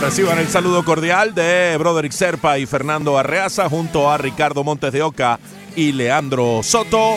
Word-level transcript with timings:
Reciban 0.00 0.38
el 0.38 0.48
saludo 0.48 0.84
cordial 0.84 1.34
de 1.34 1.76
Broderick 1.78 2.12
Serpa 2.12 2.58
y 2.58 2.66
Fernando 2.66 3.18
Arreaza 3.18 3.68
junto 3.68 4.10
a 4.10 4.18
Ricardo 4.18 4.64
Montes 4.64 4.92
de 4.92 5.02
Oca 5.02 5.38
y 5.76 5.92
Leandro 5.92 6.60
Soto. 6.62 7.16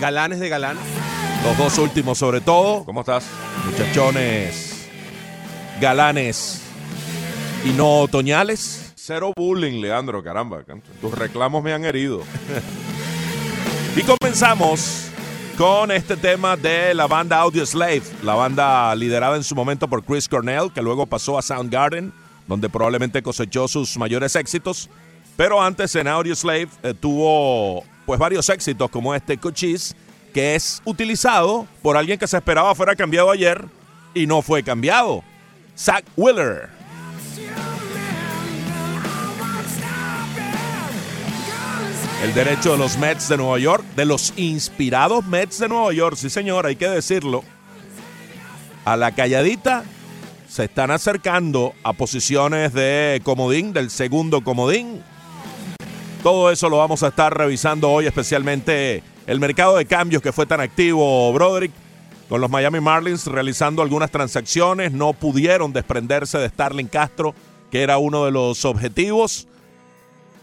Galanes 0.00 0.40
de 0.40 0.48
galán. 0.48 0.76
Los 1.44 1.56
dos 1.56 1.78
últimos 1.78 2.18
sobre 2.18 2.40
todo. 2.40 2.84
¿Cómo 2.84 3.00
estás? 3.00 3.24
Muchachones 3.64 4.70
galanes 5.80 6.60
y 7.64 7.70
no 7.70 8.00
otoñales. 8.00 8.89
Cero 9.02 9.32
bullying, 9.34 9.80
Leandro, 9.80 10.22
caramba. 10.22 10.62
Tus 11.00 11.18
reclamos 11.18 11.64
me 11.64 11.72
han 11.72 11.84
herido. 11.84 12.22
Y 13.96 14.02
comenzamos 14.02 15.08
con 15.58 15.90
este 15.90 16.16
tema 16.16 16.56
de 16.56 16.94
la 16.94 17.08
banda 17.08 17.40
Audio 17.40 17.66
Slave, 17.66 18.02
la 18.22 18.34
banda 18.34 18.94
liderada 18.94 19.34
en 19.34 19.42
su 19.42 19.56
momento 19.56 19.88
por 19.88 20.04
Chris 20.04 20.28
Cornell, 20.28 20.70
que 20.72 20.80
luego 20.80 21.06
pasó 21.06 21.36
a 21.36 21.42
Soundgarden, 21.42 22.12
donde 22.46 22.68
probablemente 22.68 23.20
cosechó 23.20 23.66
sus 23.66 23.96
mayores 23.96 24.36
éxitos. 24.36 24.88
Pero 25.36 25.60
antes 25.60 25.96
en 25.96 26.06
Audio 26.06 26.36
Slave 26.36 26.68
eh, 26.84 26.94
tuvo 26.94 27.82
pues 28.06 28.20
varios 28.20 28.48
éxitos 28.48 28.88
como 28.90 29.12
este 29.12 29.38
Cochise, 29.38 29.96
que 30.32 30.54
es 30.54 30.80
utilizado 30.84 31.66
por 31.82 31.96
alguien 31.96 32.16
que 32.16 32.28
se 32.28 32.36
esperaba 32.36 32.76
fuera 32.76 32.94
cambiado 32.94 33.32
ayer 33.32 33.64
y 34.14 34.28
no 34.28 34.40
fue 34.40 34.62
cambiado. 34.62 35.24
Zach 35.76 36.04
Wheeler. 36.16 36.68
El 42.22 42.34
derecho 42.34 42.72
de 42.72 42.78
los 42.78 42.98
Mets 42.98 43.30
de 43.30 43.38
Nueva 43.38 43.58
York, 43.58 43.82
de 43.96 44.04
los 44.04 44.34
inspirados 44.36 45.24
Mets 45.24 45.58
de 45.58 45.70
Nueva 45.70 45.90
York, 45.94 46.16
sí 46.16 46.28
señor, 46.28 46.66
hay 46.66 46.76
que 46.76 46.86
decirlo. 46.86 47.42
A 48.84 48.94
la 48.98 49.12
calladita 49.12 49.84
se 50.46 50.64
están 50.64 50.90
acercando 50.90 51.72
a 51.82 51.94
posiciones 51.94 52.74
de 52.74 53.22
comodín, 53.24 53.72
del 53.72 53.88
segundo 53.88 54.42
comodín. 54.42 55.02
Todo 56.22 56.50
eso 56.50 56.68
lo 56.68 56.76
vamos 56.76 57.02
a 57.02 57.08
estar 57.08 57.34
revisando 57.34 57.90
hoy, 57.90 58.06
especialmente 58.06 59.02
el 59.26 59.40
mercado 59.40 59.78
de 59.78 59.86
cambios 59.86 60.22
que 60.22 60.32
fue 60.32 60.44
tan 60.44 60.60
activo, 60.60 61.32
Broderick, 61.32 61.72
con 62.28 62.42
los 62.42 62.50
Miami 62.50 62.80
Marlins 62.80 63.26
realizando 63.28 63.80
algunas 63.80 64.10
transacciones. 64.10 64.92
No 64.92 65.14
pudieron 65.14 65.72
desprenderse 65.72 66.36
de 66.36 66.50
Starling 66.50 66.88
Castro, 66.88 67.34
que 67.70 67.80
era 67.80 67.96
uno 67.96 68.26
de 68.26 68.30
los 68.30 68.66
objetivos 68.66 69.48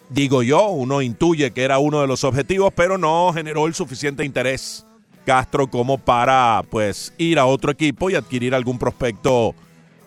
digo 0.09 0.43
yo, 0.43 0.69
uno 0.69 1.01
intuye 1.01 1.51
que 1.51 1.63
era 1.63 1.79
uno 1.79 2.01
de 2.01 2.07
los 2.07 2.23
objetivos, 2.23 2.73
pero 2.75 2.97
no 2.97 3.31
generó 3.33 3.67
el 3.67 3.73
suficiente 3.73 4.23
interés 4.25 4.85
Castro 5.25 5.67
como 5.67 5.97
para 5.97 6.63
pues 6.69 7.13
ir 7.17 7.37
a 7.37 7.45
otro 7.45 7.71
equipo 7.71 8.09
y 8.09 8.15
adquirir 8.15 8.55
algún 8.55 8.79
prospecto 8.79 9.53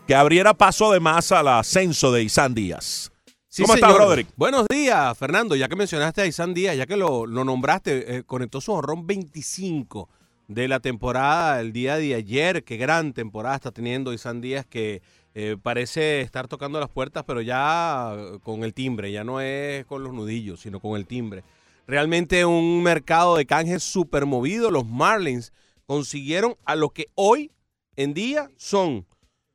que 0.07 0.15
abriera 0.15 0.55
paso 0.55 0.91
además 0.91 1.31
al 1.31 1.49
ascenso 1.49 2.11
de 2.11 2.23
Isan 2.23 2.55
Díaz. 2.55 3.13
Sí, 3.47 3.63
¿Cómo 3.63 3.75
está, 3.75 3.93
Broderick? 3.93 4.29
Buenos 4.37 4.67
días, 4.69 5.19
Fernando. 5.19 5.57
Ya 5.57 5.69
que 5.69 5.77
mencionaste 5.77 6.23
a 6.23 6.27
Isan 6.27 6.55
Díaz, 6.55 6.77
ya 6.77 6.87
que 6.87 6.97
lo, 6.97 7.27
lo 7.27 7.45
nombraste, 7.45 8.17
eh, 8.17 8.23
conectó 8.23 8.61
su 8.61 8.73
honrón 8.73 9.07
25 9.07 10.09
de 10.49 10.69
la 10.69 10.81
temporada 10.81 11.61
el 11.61 11.73
día 11.73 11.97
de 11.97 12.15
ayer. 12.15 12.65
Qué 12.65 12.77
gran 12.77 13.13
temporada 13.13 13.57
está 13.57 13.73
teniendo 13.73 14.13
Isan 14.13 14.41
Díaz 14.41 14.67
que 14.67 15.03
eh, 15.35 15.57
parece 15.63 16.21
estar 16.21 16.49
tocando 16.49 16.81
las 16.81 16.91
puertas, 16.91 17.25
pero 17.25 17.41
ya 17.41 18.15
con 18.43 18.65
el 18.65 18.75
timbre, 18.75 19.13
ya 19.13 19.23
no 19.23 19.41
es 19.41 19.85
con 19.87 20.03
los 20.03 20.13
nudillos, 20.13 20.61
sino 20.61 20.81
con 20.81 20.97
el 20.97 21.07
timbre. 21.07 21.45
Realmente 21.87 22.45
un 22.45 22.83
mercado 22.83 23.37
de 23.37 23.47
canjes 23.47 23.83
súper 23.83 24.27
movido. 24.27 24.71
Los 24.71 24.87
Marlins 24.87 25.53
consiguieron 25.87 26.57
a 26.65 26.77
lo 26.77 26.91
que 26.91 27.07
hoy 27.15 27.51
en 27.97 28.15
día 28.15 28.51
son 28.57 29.07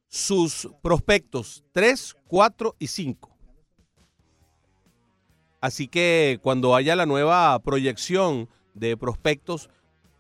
sus 0.07 0.69
prospectos 0.81 1.63
3, 1.73 2.15
4 2.27 2.75
y 2.79 2.87
5. 2.87 3.29
Así 5.61 5.87
que 5.87 6.39
cuando 6.41 6.75
haya 6.75 6.95
la 6.95 7.05
nueva 7.05 7.57
proyección 7.59 8.49
de 8.73 8.95
prospectos, 8.97 9.69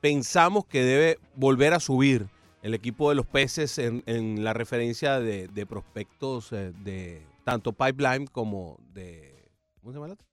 pensamos 0.01 0.65
que 0.65 0.83
debe 0.83 1.19
volver 1.35 1.73
a 1.73 1.79
subir 1.79 2.27
el 2.65 2.73
equipo 2.73 3.09
de 3.09 3.15
los 3.15 3.27
peces 3.27 3.77
en, 3.77 4.43
la 4.43 4.51
referencia 4.51 5.19
de, 5.19 5.65
prospectos 5.69 6.51
eh, 6.51 6.73
de 6.83 7.21
tanto 7.43 7.73
Pipeline 7.73 8.25
como 8.25 8.79
de. 8.91 9.51
¿Cómo 9.79 9.91
se 9.91 9.97
llama 9.97 10.07
el 10.07 10.11
otro? 10.13 10.27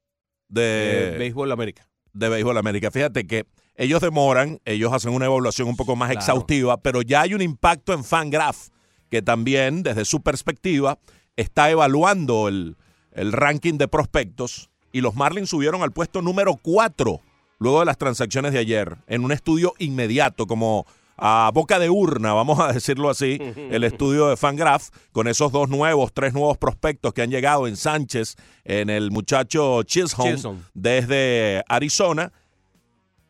De, 0.48 1.16
Béisbol 1.18 1.52
América. 1.52 1.86
De 2.14 2.30
Béisbol 2.30 2.56
América. 2.56 2.90
Fíjate 2.90 3.26
que 3.26 3.44
ellos 3.76 4.00
demoran, 4.00 4.62
ellos 4.64 4.94
hacen 4.94 5.12
una 5.12 5.26
evaluación 5.26 5.68
un 5.68 5.76
poco 5.76 5.94
más 5.94 6.10
exhaustiva, 6.10 6.78
pero 6.78 7.02
ya 7.02 7.20
hay 7.20 7.34
un 7.34 7.42
impacto 7.42 7.92
en 7.92 8.02
Fangraph 8.02 8.68
que 9.10 9.20
también, 9.20 9.82
desde 9.82 10.06
su 10.06 10.22
perspectiva, 10.22 10.98
está 11.36 11.70
evaluando 11.70 12.48
el, 12.48 12.78
el 13.10 13.32
ranking 13.32 13.76
de 13.76 13.88
prospectos 13.88 14.70
y 14.90 15.02
los 15.02 15.14
Marlins 15.14 15.50
subieron 15.50 15.82
al 15.82 15.92
puesto 15.92 16.22
número 16.22 16.56
4 16.56 17.20
luego 17.58 17.80
de 17.80 17.84
las 17.84 17.98
transacciones 17.98 18.54
de 18.54 18.58
ayer 18.60 18.96
en 19.06 19.22
un 19.22 19.32
estudio 19.32 19.74
inmediato 19.78 20.46
como 20.46 20.86
a 21.16 21.50
boca 21.52 21.78
de 21.78 21.90
urna, 21.90 22.32
vamos 22.32 22.58
a 22.60 22.72
decirlo 22.72 23.10
así, 23.10 23.38
el 23.70 23.84
estudio 23.84 24.28
de 24.28 24.36
Fangraph, 24.36 24.88
con 25.12 25.28
esos 25.28 25.52
dos 25.52 25.68
nuevos, 25.68 26.12
tres 26.12 26.32
nuevos 26.32 26.58
prospectos 26.58 27.12
que 27.12 27.22
han 27.22 27.30
llegado 27.30 27.66
en 27.66 27.76
Sánchez, 27.76 28.36
en 28.64 28.90
el 28.90 29.10
muchacho 29.10 29.82
Chisholm, 29.84 30.62
desde 30.74 31.62
Arizona. 31.68 32.32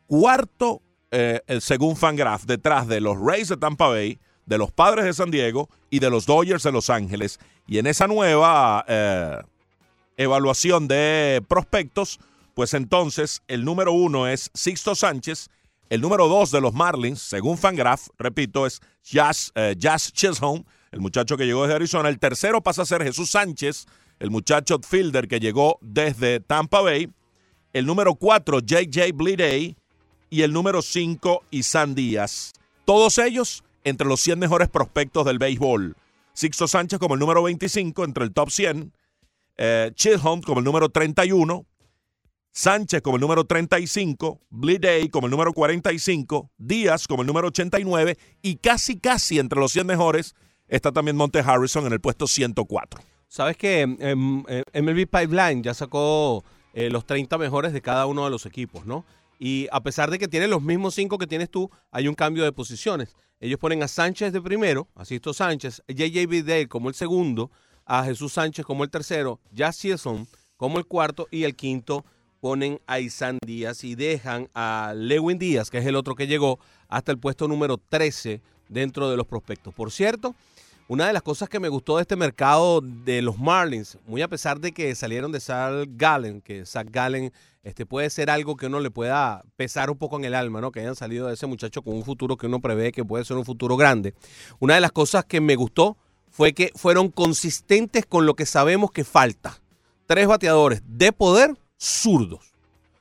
Cuarto, 0.06 0.82
eh, 1.10 1.40
según 1.60 1.96
Fangraph, 1.96 2.44
detrás 2.44 2.86
de 2.86 3.00
los 3.00 3.16
Rays 3.18 3.48
de 3.48 3.56
Tampa 3.56 3.88
Bay, 3.88 4.18
de 4.46 4.58
los 4.58 4.72
Padres 4.72 5.04
de 5.04 5.12
San 5.12 5.30
Diego 5.30 5.68
y 5.90 5.98
de 5.98 6.10
los 6.10 6.26
Dodgers 6.26 6.62
de 6.62 6.72
Los 6.72 6.90
Ángeles. 6.90 7.38
Y 7.66 7.78
en 7.78 7.86
esa 7.86 8.06
nueva 8.06 8.84
eh, 8.88 9.38
evaluación 10.16 10.88
de 10.88 11.42
prospectos, 11.48 12.18
pues 12.54 12.74
entonces 12.74 13.42
el 13.48 13.64
número 13.64 13.92
uno 13.92 14.26
es 14.26 14.50
Sixto 14.54 14.94
Sánchez 14.94 15.48
el 15.92 16.00
número 16.00 16.26
dos 16.26 16.50
de 16.50 16.62
los 16.62 16.72
Marlins, 16.72 17.20
según 17.20 17.58
Fangraph, 17.58 18.08
repito, 18.16 18.66
es 18.66 18.80
Jazz, 19.04 19.52
eh, 19.54 19.74
Jazz 19.76 20.10
Chisholm, 20.10 20.64
el 20.90 21.00
muchacho 21.00 21.36
que 21.36 21.44
llegó 21.44 21.64
desde 21.64 21.74
Arizona. 21.74 22.08
El 22.08 22.18
tercero 22.18 22.62
pasa 22.62 22.80
a 22.80 22.86
ser 22.86 23.02
Jesús 23.02 23.32
Sánchez, 23.32 23.84
el 24.18 24.30
muchacho 24.30 24.80
fielder 24.82 25.28
que 25.28 25.38
llegó 25.38 25.76
desde 25.82 26.40
Tampa 26.40 26.80
Bay. 26.80 27.10
El 27.74 27.84
número 27.84 28.14
cuatro, 28.14 28.60
J.J. 28.66 29.12
Bleday. 29.12 29.76
Y 30.30 30.40
el 30.40 30.54
número 30.54 30.80
cinco, 30.80 31.44
Isan 31.50 31.94
Díaz. 31.94 32.54
Todos 32.86 33.18
ellos 33.18 33.62
entre 33.84 34.08
los 34.08 34.22
100 34.22 34.38
mejores 34.38 34.70
prospectos 34.70 35.26
del 35.26 35.38
béisbol. 35.38 35.94
Sixto 36.32 36.68
Sánchez 36.68 37.00
como 37.00 37.16
el 37.16 37.20
número 37.20 37.42
25 37.42 38.04
entre 38.04 38.24
el 38.24 38.32
top 38.32 38.48
100. 38.48 38.94
Eh, 39.58 39.90
Chisholm 39.94 40.40
como 40.40 40.60
el 40.60 40.64
número 40.64 40.88
31. 40.88 41.66
Sánchez 42.54 43.00
como 43.00 43.16
el 43.16 43.22
número 43.22 43.44
35, 43.44 44.40
Bliday 44.50 45.08
como 45.08 45.26
el 45.26 45.30
número 45.30 45.54
45, 45.54 46.50
Díaz 46.58 47.08
como 47.08 47.22
el 47.22 47.26
número 47.26 47.48
89 47.48 48.18
y 48.42 48.56
casi 48.56 48.98
casi 48.98 49.38
entre 49.38 49.58
los 49.58 49.72
100 49.72 49.86
mejores 49.86 50.34
está 50.68 50.92
también 50.92 51.16
Monte 51.16 51.40
Harrison 51.40 51.86
en 51.86 51.94
el 51.94 52.00
puesto 52.00 52.26
104. 52.26 53.00
Sabes 53.26 53.56
que 53.56 53.80
em, 53.80 53.96
em, 54.00 54.44
MLB 54.74 55.06
Pipeline 55.06 55.62
ya 55.62 55.72
sacó 55.72 56.44
eh, 56.74 56.90
los 56.90 57.06
30 57.06 57.38
mejores 57.38 57.72
de 57.72 57.80
cada 57.80 58.04
uno 58.04 58.24
de 58.24 58.30
los 58.30 58.44
equipos, 58.44 58.84
¿no? 58.84 59.06
Y 59.38 59.66
a 59.72 59.82
pesar 59.82 60.10
de 60.10 60.18
que 60.18 60.28
tiene 60.28 60.46
los 60.46 60.62
mismos 60.62 60.94
cinco 60.94 61.16
que 61.16 61.26
tienes 61.26 61.50
tú, 61.50 61.70
hay 61.90 62.06
un 62.06 62.14
cambio 62.14 62.44
de 62.44 62.52
posiciones. 62.52 63.16
Ellos 63.40 63.58
ponen 63.58 63.82
a 63.82 63.88
Sánchez 63.88 64.30
de 64.30 64.42
primero, 64.42 64.88
a 64.94 65.06
Sisto 65.06 65.32
Sánchez, 65.32 65.82
J.J. 65.88 66.26
Bidale 66.28 66.68
como 66.68 66.90
el 66.90 66.94
segundo, 66.94 67.50
a 67.86 68.04
Jesús 68.04 68.34
Sánchez 68.34 68.66
como 68.66 68.84
el 68.84 68.90
tercero, 68.90 69.40
Jazz 69.52 69.76
Season 69.76 70.28
como 70.58 70.78
el 70.78 70.86
cuarto 70.86 71.26
y 71.30 71.44
el 71.44 71.56
quinto 71.56 72.04
ponen 72.42 72.80
a 72.88 72.98
Isan 72.98 73.38
Díaz 73.46 73.84
y 73.84 73.94
dejan 73.94 74.48
a 74.52 74.94
Lewin 74.96 75.38
Díaz, 75.38 75.70
que 75.70 75.78
es 75.78 75.86
el 75.86 75.94
otro 75.94 76.16
que 76.16 76.26
llegó, 76.26 76.58
hasta 76.88 77.12
el 77.12 77.18
puesto 77.18 77.46
número 77.46 77.78
13 77.78 78.40
dentro 78.68 79.08
de 79.08 79.16
los 79.16 79.28
prospectos. 79.28 79.72
Por 79.72 79.92
cierto, 79.92 80.34
una 80.88 81.06
de 81.06 81.12
las 81.12 81.22
cosas 81.22 81.48
que 81.48 81.60
me 81.60 81.68
gustó 81.68 81.96
de 81.96 82.02
este 82.02 82.16
mercado 82.16 82.80
de 82.80 83.22
los 83.22 83.38
Marlins, 83.38 83.96
muy 84.08 84.22
a 84.22 84.28
pesar 84.28 84.58
de 84.58 84.72
que 84.72 84.92
salieron 84.96 85.30
de 85.30 85.38
Zach 85.38 85.86
Gallen, 85.90 86.40
que 86.40 86.66
Zach 86.66 86.88
Gallen 86.90 87.32
este, 87.62 87.86
puede 87.86 88.10
ser 88.10 88.28
algo 88.28 88.56
que 88.56 88.66
uno 88.66 88.80
le 88.80 88.90
pueda 88.90 89.44
pesar 89.54 89.88
un 89.88 89.96
poco 89.96 90.16
en 90.16 90.24
el 90.24 90.34
alma, 90.34 90.60
¿no? 90.60 90.72
Que 90.72 90.80
hayan 90.80 90.96
salido 90.96 91.28
de 91.28 91.34
ese 91.34 91.46
muchacho 91.46 91.82
con 91.82 91.94
un 91.94 92.04
futuro 92.04 92.36
que 92.36 92.48
uno 92.48 92.58
prevé 92.58 92.90
que 92.90 93.04
puede 93.04 93.24
ser 93.24 93.36
un 93.36 93.44
futuro 93.44 93.76
grande. 93.76 94.14
Una 94.58 94.74
de 94.74 94.80
las 94.80 94.90
cosas 94.90 95.24
que 95.24 95.40
me 95.40 95.54
gustó 95.54 95.96
fue 96.28 96.54
que 96.54 96.72
fueron 96.74 97.08
consistentes 97.08 98.04
con 98.04 98.26
lo 98.26 98.34
que 98.34 98.46
sabemos 98.46 98.90
que 98.90 99.04
falta. 99.04 99.60
Tres 100.06 100.26
bateadores 100.26 100.82
de 100.88 101.12
poder 101.12 101.54
zurdos. 101.82 102.52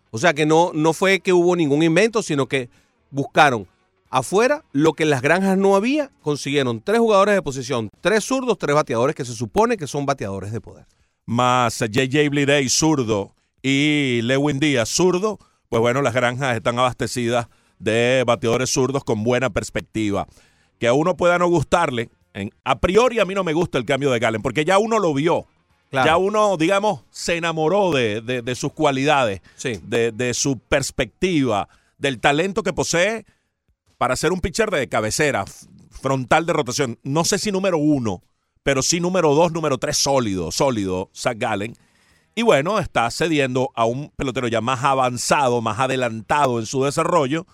O 0.10 0.18
sea 0.18 0.34
que 0.34 0.46
no, 0.46 0.72
no 0.74 0.94
fue 0.94 1.20
que 1.20 1.34
hubo 1.34 1.56
ningún 1.56 1.84
invento, 1.84 2.22
sino 2.24 2.48
que 2.48 2.70
buscaron 3.12 3.68
afuera 4.10 4.64
lo 4.74 4.94
que 4.94 5.04
en 5.04 5.10
las 5.10 5.22
granjas 5.22 5.58
no 5.58 5.76
había, 5.76 6.12
consiguieron 6.22 6.82
tres 6.82 7.00
jugadores 7.00 7.36
de 7.36 7.42
posición, 7.42 7.90
tres 8.02 8.26
zurdos, 8.26 8.58
tres 8.58 8.76
bateadores 8.76 9.16
que 9.16 9.24
se 9.24 9.34
supone 9.34 9.78
que 9.78 9.88
son 9.88 10.06
bateadores 10.06 10.52
de 10.52 10.60
poder. 10.60 10.86
Más 11.26 11.80
JJ 11.80 12.30
Bliday, 12.30 12.68
zurdo, 12.68 13.34
y 13.62 14.22
Lewin 14.24 14.60
Díaz, 14.60 14.90
zurdo, 14.90 15.40
pues 15.70 15.80
bueno, 15.80 16.02
las 16.02 16.14
granjas 16.14 16.56
están 16.56 16.80
abastecidas 16.80 17.48
de 17.80 18.24
bateadores 18.26 18.70
zurdos 18.72 19.04
con 19.04 19.24
buena 19.24 19.50
perspectiva. 19.50 20.28
Que 20.80 20.88
a 20.88 20.94
uno 20.94 21.16
pueda 21.16 21.38
no 21.38 21.48
gustarle, 21.48 22.10
en, 22.34 22.52
a 22.64 22.80
priori 22.80 23.20
a 23.20 23.26
mí 23.26 23.36
no 23.36 23.44
me 23.44 23.54
gusta 23.54 23.78
el 23.78 23.86
cambio 23.86 24.12
de 24.12 24.20
Galen, 24.20 24.42
porque 24.42 24.66
ya 24.66 24.80
uno 24.80 25.00
lo 25.00 25.14
vio. 25.14 25.46
Ya 25.92 26.16
uno, 26.16 26.56
digamos, 26.56 27.02
se 27.10 27.36
enamoró 27.36 27.92
de, 27.92 28.54
sus 28.56 28.72
cualidades, 28.72 29.42
de, 29.62 30.12
de, 30.12 30.34
su 30.34 30.58
perspectiva, 30.58 31.68
del 31.98 32.20
talento 32.20 32.64
que 32.64 32.72
posee 32.72 33.26
para 33.98 34.16
ser 34.16 34.32
un 34.32 34.40
pitcher 34.40 34.72
de 34.72 34.88
cabecera, 34.88 35.44
frontal 35.90 36.46
de 36.46 36.54
rotación. 36.54 36.98
No 37.04 37.26
sé 37.26 37.38
si 37.38 37.52
número 37.52 37.78
uno, 37.78 38.24
pero 38.64 38.82
sí 38.82 39.02
número 39.02 39.36
dos, 39.36 39.52
número 39.52 39.78
tres, 39.78 39.98
sólido, 39.98 40.52
sólido, 40.52 41.10
Zach 41.14 41.38
Gallen. 41.38 41.76
Y 42.36 42.44
bueno, 42.44 42.80
está 42.80 43.12
cediendo 43.12 43.72
a 43.76 43.84
un 43.84 44.10
pelotero 44.16 44.48
ya 44.48 44.62
más 44.62 44.84
avanzado, 44.86 45.62
más 45.62 45.80
adelantado 45.80 46.60
en 46.60 46.66
su 46.66 46.86
desarrollo, 46.86 47.46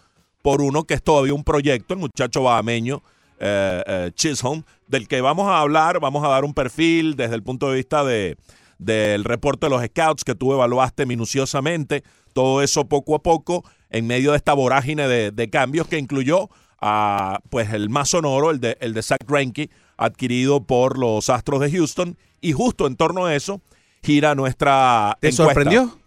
por 0.43 0.61
uno 0.61 0.83
que 0.83 0.93
es 0.93 1.03
todavía 1.03 1.33
un 1.33 1.43
proyecto, 1.43 1.95
el 1.95 1.99
muchacho 1.99 2.43
bahameño 2.43 3.01
eh, 3.39 3.83
eh, 3.85 4.11
Chisholm, 4.13 4.63
del 4.87 5.07
que 5.07 5.21
vamos 5.21 5.47
a 5.47 5.59
hablar, 5.59 5.99
vamos 5.99 6.23
a 6.23 6.29
dar 6.29 6.45
un 6.45 6.53
perfil 6.53 7.15
desde 7.15 7.35
el 7.35 7.43
punto 7.43 7.69
de 7.69 7.75
vista 7.75 8.03
de, 8.03 8.37
del 8.79 9.23
reporte 9.23 9.67
de 9.67 9.69
los 9.69 9.83
scouts 9.83 10.23
que 10.23 10.35
tú 10.35 10.53
evaluaste 10.53 11.05
minuciosamente, 11.05 12.03
todo 12.33 12.61
eso 12.61 12.87
poco 12.87 13.15
a 13.15 13.23
poco 13.23 13.63
en 13.89 14.07
medio 14.07 14.31
de 14.31 14.37
esta 14.37 14.53
vorágine 14.53 15.07
de, 15.07 15.49
cambios 15.49 15.87
que 15.87 15.97
incluyó 15.97 16.49
a, 16.79 17.39
pues 17.49 17.73
el 17.73 17.89
más 17.89 18.09
sonoro, 18.09 18.51
el 18.51 18.59
de, 18.59 18.77
el 18.81 18.93
de 18.93 19.01
Zach 19.01 19.23
Greinke, 19.25 19.69
adquirido 19.97 20.63
por 20.63 20.97
los 20.97 21.29
Astros 21.29 21.59
de 21.61 21.71
Houston, 21.71 22.17
y 22.41 22.53
justo 22.53 22.85
en 22.85 22.95
torno 22.95 23.25
a 23.25 23.35
eso 23.35 23.61
gira 24.03 24.35
nuestra 24.35 25.17
¿Te 25.19 25.31
sorprendió? 25.31 25.97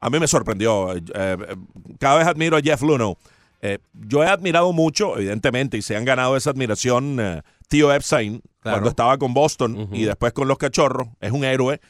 A 0.00 0.10
mí 0.10 0.20
me 0.20 0.28
sorprendió. 0.28 0.94
Eh, 0.94 1.02
eh, 1.14 1.56
cada 1.98 2.18
vez 2.18 2.26
admiro 2.26 2.56
a 2.56 2.60
Jeff 2.60 2.82
Luno. 2.82 3.16
Eh, 3.62 3.78
yo 3.92 4.22
he 4.22 4.26
admirado 4.26 4.72
mucho, 4.72 5.16
evidentemente, 5.16 5.76
y 5.76 5.82
se 5.82 5.96
han 5.96 6.04
ganado 6.04 6.36
esa 6.36 6.50
admiración 6.50 7.42
Tío 7.68 7.92
Epstein 7.92 8.42
cuando 8.62 8.88
estaba 8.88 9.18
con 9.18 9.34
Boston 9.34 9.88
y 9.92 10.04
después 10.04 10.32
con 10.32 10.48
los 10.48 10.58
Cachorros. 10.58 11.08
Es 11.20 11.32
un 11.32 11.44
héroe. 11.44 11.80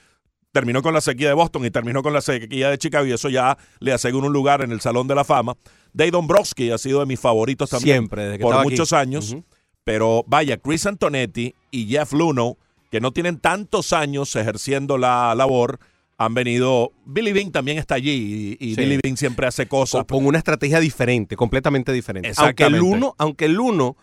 Terminó 0.53 0.81
con 0.81 0.95
la 0.95 1.03
sequía 1.03 1.29
de 1.29 1.35
Boston 1.35 1.67
y 1.67 1.71
terminó 1.71 2.03
con 2.03 2.15
la 2.15 2.23
sequía 2.23 2.71
de 2.71 2.79
Chicago 2.79 3.05
y 3.05 3.13
eso 3.13 3.29
ya 3.29 3.59
le 3.79 3.93
asegura 3.93 4.27
un 4.27 4.33
lugar 4.33 4.63
en 4.63 4.73
el 4.73 4.81
Salón 4.81 5.07
de 5.07 5.15
la 5.15 5.25
Fama. 5.25 5.55
Dave 5.93 6.13
Dombrowski 6.13 6.71
ha 6.71 6.79
sido 6.79 7.01
de 7.01 7.07
mis 7.07 7.21
favoritos 7.21 7.69
también 7.69 7.97
Siempre, 7.97 8.25
desde 8.25 8.39
que 8.39 8.43
por 8.43 8.63
muchos 8.63 8.95
años. 8.95 9.37
Pero 9.85 10.25
vaya, 10.27 10.57
Chris 10.57 10.87
Antonetti 10.87 11.55
y 11.71 11.87
Jeff 11.87 12.13
Luno 12.13 12.57
que 12.91 13.01
no 13.01 13.13
tienen 13.13 13.39
tantos 13.39 13.93
años 13.93 14.35
ejerciendo 14.37 14.99
la 14.99 15.35
labor, 15.35 15.79
han 16.19 16.35
venido. 16.35 16.93
Billy 17.05 17.33
Bean 17.33 17.53
también 17.53 17.79
está 17.79 17.97
allí 17.97 18.57
y, 18.59 18.75
Billy 18.75 18.99
Bean 19.03 19.17
siempre 19.17 19.47
hace 19.47 19.67
cosas. 19.67 20.05
Con, 20.07 20.27
una 20.27 20.39
estrategia 20.39 20.81
diferente, 20.81 21.37
completamente 21.37 21.93
diferente. 21.93 22.33
Aunque 22.37 22.65
el 22.65 22.81
uno, 22.83 23.15
aunque 23.19 23.47
el 23.47 23.61
uno 23.61 23.97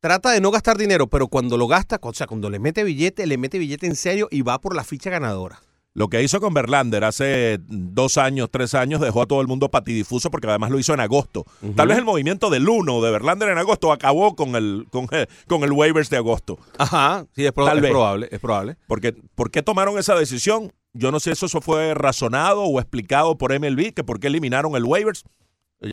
trata 0.00 0.30
de 0.32 0.40
no 0.40 0.50
gastar 0.50 0.76
dinero, 0.76 1.06
pero 1.06 1.28
cuando 1.28 1.56
lo 1.56 1.68
gasta, 1.68 1.98
o 2.02 2.12
sea, 2.12 2.26
cuando 2.26 2.50
le 2.50 2.58
mete 2.58 2.84
billete, 2.84 3.26
le 3.26 3.38
mete 3.38 3.58
billete 3.58 3.86
en 3.86 3.96
serio 3.96 4.28
y 4.30 4.42
va 4.42 4.60
por 4.60 4.74
la 4.74 4.84
ficha 4.84 5.10
ganadora. 5.10 5.60
Lo 5.94 6.08
que 6.08 6.22
hizo 6.22 6.40
con 6.40 6.54
Verlander 6.54 7.04
hace 7.04 7.58
dos 7.68 8.16
años, 8.16 8.48
tres 8.50 8.74
años, 8.74 9.02
dejó 9.02 9.22
a 9.22 9.26
todo 9.26 9.42
el 9.42 9.46
mundo 9.46 9.70
patidifuso 9.70 10.30
porque 10.30 10.48
además 10.48 10.70
lo 10.70 10.78
hizo 10.78 10.94
en 10.94 11.00
agosto. 11.00 11.44
Tal 11.76 11.88
vez 11.88 11.98
el 11.98 12.04
movimiento 12.04 12.48
del 12.48 12.66
1 12.66 13.02
de 13.02 13.10
Verlander 13.10 13.50
en 13.50 13.58
agosto 13.58 13.92
acabó 13.92 14.34
con 14.34 14.56
el, 14.56 14.86
con, 14.90 15.06
con 15.46 15.64
el 15.64 15.72
waivers 15.72 16.08
de 16.08 16.16
agosto. 16.16 16.58
Ajá, 16.78 17.26
sí, 17.36 17.44
es, 17.44 17.52
probable, 17.52 18.28
es 18.30 18.40
probable. 18.40 18.76
Porque, 18.86 19.12
¿Por 19.34 19.50
qué 19.50 19.62
tomaron 19.62 19.98
esa 19.98 20.14
decisión? 20.14 20.72
Yo 20.94 21.10
no 21.10 21.20
sé 21.20 21.34
si 21.34 21.44
eso 21.44 21.60
fue 21.60 21.94
razonado 21.94 22.64
o 22.64 22.80
explicado 22.80 23.38
por 23.38 23.58
MLB, 23.58 23.92
que 23.94 24.04
por 24.04 24.20
qué 24.20 24.26
eliminaron 24.26 24.76
el 24.76 24.84
waivers. 24.84 25.24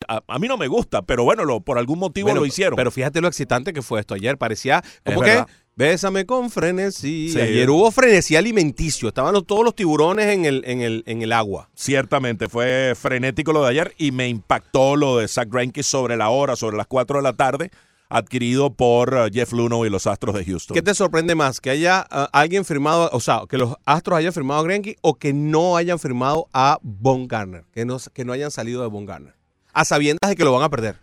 A, 0.07 0.37
mí 0.37 0.47
no 0.47 0.57
me 0.57 0.67
gusta, 0.67 1.01
pero 1.01 1.23
bueno, 1.23 1.45
lo, 1.45 1.61
por 1.61 1.79
algún 1.79 1.97
motivo 1.97 2.33
lo 2.33 2.45
hicieron. 2.45 2.75
Pero 2.75 2.91
fíjate 2.91 3.21
lo 3.21 3.27
excitante 3.27 3.73
que 3.73 3.81
fue 3.81 3.99
esto 3.99 4.13
ayer. 4.13 4.37
Parecía 4.37 4.83
como 5.03 5.21
que 5.21 5.43
Bésame 5.79 6.25
con 6.25 6.51
frenesí. 6.51 7.33
ayer 7.39 7.69
hubo 7.69 7.89
frenesí 7.89 8.35
alimenticio. 8.35 9.07
Estaban 9.07 9.33
todos 9.45 9.63
los 9.63 9.73
tiburones 9.73 10.25
en 10.25 10.43
el, 10.43 10.61
en, 10.65 10.81
el, 10.81 11.03
en 11.05 11.21
el 11.21 11.31
agua. 11.31 11.69
Ciertamente, 11.73 12.49
fue 12.49 12.95
frenético 12.97 13.53
lo 13.53 13.63
de 13.63 13.69
ayer 13.69 13.95
y 13.97 14.11
me 14.11 14.27
impactó 14.27 14.97
lo 14.97 15.19
de 15.19 15.29
Zach 15.29 15.47
Greinke 15.49 15.81
sobre 15.81 16.17
la 16.17 16.27
hora, 16.31 16.57
sobre 16.57 16.75
las 16.75 16.85
4 16.87 17.19
de 17.19 17.23
la 17.23 17.31
tarde, 17.31 17.71
adquirido 18.09 18.71
por 18.71 19.13
uh, 19.13 19.29
Jeff 19.31 19.53
Luno 19.53 19.85
y 19.85 19.89
los 19.89 20.07
Astros 20.07 20.35
de 20.35 20.43
Houston. 20.43 20.75
¿Qué 20.75 20.81
te 20.81 20.93
sorprende 20.93 21.35
más? 21.35 21.61
¿Que 21.61 21.69
haya 21.69 22.07
uh, 22.11 22.25
alguien 22.33 22.65
firmado, 22.65 23.09
o 23.13 23.19
sea, 23.19 23.43
que 23.47 23.57
los 23.57 23.75
Astros 23.85 24.17
hayan 24.17 24.33
firmado 24.33 24.61
a 24.61 24.63
Greinke 24.63 24.97
o 25.01 25.15
que 25.15 25.31
no 25.31 25.77
hayan 25.77 25.99
firmado 25.99 26.49
a 26.51 26.79
Von 26.81 27.27
Garner? 27.27 27.65
Que 27.71 27.85
no, 27.85 27.97
que 28.13 28.25
no 28.25 28.33
hayan 28.33 28.51
salido 28.51 28.81
de 28.81 28.89
Von 28.89 29.05
Garner. 29.05 29.35
A 29.71 29.85
sabiendas 29.85 30.29
de 30.29 30.35
que 30.35 30.43
lo 30.43 30.51
van 30.51 30.63
a 30.63 30.69
perder 30.69 30.97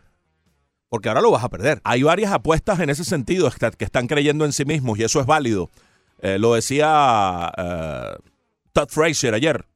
porque 0.88 1.08
ahora 1.08 1.20
lo 1.20 1.30
vas 1.30 1.44
a 1.44 1.48
perder. 1.48 1.80
Hay 1.84 2.02
varias 2.02 2.32
apuestas 2.32 2.80
en 2.80 2.90
ese 2.90 3.04
sentido 3.04 3.50
que 3.76 3.84
están 3.84 4.06
creyendo 4.06 4.44
en 4.44 4.52
sí 4.52 4.64
mismos 4.64 4.98
y 4.98 5.04
eso 5.04 5.20
es 5.20 5.26
válido. 5.26 5.70
Eh, 6.20 6.38
lo 6.38 6.54
decía 6.54 7.52
uh, 7.58 8.22
Todd 8.72 8.88
Frazier 8.88 9.34
ayer. 9.34 9.66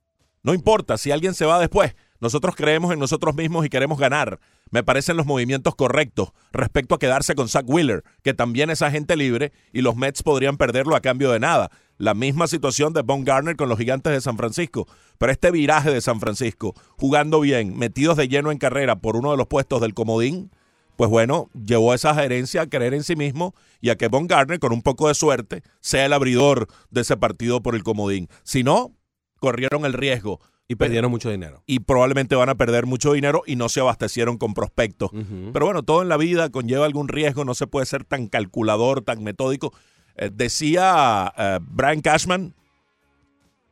No 0.43 0.55
importa 0.55 0.97
si 0.97 1.11
alguien 1.11 1.35
se 1.35 1.45
va 1.45 1.59
después. 1.59 1.95
Nosotros 2.21 2.55
creemos 2.57 2.93
en 2.93 2.99
nosotros 2.99 3.35
mismos 3.35 3.67
y 3.67 3.69
queremos 3.69 3.99
ganar. 3.99 4.41
Me 4.71 4.85
parecen 4.85 5.17
los 5.17 5.27
movimientos 5.27 5.75
correctos 5.75 6.33
respecto 6.53 6.95
a 6.95 6.99
quedarse 6.99 7.35
con 7.35 7.49
Zach 7.49 7.65
Wheeler, 7.67 8.05
que 8.23 8.35
también 8.35 8.71
es 8.71 8.83
agente 8.83 9.17
libre 9.17 9.53
y 9.73 9.83
los 9.83 9.97
Mets 9.97 10.23
podrían 10.23 10.57
perderlo 10.57 10.95
a 10.95 11.01
cambio 11.01 11.33
de 11.33 11.41
nada. 11.41 11.71
La 11.99 12.15
misma 12.15 12.47
situación 12.47 12.93
de 12.93 13.03
Von 13.03 13.25
Garner 13.25 13.57
con 13.57 13.69
los 13.69 13.79
gigantes 13.79 14.13
de 14.13 14.21
San 14.21 14.37
Francisco. 14.37 14.87
Pero 15.19 15.33
este 15.33 15.51
viraje 15.51 15.91
de 15.91 16.01
San 16.01 16.21
Francisco, 16.21 16.75
jugando 16.97 17.41
bien, 17.41 17.77
metidos 17.77 18.17
de 18.17 18.29
lleno 18.29 18.53
en 18.53 18.59
carrera 18.59 18.97
por 18.97 19.17
uno 19.17 19.33
de 19.33 19.37
los 19.37 19.49
puestos 19.49 19.81
del 19.81 19.93
comodín, 19.93 20.51
pues 20.97 21.11
bueno, 21.11 21.49
llevó 21.55 21.93
a 21.93 21.95
esa 21.95 22.15
gerencia 22.15 22.63
a 22.63 22.67
creer 22.69 22.95
en 22.95 23.03
sí 23.03 23.17
mismo 23.17 23.55
y 23.81 23.91
a 23.91 23.97
que 23.97 24.09
Von 24.09 24.27
Garner, 24.27 24.61
con 24.61 24.73
un 24.73 24.83
poco 24.83 25.09
de 25.09 25.15
suerte, 25.15 25.63
sea 25.81 26.05
el 26.05 26.13
abridor 26.13 26.69
de 26.91 27.01
ese 27.01 27.17
partido 27.17 27.63
por 27.63 27.75
el 27.75 27.83
comodín. 27.83 28.29
Si 28.45 28.63
no, 28.63 28.95
corrieron 29.41 29.85
el 29.85 29.95
riesgo. 29.95 30.41
Y 30.71 30.77
perdieron 30.77 31.11
mucho 31.11 31.29
dinero. 31.29 31.65
Y 31.67 31.81
probablemente 31.81 32.37
van 32.37 32.49
a 32.49 32.55
perder 32.55 32.87
mucho 32.87 33.13
dinero 33.13 33.43
y 33.45 33.57
no 33.57 33.69
se 33.69 33.81
abastecieron 33.81 34.39
con 34.39 34.55
prospectos. 34.55 35.11
Pero 35.53 35.67
bueno, 35.67 35.83
todo 35.83 36.01
en 36.01 36.09
la 36.09 36.17
vida 36.17 36.49
conlleva 36.51 36.87
algún 36.87 37.09
riesgo, 37.09 37.45
no 37.45 37.55
se 37.55 37.67
puede 37.67 37.87
ser 37.87 38.05
tan 38.05 38.29
calculador, 38.29 39.03
tan 39.03 39.25
metódico. 39.25 39.73
Eh, 40.15 40.31
decía 40.33 41.35
eh, 41.37 41.59
Brian 41.61 42.01
Cashman, 42.01 42.55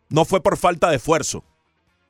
no 0.08 0.24
fue 0.24 0.42
por 0.42 0.56
falta 0.56 0.90
de 0.90 0.96
esfuerzo 0.96 1.44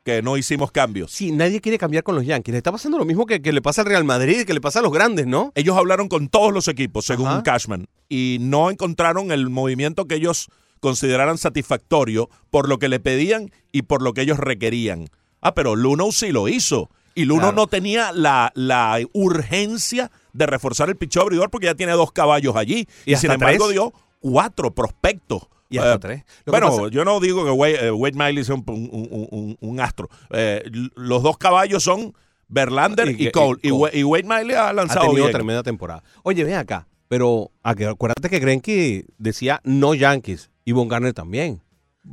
que 0.05 0.23
no 0.23 0.39
hicimos 0.39 0.73
cambios. 0.73 1.13
Sí, 1.13 1.33
nadie 1.33 1.61
quiere 1.61 1.77
cambiar 1.77 2.03
con 2.03 2.15
los 2.15 2.25
Yankees. 2.25 2.53
Le 2.53 2.57
está 2.57 2.73
pasando 2.73 2.97
lo 2.97 3.05
mismo 3.05 3.27
que, 3.27 3.43
que 3.43 3.53
le 3.53 3.61
pasa 3.61 3.83
al 3.83 3.89
Real 3.89 4.05
Madrid, 4.05 4.47
que 4.47 4.55
le 4.55 4.63
pasa 4.63 4.79
a 4.79 4.83
los 4.83 4.91
grandes, 4.91 5.27
¿no? 5.27 5.53
Ellos 5.55 5.77
hablaron 5.77 6.09
con 6.09 6.29
todos 6.29 6.51
los 6.51 6.67
equipos, 6.67 7.05
según 7.05 7.27
Ajá. 7.29 7.43
Cashman, 7.43 7.89
y 8.09 8.39
no 8.41 8.71
encontraron 8.71 9.33
el 9.33 9.51
movimiento 9.51 10.07
que 10.07 10.15
ellos 10.15 10.49
consideraran 10.81 11.39
satisfactorio 11.39 12.29
por 12.51 12.69
lo 12.69 12.79
que 12.79 12.89
le 12.89 13.01
pedían 13.01 13.51
y 13.73 13.83
por 13.83 14.03
lo 14.03 14.13
que 14.15 14.23
ellos 14.23 14.39
requerían. 14.39 15.09
Ah, 15.41 15.55
pero 15.55 15.77
Luno 15.77 16.11
sí 16.13 16.33
lo 16.33 16.49
hizo. 16.49 16.91
Y 17.15 17.25
Luno 17.25 17.41
Claro. 17.43 17.57
no 17.57 17.67
tenía 17.67 18.13
la, 18.13 18.53
la 18.55 18.99
urgencia 19.13 20.11
de 20.33 20.47
reforzar 20.47 20.89
el 20.89 20.97
picheo 20.97 21.23
abridor 21.23 21.51
porque 21.51 21.67
ya 21.67 21.75
tiene 21.75 21.93
dos 21.93 22.13
caballos 22.13 22.55
allí. 22.57 22.87
Y 23.07 23.17
sin 23.17 23.31
embargo 23.33 23.65
tres. 23.67 23.73
dio 23.75 23.93
cuatro 24.21 24.73
prospectos. 24.75 25.49
Y 25.71 25.79
hasta 25.79 25.95
Eh, 25.95 25.99
tres. 25.99 26.25
Bueno, 26.47 26.69
pasa- 26.71 26.89
yo 26.91 27.05
no 27.05 27.21
digo 27.21 27.45
que 27.45 27.51
Wade, 27.51 27.87
eh, 27.89 27.91
Wade 27.91 28.17
Miley 28.17 28.45
sea 28.45 28.55
un, 28.55 28.65
un- 28.67 29.29
un- 29.31 29.57
un- 29.61 29.81
astro. 29.81 30.09
Eh, 30.31 30.63
los 30.95 31.23
dos 31.23 31.37
caballos 31.39 31.83
son 31.83 32.15
Verlander 32.49 33.09
Y 33.11 33.31
Cole. 33.31 33.59
Y, 33.63 33.69
Cole. 33.69 33.73
Wa- 33.73 33.91
y 33.95 34.03
Wade 34.05 34.25
Miley 34.25 34.57
ha 34.57 34.71
ha 34.71 34.73
lanzado 34.73 35.03
tenido 35.03 35.25
bien. 35.27 35.33
tremenda 35.33 35.63
temporada. 35.63 36.03
Oye, 36.23 36.43
ven 36.45 36.55
acá, 36.55 36.89
pero 37.09 37.51
acu- 37.63 37.91
acuérdate 37.91 38.31
que 38.31 38.39
Greinke 38.39 39.05
decía 39.19 39.61
no 39.65 39.93
Yankees 39.95 40.51
y 40.69 40.73
Von 40.73 40.87
Garner 40.87 41.15
también. 41.15 41.63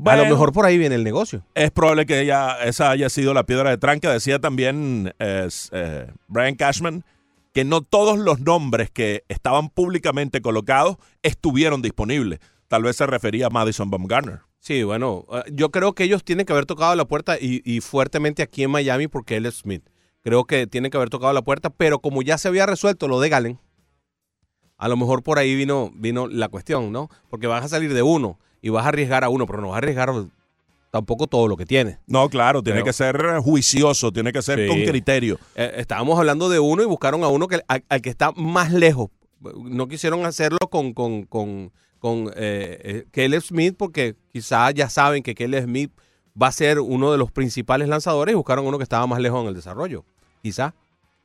a 0.06 0.16
lo 0.16 0.26
mejor 0.28 0.54
por 0.54 0.66
ahí 0.66 0.78
viene 0.78 0.96
el 0.96 1.04
negocio. 1.04 1.44
Es 1.56 1.72
probable 1.72 2.06
que 2.06 2.22
ella, 2.22 2.64
esa 2.64 2.90
haya 2.90 3.10
sido 3.10 3.34
la 3.34 3.46
piedra 3.46 3.70
de 3.70 3.78
tranca. 3.78 4.14
Decía 4.14 4.40
también 4.40 5.14
eh, 5.20 5.50
eh, 5.74 6.08
Brian 6.30 6.56
Cashman 6.56 7.04
que 7.52 7.66
no 7.66 7.82
todos 7.82 8.18
los 8.18 8.40
nombres 8.40 8.90
que 8.90 9.26
estaban 9.28 9.68
públicamente 9.68 10.40
colocados 10.40 10.96
estuvieron 11.22 11.82
disponibles. 11.82 12.40
Tal 12.70 12.84
vez 12.84 12.96
se 12.96 13.06
refería 13.06 13.48
a 13.48 13.50
Madison 13.50 13.90
Bumgarner. 13.90 14.40
Sí, 14.60 14.84
bueno, 14.84 15.26
eh, 15.34 15.44
yo 15.52 15.70
creo 15.70 15.92
que 15.92 16.06
ellos 16.06 16.24
tienen 16.24 16.46
que 16.46 16.54
haber 16.54 16.66
tocado 16.66 16.96
la 16.96 17.04
puerta 17.04 17.38
y, 17.38 17.62
y 17.66 17.82
fuertemente 17.82 18.42
aquí 18.42 18.64
en 18.64 18.72
Miami 18.72 19.10
porque 19.10 19.36
él 19.36 19.46
es 19.48 19.56
Smith. 19.56 19.84
Creo 20.24 20.46
que 20.46 20.66
tienen 20.66 20.92
que 20.92 20.98
haber 20.98 21.10
tocado 21.10 21.34
la 21.34 21.42
puerta, 21.42 21.70
pero 21.72 22.00
como 22.00 22.22
ya 22.22 22.38
se 22.38 22.48
había 22.48 22.66
resuelto 22.66 23.10
lo 23.10 23.20
de 23.20 23.28
Galen, 23.28 23.60
a 24.78 24.88
lo 24.88 24.98
mejor 24.98 25.24
por 25.24 25.40
ahí 25.40 25.56
vino, 25.56 25.92
vino 25.96 26.28
la 26.28 26.50
cuestión, 26.50 26.92
¿no? 26.92 27.10
Porque 27.30 27.48
vas 27.48 27.64
a 27.66 27.68
salir 27.70 27.94
de 27.94 28.02
uno 28.02 28.38
y 28.62 28.70
vas 28.70 28.86
a 28.86 28.90
arriesgar 28.90 29.24
a 29.24 29.30
uno, 29.30 29.46
pero 29.46 29.62
no 29.62 29.70
vas 29.70 29.76
a 29.76 29.78
arriesgar 29.80 30.12
tampoco 30.92 31.28
todo 31.28 31.48
lo 31.48 31.58
que 31.58 31.66
tienes. 31.66 31.98
No, 32.08 32.30
claro, 32.30 32.64
tiene 32.64 32.78
Pero- 32.78 32.86
que 32.86 32.94
ser 32.94 33.16
eh, 33.16 33.40
juicioso, 33.42 34.12
tiene 34.12 34.32
que 34.32 34.42
ser 34.42 34.60
Sí. 34.60 34.68
con 34.68 34.82
criterio. 34.84 35.38
Eh, 35.56 35.74
estábamos 35.78 36.18
hablando 36.18 36.48
de 36.50 36.60
uno 36.60 36.82
y 36.82 36.86
buscaron 36.86 37.24
a 37.24 37.28
uno 37.28 37.48
que 37.48 37.60
al, 37.68 37.84
al 37.90 38.02
que 38.02 38.10
está 38.10 38.32
más 38.32 38.72
lejos. 38.72 39.10
No 39.64 39.88
quisieron 39.88 40.26
hacerlo 40.26 40.58
con, 40.70 40.94
con, 40.94 41.24
con, 41.24 41.72
con 42.00 42.28
eh, 42.36 42.80
eh, 42.84 43.06
Caleb 43.12 43.42
Smith 43.42 43.76
porque 43.78 44.16
quizás 44.32 44.74
ya 44.74 44.90
saben 44.90 45.22
que 45.22 45.36
Caleb 45.36 45.66
Smith 45.66 45.92
va 46.42 46.48
a 46.48 46.52
ser 46.52 46.80
uno 46.80 47.12
de 47.12 47.18
los 47.18 47.32
principales 47.32 47.88
lanzadores 47.90 48.34
y 48.34 48.36
buscaron 48.36 48.66
uno 48.66 48.78
que 48.78 48.84
estaba 48.84 49.06
más 49.06 49.20
lejos 49.20 49.42
en 49.42 49.48
el 49.50 49.54
desarrollo. 49.54 50.06
Quizás. 50.42 50.74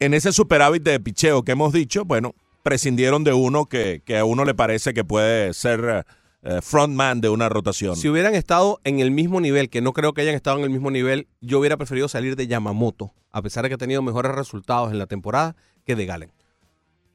En 0.00 0.14
ese 0.14 0.32
superávit 0.32 0.82
de 0.82 0.98
picheo 0.98 1.42
que 1.44 1.52
hemos 1.52 1.72
dicho, 1.72 2.04
bueno, 2.04 2.34
prescindieron 2.62 3.24
de 3.24 3.32
uno 3.32 3.66
que, 3.66 4.02
que 4.04 4.18
a 4.18 4.24
uno 4.24 4.44
le 4.44 4.54
parece 4.54 4.92
que 4.94 5.04
puede 5.04 5.52
ser 5.54 5.80
eh, 5.84 6.02
eh, 6.42 6.58
frontman 6.62 7.20
de 7.20 7.28
una 7.28 7.48
rotación. 7.48 7.96
Si 7.96 8.08
hubieran 8.08 8.34
estado 8.34 8.80
en 8.84 9.00
el 9.00 9.10
mismo 9.10 9.40
nivel, 9.40 9.68
que 9.70 9.80
no 9.80 9.92
creo 9.92 10.12
que 10.12 10.22
hayan 10.22 10.34
estado 10.34 10.58
en 10.58 10.64
el 10.64 10.70
mismo 10.70 10.90
nivel, 10.90 11.28
yo 11.40 11.58
hubiera 11.58 11.76
preferido 11.76 12.08
salir 12.08 12.36
de 12.36 12.46
Yamamoto, 12.46 13.12
a 13.30 13.42
pesar 13.42 13.62
de 13.62 13.68
que 13.70 13.74
ha 13.74 13.78
tenido 13.78 14.02
mejores 14.02 14.32
resultados 14.34 14.90
en 14.92 14.98
la 14.98 15.06
temporada 15.06 15.56
que 15.84 15.96
de 15.96 16.06
Galen. 16.06 16.32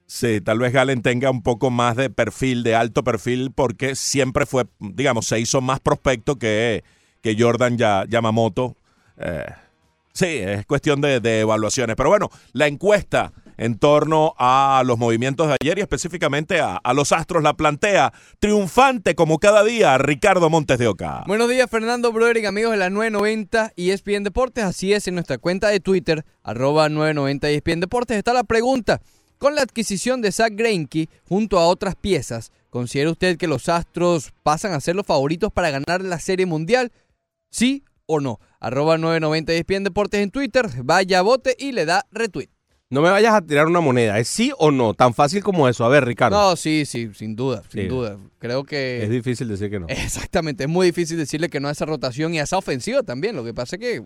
Sí, 0.08 0.40
tal 0.42 0.60
vez 0.60 0.72
Galen 0.72 1.02
tenga 1.02 1.32
un 1.32 1.42
poco 1.42 1.72
más 1.72 1.96
de 1.96 2.12
perfil, 2.12 2.62
de 2.62 2.75
alto 2.75 3.04
perfil, 3.04 3.52
porque 3.54 3.96
siempre 3.96 4.46
fue, 4.46 4.66
digamos, 4.80 5.25
se 5.25 5.40
hizo 5.40 5.62
más 5.62 5.80
prospecto 5.80 6.36
que, 6.38 6.84
que 7.22 7.36
Jordan 7.40 7.75
Ya- 7.78 8.06
Yamamoto. 8.08 8.75
Eh, 9.18 9.46
sí, 10.14 10.28
es 10.28 10.66
cuestión 10.68 11.02
de, 11.02 11.20
de 11.22 11.40
evaluaciones. 11.40 11.96
Pero 11.96 12.10
bueno, 12.10 12.30
la 12.54 12.68
encuesta 12.68 13.34
en 13.58 13.78
torno 13.78 14.34
a 14.38 14.84
los 14.86 14.98
movimientos 14.98 15.48
de 15.48 15.58
ayer 15.62 15.78
y 15.78 15.82
específicamente 15.82 16.60
a, 16.60 16.78
a 16.78 16.94
los 16.94 17.12
Astros 17.12 17.44
la 17.44 17.54
plantea 17.54 18.14
triunfante 18.40 19.16
como 19.16 19.40
cada 19.40 19.64
día 19.64 19.98
Ricardo 19.98 20.50
Montes 20.50 20.78
de 20.78 20.88
Oca. 20.88 21.24
Buenos 21.28 21.50
días, 21.50 21.70
Fernando 21.70 22.12
Broderick, 22.12 22.46
amigos 22.46 22.72
de 22.72 22.78
la 22.78 22.90
990 22.90 23.74
y 23.76 23.92
ESPN 23.92 24.24
Deportes. 24.24 24.64
Así 24.64 24.94
es, 24.94 25.08
en 25.08 25.16
nuestra 25.16 25.38
cuenta 25.38 25.70
de 25.70 25.80
Twitter, 25.80 26.26
arroba 26.44 26.90
990 26.90 27.50
ESPN 27.50 27.80
Deportes, 27.80 28.18
está 28.18 28.34
la 28.34 28.44
pregunta. 28.44 29.02
Con 29.38 29.56
la 29.56 29.62
adquisición 29.62 30.22
de 30.22 30.32
Zach 30.32 30.54
Greinke 30.56 31.10
junto 31.28 31.60
a 31.60 31.68
otras 31.68 31.96
piezas, 31.96 32.52
¿considera 32.70 33.12
usted 33.12 33.38
que 33.38 33.48
los 33.48 33.68
Astros 33.70 34.32
pasan 34.44 34.74
a 34.74 34.80
ser 34.80 34.96
los 34.96 35.06
favoritos 35.06 35.52
para 35.52 35.72
ganar 35.72 36.02
la 36.02 36.20
Serie 36.20 36.46
Mundial? 36.46 36.92
¿Sí 37.52 37.84
o 38.06 38.20
no? 38.20 38.40
Arroba 38.60 38.98
990 38.98 39.54
ESPN 39.54 39.84
Deportes 39.84 40.22
en 40.22 40.32
Twitter, 40.32 40.70
vaya 40.84 41.20
a 41.20 41.22
bote 41.22 41.56
y 41.60 41.74
le 41.74 41.86
da 41.86 42.06
retweet. 42.12 42.55
No 42.96 43.02
me 43.02 43.10
vayas 43.10 43.34
a 43.34 43.42
tirar 43.42 43.68
una 43.68 43.82
moneda, 43.82 44.18
¿es 44.20 44.30
sí 44.30 44.54
o 44.58 44.72
no? 44.72 44.94
Tan 44.94 45.14
fácil 45.14 45.44
como 45.44 45.68
eso. 45.68 45.84
A 45.84 45.90
ver, 45.90 46.06
Ricardo. 46.06 46.38
No, 46.38 46.56
sí, 46.56 46.86
sí, 46.86 47.10
sin 47.14 47.36
duda, 47.36 47.62
sin 47.70 47.82
Sí. 47.82 47.88
duda. 47.90 48.18
Creo 48.40 48.64
que... 48.64 49.04
Es 49.04 49.10
difícil 49.10 49.50
decir 49.50 49.70
que 49.70 49.82
no. 49.82 49.88
Exactamente, 49.90 50.64
es 50.64 50.70
muy 50.70 50.88
difícil 50.88 51.18
decirle 51.18 51.50
que 51.50 51.60
no 51.60 51.68
a 51.68 51.72
esa 51.72 51.86
rotación 51.86 52.34
y 52.34 52.40
a 52.40 52.44
esa 52.44 52.58
ofensiva 52.58 53.04
también. 53.04 53.36
Lo 53.36 53.44
que 53.44 53.54
pasa 53.54 53.75
es 53.75 53.82
que 53.82 54.06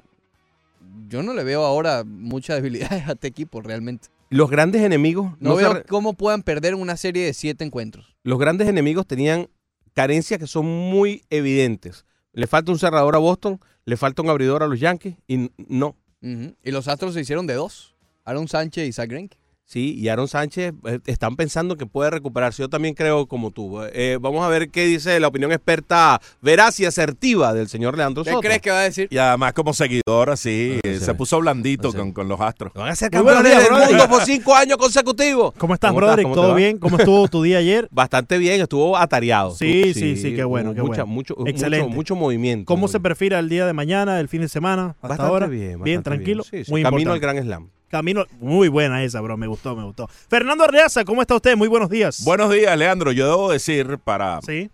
yo 1.08 1.22
no 1.22 1.36
le 1.36 1.44
veo 1.44 1.64
ahora 1.66 2.04
muchas 2.04 2.56
debilidades 2.56 3.08
a 3.08 3.12
este 3.12 3.28
equipo 3.28 3.62
realmente. 3.62 4.08
Los 4.32 4.50
grandes 4.50 4.82
enemigos 4.82 5.34
No, 5.40 5.52
no 5.52 5.56
veo 5.58 5.84
cómo 5.88 6.14
puedan 6.14 6.42
perder 6.42 6.74
una 6.74 6.98
serie 6.98 7.26
de 7.26 7.34
siete 7.36 7.64
encuentros. 7.64 8.16
los 8.24 8.40
grandes 8.40 8.68
enemigos 8.68 9.06
tenían 9.06 9.50
carencias 9.94 10.40
que 10.40 10.48
son 10.48 10.66
muy 10.66 11.22
evidentes. 11.30 12.06
Le 12.34 12.48
falta 12.48 12.72
un 12.72 12.80
cerrador 12.80 13.14
a 13.16 13.20
Boston, 13.20 13.60
le 13.86 13.98
falta 13.98 14.24
un 14.24 14.30
abridor 14.32 14.64
a 14.64 14.68
los 14.68 14.80
Yankees 14.80 15.16
y 15.28 15.52
no. 15.68 15.96
Y 16.22 16.72
los 16.72 16.88
Astros 16.88 17.14
se 17.14 17.22
hicieron 17.22 17.46
de 17.46 17.54
dos. 17.54 17.96
Aaron 18.30 18.48
Sánchez 18.48 18.88
y 18.88 18.92
Zach 18.94 19.10
Greinke. 19.10 19.38
Sí, 19.66 19.94
y 19.96 20.08
Aaron 20.08 20.28
Sánchez 20.28 20.74
eh, 20.88 20.98
están 21.06 21.36
pensando 21.36 21.78
que 21.78 21.86
puede 21.86 22.10
recuperarse. 22.10 22.64
Yo 22.64 22.70
también 22.70 22.96
creo 22.96 23.28
como 23.28 23.52
tú. 23.52 23.80
Eh, 23.94 24.18
vamos 24.20 24.44
a 24.44 24.48
ver 24.48 24.70
qué 24.72 24.88
dice 24.88 25.20
la 25.20 25.28
opinión 25.28 25.52
experta 25.52 26.20
veraz 26.42 26.80
y 26.80 26.86
asertiva 26.88 27.54
del 27.54 27.68
señor 27.70 27.96
Leandro 27.96 28.24
¿Qué 28.24 28.32
Soto. 28.32 28.42
crees 28.42 28.62
que 28.64 28.72
va 28.72 28.80
a 28.80 28.84
decir? 28.86 29.08
Y 29.12 29.20
además 29.20 29.54
como 29.54 29.76
seguidor 29.76 30.32
así, 30.32 30.80
Ah, 30.84 30.88
sí. 30.92 31.00
se 31.00 31.14
puso 31.14 31.40
blandito 31.40 31.94
con, 31.94 32.14
con 32.14 32.28
los 32.28 32.42
Astros. 32.42 32.74
Van 32.74 32.90
a 32.90 32.96
ser 32.96 33.12
campeones 33.12 33.44
del 33.44 33.68
brother. 33.68 33.90
mundo 33.90 34.10
por 34.10 34.22
cinco 34.26 34.56
años 34.56 34.78
consecutivos. 34.78 35.54
¿Cómo 35.60 35.76
estás, 35.76 35.90
¿Cómo 35.92 35.98
Broderick? 36.00 36.26
estás? 36.26 36.36
¿Cómo 36.36 36.48
¿Todo 36.48 36.56
bien? 36.56 36.78
¿Cómo 36.80 36.98
estuvo 36.98 37.28
tu 37.28 37.44
día 37.44 37.60
ayer? 37.60 37.88
Bastante 37.92 38.40
bien, 38.40 38.60
estuvo 38.62 38.98
atareado. 38.98 39.52
Sí, 39.52 39.94
sí, 39.94 40.16
sí, 40.18 40.34
qué 40.36 40.46
bueno, 40.46 40.74
qué 40.74 40.82
mucha- 40.82 41.04
bueno. 41.04 41.14
Mucho, 41.14 41.36
Excelente. 41.46 41.86
Mucho, 41.86 41.96
mucho 41.96 42.16
movimiento. 42.16 42.66
¿Cómo 42.66 42.88
se 42.88 42.98
bien. 42.98 43.04
perfila 43.04 43.38
el 43.38 43.50
día 43.50 43.68
de 43.68 43.74
mañana, 43.74 44.20
el 44.20 44.28
fin 44.30 44.42
de 44.42 44.50
semana, 44.50 44.96
hasta 44.96 45.08
Bastante 45.10 45.32
ahora? 45.32 45.46
bien. 45.46 45.80
bastante 45.80 46.02
tranquilo. 46.02 46.42
Sí, 46.44 46.66
sí. 46.66 46.72
Muy 46.72 46.82
Camino 46.82 47.12
al. 47.12 47.20
Gran 47.20 47.38
Slam. 47.40 47.70
Camino, 47.90 48.26
muy 48.40 48.68
buena 48.68 49.04
esa, 49.04 49.20
bro, 49.20 49.36
me 49.36 49.48
gustó, 49.48 49.76
me 49.76 49.84
gustó. 49.84 50.08
Fernando 50.08 50.64
Arreaza, 50.64 51.04
¿cómo 51.04 51.22
está 51.22 51.36
usted? 51.36 51.58
Muy 51.58 51.68
buenos 51.68 51.90
días. 51.90 52.24
Buenos 52.24 52.54
días, 52.54 52.78
Leandro. 52.78 53.12
Yo 53.12 53.28
debo 53.28 53.52
decir 53.52 53.98
para 53.98 54.40
Sí, 54.42 54.70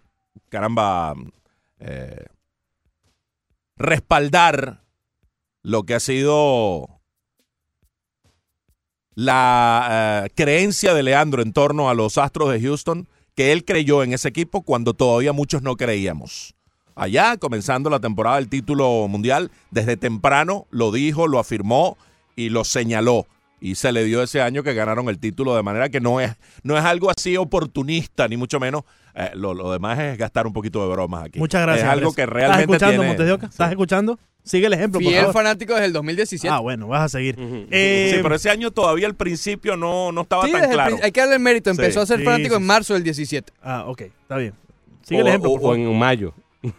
caramba, 0.50 1.16
eh, 1.80 2.26
respaldar 3.78 4.82
lo 5.64 5.84
que 5.84 5.96
ha 5.96 6.00
sido 6.00 6.90
la 9.16 10.26
eh, 10.26 10.30
creencia 10.36 10.94
de 10.94 11.04
Leandro 11.04 11.42
en 11.42 11.54
torno 11.54 11.90
a 11.90 11.94
los 11.94 12.18
Astros 12.18 12.52
de 12.52 12.62
Houston, 12.62 13.08
que 13.34 13.54
él 13.54 13.64
creyó 13.64 14.04
en 14.04 14.14
ese 14.14 14.28
equipo 14.28 14.62
cuando 14.62 14.94
todavía 14.94 15.34
muchos 15.34 15.62
no 15.62 15.78
creíamos. 15.78 16.54
Allá, 16.96 17.38
comenzando 17.38 17.90
la 17.90 18.00
temporada 18.00 18.38
del 18.38 18.48
título 18.48 19.08
mundial, 19.10 19.52
desde 19.72 19.98
temprano 19.98 20.68
lo 20.70 20.92
dijo, 20.92 21.28
lo 21.28 21.40
afirmó 21.40 21.98
y 22.36 22.50
lo 22.50 22.64
señaló. 22.64 23.28
Y 23.62 23.76
se 23.76 23.92
le 23.92 24.04
dio 24.04 24.22
ese 24.22 24.42
año 24.42 24.62
que 24.64 24.74
ganaron 24.74 25.08
el 25.10 25.18
título, 25.18 25.56
de 25.56 25.64
manera 25.64 25.90
que 25.90 26.00
no 26.02 26.20
es, 26.20 26.36
no 26.64 26.78
es 26.78 26.84
algo 26.84 27.10
así 27.10 27.36
oportunista, 27.38 28.28
ni 28.28 28.38
mucho 28.38 28.60
menos. 28.60 28.84
Eh, 29.16 29.32
lo, 29.34 29.54
lo 29.54 29.72
demás 29.72 29.98
es 29.98 30.18
gastar 30.18 30.46
un 30.46 30.54
poquito 30.54 30.82
de 30.86 30.92
bromas 30.94 31.26
aquí. 31.26 31.40
muchas 31.40 31.62
gracias. 31.62 31.88
Es 31.88 31.92
algo 31.94 32.14
que 32.14 32.26
realmente 32.26 32.64
¿Estás 32.74 32.90
escuchando, 32.94 33.02
tiene- 33.18 33.30
Montes? 33.36 33.50
¿Estás 33.52 33.68
Sí. 33.70 33.72
escuchando? 33.74 34.20
Sigue 34.44 34.68
el 34.68 34.74
ejemplo, 34.74 35.00
por 35.00 35.08
Fiel 35.10 35.20
favor. 35.22 35.34
fanático 35.34 35.74
desde 35.74 35.88
el 35.88 35.94
2017. 35.94 36.54
Ah, 36.54 36.60
bueno, 36.60 36.88
vas 36.88 37.02
a 37.06 37.10
seguir. 37.10 37.36
Eh, 37.72 38.12
Sí, 38.14 38.20
pero 38.22 38.36
ese 38.36 38.52
año 38.52 38.70
todavía 38.70 39.08
al 39.08 39.16
principio 39.16 39.76
no, 39.76 40.12
no 40.12 40.22
estaba 40.22 40.46
Sí, 40.46 40.52
tan 40.52 40.66
el 40.66 40.70
claro. 40.70 40.98
hay 41.02 41.12
que 41.12 41.20
darle 41.22 41.36
el 41.36 41.42
mérito. 41.42 41.74
Sí. 41.74 41.80
Empezó 41.82 42.02
a 42.02 42.06
ser 42.06 42.24
fanático 42.24 42.56
sí, 42.56 42.62
en 42.62 42.68
marzo 42.68 42.94
del 42.94 43.04
17. 43.04 43.52
Ah, 43.64 43.86
ok, 43.88 44.02
está 44.02 44.38
bien. 44.38 44.54
Sigue 45.02 45.22
el 45.22 45.26
O- 45.26 45.30
ejemplo, 45.30 45.50
o- 45.50 45.54
por 45.54 45.62
favor. 45.62 45.78
o 45.78 45.82
en 45.92 45.98
mayo. 45.98 46.34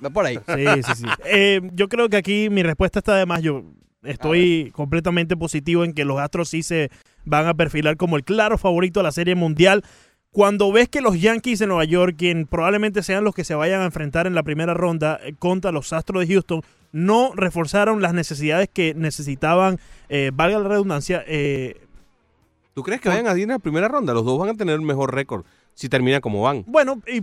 Va 0.05 0.11
por 0.11 0.27
ahí. 0.27 0.37
Sí, 0.47 0.83
sí, 0.85 0.93
sí. 0.97 1.05
Eh, 1.25 1.61
yo 1.73 1.89
creo 1.89 2.09
que 2.09 2.17
aquí 2.19 2.49
mi 2.51 2.63
respuesta 2.63 3.01
está 3.01 3.17
de 3.17 3.27
más. 3.27 3.43
Yo 3.43 3.65
estoy 4.07 4.71
completamente 4.75 5.37
positivo 5.37 5.85
en 5.85 5.93
que 5.93 6.05
los 6.05 6.19
Astros 6.19 6.49
sí 6.49 6.63
se 6.63 6.91
van 7.25 7.47
a 7.47 7.55
perfilar 7.55 7.97
como 7.97 8.17
el 8.17 8.25
claro 8.25 8.59
favorito 8.59 9.01
a 9.01 9.03
la 9.03 9.13
Serie 9.13 9.35
Mundial. 9.35 9.85
Cuando 10.31 10.71
ves 10.71 10.89
que 10.89 11.01
los 11.01 11.21
Yankees 11.21 11.59
de 11.59 11.67
Nueva 11.67 11.85
York, 11.85 12.17
quien 12.19 12.47
probablemente 12.47 13.03
sean 13.03 13.25
los 13.25 13.35
que 13.35 13.45
se 13.45 13.55
vayan 13.55 13.81
a 13.81 13.87
enfrentar 13.87 14.27
en 14.27 14.35
la 14.35 14.43
primera 14.43 14.75
ronda 14.75 15.19
eh, 15.23 15.35
contra 15.39 15.73
los 15.73 15.93
Astros 15.93 16.27
de 16.27 16.35
Houston, 16.35 16.63
no 16.93 17.33
reforzaron 17.35 18.03
las 18.03 18.15
necesidades 18.15 18.69
que 18.73 18.95
necesitaban, 18.95 19.79
eh, 20.09 20.31
valga 20.35 20.59
la 20.59 20.69
redundancia, 20.69 21.25
eh, 21.27 21.81
¿Tú 22.77 22.83
crees 22.83 23.01
que 23.01 23.09
vayan 23.09 23.27
a 23.27 23.35
ir 23.35 23.45
en 23.45 23.49
la 23.49 23.59
primera 23.59 23.89
ronda? 23.89 24.13
Los 24.13 24.27
dos 24.27 24.39
van 24.39 24.51
a 24.51 24.55
tener 24.55 24.79
mejor 24.83 25.15
récord. 25.15 25.47
Si 25.79 25.91
terminan 25.91 26.23
como 26.23 26.41
van. 26.41 26.65
Bueno, 26.67 27.03
y 27.07 27.21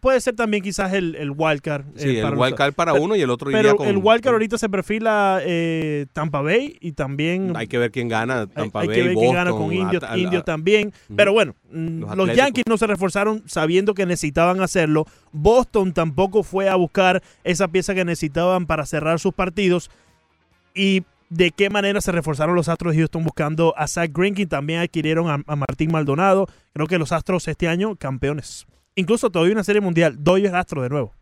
puede 0.00 0.18
ser 0.22 0.34
también 0.34 0.62
quizás 0.62 0.94
el, 0.94 1.14
el 1.14 1.30
wildcard. 1.30 1.84
Sí, 1.94 2.08
eh, 2.08 2.16
el 2.20 2.22
para 2.22 2.36
wild 2.38 2.54
card 2.56 2.72
para 2.72 2.92
Pero- 2.92 3.04
uno 3.04 3.16
y 3.16 3.20
el 3.20 3.28
otro 3.28 3.50
iría 3.50 3.60
Pero 3.60 3.76
con... 3.76 3.86
el 3.86 3.98
wildcard 3.98 4.32
ahorita 4.32 4.56
se 4.56 4.70
perfila 4.70 5.40
eh, 5.44 6.06
Tampa 6.14 6.40
Bay 6.40 6.78
y 6.80 6.92
también 6.92 7.52
Hay 7.54 7.66
que 7.66 7.76
ver 7.76 7.90
quién 7.90 8.08
gana, 8.08 8.40
hay, 8.40 8.46
Tampa 8.46 8.80
hay 8.80 8.86
Bay, 8.88 8.96
que 8.96 9.02
ver 9.08 9.14
quién 9.14 9.34
gana 9.34 9.50
con 9.50 9.70
Indios 9.74 10.02
At- 10.02 10.44
también. 10.44 10.90
Pero 11.14 11.34
bueno, 11.34 11.54
mm, 11.70 12.00
Los 12.00 12.16
los. 12.16 12.34
Yankees 12.34 12.64
no 12.66 12.78
se 12.78 12.86
reforzaron 12.86 13.42
sabiendo 13.46 13.92
que 13.92 14.06
necesitaban 14.06 14.62
hacerlo. 14.62 15.04
Boston 15.30 15.92
tampoco 15.92 16.42
fue 16.42 16.70
a 16.70 16.76
buscar 16.76 17.22
esa 17.44 17.68
pieza 17.68 17.94
que 17.94 18.06
necesitaban 18.06 18.64
para 18.64 18.86
cerrar 18.86 19.20
sus 19.20 19.34
partidos. 19.34 19.90
Y 20.74 21.02
de 21.32 21.50
qué 21.50 21.70
manera 21.70 22.00
se 22.00 22.12
reforzaron 22.12 22.54
los 22.54 22.68
Astros 22.68 22.92
de 22.94 22.98
Houston 23.00 23.24
buscando 23.24 23.74
a 23.76 23.86
Zach 23.88 24.10
Greinke. 24.12 24.46
También 24.46 24.80
adquirieron 24.80 25.28
a, 25.30 25.42
a 25.46 25.56
Martín 25.56 25.90
Maldonado. 25.90 26.46
Creo 26.74 26.86
que 26.86 26.98
los 26.98 27.12
Astros 27.12 27.48
este 27.48 27.68
año 27.68 27.96
campeones. 27.96 28.66
Incluso 28.94 29.30
todavía 29.30 29.54
una 29.54 29.64
serie 29.64 29.80
mundial. 29.80 30.16
Dodgers 30.18 30.54
Astros 30.54 30.82
de 30.84 30.90
nuevo. 30.90 31.14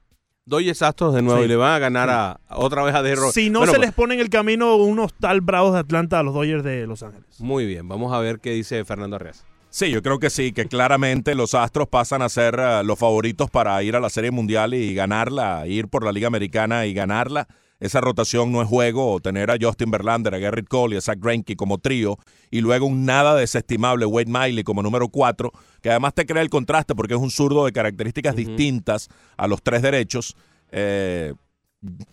Dodgers 0.47 0.83
Astros 0.83 1.15
de 1.15 1.23
nuevo 1.23 1.39
Sí. 1.41 1.45
y 1.45 1.49
le 1.49 1.57
van 1.57 1.73
a 1.75 1.79
ganar 1.79 2.11
a, 2.11 2.41
a 2.49 2.59
otra 2.59 2.83
vez 2.83 2.95
a 2.95 3.03
Derro. 3.03 3.31
Si 3.31 3.51
no 3.51 3.61
Bueno, 3.61 3.73
se 3.73 3.79
pues, 3.79 3.87
les 3.89 3.95
pone 3.95 4.15
en 4.15 4.21
el 4.21 4.31
camino 4.31 4.75
unos 4.77 5.13
tal 5.15 5.41
bravos 5.43 5.75
de 5.75 5.79
Atlanta 5.81 6.19
a 6.19 6.23
los 6.25 6.35
Dodgers 6.35 6.65
de 6.65 6.87
Los 6.89 7.03
Ángeles. 7.05 7.39
Muy 7.39 7.67
bien, 7.67 7.87
vamos 7.87 8.13
a 8.13 8.19
ver 8.19 8.41
qué 8.41 8.51
dice 8.51 8.85
Fernando 8.85 9.17
Arreaz. 9.17 9.45
Sí, 9.69 9.93
yo 9.93 10.03
creo 10.03 10.19
que 10.19 10.31
sí, 10.31 10.51
que 10.53 10.67
claramente 10.67 11.37
los 11.37 11.55
Astros 11.55 11.87
pasan 11.87 12.23
a 12.23 12.29
ser 12.29 12.57
eh, 12.59 12.83
los 12.83 12.99
favoritos 12.99 13.49
para 13.51 13.81
ir 13.85 13.95
a 13.95 14.01
la 14.01 14.11
Serie 14.11 14.33
Mundial 14.33 14.75
y 14.75 14.93
ganarla, 14.95 15.65
ir 15.69 15.87
por 15.87 16.05
la 16.05 16.11
Liga 16.11 16.27
Americana 16.27 16.87
y 16.87 16.95
ganarla. 16.95 17.47
Esa 17.81 18.01
rotación 18.01 18.53
no 18.53 18.61
es 18.63 18.69
juego, 18.69 19.11
o 19.13 19.21
tener 19.21 19.51
a 19.51 19.57
Justin 19.61 19.91
Verlander, 19.91 20.35
a 20.35 20.39
Garrett 20.39 20.69
Cole 20.69 20.95
y 20.95 20.99
a 20.99 21.01
Zach 21.01 21.19
Greinke 21.19 21.57
como 21.57 21.79
trío, 21.79 22.19
y 22.51 22.61
luego 22.61 22.87
un 22.87 23.07
nada 23.07 23.35
desestimable 23.35 24.05
Wade 24.07 24.27
Miley 24.31 24.65
como 24.65 24.83
número 24.83 25.09
cuatro, 25.09 25.53
que 25.81 25.91
además 25.91 26.15
te 26.15 26.27
crea 26.27 26.43
el 26.43 26.51
contraste 26.51 26.95
porque 26.95 27.15
es 27.15 27.21
un 27.21 27.31
zurdo 27.31 27.65
de 27.65 27.73
características 27.73 28.37
distintas 28.37 29.09
a 29.37 29.47
los 29.47 29.63
tres 29.63 29.81
derechos, 29.81 30.37
eh, 30.73 31.33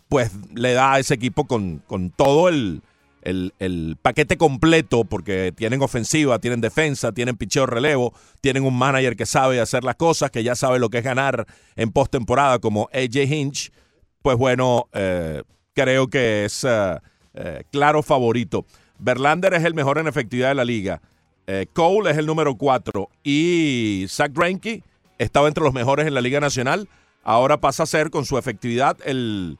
pues 0.07 0.31
le 0.55 0.73
da 0.73 0.93
a 0.93 0.99
ese 0.99 1.13
equipo 1.13 1.45
con, 1.45 1.83
con 1.85 2.11
todo 2.11 2.47
el, 2.47 2.81
el, 3.21 3.53
el 3.59 3.97
paquete 4.01 4.37
completo, 4.37 5.03
porque 5.03 5.51
tienen 5.53 5.81
ofensiva, 5.81 6.39
tienen 6.39 6.61
defensa, 6.61 7.11
tienen 7.11 7.35
picheo 7.35 7.65
relevo, 7.65 8.13
tienen 8.39 8.63
un 8.63 8.77
manager 8.77 9.17
que 9.17 9.25
sabe 9.25 9.59
hacer 9.59 9.83
las 9.83 9.97
cosas, 9.97 10.31
que 10.31 10.43
ya 10.43 10.55
sabe 10.55 10.79
lo 10.79 10.89
que 10.89 10.99
es 10.99 11.03
ganar 11.03 11.45
en 11.75 11.91
postemporada, 11.91 12.59
como 12.59 12.89
AJ 12.93 13.29
Hinch, 13.29 13.71
pues 14.21 14.37
bueno, 14.37 14.87
eh, 14.93 15.43
creo 15.77 16.07
que 16.07 16.45
es 16.45 16.65
eh, 16.65 17.63
claro 17.71 18.01
favorito. 18.01 18.65
Verlander 18.97 19.53
es 19.53 19.63
el 19.63 19.75
mejor 19.75 19.99
en 19.99 20.07
efectividad 20.07 20.49
de 20.49 20.55
la 20.55 20.65
liga. 20.65 21.01
Eh, 21.45 21.67
Cole 21.71 22.09
es 22.09 22.17
el 22.17 22.25
número 22.25 22.55
4 22.55 23.07
y 23.23 24.07
Zach 24.09 24.31
Greinke 24.33 24.83
estaba 25.19 25.47
entre 25.47 25.63
los 25.63 25.73
mejores 25.73 26.07
en 26.07 26.15
la 26.15 26.21
Liga 26.21 26.39
Nacional. 26.39 26.89
Ahora 27.23 27.61
pasa 27.61 27.83
a 27.83 27.85
ser 27.85 28.09
con 28.09 28.25
su 28.25 28.39
efectividad 28.39 28.97
el 29.05 29.59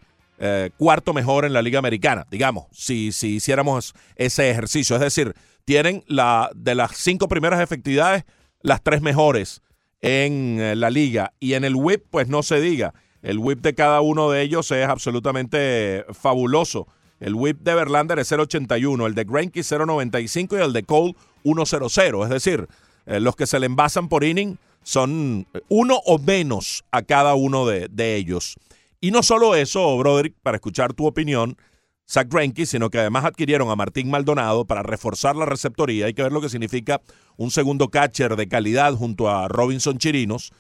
cuarto 0.78 1.14
mejor 1.14 1.46
en 1.46 1.54
la 1.54 1.64
Liga 1.64 1.80
Americana, 1.80 2.28
digamos, 2.30 2.68
si, 2.72 3.12
si 3.12 3.38
hiciéramos 3.38 3.96
ese 4.16 4.52
ejercicio. 4.52 4.96
Es 4.96 5.02
decir, 5.02 5.34
tienen 5.66 6.04
la 6.06 6.52
de 6.56 6.76
las 6.76 6.96
cinco 6.96 7.28
primeras 7.28 7.60
efectividades, 7.60 8.24
las 8.62 8.84
tres 8.84 9.02
mejores 9.02 9.64
en 10.02 10.80
la 10.80 10.92
liga. 10.92 11.34
Y 11.40 11.54
en 11.54 11.64
el 11.64 11.76
whip, 11.76 12.06
pues 12.12 12.28
no 12.28 12.44
se 12.44 12.62
diga. 12.62 12.94
El 13.22 13.40
whip 13.40 13.62
de 13.62 13.74
cada 13.74 14.02
uno 14.02 14.30
de 14.30 14.42
ellos 14.42 14.72
es 14.72 14.88
absolutamente 14.88 16.06
fabuloso. 16.14 16.88
El 17.20 17.34
whip 17.34 17.60
de 17.62 17.74
Verlander 17.74 18.20
es 18.20 18.32
0.81, 18.32 19.06
el 19.08 19.16
de 19.16 19.24
Greinke 19.24 19.62
0.95 19.62 20.58
y 20.58 20.62
el 20.62 20.74
de 20.74 20.84
Cole 20.84 21.16
1.00. 21.44 22.24
Es 22.24 22.30
decir, 22.30 22.68
eh, 23.06 23.20
los 23.20 23.36
que 23.36 23.48
se 23.48 23.60
le 23.60 23.66
envasan 23.66 24.08
por 24.08 24.24
inning 24.24 24.58
son 24.84 25.48
uno 25.68 26.00
o 26.06 26.20
menos 26.20 26.86
a 26.92 27.02
cada 27.02 27.36
uno 27.36 27.66
de, 27.66 27.88
de 27.90 28.16
ellos. 28.16 28.56
Y 29.02 29.12
no 29.12 29.24
solo 29.24 29.56
eso, 29.56 29.98
Broderick, 29.98 30.36
para 30.42 30.58
escuchar 30.58 30.94
tu 30.94 31.08
opinión, 31.08 31.58
Zach 32.10 32.28
Greinke, 32.30 32.66
sino 32.66 32.90
que 32.90 33.00
además 33.00 33.26
adquirieron 33.26 33.70
a 33.70 33.76
Martín 33.76 34.10
Maldonado 34.10 34.66
para 34.66 34.82
reforzar 34.82 35.36
la 35.36 35.46
receptoría. 35.46 36.06
Hay 36.06 36.14
que 36.14 36.24
ver 36.24 36.32
lo 36.32 36.40
que 36.40 36.50
significa 36.50 37.02
un 37.36 37.52
segundo 37.52 37.90
catcher 37.90 38.36
de 38.36 38.48
calidad 38.48 38.94
junto 38.94 39.30
a 39.30 39.48
Robinson 39.50 39.98
Chirinos. 39.98 40.52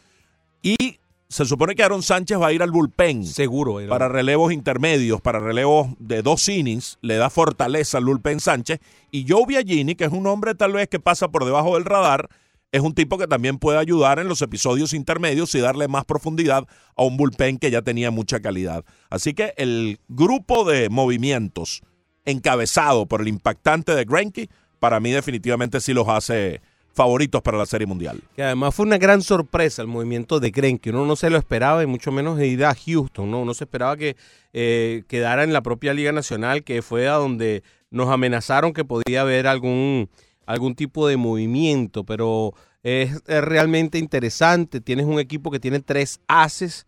Y 0.61 0.99
se 1.29 1.45
supone 1.45 1.75
que 1.75 1.83
Aaron 1.83 2.01
Sánchez 2.03 2.39
va 2.39 2.47
a 2.47 2.53
ir 2.53 2.63
al 2.63 2.71
bullpen 2.71 3.25
Seguro. 3.25 3.79
era- 3.79 3.89
para 3.89 4.07
relevos 4.07 4.53
intermedios, 4.53 5.19
para 5.21 5.39
relevos 5.39 5.87
de 5.99 6.21
dos 6.21 6.47
innings, 6.47 6.97
le 7.01 7.15
da 7.17 7.29
fortaleza 7.29 7.97
al 7.97 8.05
bullpen 8.05 8.39
Sánchez. 8.39 8.79
Y 9.11 9.25
Joe 9.27 9.45
Biagini, 9.45 9.95
que 9.95 10.05
es 10.05 10.11
un 10.11 10.25
hombre 10.27 10.55
tal 10.55 10.73
vez 10.73 10.87
que 10.87 10.99
pasa 10.99 11.27
por 11.27 11.43
debajo 11.45 11.75
del 11.75 11.85
radar, 11.85 12.29
es 12.71 12.81
un 12.81 12.93
tipo 12.93 13.17
que 13.17 13.27
también 13.27 13.59
puede 13.59 13.77
ayudar 13.77 14.19
en 14.19 14.27
los 14.27 14.41
episodios 14.41 14.93
intermedios 14.93 15.53
y 15.55 15.59
darle 15.59 15.87
más 15.87 16.05
profundidad 16.05 16.65
a 16.95 17.03
un 17.03 17.15
bullpen 17.17 17.57
que 17.59 17.71
ya 17.71 17.81
tenía 17.81 18.11
mucha 18.11 18.39
calidad. 18.41 18.83
Así 19.09 19.33
que 19.33 19.53
el 19.57 19.99
grupo 20.09 20.63
de 20.65 20.89
movimientos 20.89 21.81
encabezado 22.25 23.05
por 23.05 23.21
el 23.21 23.29
impactante 23.29 23.95
de 23.95 24.03
Greinke, 24.05 24.49
para 24.79 24.99
mí 24.99 25.11
definitivamente 25.11 25.79
sí 25.81 25.93
los 25.93 26.07
hace 26.09 26.61
favoritos 26.97 27.41
para 27.43 27.57
la 27.57 27.65
Serie 27.67 27.85
Mundial. 27.85 28.19
Que 28.35 28.43
además 28.43 28.73
fue 28.73 28.85
una 28.85 28.97
gran 28.97 29.21
sorpresa 29.21 29.83
el 29.83 29.87
movimiento 29.87 30.39
de 30.39 30.49
Greinke. 30.49 30.89
Uno 30.89 31.05
no 31.05 31.15
se 31.15 31.29
lo 31.29 31.37
esperaba 31.37 31.83
y 31.83 31.85
mucho 31.85 32.11
menos 32.11 32.37
de 32.37 32.47
ir 32.47 32.65
a 32.65 32.73
Houston. 32.75 33.29
¿no? 33.29 33.41
Uno 33.41 33.53
se 33.53 33.65
esperaba 33.65 33.95
que 33.95 34.17
eh, 34.51 35.03
quedara 35.07 35.43
en 35.43 35.53
la 35.53 35.61
propia 35.61 35.93
Liga 35.93 36.11
Nacional, 36.11 36.63
que 36.63 36.81
fue 36.81 37.07
a 37.07 37.13
donde 37.13 37.61
nos 37.91 38.09
amenazaron 38.09 38.73
que 38.73 38.83
podía 38.83 39.21
haber 39.21 39.45
algún, 39.45 40.09
algún 40.45 40.75
tipo 40.75 41.07
de 41.07 41.15
movimiento. 41.17 42.03
Pero 42.03 42.53
es, 42.81 43.21
es 43.27 43.41
realmente 43.43 43.99
interesante. 43.99 44.81
Tienes 44.81 45.05
un 45.05 45.19
equipo 45.19 45.51
que 45.51 45.59
tiene 45.59 45.79
tres 45.79 46.19
haces. 46.27 46.87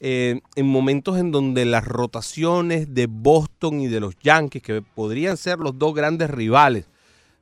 eh, 0.00 0.40
en 0.54 0.66
momentos 0.66 1.18
en 1.18 1.32
donde 1.32 1.64
las 1.64 1.84
rotaciones 1.84 2.94
de 2.94 3.08
Boston 3.10 3.80
y 3.80 3.88
de 3.88 3.98
los 3.98 4.14
Yankees, 4.22 4.62
que 4.62 4.80
podrían 4.82 5.36
ser 5.36 5.58
los 5.58 5.76
dos 5.76 5.92
grandes 5.94 6.30
rivales, 6.30 6.86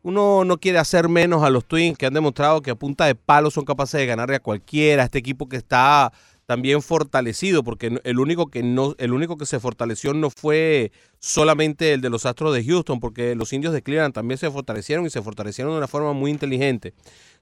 uno 0.07 0.45
no 0.45 0.59
quiere 0.59 0.79
hacer 0.79 1.09
menos 1.09 1.43
a 1.43 1.51
los 1.51 1.65
Twins 1.65 1.99
que 1.99 2.07
han 2.07 2.15
demostrado 2.15 2.63
que 2.63 2.71
a 2.71 2.77
punta 2.77 3.07
de 3.07 3.17
palo 3.17 3.51
son 3.51 3.65
capaces 3.65 3.99
de 3.99 4.07
ganarle 4.07 4.37
a 4.37 4.41
cualquiera. 4.41 5.03
Este 5.03 5.19
equipo 5.19 5.49
que 5.49 5.57
está 5.57 6.13
también 6.47 6.81
fortalecido, 6.81 7.65
porque 7.65 7.99
el 8.05 8.21
único 8.21 8.47
que 8.47 8.63
no, 8.63 8.95
el 8.99 9.13
único 9.13 9.37
que 9.37 9.47
se 9.47 9.59
fortaleció 9.59 10.15
no 10.15 10.31
fue 10.31 10.93
solamente 11.19 11.93
el 11.93 12.03
de 12.03 12.11
los 12.11 12.25
Astros 12.25 12.55
de 12.55 12.65
Houston, 12.65 13.01
porque 13.01 13.35
los 13.35 13.53
indios 13.53 13.75
de 13.75 13.83
Cleveland 13.83 14.15
también 14.15 14.39
se 14.39 14.49
fortalecieron 14.49 15.05
y 15.07 15.11
se 15.11 15.23
fortalecieron 15.23 15.73
de 15.73 15.79
una 15.79 15.89
forma 15.89 16.13
muy 16.13 16.31
inteligente. 16.31 16.95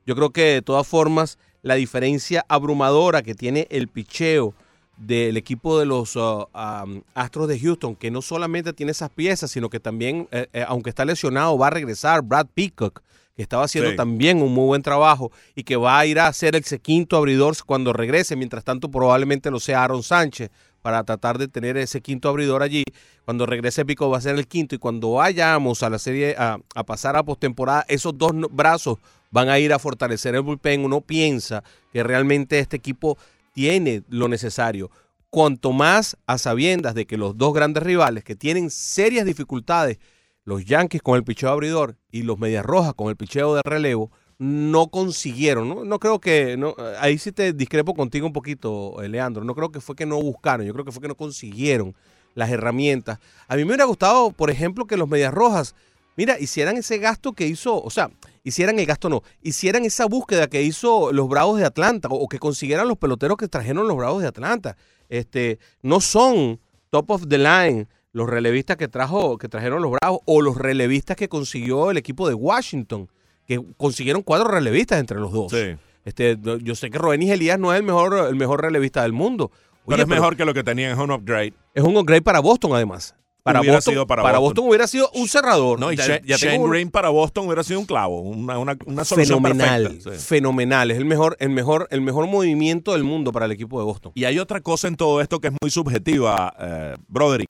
Yo 0.07 0.17
creo 0.17 0.31
que 0.31 0.45
de 0.45 0.63
todas 0.63 0.87
formas 0.87 1.39
la 1.61 1.75
diferencia 1.75 2.47
abrumadora 2.49 3.21
que 3.21 3.35
tiene 3.35 3.67
el 3.69 3.89
picheo 3.89 4.55
del 4.97 5.37
equipo 5.37 5.79
de 5.79 5.87
los 5.87 6.17
uh, 6.17 6.47
um, 6.55 7.03
Astros 7.15 7.49
de 7.49 7.59
Houston, 7.59 7.97
que 7.97 8.11
no 8.11 8.23
solamente 8.23 8.73
tiene 8.73 8.93
esas 8.93 9.11
piezas, 9.11 9.51
sino 9.51 9.69
que 9.69 9.81
también, 9.81 10.29
eh, 10.31 10.47
eh, 10.53 10.65
aunque 10.67 10.91
está 10.91 11.05
lesionado, 11.05 11.59
va 11.59 11.67
a 11.67 11.71
regresar 11.71 12.23
Brad 12.23 12.47
Peacock, 12.55 13.03
que 13.37 13.43
estaba 13.43 13.65
haciendo 13.65 13.91
Sí. 13.91 13.97
también 13.97 14.41
un 14.41 14.53
muy 14.53 14.67
buen 14.67 14.83
trabajo 14.83 15.33
y 15.57 15.65
que 15.65 15.75
va 15.77 15.99
a 15.99 16.07
ir 16.07 16.21
a 16.21 16.29
hacer 16.29 16.55
ese 16.55 16.79
quinto 16.79 17.17
abridor 17.17 17.57
cuando 17.67 17.93
regrese. 17.93 18.37
Mientras 18.37 18.63
tanto, 18.63 18.89
probablemente 18.91 19.51
lo 19.51 19.59
sea 19.59 19.83
Aaron 19.83 20.05
Sánchez 20.05 20.51
para 20.83 21.03
tratar 21.03 21.39
de 21.39 21.49
tener 21.49 21.77
ese 21.77 22.01
quinto 22.01 22.29
abridor 22.29 22.63
allí. 22.63 22.85
Cuando 23.25 23.47
regrese 23.47 23.85
Pico 23.85 24.09
va 24.09 24.19
a 24.19 24.21
ser 24.21 24.37
el 24.37 24.47
quinto 24.47 24.77
y 24.77 24.79
cuando 24.79 25.15
vayamos 25.15 25.83
a 25.83 25.91
la 25.91 25.99
serie 25.99 26.37
a, 26.39 26.59
a 26.75 26.85
pasar 26.85 27.17
a 27.17 27.25
postemporada, 27.25 27.85
esos 27.89 28.17
dos 28.17 28.33
brazos 28.51 28.99
van 29.33 29.49
a 29.49 29.59
ir 29.59 29.73
a 29.73 29.81
fortalecer 29.81 30.37
el 30.37 30.43
bullpen. 30.43 30.85
Uno 30.85 31.01
piensa 31.01 31.65
que 31.93 32.05
realmente 32.05 32.61
este 32.61 32.77
equipo 32.77 33.19
tiene 33.55 34.03
lo 34.09 34.29
necesario. 34.29 34.91
Cuanto 35.31 35.73
más 35.73 36.19
a 36.27 36.37
sabiendas 36.37 36.95
de 36.95 37.07
que 37.07 37.17
los 37.17 37.39
dos 37.39 37.55
grandes 37.55 37.83
rivales 37.83 38.23
que 38.23 38.37
tienen 38.37 38.71
serias 38.71 39.25
dificultades, 39.25 39.99
los 40.45 40.65
Yankees 40.67 41.01
con 41.01 41.17
el 41.17 41.25
picheo 41.25 41.49
abridor 41.49 41.97
y 42.11 42.23
los 42.23 42.39
Medias 42.39 42.65
Rojas 42.65 42.93
con 42.95 43.09
el 43.09 43.17
picheo 43.17 43.55
de 43.55 43.63
relevo, 43.65 44.11
no 44.39 44.89
consiguieron. 44.89 45.69
No, 45.69 45.85
no 45.85 45.99
creo 45.99 46.21
que. 46.21 46.57
No, 46.57 46.75
ahí 47.01 47.17
sí 47.19 47.33
te 47.33 47.53
discrepo 47.53 47.95
contigo 47.95 48.27
un 48.27 48.33
poquito, 48.33 49.03
eh, 49.03 49.09
Leandro. 49.09 49.45
No 49.45 49.55
creo 49.55 49.71
que 49.73 49.81
fue 49.81 49.97
que 49.97 50.07
no 50.07 50.21
buscaron, 50.21 50.67
yo 50.67 50.73
creo 50.73 50.85
que 50.85 50.93
fue 50.93 51.01
que 51.01 51.09
no 51.09 51.17
consiguieron 51.17 51.95
las 52.35 52.51
herramientas. 52.51 53.19
A 53.49 53.57
mí 53.57 53.63
me 53.63 53.71
hubiera 53.71 53.85
gustado, 53.85 54.33
por 54.33 54.51
ejemplo, 54.51 54.87
que 54.87 54.97
los 54.97 55.09
Medias 55.09 55.33
Rojas, 55.33 55.75
mira, 56.17 56.39
hicieran 56.39 56.77
ese 56.77 56.99
gasto 56.99 57.33
que 57.33 57.47
hizo, 57.47 57.83
o 57.83 57.91
sea, 57.91 58.11
hicieran 58.43 58.79
el 58.79 58.87
gasto 58.87 59.09
no, 59.09 59.23
hicieran 59.43 59.85
esa 59.85 60.07
búsqueda 60.07 60.49
que 60.49 60.63
hizo 60.63 61.13
los 61.13 61.29
Bravos 61.29 61.59
de 61.59 61.67
Atlanta 61.67 62.09
o, 62.09 62.17
o 62.17 62.29
que 62.29 62.39
consiguieran 62.39 62.89
los 62.89 62.99
peloteros 62.99 63.37
que 63.37 63.49
trajeron 63.49 63.89
los 63.89 63.97
Bravos 63.97 64.23
de 64.23 64.29
Atlanta. 64.29 64.77
Este, 65.09 65.59
no 65.83 66.01
son 66.01 66.61
top 66.91 67.11
of 67.11 67.29
the 67.29 67.39
line 67.39 67.87
los 68.13 68.29
relevistas 68.29 68.77
que 68.77 68.89
trajo 68.89 69.39
que 69.39 69.49
trajeron 69.49 69.83
los 69.83 69.91
Bravos 69.91 70.21
o 70.25 70.41
los 70.41 70.57
relevistas 70.57 71.17
que 71.17 71.29
consiguió 71.29 71.91
el 71.91 71.97
equipo 71.97 72.29
de 72.29 72.35
Washington, 72.35 73.09
que 73.47 73.61
consiguieron 73.77 74.23
cuatro 74.23 74.49
relevistas 74.49 75.01
entre 75.01 75.19
los 75.19 75.33
dos. 75.33 75.51
Sí. 75.53 75.77
Este, 76.05 76.39
yo 76.63 76.75
sé 76.75 76.91
que 76.91 76.99
Robenis 76.99 77.31
Elías 77.31 77.59
no 77.59 77.73
es 77.73 77.81
el 77.81 77.85
mejor 77.85 78.29
el 78.29 78.37
mejor 78.37 78.63
relevista 78.63 79.03
del 79.03 79.13
mundo. 79.13 79.51
Pero 79.87 79.97
Oye, 79.97 80.03
es 80.03 80.09
mejor 80.09 80.37
que 80.37 80.45
lo 80.45 80.55
que 80.55 80.63
tenían, 80.63 80.93
es 80.93 80.99
un 80.99 81.11
upgrade. 81.11 81.53
es 81.75 81.83
un 81.83 81.97
upgrade 81.97 82.23
para 82.23 82.41
Boston 82.41 82.73
además. 82.75 83.15
Para 83.45 83.61
hubiera 83.61 83.77
Boston, 83.77 83.93
sido 83.95 84.07
para, 84.07 84.23
para 84.23 84.39
Boston. 84.39 84.55
Boston 84.55 84.69
hubiera 84.71 84.87
sido 84.87 85.11
un 85.15 85.29
cerrador. 85.29 85.79
No, 85.79 85.93
y 85.93 85.97
Ya- 85.97 86.07
Shane, 86.07 86.23
ya 86.25 86.37
Shane 86.37 86.67
Green 86.67 86.91
para 86.91 87.11
Boston 87.11 87.47
hubiera 87.47 87.63
sido 87.63 87.79
un 87.79 87.85
clavo, 87.87 88.21
una, 88.21 88.59
una, 88.59 88.77
una 88.87 89.05
solución 89.05 89.43
fenomenal, 89.43 89.83
perfecta. 89.83 90.15
sí. 90.19 90.27
fenomenal. 90.27 90.91
Es 90.91 90.97
el 90.99 91.05
mejor, 91.05 91.37
el 91.39 91.51
mejor, 91.51 91.87
el 91.91 92.01
mejor 92.01 92.27
movimiento 92.27 92.95
del 92.95 93.05
mundo 93.05 93.33
para 93.33 93.45
el 93.45 93.53
equipo 93.53 93.79
de 93.79 93.85
Boston. 93.85 94.13
Y 94.15 94.25
hay 94.25 94.39
otra 94.39 94.63
cosa 94.63 94.89
en 94.89 94.97
todo 94.97 95.21
esto 95.21 95.41
que 95.41 95.49
es 95.49 95.55
muy 95.61 95.71
subjetiva, 95.71 96.55
eh, 96.59 96.95
Broderick. 97.07 97.49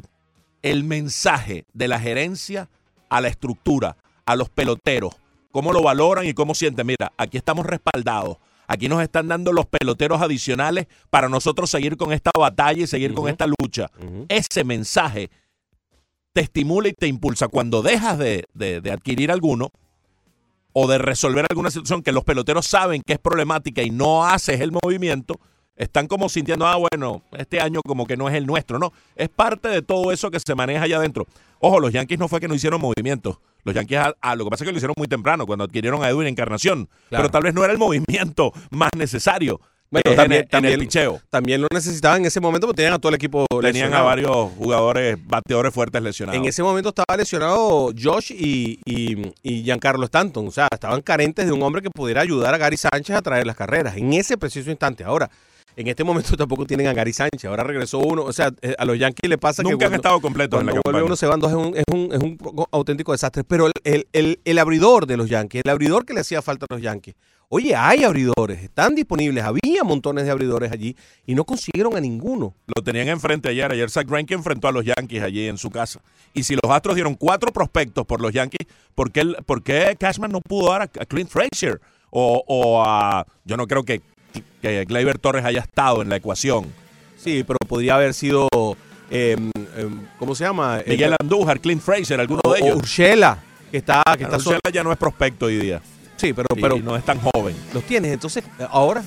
El 0.62 0.82
mensaje 0.82 1.64
de 1.72 1.88
la 1.88 2.00
gerencia 2.00 2.68
a 3.08 3.20
la 3.20 3.28
estructura, 3.28 3.96
a 4.26 4.34
los 4.34 4.48
peloteros, 4.48 5.14
cómo 5.52 5.72
lo 5.72 5.80
valoran 5.82 6.26
y 6.26 6.34
cómo 6.34 6.54
sienten. 6.56 6.86
Mira, 6.88 7.12
aquí 7.16 7.36
estamos 7.36 7.66
respaldados. 7.66 8.38
Aquí 8.66 8.88
nos 8.88 9.02
están 9.02 9.28
dando 9.28 9.52
los 9.52 9.66
peloteros 9.66 10.22
adicionales 10.22 10.86
para 11.10 11.28
nosotros 11.28 11.68
seguir 11.70 11.96
con 11.98 12.12
esta 12.12 12.30
batalla 12.36 12.82
y 12.82 12.86
seguir 12.88 13.12
con 13.14 13.28
esta 13.28 13.46
lucha. 13.46 13.90
Ese 14.28 14.64
mensaje 14.64 15.28
te 16.34 16.42
estimula 16.42 16.88
y 16.88 16.92
te 16.92 17.06
impulsa. 17.06 17.48
Cuando 17.48 17.80
dejas 17.80 18.18
de, 18.18 18.44
de- 18.52 18.82
de 18.82 18.90
adquirir 18.90 19.30
alguno 19.30 19.70
o 20.74 20.86
de 20.88 20.98
resolver 20.98 21.46
alguna 21.48 21.70
situación 21.70 22.02
que 22.02 22.12
los 22.12 22.24
peloteros 22.24 22.66
saben 22.66 23.00
que 23.06 23.14
es 23.14 23.18
problemática 23.18 23.80
y 23.82 23.90
no 23.90 24.26
haces 24.26 24.60
el 24.60 24.72
movimiento, 24.72 25.38
están 25.76 26.06
como 26.08 26.28
sintiendo, 26.28 26.66
ah, 26.66 26.76
bueno, 26.76 27.22
este 27.38 27.60
año 27.60 27.80
como 27.86 28.06
que 28.06 28.16
no 28.16 28.28
es 28.28 28.34
el 28.34 28.46
nuestro, 28.46 28.78
no. 28.78 28.92
Es 29.16 29.28
parte 29.28 29.68
de 29.68 29.82
todo 29.82 30.12
eso 30.12 30.30
que 30.30 30.38
se 30.44 30.54
maneja 30.54 30.82
allá 30.84 30.96
adentro. 30.98 31.26
Ojo, 31.60 31.80
los 31.80 31.92
Yankees 31.92 32.18
no 32.18 32.28
fue 32.28 32.40
que 32.40 32.48
no 32.48 32.54
hicieron 32.54 32.80
movimientos. 32.80 33.38
Los 33.62 33.74
Yankees, 33.74 33.98
ah, 33.98 34.14
ah, 34.20 34.34
lo 34.36 34.44
que 34.44 34.50
pasa 34.50 34.64
es 34.64 34.66
que 34.68 34.72
lo 34.72 34.76
hicieron 34.78 34.94
muy 34.98 35.08
temprano, 35.08 35.46
cuando 35.46 35.64
adquirieron 35.64 36.02
a 36.04 36.08
Edwin 36.10 36.26
Encarnación. 36.26 36.86
Claro. 37.08 37.22
Pero 37.22 37.30
tal 37.30 37.42
vez 37.44 37.54
no 37.54 37.62
era 37.64 37.72
el 37.72 37.78
movimiento 37.78 38.52
más 38.70 38.90
necesario 38.96 39.60
Bueno, 40.02 40.10
en 40.10 40.16
también- 40.16 40.42
en, 40.42 40.48
también- 40.48 40.74
el 40.74 40.80
picheo. 40.80 41.20
También 41.30 41.60
lo 41.62 41.68
necesitaban 41.72 42.20
en 42.20 42.26
ese 42.26 42.40
momento 42.40 42.66
porque 42.66 42.76
tenían 42.78 42.94
a 42.94 42.98
todo 42.98 43.08
el 43.10 43.16
equipo 43.16 43.46
Tenían 43.62 43.94
a 43.94 44.02
varios 44.02 44.30
jugadores, 44.58 45.16
bateadores 45.26 45.72
fuertes 45.72 46.02
lesionados. 46.02 46.38
En 46.40 46.46
ese 46.46 46.62
momento 46.62 46.90
estaba 46.90 47.16
lesionado 47.16 47.92
Josh 48.00 48.32
y, 48.32 48.78
y, 48.84 49.32
y 49.42 49.62
Giancarlo 49.62 50.04
Stanton. 50.04 50.48
O 50.48 50.50
sea, 50.50 50.68
estaban 50.72 51.00
carentes 51.02 51.46
de 51.46 51.52
un 51.52 51.62
hombre 51.62 51.82
que 51.82 51.90
pudiera 51.90 52.20
ayudar 52.20 52.54
a 52.54 52.58
Gary 52.58 52.76
Sánchez 52.76 53.16
a 53.16 53.22
traer 53.22 53.46
las 53.46 53.56
carreras. 53.56 53.96
En 53.96 54.12
ese 54.12 54.36
preciso 54.36 54.70
instante. 54.70 55.04
Ahora, 55.04 55.30
en 55.76 55.88
este 55.88 56.04
momento 56.04 56.36
tampoco 56.36 56.66
tienen 56.66 56.86
a 56.86 56.92
Gary 56.92 57.12
Sánchez. 57.12 57.44
Ahora 57.46 57.64
regresó 57.64 57.98
uno. 57.98 58.22
O 58.22 58.32
sea, 58.32 58.52
eh, 58.62 58.74
a 58.78 58.84
los 58.84 58.98
Yankees 58.98 59.28
le 59.28 59.38
pasa 59.38 59.62
que 59.62 59.70
Nunca 59.70 59.86
han 59.86 59.90
cuando- 59.92 59.96
estado 60.08 60.20
completos 60.20 60.60
en 60.60 60.66
la 60.66 60.72
vuelve 60.72 60.82
campaña. 60.84 61.04
uno 61.04 61.16
se 61.16 61.26
van 61.26 61.40
dos 61.40 61.50
es 61.50 61.56
un, 61.56 61.76
es 61.76 61.84
un, 61.92 62.12
es 62.12 62.18
un 62.20 62.36
poco 62.36 62.68
auténtico 62.70 63.12
desastre. 63.12 63.44
Pero 63.44 63.66
el, 63.66 63.72
el, 63.84 64.06
el- 64.12 64.40
el 64.44 64.58
abridor 64.58 65.06
de 65.06 65.16
los 65.16 65.28
Yankees, 65.28 65.62
el 65.64 65.70
abridor 65.70 66.04
que 66.04 66.14
le 66.14 66.20
hacía 66.20 66.42
falta 66.42 66.66
a 66.68 66.74
los 66.74 66.82
Yankees. 66.82 67.14
Oye, 67.48 67.76
hay 67.76 68.02
abridores, 68.04 68.62
están 68.62 68.94
disponibles, 68.94 69.44
había 69.44 69.84
montones 69.84 70.24
de 70.24 70.30
abridores 70.30 70.72
allí 70.72 70.96
y 71.26 71.34
no 71.34 71.44
consiguieron 71.44 71.96
a 71.96 72.00
ninguno. 72.00 72.54
Lo 72.74 72.82
tenían 72.82 73.08
enfrente 73.08 73.48
ayer. 73.48 73.70
Ayer 73.70 73.90
Zach 73.90 74.08
Greinke 74.08 74.34
enfrentó 74.34 74.68
a 74.68 74.72
los 74.72 74.84
Yankees 74.84 75.22
allí 75.22 75.46
en 75.46 75.58
su 75.58 75.70
casa. 75.70 76.00
Y 76.32 76.42
si 76.42 76.54
los 76.54 76.70
Astros 76.70 76.94
dieron 76.96 77.14
cuatro 77.14 77.52
prospectos 77.52 78.04
por 78.06 78.20
los 78.20 78.32
Yankees, 78.32 78.66
¿por 78.94 79.12
qué, 79.12 79.24
por 79.46 79.62
qué 79.62 79.96
Cashman 79.98 80.32
no 80.32 80.40
pudo 80.40 80.70
dar 80.70 80.82
a, 80.82 80.84
a 80.84 81.06
Clint 81.06 81.30
Frazier? 81.30 81.80
O, 82.10 82.42
o 82.46 82.82
a... 82.82 83.26
Yo 83.44 83.56
no 83.56 83.66
creo 83.66 83.84
que, 83.84 84.00
que 84.60 84.84
Gleyber 84.84 85.18
Torres 85.18 85.44
haya 85.44 85.60
estado 85.60 86.02
en 86.02 86.08
la 86.08 86.16
ecuación. 86.16 86.66
Sí, 87.16 87.44
pero 87.46 87.58
podría 87.68 87.94
haber 87.96 88.14
sido, 88.14 88.48
eh, 89.10 89.36
eh, 89.76 89.90
¿cómo 90.18 90.34
se 90.34 90.44
llama? 90.44 90.80
Eh, 90.80 90.84
Miguel 90.88 91.14
Andújar, 91.20 91.60
Clint 91.60 91.80
Frazier, 91.82 92.20
alguno 92.20 92.40
o, 92.44 92.52
de 92.52 92.60
ellos. 92.60 92.76
Urshela, 92.76 93.38
que 93.70 93.78
está, 93.78 94.02
que 94.16 94.24
está 94.24 94.36
Urshela 94.36 94.60
ya 94.72 94.82
no 94.82 94.92
es 94.92 94.98
prospecto 94.98 95.46
hoy 95.46 95.56
día. 95.56 95.80
Sí, 96.24 96.32
pero, 96.32 96.46
Y 96.56 96.60
pero 96.60 96.78
no 96.78 96.96
es 96.96 97.04
tan 97.04 97.18
joven. 97.20 97.54
los 97.72 97.82
tienes. 97.84 98.12
Entonces, 98.12 98.42
ahora, 98.70 99.02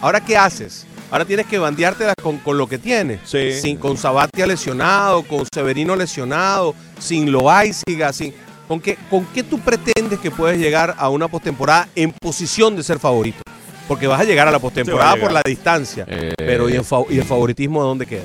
¿ahora 0.00 0.20
qué 0.24 0.36
haces? 0.36 0.86
Ahora 1.10 1.24
tienes 1.24 1.46
que 1.46 1.58
bandeártela 1.58 2.14
con, 2.22 2.38
con 2.38 2.56
lo 2.58 2.66
que 2.66 2.78
tienes. 2.78 3.20
Sí. 3.24 3.52
Sin, 3.60 3.76
con 3.76 3.96
Sabatia 3.96 4.46
lesionado, 4.46 5.22
con 5.22 5.44
Severino 5.52 5.96
lesionado, 5.96 6.74
sin 6.98 7.30
Loaiziga, 7.32 8.12
sin... 8.12 8.34
¿Con 8.66 8.80
qué, 8.80 8.96
¿Con 9.10 9.26
qué 9.26 9.42
tú 9.42 9.58
pretendes 9.60 10.18
que 10.20 10.30
puedes 10.30 10.58
llegar 10.58 10.94
a 10.98 11.10
una 11.10 11.28
postemporada 11.28 11.88
en 11.94 12.12
posición 12.12 12.74
de 12.76 12.82
ser 12.82 12.98
favorito? 12.98 13.42
Porque 13.86 14.06
vas 14.06 14.20
a 14.20 14.24
llegar 14.24 14.48
a 14.48 14.50
la 14.50 14.58
postemporada 14.58 15.12
Sí, 15.14 15.20
por 15.20 15.32
la 15.32 15.42
distancia. 15.44 16.06
Eh. 16.08 16.32
Pero 16.38 16.70
¿y, 16.70 16.74
en 16.76 16.84
fa- 16.84 17.02
¿y 17.10 17.18
el 17.18 17.24
favoritismo 17.24 17.82
de 17.82 17.88
dónde 17.88 18.06
queda? 18.06 18.22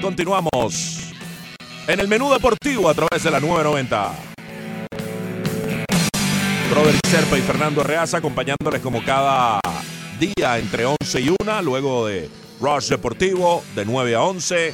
Continuamos 0.00 1.12
en 1.88 2.00
el 2.00 2.08
menú 2.08 2.32
deportivo 2.32 2.88
a 2.88 2.94
través 2.94 3.22
de 3.22 3.30
la 3.30 3.38
990. 3.38 4.14
Robert 6.74 7.06
Serpa 7.06 7.36
y 7.36 7.42
Fernando 7.42 7.82
Reaza 7.82 8.16
acompañándoles 8.16 8.80
como 8.80 9.04
cada 9.04 9.60
día 10.18 10.56
entre 10.56 10.86
11 10.86 11.20
y 11.20 11.36
1, 11.38 11.62
luego 11.62 12.06
de 12.06 12.30
Rush 12.58 12.88
Deportivo 12.88 13.62
de 13.74 13.84
9 13.84 14.14
a 14.14 14.22
11. 14.22 14.72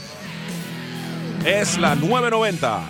Es 1.45 1.77
la 1.77 1.97
990. 1.97 2.81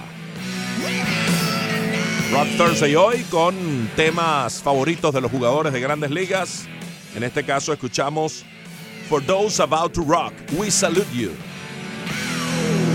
Rock 2.32 2.48
Thursday 2.58 2.96
hoy 2.96 3.22
con 3.30 3.88
temas 3.96 4.60
favoritos 4.60 5.14
de 5.14 5.22
los 5.22 5.30
jugadores 5.30 5.72
de 5.72 5.80
grandes 5.80 6.10
ligas. 6.10 6.66
En 7.16 7.22
este 7.22 7.44
caso 7.44 7.72
escuchamos 7.72 8.44
For 9.08 9.24
Those 9.24 9.62
About 9.62 9.94
to 9.94 10.02
Rock, 10.02 10.34
We 10.58 10.70
Salute 10.70 11.08
You. 11.14 11.30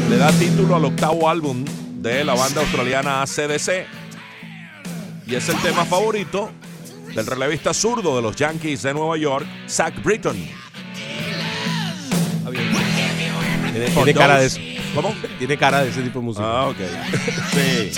Le 0.10 0.18
da 0.18 0.32
título 0.32 0.76
al 0.76 0.86
octavo 0.86 1.30
álbum 1.30 1.64
de 2.02 2.24
la 2.24 2.34
banda 2.34 2.62
australiana 2.62 3.22
ACDC. 3.22 3.86
Y 5.28 5.36
es 5.36 5.48
el 5.50 5.58
tema 5.58 5.86
favorito 5.86 6.50
del 7.14 7.28
relevista 7.28 7.74
zurdo 7.76 8.16
de 8.16 8.24
los 8.24 8.36
Yankees 8.36 8.82
de 8.82 8.94
Nueva 8.94 9.18
York, 9.18 9.46
Zach 9.68 9.94
Britton. 10.04 10.36
Tiene, 13.72 14.14
cara 14.14 14.40
de 14.40 14.48
eso. 14.48 14.60
¿Cómo? 14.96 15.14
Tiene 15.38 15.58
cara 15.58 15.84
de 15.84 15.90
ese 15.90 16.02
tipo 16.02 16.20
de 16.20 16.26
música. 16.26 16.46
Ah, 16.46 16.68
ok. 16.70 16.78
Sí, 17.52 17.92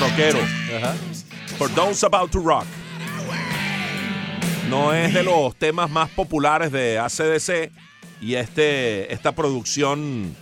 rockero. 0.00 0.38
Ajá. 0.78 0.94
For 1.58 1.68
Those 1.74 2.06
About 2.06 2.30
to 2.30 2.40
Rock. 2.40 2.64
No 4.70 4.94
es 4.94 5.12
de 5.12 5.22
los 5.22 5.54
temas 5.56 5.90
más 5.90 6.08
populares 6.08 6.72
de 6.72 6.98
ACDC 6.98 7.70
y 8.22 8.36
este, 8.36 9.12
esta 9.12 9.32
producción, 9.32 10.34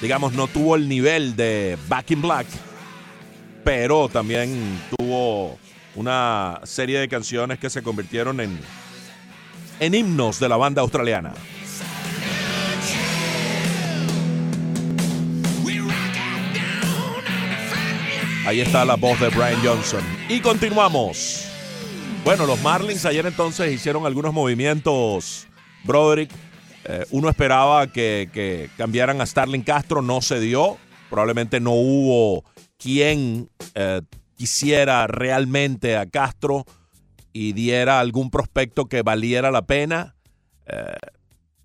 digamos, 0.00 0.32
no 0.32 0.46
tuvo 0.46 0.76
el 0.76 0.88
nivel 0.88 1.36
de 1.36 1.76
Back 1.88 2.10
in 2.12 2.22
Black, 2.22 2.46
pero 3.64 4.08
también 4.08 4.80
tuvo 4.96 5.58
una 5.94 6.60
serie 6.64 6.98
de 6.98 7.08
canciones 7.08 7.58
que 7.58 7.70
se 7.70 7.82
convirtieron 7.82 8.40
en, 8.40 8.58
en 9.80 9.94
himnos 9.94 10.40
de 10.40 10.48
la 10.48 10.56
banda 10.56 10.82
australiana. 10.82 11.32
Ahí 18.46 18.60
está 18.60 18.84
la 18.84 18.96
voz 18.96 19.20
de 19.20 19.28
Brian 19.28 19.60
Johnson. 19.62 20.02
Y 20.28 20.40
continuamos. 20.40 21.46
Bueno, 22.24 22.46
los 22.46 22.60
Marlins 22.62 23.04
ayer 23.04 23.24
entonces 23.26 23.72
hicieron 23.72 24.06
algunos 24.06 24.32
movimientos, 24.32 25.46
Broderick. 25.84 26.30
Eh, 26.84 27.06
uno 27.10 27.28
esperaba 27.28 27.86
que, 27.88 28.30
que 28.32 28.70
cambiaran 28.76 29.20
a 29.20 29.26
Starling 29.26 29.62
Castro, 29.62 30.02
no 30.02 30.22
se 30.22 30.40
dio. 30.40 30.78
Probablemente 31.10 31.60
no 31.60 31.72
hubo 31.72 32.44
quien 32.78 33.50
eh, 33.74 34.00
quisiera 34.36 35.06
realmente 35.06 35.96
a 35.96 36.06
Castro 36.06 36.64
y 37.32 37.52
diera 37.52 38.00
algún 38.00 38.30
prospecto 38.30 38.86
que 38.86 39.02
valiera 39.02 39.50
la 39.50 39.62
pena. 39.62 40.16
Eh, 40.66 40.96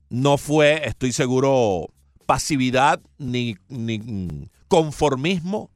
no 0.10 0.38
fue, 0.38 0.88
estoy 0.88 1.12
seguro, 1.12 1.88
pasividad 2.26 3.00
ni, 3.18 3.56
ni 3.70 4.50
conformismo. 4.68 5.70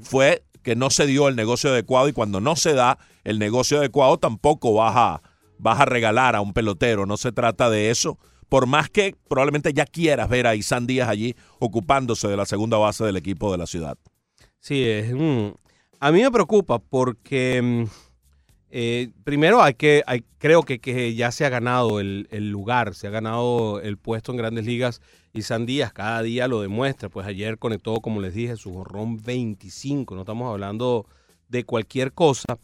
Fue 0.00 0.44
que 0.62 0.74
no 0.76 0.90
se 0.90 1.06
dio 1.06 1.28
el 1.28 1.36
negocio 1.36 1.70
adecuado 1.70 2.08
y 2.08 2.12
cuando 2.12 2.40
no 2.40 2.56
se 2.56 2.74
da 2.74 2.98
el 3.24 3.38
negocio 3.38 3.78
adecuado 3.78 4.18
tampoco 4.18 4.74
vas 4.74 4.94
a, 4.96 5.22
vas 5.58 5.80
a 5.80 5.84
regalar 5.84 6.36
a 6.36 6.40
un 6.40 6.52
pelotero. 6.52 7.06
No 7.06 7.16
se 7.16 7.32
trata 7.32 7.70
de 7.70 7.90
eso 7.90 8.18
por 8.48 8.66
más 8.66 8.88
que 8.90 9.14
probablemente 9.28 9.72
ya 9.72 9.86
quieras 9.86 10.28
ver 10.28 10.46
a 10.46 10.54
Isan 10.54 10.86
Díaz 10.86 11.08
allí 11.08 11.34
ocupándose 11.58 12.28
de 12.28 12.36
la 12.36 12.46
segunda 12.46 12.78
base 12.78 13.04
del 13.04 13.16
equipo 13.16 13.50
de 13.52 13.58
la 13.58 13.66
ciudad. 13.66 13.96
Sí, 14.60 14.84
es, 14.84 15.12
a 16.00 16.12
mí 16.12 16.22
me 16.22 16.30
preocupa 16.30 16.78
porque 16.78 17.60
mm, 17.62 17.84
eh, 18.70 19.08
primero 19.24 19.62
hay 19.62 19.74
que, 19.74 20.02
creo 20.38 20.62
que, 20.62 20.80
que 20.80 21.14
ya 21.14 21.32
se 21.32 21.44
ha 21.44 21.48
ganado 21.48 22.00
el, 22.00 22.26
lugar, 22.50 22.94
se 22.94 23.06
ha 23.06 23.10
ganado 23.10 23.80
el 23.80 23.96
puesto 23.96 24.32
en 24.32 24.38
grandes 24.38 24.66
ligas 24.66 25.00
y 25.32 25.42
Díaz 25.64 25.92
cada 25.92 26.22
día 26.22 26.48
lo 26.48 26.60
demuestra. 26.60 27.08
Pues 27.08 27.26
ayer 27.26 27.58
conectó, 27.58 28.00
como 28.00 28.20
les 28.20 28.34
dije, 28.34 28.56
su 28.56 28.72
jorrón 28.72 29.22
25, 29.22 30.14
no 30.14 30.22
estamos 30.22 30.50
hablando 30.50 31.06
de 31.48 31.64
cualquier 31.64 32.12
cosa. 32.12 32.58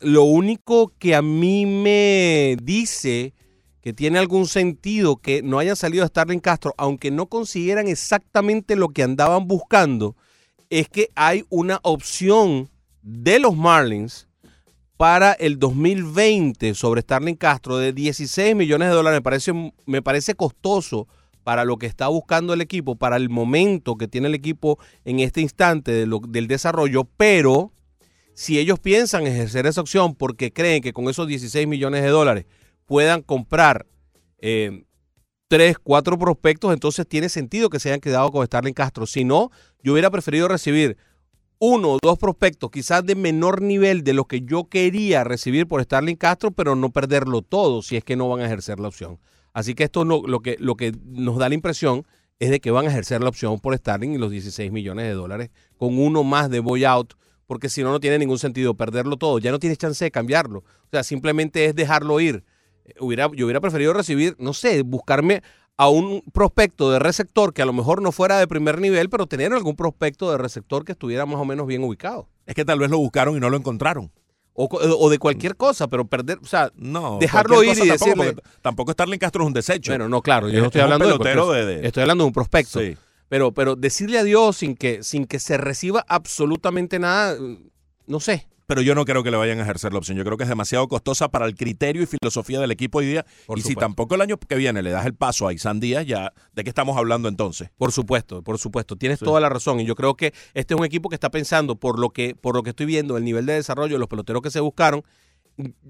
Lo 0.00 0.22
único 0.24 0.92
que 0.98 1.14
a 1.14 1.22
mí 1.22 1.66
me 1.66 2.56
dice 2.62 3.34
que 3.82 3.92
tiene 3.92 4.18
algún 4.18 4.46
sentido 4.46 5.16
que 5.16 5.42
no 5.42 5.58
haya 5.58 5.74
salido 5.74 6.04
a 6.04 6.08
Starling 6.08 6.40
Castro, 6.40 6.74
aunque 6.76 7.10
no 7.10 7.26
consiguieran 7.26 7.88
exactamente 7.88 8.76
lo 8.76 8.88
que 8.88 9.02
andaban 9.02 9.46
buscando, 9.48 10.16
es 10.68 10.88
que 10.88 11.10
hay 11.14 11.44
una 11.48 11.80
opción 11.82 12.68
de 13.02 13.38
los 13.38 13.56
Marlins 13.56 14.28
para 14.96 15.32
el 15.32 15.58
2020 15.58 16.74
sobre 16.74 17.00
Starling 17.00 17.36
Castro 17.36 17.78
de 17.78 17.92
16 17.92 18.54
millones 18.54 18.88
de 18.88 18.94
dólares. 18.94 19.16
Me 19.16 19.22
parece, 19.22 19.72
me 19.86 20.02
parece 20.02 20.34
costoso 20.34 21.08
para 21.42 21.64
lo 21.64 21.78
que 21.78 21.86
está 21.86 22.08
buscando 22.08 22.52
el 22.52 22.60
equipo, 22.60 22.96
para 22.96 23.16
el 23.16 23.30
momento 23.30 23.96
que 23.96 24.08
tiene 24.08 24.28
el 24.28 24.34
equipo 24.34 24.78
en 25.06 25.20
este 25.20 25.40
instante 25.40 26.06
del 26.06 26.46
desarrollo, 26.46 27.08
pero 27.16 27.72
si 28.34 28.58
ellos 28.58 28.78
piensan 28.78 29.26
ejercer 29.26 29.66
esa 29.66 29.80
opción 29.80 30.14
porque 30.14 30.52
creen 30.52 30.82
que 30.82 30.92
con 30.92 31.08
esos 31.08 31.26
16 31.26 31.66
millones 31.66 32.02
de 32.02 32.08
dólares 32.08 32.44
puedan 32.90 33.22
comprar 33.22 33.86
eh, 34.38 34.82
tres, 35.46 35.78
cuatro 35.78 36.18
prospectos, 36.18 36.72
entonces 36.72 37.06
tiene 37.06 37.28
sentido 37.28 37.70
que 37.70 37.78
se 37.78 37.88
hayan 37.88 38.00
quedado 38.00 38.32
con 38.32 38.44
Starling 38.44 38.74
Castro. 38.74 39.06
Si 39.06 39.22
no, 39.22 39.52
yo 39.80 39.92
hubiera 39.92 40.10
preferido 40.10 40.48
recibir 40.48 40.96
uno 41.60 41.92
o 41.92 41.98
dos 42.02 42.18
prospectos, 42.18 42.68
quizás 42.72 43.06
de 43.06 43.14
menor 43.14 43.62
nivel 43.62 44.02
de 44.02 44.12
lo 44.12 44.24
que 44.24 44.40
yo 44.40 44.64
quería 44.64 45.22
recibir 45.22 45.68
por 45.68 45.80
Starling 45.80 46.16
Castro, 46.16 46.50
pero 46.50 46.74
no 46.74 46.90
perderlo 46.90 47.42
todo 47.42 47.80
si 47.82 47.96
es 47.96 48.02
que 48.02 48.16
no 48.16 48.28
van 48.28 48.40
a 48.40 48.46
ejercer 48.46 48.80
la 48.80 48.88
opción. 48.88 49.20
Así 49.52 49.76
que 49.76 49.84
esto 49.84 50.04
no, 50.04 50.22
lo, 50.26 50.40
que, 50.40 50.56
lo 50.58 50.74
que 50.74 50.92
nos 51.04 51.38
da 51.38 51.48
la 51.48 51.54
impresión 51.54 52.04
es 52.40 52.50
de 52.50 52.58
que 52.58 52.72
van 52.72 52.86
a 52.86 52.90
ejercer 52.90 53.22
la 53.22 53.28
opción 53.28 53.60
por 53.60 53.76
Starling 53.76 54.14
y 54.14 54.18
los 54.18 54.32
16 54.32 54.72
millones 54.72 55.04
de 55.04 55.12
dólares 55.12 55.50
con 55.76 55.96
uno 55.96 56.24
más 56.24 56.50
de 56.50 56.58
boy 56.58 56.84
out, 56.86 57.14
porque 57.46 57.68
si 57.68 57.84
no, 57.84 57.92
no 57.92 58.00
tiene 58.00 58.18
ningún 58.18 58.40
sentido 58.40 58.74
perderlo 58.74 59.16
todo. 59.16 59.38
Ya 59.38 59.52
no 59.52 59.60
tienes 59.60 59.78
chance 59.78 60.04
de 60.04 60.10
cambiarlo. 60.10 60.58
O 60.58 60.88
sea, 60.90 61.04
simplemente 61.04 61.66
es 61.66 61.76
dejarlo 61.76 62.18
ir. 62.18 62.42
Hubiera, 62.98 63.28
yo 63.34 63.46
hubiera 63.46 63.60
preferido 63.60 63.92
recibir, 63.92 64.34
no 64.38 64.52
sé, 64.52 64.82
buscarme 64.82 65.42
a 65.76 65.88
un 65.88 66.22
prospecto 66.32 66.90
de 66.90 66.98
receptor 66.98 67.54
que 67.54 67.62
a 67.62 67.66
lo 67.66 67.72
mejor 67.72 68.02
no 68.02 68.12
fuera 68.12 68.38
de 68.38 68.46
primer 68.46 68.80
nivel, 68.80 69.08
pero 69.08 69.26
tener 69.26 69.52
algún 69.52 69.76
prospecto 69.76 70.30
de 70.30 70.36
receptor 70.38 70.84
que 70.84 70.92
estuviera 70.92 71.24
más 71.26 71.36
o 71.40 71.44
menos 71.44 71.66
bien 71.66 71.82
ubicado. 71.84 72.28
Es 72.46 72.54
que 72.54 72.64
tal 72.64 72.78
vez 72.78 72.90
lo 72.90 72.98
buscaron 72.98 73.36
y 73.36 73.40
no 73.40 73.48
lo 73.48 73.56
encontraron. 73.56 74.10
O, 74.52 74.64
o 74.68 75.08
de 75.08 75.18
cualquier 75.18 75.56
cosa, 75.56 75.88
pero 75.88 76.04
perder, 76.06 76.38
o 76.42 76.46
sea, 76.46 76.70
No, 76.74 77.16
Dejarlo 77.18 77.62
ir 77.62 77.70
y 77.78 77.88
tampoco, 77.88 78.04
decirle- 78.24 78.42
tampoco 78.60 78.92
Starling 78.92 79.18
Castro 79.18 79.44
es 79.44 79.46
un 79.46 79.52
desecho. 79.54 79.92
bueno, 79.92 80.08
no, 80.08 80.20
claro, 80.20 80.48
yo 80.50 80.60
no 80.60 80.66
estoy 80.66 80.80
es 80.80 80.82
hablando 80.84 81.06
de 81.06 81.64
de- 81.64 81.66
de- 81.80 81.86
estoy 81.86 82.02
hablando 82.02 82.24
de 82.24 82.26
un 82.28 82.32
prospecto. 82.34 82.80
Sí. 82.80 82.96
Pero, 83.30 83.52
pero 83.52 83.76
decirle 83.76 84.18
adiós 84.18 84.56
sin 84.56 84.74
que, 84.74 85.02
sin 85.04 85.24
que 85.24 85.38
se 85.38 85.56
reciba 85.56 86.04
absolutamente 86.08 86.98
nada, 86.98 87.40
mm, 87.40 87.56
no 88.08 88.20
sé. 88.20 88.48
Pero 88.70 88.82
yo 88.82 88.94
no 88.94 89.04
creo 89.04 89.24
que 89.24 89.32
le 89.32 89.36
vayan 89.36 89.58
a 89.58 89.62
ejercer 89.62 89.92
la 89.92 89.98
opción. 89.98 90.16
Yo 90.16 90.22
creo 90.24 90.36
que 90.36 90.44
es 90.44 90.48
demasiado 90.48 90.86
costosa 90.86 91.28
para 91.28 91.44
el 91.46 91.56
criterio 91.56 92.04
y 92.04 92.06
filosofía 92.06 92.60
del 92.60 92.70
equipo 92.70 92.98
hoy 92.98 93.06
día. 93.06 93.26
Por 93.46 93.58
y 93.58 93.62
si 93.62 93.74
tampoco 93.74 94.14
el 94.14 94.20
año 94.20 94.38
que 94.38 94.54
viene 94.54 94.80
le 94.80 94.90
das 94.92 95.06
el 95.06 95.14
paso 95.14 95.48
a 95.48 95.52
Isan 95.52 95.80
Díaz, 95.80 96.06
ya, 96.06 96.32
¿de 96.52 96.62
qué 96.62 96.68
estamos 96.70 96.96
hablando 96.96 97.28
entonces? 97.28 97.70
Por 97.76 97.90
supuesto, 97.90 98.44
por 98.44 98.58
supuesto. 98.58 98.94
Tienes 98.94 99.18
Sí. 99.18 99.24
toda 99.24 99.40
la 99.40 99.48
razón. 99.48 99.80
Y 99.80 99.86
yo 99.86 99.96
creo 99.96 100.14
que 100.14 100.32
este 100.54 100.74
es 100.74 100.78
un 100.78 100.86
equipo 100.86 101.08
que 101.08 101.16
está 101.16 101.30
pensando, 101.30 101.74
por 101.74 101.98
lo 101.98 102.10
que, 102.10 102.36
por 102.36 102.54
lo 102.54 102.62
que 102.62 102.70
estoy 102.70 102.86
viendo, 102.86 103.16
el 103.16 103.24
nivel 103.24 103.44
de 103.44 103.54
desarrollo 103.54 103.96
de 103.96 103.98
los 103.98 104.06
peloteros 104.06 104.40
que 104.40 104.52
se 104.52 104.60
buscaron 104.60 105.02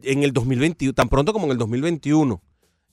en 0.03 0.23
el 0.23 0.33
2021, 0.33 0.95
tan 0.95 1.11
pronto 1.11 1.35
como 1.35 1.45
en 1.45 1.53
el 1.53 1.59
2021. 1.59 2.41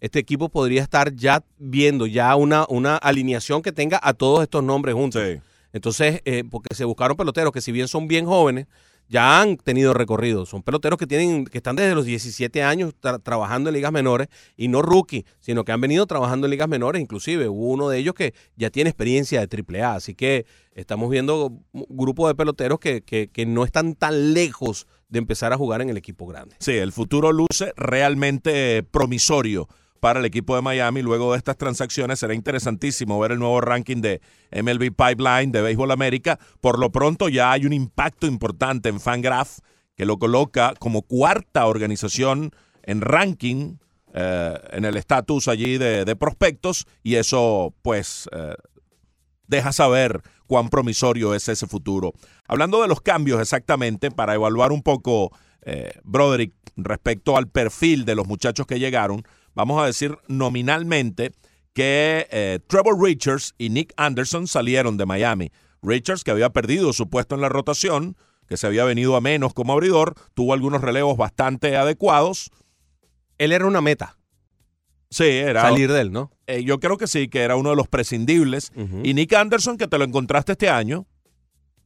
Este 0.02 0.19
equipo 0.19 0.50
podría 0.50 0.84
estar 0.84 1.15
ya 1.15 1.45
viendo 1.60 2.08
ya 2.08 2.36
una, 2.36 2.65
una 2.67 2.97
alineación 2.97 3.62
que 3.62 3.71
tenga 3.71 4.02
a 4.04 4.13
todos 4.13 4.43
estos 4.43 4.65
nombres 4.65 4.95
juntos. 4.95 5.23
Sí. 5.26 5.39
Entonces, 5.71 6.19
eh, 6.26 6.43
porque 6.43 6.76
se 6.76 6.84
buscaron 6.84 7.15
peloteros 7.15 7.54
que 7.54 7.62
si 7.62 7.71
bien 7.71 7.88
son 7.88 8.10
bien 8.10 8.26
jóvenes, 8.26 8.67
ya 9.10 9.41
han 9.41 9.58
tenido 9.58 9.93
recorrido. 9.93 10.46
Son 10.46 10.63
peloteros 10.63 10.98
que 11.00 11.08
tienen, 11.08 11.46
que 11.46 11.58
están 11.60 11.76
desde 11.76 11.96
los 11.96 12.06
17 12.06 12.63
años 12.63 12.93
tra- 13.02 13.22
trabajando 13.22 13.70
en 13.70 13.76
ligas 13.76 13.91
menores 13.91 14.28
y 14.56 14.67
no 14.67 14.82
rookie, 14.82 15.26
sino 15.39 15.63
que 15.63 15.72
han 15.72 15.82
venido 15.82 16.06
trabajando 16.08 16.48
en 16.48 16.52
ligas 16.52 16.67
menores. 16.67 17.02
Inclusive 17.02 17.48
hubo 17.50 17.70
uno 17.70 17.89
de 17.89 17.98
ellos 18.00 18.13
que 18.13 18.34
ya 18.56 18.70
tiene 18.70 18.89
experiencia 18.89 19.46
de 19.46 19.63
AAA. 19.82 19.96
Así 19.96 20.13
que 20.15 20.46
estamos 20.74 21.10
viendo 21.10 21.48
un 21.72 21.86
grupo 21.89 22.28
de 22.28 22.36
peloteros 22.36 22.80
que, 22.80 23.02
que, 23.02 23.30
que 23.30 23.46
no 23.46 23.63
están 23.63 23.96
tan 23.96 24.34
lejos 24.34 24.88
de 25.10 25.20
empezar 25.20 25.54
a 25.54 25.58
jugar 25.58 25.82
en 25.82 25.89
el 25.89 25.98
equipo 25.98 26.28
grande. 26.28 26.56
Sí, 26.60 26.74
el 26.74 26.91
futuro 26.91 27.32
luce 27.32 27.72
realmente 27.78 28.84
promisorio 28.84 29.67
para 30.00 30.20
el 30.20 30.26
equipo 30.26 30.56
de 30.56 30.62
Miami. 30.62 31.02
Luego 31.02 31.32
de 31.32 31.38
estas 31.38 31.58
transacciones 31.58 32.20
será 32.20 32.34
interesantísimo 32.34 33.20
ver 33.20 33.34
el 33.34 33.40
nuevo 33.40 33.62
ranking 33.62 34.02
de 34.02 34.22
MLB 34.52 34.96
Pipeline 34.96 35.52
de 35.52 35.62
Béisbol 35.62 35.92
América. 35.92 36.40
Por 36.62 36.80
lo 36.80 36.92
pronto 36.92 37.30
ya 37.30 37.52
hay 37.52 37.66
un 37.66 37.74
impacto 37.74 38.28
importante 38.28 38.90
en 38.90 39.00
Fangraph 39.00 39.60
que 39.96 40.06
lo 40.06 40.18
coloca 40.18 40.74
como 40.80 41.02
cuarta 41.02 41.66
organización 41.66 42.52
en 42.84 43.02
ranking 43.02 43.78
eh, 44.14 44.60
en 44.72 44.86
el 44.86 44.96
estatus 44.96 45.48
allí 45.48 45.78
de, 45.78 46.16
prospectos 46.16 46.88
y 47.04 47.16
eso 47.16 47.74
pues 47.82 48.30
eh, 48.32 48.56
deja 49.48 49.72
saber 49.72 50.22
cuán 50.48 50.70
promisorio 50.70 51.36
es 51.36 51.48
ese 51.50 51.68
futuro. 51.68 52.14
Hablando 52.48 52.82
de 52.82 52.88
los 52.88 53.02
cambios 53.02 53.42
exactamente, 53.42 54.10
para 54.10 54.34
evaluar 54.34 54.72
un 54.72 54.82
poco, 54.82 55.32
eh, 55.62 55.92
Broderick, 56.04 56.54
respecto 56.78 57.38
al 57.38 57.48
perfil 57.48 58.06
de 58.06 58.16
los 58.16 58.28
muchachos 58.28 58.66
que 58.66 58.80
llegaron, 58.80 59.24
vamos 59.58 59.82
a 59.82 59.86
decir 59.86 60.17
nominalmente 60.28 61.32
que 61.74 62.28
eh, 62.32 62.60
Trevor 62.67 63.02
Richards 63.02 63.54
y 63.58 63.70
Nick 63.70 63.93
Anderson 63.98 64.48
salieron 64.48 64.98
de 64.98 65.06
Miami. 65.06 65.52
Richards, 65.82 66.24
que 66.24 66.32
había 66.32 66.50
perdido 66.52 66.93
su 66.93 67.10
puesto 67.10 67.36
en 67.36 67.41
la 67.41 67.50
rotación, 67.50 68.15
que 68.48 68.58
se 68.58 68.65
había 68.67 68.84
venido 68.86 69.15
a 69.15 69.22
menos 69.22 69.54
como 69.54 69.74
abridor, 69.74 70.15
tuvo 70.34 70.54
algunos 70.54 70.82
relevos 70.82 71.17
bastante 71.17 71.76
adecuados. 71.76 72.50
Él 73.38 73.52
era 73.52 73.65
una 73.67 73.82
meta, 73.82 74.17
Sí, 75.10 75.24
era. 75.26 75.62
salir 75.62 75.91
de 75.91 76.02
él, 76.02 76.12
¿no? 76.12 76.32
eh, 76.48 76.63
yo 76.63 76.80
creo 76.80 76.98
que 76.98 77.08
sí, 77.08 77.28
que 77.30 77.41
era 77.41 77.56
uno 77.56 77.70
de 77.70 77.76
los 77.76 77.88
prescindibles. 77.88 78.72
Y 79.04 79.13
Nick 79.13 79.34
Anderson, 79.34 79.78
que 79.78 79.88
te 79.88 79.98
lo 79.98 80.04
encontraste 80.04 80.54
este 80.54 80.70
año, 80.70 81.06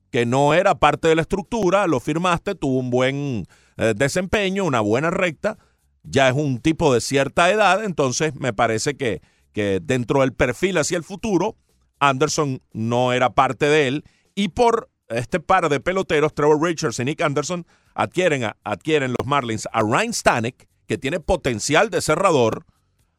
que 0.10 0.26
no 0.26 0.54
era 0.54 0.76
parte 0.76 1.08
de 1.08 1.16
la 1.16 1.22
estructura, 1.22 1.86
lo 1.88 2.00
firmaste, 2.00 2.56
tuvo 2.56 2.80
un 2.80 2.90
buen 2.90 3.46
eh, 3.78 3.94
desempeño, 3.96 4.66
una 4.66 4.80
buena 4.82 5.10
recta, 5.10 5.58
ya 6.04 6.28
es 6.30 6.36
un 6.36 6.60
tipo 6.60 6.94
de 6.94 7.02
cierta 7.02 7.50
edad, 7.52 7.84
entonces 7.84 8.36
me 8.36 8.54
parece 8.54 8.96
que, 8.98 9.22
que 9.54 9.80
dentro 9.82 10.22
del 10.22 10.34
perfil 10.34 10.78
hacia 10.78 10.98
el 10.98 11.04
futuro, 11.04 11.56
Anderson 12.00 12.62
no 12.74 13.14
era 13.14 13.32
parte 13.34 13.68
de 13.68 13.88
él, 13.88 14.04
y 14.36 14.50
por 14.50 14.90
este 15.10 15.40
par 15.40 15.70
de 15.70 15.80
peloteros, 15.80 16.34
Trevor 16.34 16.62
Richards 16.62 17.00
y 17.00 17.06
Nick 17.06 17.22
Anderson, 17.22 17.66
adquieren, 17.94 18.46
a- 18.46 18.58
adquieren 18.64 19.14
los 19.18 19.28
Marlins 19.28 19.68
a 19.72 19.82
Ryan 19.82 20.14
Stanek, 20.14 20.68
que 20.88 20.98
tiene 20.98 21.20
potencial 21.20 21.90
de 21.90 22.02
cerrador, 22.02 22.66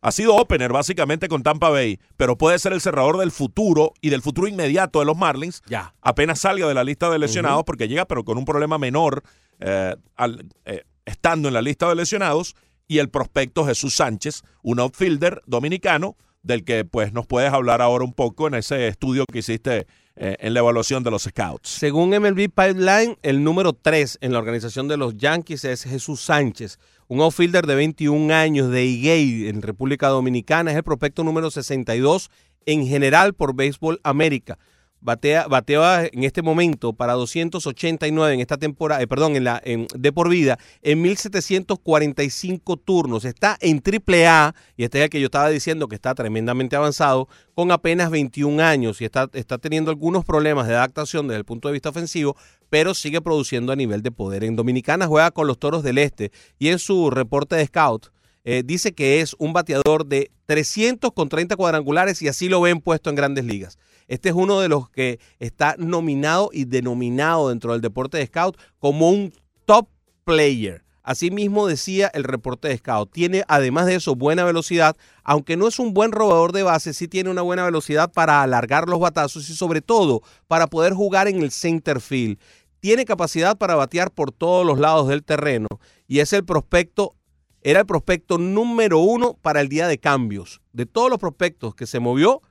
ha 0.01 0.11
sido 0.11 0.35
opener 0.35 0.73
básicamente 0.73 1.29
con 1.29 1.43
Tampa 1.45 1.69
Bay, 1.69 2.01
pero 2.17 2.37
puede 2.37 2.59
ser 2.59 2.73
el 2.73 2.81
cerrador 2.81 3.19
del 3.19 3.31
futuro 3.31 3.93
y 4.01 4.11
del 4.11 4.21
futuro 4.21 4.49
inmediato 4.49 4.99
de 4.99 5.05
los 5.05 5.17
Marlins. 5.17 5.63
Ya. 5.69 5.95
Apenas 6.01 6.41
salga 6.41 6.67
de 6.67 6.75
la 6.75 6.83
lista 6.83 7.09
de 7.09 7.19
lesionados, 7.21 7.63
porque 7.65 7.87
llega, 7.87 8.05
pero 8.07 8.25
con 8.25 8.37
un 8.37 8.45
problema 8.45 8.79
menor, 8.79 9.23
eh, 9.61 9.95
al- 10.17 10.45
eh, 10.65 10.83
estando 11.05 11.47
en 11.49 11.55
la 11.55 11.63
lista 11.63 11.89
de 11.89 11.95
lesionados. 11.95 12.57
Y 12.93 12.99
el 12.99 13.09
prospecto 13.09 13.65
Jesús 13.65 13.97
Sánchez, 13.97 14.43
un 14.63 14.79
outfielder 14.79 15.41
dominicano, 15.47 16.15
del 16.43 16.63
que 16.63 16.85
pues 16.85 17.15
nos 17.15 17.27
puedes 17.27 17.51
hablar 17.51 17.81
ahora 17.81 18.05
un 18.05 18.13
poco 18.13 18.49
en 18.49 18.53
ese 18.53 18.87
estudio 18.87 19.25
que 19.25 19.39
hiciste 19.39 19.87
eh, 20.15 20.37
en 20.41 20.53
la 20.53 20.61
evaluación 20.61 21.03
de 21.03 21.11
los 21.11 21.23
scouts. 21.23 21.71
Según 21.71 22.11
MLB 22.11 22.51
Pipeline, 22.51 23.17
el 23.23 23.43
número 23.43 23.73
3 23.73 24.19
en 24.21 24.35
la 24.35 24.41
organización 24.41 24.89
de 24.89 24.99
los 24.99 25.17
Yankees 25.17 25.65
es 25.65 25.85
Jesús 25.85 26.21
Sánchez, 26.21 26.79
un 27.09 27.23
outfielder 27.23 27.67
de 27.67 27.77
21 27.77 28.31
años 28.35 28.71
de 28.71 28.85
Higuey 28.85 29.49
en 29.49 29.63
República 29.63 30.09
Dominicana. 30.09 30.73
Es 30.73 30.77
el 30.77 30.85
prospecto 30.85 31.25
número 31.25 31.51
62 31.51 32.31
en 32.67 32.87
general 32.87 33.33
por 33.33 33.57
Béisbol 33.57 34.01
América. 34.03 34.59
Batea, 35.05 35.49
batea 35.49 36.07
en 36.13 36.23
este 36.23 36.43
momento 36.43 36.93
para 36.93 37.15
289 37.15 38.35
en 38.35 38.41
esta 38.41 38.57
temporada, 38.57 39.03
eh, 39.03 39.09
perdón, 39.09 39.35
en 39.35 39.43
la 39.43 39.61
en, 39.65 39.89
de 39.97 40.13
por 40.13 40.29
vida, 40.29 40.61
en 40.81 41.03
1745 41.03 42.77
turnos. 42.77 43.25
Está 43.25 43.59
en 43.61 43.81
triple 43.81 44.29
A, 44.29 44.55
y 44.77 44.85
este 44.85 44.99
es 44.99 45.05
el 45.05 45.11
que 45.11 45.21
yo 45.21 45.27
estaba 45.27 45.49
diciendo 45.49 45.89
que 45.89 45.97
está 45.97 46.15
tremendamente 46.15 46.77
avanzado, 46.77 47.29
con 47.55 47.73
apenas 47.73 48.11
21 48.11 48.63
años 48.63 49.01
y 49.01 49.05
está, 49.05 49.29
está 49.33 49.59
teniendo 49.59 49.91
algunos 49.91 50.25
problemas 50.25 50.69
de 50.69 50.75
adaptación 50.75 51.27
desde 51.27 51.39
el 51.39 51.45
punto 51.45 51.67
de 51.67 51.73
vista 51.73 51.89
ofensivo, 51.89 52.37
pero 52.71 52.95
sigue 52.95 53.21
produciendo 53.21 53.73
a 53.73 53.77
nivel 53.77 54.03
de 54.03 54.13
poder. 54.13 54.45
En 54.45 54.55
Dominicana 54.55 55.09
juega 55.09 55.33
con 55.33 55.49
los 55.49 55.59
Toros 55.59 55.83
del 55.83 55.99
Este 55.99 56.31
y 56.61 56.69
en 56.69 56.79
su 56.79 57.11
reporte 57.11 57.57
de 57.57 57.67
scout 57.67 58.13
Eh, 58.45 58.63
dice 58.65 58.93
que 58.93 59.21
es 59.21 59.37
un 59.39 59.53
bateador 59.53 60.05
de 60.05 60.33
300 60.47 61.13
con 61.13 61.29
30 61.29 61.55
cuadrangulares 61.55 62.21
y 62.23 62.29
así 62.29 62.49
lo 62.49 62.61
ven 62.61 62.81
puesto 62.81 63.09
en 63.09 63.17
grandes 63.17 63.45
ligas. 63.45 63.79
Este 64.13 64.29
es 64.29 64.35
uno 64.35 64.61
de 64.61 64.69
los 64.69 64.91
que 64.91 65.21
está 65.39 65.75
nominado 65.79 66.51
y 66.53 66.67
denominado 66.67 67.49
dentro 67.49 67.73
del 67.73 67.81
deporte 67.81 68.19
de 68.19 68.27
scout 68.27 68.59
como 68.79 69.09
un 69.09 69.33
top 69.65 69.89
player. 70.25 70.85
Asimismo 71.03 71.67
decía 71.67 72.11
el 72.13 72.25
reporte 72.25 72.69
de 72.69 72.77
Scout, 72.77 73.11
tiene 73.11 73.43
además 73.49 73.87
de 73.87 73.95
eso 73.95 74.15
buena 74.15 74.45
velocidad, 74.45 74.99
aunque 75.25 75.57
no 75.57 75.67
es 75.67 75.79
un 75.79 75.95
buen 75.95 76.13
robador 76.13 76.53
de 76.53 76.63
base, 76.63 76.93
sí 76.93 77.09
tiene 77.09 77.31
una 77.31 77.41
buena 77.41 77.65
velocidad 77.65 78.13
para 78.13 78.43
alargar 78.43 78.87
los 78.87 79.01
batazos 79.01 79.49
y 79.49 79.55
sobre 79.55 79.81
todo 79.81 80.21
para 80.47 80.67
poder 80.67 80.93
jugar 80.93 81.27
en 81.27 81.43
el 81.43 81.51
center 81.51 81.99
field. 81.99 82.39
Tiene 82.81 83.07
capacidad 83.07 83.57
para 83.57 83.77
batear 83.77 84.11
por 84.11 84.31
todos 84.31 84.67
los 84.67 84.79
lados 84.79 85.09
del 85.09 85.25
terreno 85.25 85.69
y 86.07 86.19
es 86.19 86.35
el 86.35 86.45
prospecto, 86.45 87.15
era 87.63 87.81
el 87.81 87.87
prospecto 87.87 88.37
número 88.37 88.99
uno 88.99 89.39
para 89.41 89.63
el 89.63 89.71
día 89.71 89.89
de 89.89 89.97
cambios. 89.97 90.61
De 90.75 90.85
todos 90.85 91.09
los 91.09 91.19
prospectos 91.19 91.75
que 91.75 91.87
se 91.87 91.99
movió, 91.99 92.43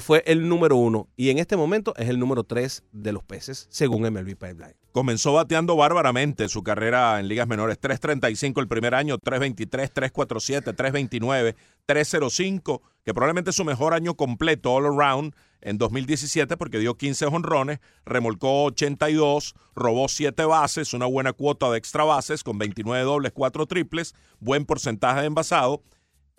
fue 0.00 0.22
el 0.26 0.48
número 0.48 0.76
uno 0.76 1.08
y 1.16 1.30
en 1.30 1.38
este 1.38 1.56
momento 1.56 1.94
es 1.96 2.08
el 2.08 2.20
número 2.20 2.44
tres 2.44 2.84
de 2.92 3.12
los 3.12 3.24
peces, 3.24 3.66
según 3.70 4.02
MLB 4.02 4.36
Pipeline. 4.36 4.76
Comenzó 4.92 5.32
bateando 5.32 5.74
bárbaramente 5.74 6.48
su 6.48 6.62
carrera 6.62 7.18
en 7.18 7.26
ligas 7.26 7.48
menores. 7.48 7.80
3.35 7.80 8.60
el 8.60 8.68
primer 8.68 8.94
año, 8.94 9.18
3.23, 9.18 9.92
3.47, 9.92 10.76
3.29, 10.76 11.56
3.05, 11.88 12.80
que 13.04 13.14
probablemente 13.14 13.50
es 13.50 13.56
su 13.56 13.64
mejor 13.64 13.94
año 13.94 14.14
completo 14.14 14.72
all 14.72 14.86
around 14.86 15.34
en 15.60 15.76
2017 15.76 16.56
porque 16.56 16.78
dio 16.78 16.96
15 16.96 17.26
honrones, 17.26 17.80
remolcó 18.04 18.64
82, 18.64 19.54
robó 19.74 20.08
7 20.08 20.44
bases, 20.44 20.94
una 20.94 21.06
buena 21.06 21.32
cuota 21.32 21.70
de 21.70 21.78
extra 21.78 22.04
bases 22.04 22.44
con 22.44 22.58
29 22.58 23.04
dobles, 23.04 23.32
4 23.32 23.66
triples, 23.66 24.14
buen 24.38 24.64
porcentaje 24.66 25.20
de 25.20 25.26
envasado 25.26 25.82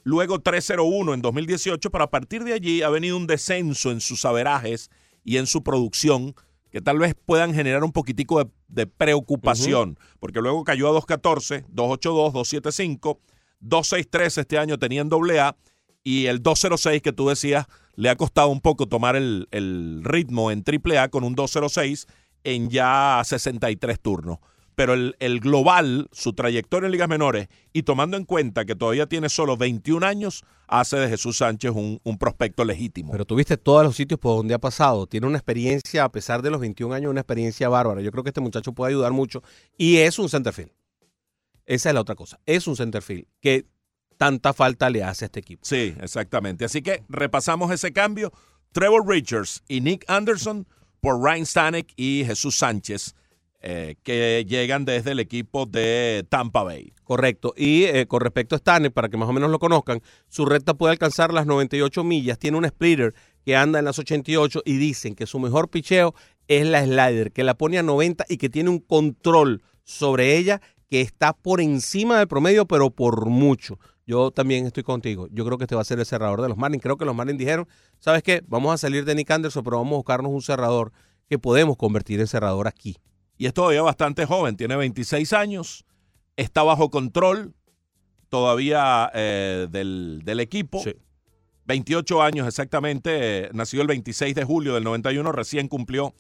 luego 0.03 0.39
3-0-1 0.39 1.13
en 1.13 1.21
2018, 1.21 1.91
pero 1.91 2.03
a 2.03 2.09
partir 2.09 2.43
de 2.43 2.53
allí 2.53 2.81
ha 2.81 2.89
venido 2.89 3.17
un 3.17 3.27
descenso 3.27 3.91
en 3.91 4.01
sus 4.01 4.25
averajes 4.25 4.89
y 5.23 5.37
en 5.37 5.47
su 5.47 5.63
producción 5.63 6.35
que 6.71 6.81
tal 6.81 6.99
vez 6.99 7.15
puedan 7.25 7.53
generar 7.53 7.83
un 7.83 7.91
poquitico 7.91 8.49
de, 8.69 8.87
preocupación, 8.87 9.99
porque 10.19 10.39
luego 10.39 10.63
cayó 10.63 10.87
a 10.87 11.01
2-14, 11.01 11.65
2-8-2, 11.67 12.31
2-7-5, 12.61 13.19
2-6-3 13.61 14.37
este 14.37 14.57
año 14.57 14.79
tenía 14.79 15.01
en 15.01 15.09
AA 15.11 15.55
y 16.03 16.27
el 16.27 16.41
2-0-6 16.41 17.01
que 17.01 17.11
tú 17.11 17.27
decías 17.27 17.65
le 17.95 18.09
ha 18.09 18.15
costado 18.15 18.47
un 18.47 18.61
poco 18.61 18.87
tomar 18.87 19.17
el, 19.17 19.49
el 19.51 20.01
ritmo 20.03 20.49
en 20.49 20.63
AAA 20.65 21.09
con 21.09 21.25
un 21.25 21.35
2-0-6 21.35 22.07
en 22.43 22.69
ya 22.69 23.21
63 23.23 23.99
turnos 23.99 24.39
pero 24.75 24.93
el, 24.93 25.39
global, 25.39 26.07
su 26.11 26.33
trayectoria 26.33 26.87
en 26.87 26.91
ligas 26.91 27.09
menores, 27.09 27.47
y 27.73 27.83
tomando 27.83 28.17
en 28.17 28.25
cuenta 28.25 28.65
que 28.65 28.75
todavía 28.75 29.07
tiene 29.07 29.29
solo 29.29 29.57
21 29.57 30.05
años, 30.05 30.43
hace 30.67 30.97
de 30.97 31.09
Jesús 31.09 31.37
Sánchez 31.37 31.71
un, 31.71 32.17
prospecto 32.17 32.63
legítimo. 32.63 33.11
Pero 33.11 33.25
tuviste 33.25 33.57
todos 33.57 33.83
los 33.83 33.95
sitios 33.95 34.19
por 34.19 34.37
donde 34.37 34.53
ha 34.53 34.59
pasado. 34.59 35.07
Tiene 35.07 35.27
una 35.27 35.37
experiencia, 35.37 36.03
a 36.03 36.11
pesar 36.11 36.41
de 36.41 36.49
los 36.49 36.61
21 36.61 36.93
años, 36.93 37.11
una 37.11 37.21
experiencia 37.21 37.69
bárbara. 37.69 38.01
Yo 38.01 38.11
creo 38.11 38.23
que 38.23 38.29
este 38.29 38.41
muchacho 38.41 38.73
puede 38.73 38.91
ayudar 38.91 39.11
mucho. 39.11 39.43
Y 39.77 39.97
es 39.97 40.17
un 40.17 40.29
centerfield. 40.29 40.71
Esa 41.65 41.89
es 41.89 41.95
la 41.95 42.01
otra 42.01 42.15
cosa. 42.15 42.39
Es 42.45 42.67
un 42.67 42.75
centerfield 42.75 43.25
que 43.39 43.65
tanta 44.17 44.53
falta 44.53 44.89
le 44.89 45.03
hace 45.03 45.25
a 45.25 45.27
este 45.27 45.39
equipo. 45.39 45.61
Sí, 45.65 45.95
exactamente. 45.99 46.65
Así 46.65 46.81
que 46.81 47.03
repasamos 47.09 47.71
ese 47.71 47.91
cambio. 47.91 48.31
Trevor 48.71 49.07
Richards 49.07 49.63
y 49.67 49.81
Nick 49.81 50.05
Anderson 50.07 50.67
por 51.01 51.21
Ryan 51.21 51.45
Stanek 51.45 51.93
y 51.97 52.23
Jesús 52.25 52.57
Sánchez 52.57 53.15
eh, 53.63 53.95
que 54.01 54.43
llegan 54.47 54.85
desde 54.85 55.11
el 55.11 55.19
equipo 55.19 55.67
de 55.67 56.25
Tampa 56.29 56.63
Bay. 56.63 56.93
Correcto. 57.03 57.53
Y 57.55 57.83
eh, 57.83 58.07
con 58.07 58.21
respecto 58.21 58.55
a 58.55 58.57
Stanek, 58.57 58.91
para 58.91 59.07
que 59.07 59.17
más 59.17 59.29
o 59.29 59.33
menos 59.33 59.51
lo 59.51 59.59
conozcan, 59.59 60.01
su 60.29 60.45
recta 60.45 60.73
puede 60.73 60.93
alcanzar 60.93 61.31
las 61.31 61.45
98 61.45 62.03
millas. 62.03 62.39
Tiene 62.39 62.57
un 62.57 62.67
splitter 62.67 63.13
que 63.45 63.55
anda 63.55 63.77
en 63.77 63.85
las 63.85 63.99
88 63.99 64.63
y 64.65 64.77
dicen 64.77 65.13
que 65.13 65.27
su 65.27 65.39
mejor 65.39 65.69
picheo 65.69 66.15
es 66.47 66.65
la 66.65 66.83
slider, 66.83 67.31
que 67.31 67.43
la 67.43 67.53
pone 67.53 67.77
a 67.77 67.83
90 67.83 68.25
y 68.29 68.37
que 68.37 68.49
tiene 68.49 68.71
un 68.71 68.79
control 68.79 69.61
sobre 69.83 70.37
ella 70.37 70.59
que 70.89 71.01
está 71.01 71.33
por 71.33 71.61
encima 71.61 72.17
del 72.17 72.27
promedio, 72.27 72.65
pero 72.65 72.89
por 72.89 73.27
mucho. 73.27 73.77
Yo 74.07 74.31
también 74.31 74.65
estoy 74.65 74.81
contigo. 74.81 75.27
Yo 75.31 75.45
creo 75.45 75.59
que 75.59 75.65
este 75.65 75.75
va 75.75 75.81
a 75.81 75.85
ser 75.85 75.99
el 75.99 76.07
cerrador 76.07 76.41
de 76.41 76.49
los 76.49 76.57
Marlins. 76.57 76.81
Creo 76.81 76.97
que 76.97 77.05
los 77.05 77.15
Marlins 77.15 77.37
dijeron, 77.37 77.67
¿sabes 77.99 78.23
qué? 78.23 78.41
Vamos 78.47 78.73
a 78.73 78.77
salir 78.79 79.05
de 79.05 79.13
Nick 79.13 79.29
Anderson, 79.29 79.63
pero 79.63 79.77
vamos 79.77 79.93
a 79.93 79.97
buscarnos 79.97 80.31
un 80.31 80.41
cerrador 80.41 80.91
que 81.29 81.37
podemos 81.37 81.77
convertir 81.77 82.19
en 82.19 82.25
cerrador 82.27 82.67
aquí 82.67 82.97
y 83.41 83.47
es 83.47 83.55
todavía 83.55 83.81
bastante 83.81 84.27
joven, 84.27 84.55
tiene 84.55 84.75
26 84.75 85.33
años, 85.33 85.83
está 86.37 86.61
bajo 86.61 86.91
control 86.91 87.55
todavía 88.29 89.09
eh, 89.15 89.65
del, 89.67 90.39
equipo. 90.39 90.83
28 91.65 92.21
años 92.21 92.47
exactamente, 92.47 93.49
nació 93.51 93.81
el 93.81 93.87
26 93.87 94.35
de 94.35 94.43
julio 94.43 94.75
del 94.75 94.83
91, 94.83 95.31
recién 95.31 95.69
cumplió 95.69 96.13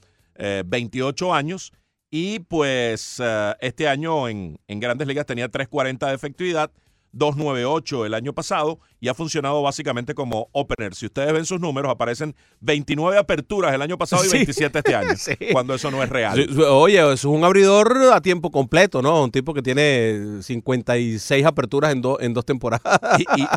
28 0.65 1.27
eh, 1.27 1.37
años 1.37 1.73
y 2.09 2.39
pues 2.39 3.21
eh, 3.23 3.53
este 3.59 3.87
año 3.87 4.27
en, 4.27 4.59
en 4.67 4.79
grandes 4.79 5.07
ligas 5.07 5.27
tenía 5.27 5.47
340 5.47 6.07
de 6.07 6.15
efectividad 6.15 6.71
298 7.13 8.05
el 8.05 8.13
año 8.13 8.33
pasado 8.33 8.79
y 8.99 9.07
ha 9.07 9.13
funcionado 9.13 9.61
básicamente 9.61 10.13
como 10.13 10.49
opener. 10.51 10.95
Si 10.95 11.07
ustedes 11.07 11.33
ven 11.33 11.45
sus 11.45 11.59
números, 11.59 11.91
aparecen 11.91 12.35
29 12.61 13.17
aperturas 13.17 13.73
el 13.73 13.81
año 13.81 13.97
pasado 13.97 14.23
y 14.25 14.29
27 14.29 14.79
este 14.79 14.95
año, 14.95 15.13
cuando 15.51 15.73
eso 15.73 15.91
no 15.91 16.01
es 16.03 16.09
real. 16.09 16.47
Oye, 16.69 17.13
es 17.13 17.25
un 17.25 17.43
abridor 17.43 18.11
a 18.13 18.21
tiempo 18.21 18.51
completo, 18.51 19.01
¿no? 19.01 19.23
Un 19.23 19.31
tipo 19.31 19.53
que 19.53 19.61
tiene 19.61 20.41
56 20.41 21.45
aperturas 21.45 21.93
en, 21.93 22.01
en 22.19 22.33
dos 22.33 22.45
temporadas. 22.45 22.81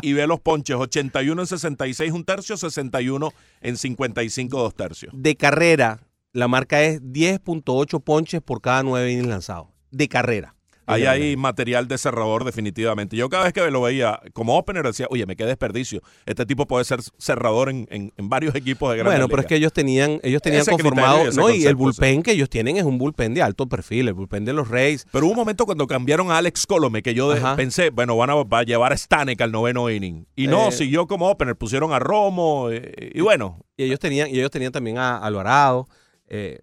Y, 0.01 0.13
ve 0.13 0.27
los 0.27 0.39
ponches, 0.39 0.75
81 0.75 1.41
en 1.41 1.47
66 1.47 2.11
un 2.11 2.23
tercio, 2.25 2.57
61 2.57 3.33
en 3.61 3.77
55 3.77 4.57
dos 4.57 4.75
tercios. 4.75 5.13
De 5.15 5.35
carrera, 5.35 5.99
la 6.33 6.47
marca 6.47 6.81
es 6.81 7.01
10.8 7.01 8.01
ponches 8.01 8.41
por 8.41 8.61
cada 8.61 8.83
9 8.83 9.11
innings 9.11 9.27
lanzados. 9.27 9.67
De 9.91 10.07
carrera. 10.07 10.54
Ahí 10.85 11.05
hay 11.05 11.35
material 11.35 11.87
de 11.87 11.97
cerrador 11.97 12.43
definitivamente. 12.43 13.15
Yo 13.15 13.29
cada 13.29 13.45
vez 13.45 13.53
que 13.53 13.71
lo 13.71 13.81
veía 13.81 14.19
como 14.33 14.57
opener 14.57 14.85
decía, 14.85 15.07
oye, 15.09 15.25
me 15.25 15.35
qué 15.35 15.45
desperdicio. 15.45 16.01
Este 16.25 16.45
tipo 16.45 16.67
puede 16.67 16.85
ser 16.85 16.99
cerrador 17.17 17.69
en, 17.69 17.87
en, 17.89 18.29
varios 18.29 18.55
equipos 18.55 18.91
de 18.91 18.97
gran 18.97 19.11
Bueno, 19.11 19.27
pero 19.27 19.41
es 19.41 19.47
que 19.47 19.55
ellos 19.55 19.73
tenían, 19.73 20.19
ellos 20.23 20.41
tenían 20.41 20.65
conformado, 20.65 21.31
no, 21.31 21.49
y 21.49 21.65
el 21.65 21.75
bullpen 21.75 22.23
que 22.23 22.31
ellos 22.31 22.49
tienen 22.49 22.77
es 22.77 22.83
un 22.83 22.97
bullpen 22.97 23.33
de 23.33 23.41
alto 23.41 23.67
perfil, 23.67 24.07
el 24.07 24.13
bullpen 24.13 24.45
de 24.45 24.53
los 24.53 24.67
Reyes. 24.67 25.07
Pero 25.11 25.25
hubo 25.25 25.31
un 25.31 25.37
momento 25.37 25.65
cuando 25.65 25.87
cambiaron 25.87 26.31
a 26.31 26.37
Alex 26.37 26.65
Colome 26.65 27.01
que 27.01 27.13
yo 27.13 27.33
pensé, 27.55 27.89
bueno, 27.89 28.15
van 28.17 28.29
a, 28.29 28.63
llevar 28.63 28.93
a 28.93 28.97
Stanek 28.97 29.41
al 29.41 29.51
noveno 29.51 29.89
inning. 29.89 30.25
Y 30.35 30.47
no, 30.47 30.69
eh, 30.69 30.71
siguió 30.71 31.07
como 31.07 31.29
opener, 31.29 31.55
pusieron 31.55 31.93
a 31.93 31.99
Romo 31.99 32.69
eh, 32.71 33.11
y, 33.13 33.21
bueno. 33.21 33.59
Y 33.77 33.83
ellos 33.83 33.99
tenían, 33.99 34.29
y 34.29 34.37
ellos 34.37 34.51
tenían 34.51 34.71
también 34.71 34.97
a 34.97 35.17
Alvarado. 35.17 35.87
Eh, 36.27 36.59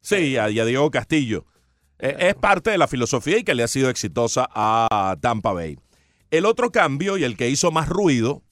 sí, 0.00 0.36
a 0.36 0.48
Diego 0.48 0.90
Castillo. 0.90 1.46
Eh, 2.00 2.16
es 2.30 2.34
parte 2.34 2.70
de 2.70 2.78
la 2.78 2.88
filosofía 2.88 3.38
y 3.38 3.44
que 3.44 3.54
le 3.54 3.62
ha 3.62 3.68
sido 3.68 3.90
exitosa 3.90 4.48
a 4.54 5.16
Tampa 5.20 5.52
Bay. 5.52 5.78
El 6.30 6.46
otro 6.46 6.70
cambio 6.70 7.18
y 7.18 7.24
el 7.24 7.36
que 7.36 7.50
hizo 7.50 7.70
más 7.70 7.88
ruido, 7.88 8.42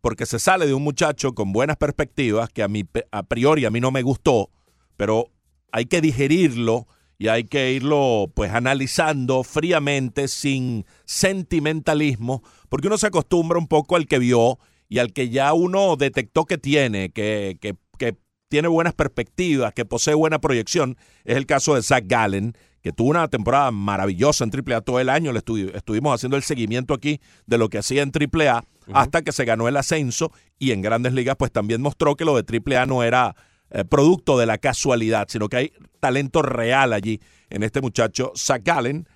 porque 0.00 0.26
se 0.26 0.38
sale 0.38 0.66
de 0.66 0.74
un 0.74 0.82
muchacho 0.82 1.34
con 1.34 1.52
buenas 1.52 1.76
perspectivas, 1.76 2.50
que 2.50 2.62
a, 2.62 2.68
mí, 2.68 2.84
a 3.10 3.22
priori 3.24 3.64
a 3.64 3.70
mí 3.70 3.80
no 3.80 3.90
me 3.90 4.02
gustó, 4.02 4.50
pero 4.96 5.30
hay 5.72 5.86
que 5.86 6.00
digerirlo 6.00 6.86
y 7.18 7.28
hay 7.28 7.44
que 7.44 7.72
irlo 7.72 8.30
pues 8.34 8.52
analizando 8.52 9.42
fríamente, 9.42 10.28
sin 10.28 10.86
sentimentalismo, 11.04 12.42
porque 12.68 12.86
uno 12.86 12.98
se 12.98 13.08
acostumbra 13.08 13.58
un 13.58 13.66
poco 13.66 13.96
al 13.96 14.06
que 14.06 14.18
vio 14.18 14.58
y 14.88 14.98
al 14.98 15.12
que 15.12 15.30
ya 15.30 15.52
uno 15.52 15.96
detectó 15.96 16.44
que 16.44 16.58
tiene, 16.58 17.10
que, 17.10 17.58
que, 17.60 17.74
que 17.98 18.16
tiene 18.48 18.68
buenas 18.68 18.94
perspectivas, 18.94 19.74
que 19.74 19.84
posee 19.84 20.14
buena 20.14 20.40
proyección. 20.40 20.96
Es 21.24 21.36
el 21.36 21.46
caso 21.46 21.74
de 21.74 21.82
Zach 21.82 22.04
Gallen, 22.06 22.54
que 22.82 22.92
tuvo 22.92 23.10
una 23.10 23.28
temporada 23.28 23.70
maravillosa 23.70 24.44
en 24.44 24.50
AAA 24.50 24.80
todo 24.82 25.00
el 25.00 25.08
año. 25.08 25.32
Le 25.32 25.38
estuvimos 25.38 26.14
haciendo 26.14 26.36
el 26.36 26.42
seguimiento 26.42 26.94
aquí 26.94 27.20
de 27.46 27.58
lo 27.58 27.68
que 27.68 27.78
hacía 27.78 28.02
en 28.02 28.12
AAA 28.12 28.64
hasta 28.92 29.22
que 29.22 29.32
se 29.32 29.44
ganó 29.44 29.68
el 29.68 29.76
ascenso 29.76 30.32
y 30.58 30.72
en 30.72 30.80
grandes 30.80 31.12
ligas 31.12 31.36
pues 31.36 31.52
también 31.52 31.82
mostró 31.82 32.16
que 32.16 32.24
lo 32.24 32.40
de 32.40 32.60
AAA 32.76 32.86
no 32.86 33.02
era 33.02 33.36
eh, 33.70 33.84
producto 33.84 34.38
de 34.38 34.46
la 34.46 34.58
casualidad, 34.58 35.26
sino 35.28 35.48
que 35.48 35.56
hay 35.56 35.72
talento 36.00 36.42
real 36.42 36.92
allí 36.92 37.20
en 37.50 37.62
este 37.62 37.80
muchacho 37.80 38.32
Zach 38.34 38.62
Gallen. 38.64 39.06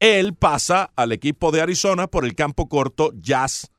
Él 0.00 0.34
pasa 0.34 0.90
al 0.96 1.12
equipo 1.12 1.52
de 1.52 1.60
Arizona 1.60 2.08
por 2.08 2.24
el 2.24 2.34
campo 2.34 2.68
corto 2.68 3.12
Jazz 3.14 3.70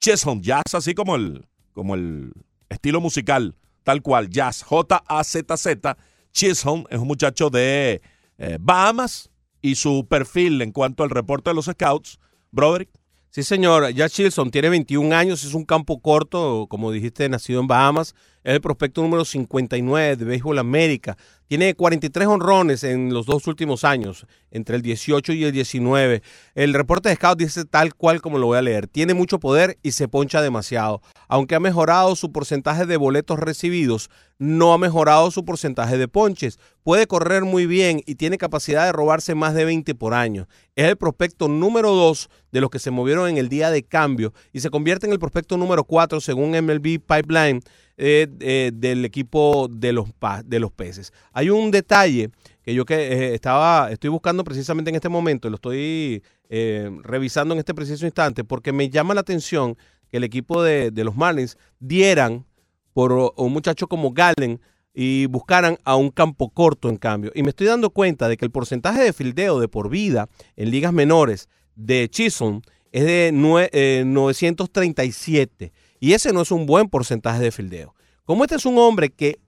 Chisholm, 0.00 0.40
Jazz 0.40 0.74
así 0.74 0.94
como 0.94 1.14
el, 1.14 1.46
como 1.72 1.94
el 1.94 2.32
estilo 2.68 3.00
musical, 3.00 3.54
tal 3.84 4.02
cual, 4.02 4.28
Jazz, 4.28 4.64
J-A-Z-Z, 4.64 5.96
Chisholm 6.32 6.84
es 6.90 6.98
un 6.98 7.06
muchacho 7.06 7.50
de 7.50 8.02
eh, 8.38 8.58
Bahamas 8.60 9.30
y 9.60 9.76
su 9.76 10.06
perfil 10.08 10.60
en 10.62 10.72
cuanto 10.72 11.04
al 11.04 11.10
reporte 11.10 11.50
de 11.50 11.54
los 11.54 11.66
scouts, 11.66 12.18
Broderick. 12.50 12.90
Sí, 13.30 13.42
señor. 13.42 13.88
Ya 13.90 14.08
Chisholm 14.10 14.50
tiene 14.50 14.68
21 14.68 15.14
años, 15.14 15.44
es 15.44 15.54
un 15.54 15.64
campo 15.64 16.00
corto, 16.00 16.66
como 16.68 16.92
dijiste, 16.92 17.28
nacido 17.28 17.60
en 17.60 17.66
Bahamas. 17.66 18.14
Es 18.44 18.54
el 18.54 18.60
prospecto 18.60 19.02
número 19.02 19.24
59 19.24 20.16
de 20.16 20.24
Béisbol 20.24 20.58
América. 20.58 21.16
Tiene 21.46 21.74
43 21.74 22.26
honrones 22.26 22.82
en 22.82 23.14
los 23.14 23.24
dos 23.24 23.46
últimos 23.46 23.84
años, 23.84 24.26
entre 24.50 24.74
el 24.74 24.82
18 24.82 25.32
y 25.34 25.44
el 25.44 25.52
19. 25.52 26.22
El 26.56 26.74
reporte 26.74 27.08
de 27.08 27.14
Scout 27.14 27.38
dice 27.38 27.64
tal 27.64 27.94
cual 27.94 28.20
como 28.20 28.38
lo 28.38 28.46
voy 28.46 28.58
a 28.58 28.62
leer. 28.62 28.88
Tiene 28.88 29.14
mucho 29.14 29.38
poder 29.38 29.78
y 29.82 29.92
se 29.92 30.08
poncha 30.08 30.42
demasiado. 30.42 31.02
Aunque 31.28 31.54
ha 31.54 31.60
mejorado 31.60 32.16
su 32.16 32.32
porcentaje 32.32 32.84
de 32.84 32.96
boletos 32.96 33.38
recibidos, 33.38 34.10
no 34.38 34.72
ha 34.72 34.78
mejorado 34.78 35.30
su 35.30 35.44
porcentaje 35.44 35.96
de 35.96 36.08
ponches. 36.08 36.58
Puede 36.82 37.06
correr 37.06 37.44
muy 37.44 37.66
bien 37.66 38.02
y 38.06 38.16
tiene 38.16 38.38
capacidad 38.38 38.86
de 38.86 38.92
robarse 38.92 39.36
más 39.36 39.54
de 39.54 39.64
20 39.64 39.94
por 39.94 40.14
año. 40.14 40.48
Es 40.74 40.86
el 40.86 40.96
prospecto 40.96 41.46
número 41.46 41.92
2 41.92 42.28
de 42.50 42.60
los 42.60 42.70
que 42.70 42.80
se 42.80 42.90
movieron 42.90 43.28
en 43.28 43.36
el 43.36 43.48
día 43.48 43.70
de 43.70 43.84
cambio 43.84 44.32
y 44.52 44.60
se 44.60 44.70
convierte 44.70 45.06
en 45.06 45.12
el 45.12 45.20
prospecto 45.20 45.56
número 45.56 45.84
4 45.84 46.20
según 46.20 46.50
MLB 46.50 46.98
Pipeline 46.98 47.62
eh, 48.04 48.26
eh, 48.40 48.72
del 48.74 49.04
equipo 49.04 49.68
de 49.70 49.92
los, 49.92 50.08
de 50.44 50.58
los 50.58 50.72
peces. 50.72 51.12
Hay 51.32 51.50
un 51.50 51.70
detalle 51.70 52.30
que 52.64 52.74
yo 52.74 52.84
que 52.84 52.96
eh, 52.96 53.32
estaba, 53.32 53.92
estoy 53.92 54.10
buscando 54.10 54.42
precisamente 54.42 54.90
en 54.90 54.96
este 54.96 55.08
momento, 55.08 55.48
lo 55.48 55.54
estoy 55.54 56.20
revisando 56.50 57.54
en 57.54 57.60
este 57.60 57.74
preciso 57.74 58.04
instante, 58.04 58.42
porque 58.42 58.72
me 58.72 58.90
llama 58.90 59.14
la 59.14 59.20
atención 59.20 59.76
que 60.10 60.16
el 60.16 60.24
equipo 60.24 60.64
de, 60.64 60.90
de 60.90 61.04
los 61.04 61.14
Marlins 61.14 61.56
dieran 61.78 62.44
por 62.92 63.12
un 63.36 63.52
muchacho 63.52 63.86
como 63.86 64.10
Galen 64.10 64.60
y 64.92 65.26
buscaran 65.26 65.78
a 65.84 65.94
un 65.94 66.10
campo 66.10 66.50
corto 66.50 66.88
en 66.88 66.96
cambio. 66.96 67.30
Y 67.36 67.44
me 67.44 67.50
estoy 67.50 67.68
dando 67.68 67.90
cuenta 67.90 68.28
de 68.28 68.36
que 68.36 68.44
el 68.44 68.50
porcentaje 68.50 69.00
de 69.00 69.12
fildeo 69.12 69.60
de 69.60 69.68
por 69.68 69.88
vida 69.88 70.28
en 70.56 70.72
ligas 70.72 70.92
menores 70.92 71.48
de 71.76 72.08
Chisholm 72.08 72.62
es 72.90 73.04
de 73.04 73.30
937. 73.32 75.72
Y 76.02 76.14
ese 76.14 76.32
no 76.32 76.40
es 76.40 76.50
un 76.50 76.66
buen 76.66 76.88
porcentaje 76.88 77.40
de 77.40 77.52
fildeo. 77.52 77.94
Como 78.24 78.42
este 78.42 78.56
es 78.56 78.66
un 78.66 78.76
hombre 78.76 79.10
que 79.10 79.38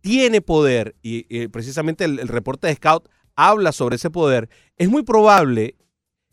tiene 0.00 0.40
poder, 0.40 0.94
y, 1.02 1.48
precisamente 1.48 2.04
el, 2.04 2.28
reporte 2.28 2.68
de 2.68 2.76
Scout 2.76 3.08
habla 3.34 3.72
sobre 3.72 3.96
ese 3.96 4.10
poder, 4.10 4.48
es 4.76 4.88
muy 4.88 5.02
probable 5.02 5.74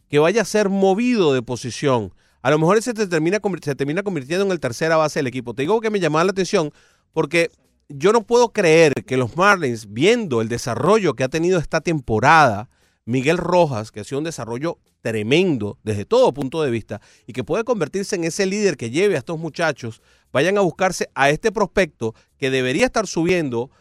que 0.08 0.20
vaya 0.20 0.44
a 0.44 0.46
ser 0.46 0.70
movido 0.70 1.34
de 1.34 1.42
posición. 1.42 2.14
A 2.44 2.52
lo 2.52 2.60
mejor 2.60 2.78
ese 2.78 2.94
se 2.96 3.08
termina, 3.08 3.40
se 3.64 3.74
termina 3.74 4.04
convirtiendo 4.04 4.46
en 4.46 4.52
el 4.52 4.60
tercera 4.60 4.98
base 4.98 5.18
del 5.18 5.26
equipo. 5.26 5.56
Te 5.56 5.64
digo 5.64 5.82
que 5.82 5.90
me 5.90 6.00
llamaba 6.00 6.26
la 6.26 6.32
atención 6.32 6.70
porque 7.12 7.50
yo 7.90 8.14
no 8.14 8.22
puedo 8.22 8.50
creer 8.50 8.94
que 9.08 9.18
los 9.18 9.36
Marlins, 9.36 9.92
viendo 9.92 10.42
el 10.42 10.48
desarrollo 10.48 11.16
que 11.16 11.24
ha 11.24 11.30
tenido 11.30 11.58
esta 11.58 11.82
temporada, 11.82 12.70
Miguel 13.06 13.38
Rojas, 13.38 13.92
que 13.92 14.02
ha 14.02 14.04
sido 14.04 14.20
un 14.20 14.24
desarrollo 14.24 14.78
tremendo 15.02 15.80
desde 15.84 16.06
todo 16.06 16.34
punto 16.34 16.62
de 16.62 16.70
vista 16.70 17.02
y 17.26 17.34
que 17.34 17.44
puede 17.44 17.64
convertirse 17.64 18.16
en 18.16 18.24
ese 18.24 18.46
líder 18.46 18.78
que 18.78 18.92
lleve 18.92 19.16
a 19.16 19.20
estos 19.20 19.40
muchachos, 19.40 20.02
vayan 20.32 20.58
a 20.58 20.62
buscarse 20.62 21.10
a 21.16 21.30
este 21.30 21.52
prospecto 21.52 22.14
que 22.38 22.52
debería 22.52 22.86
estar 22.86 23.08
subiendo 23.08 23.72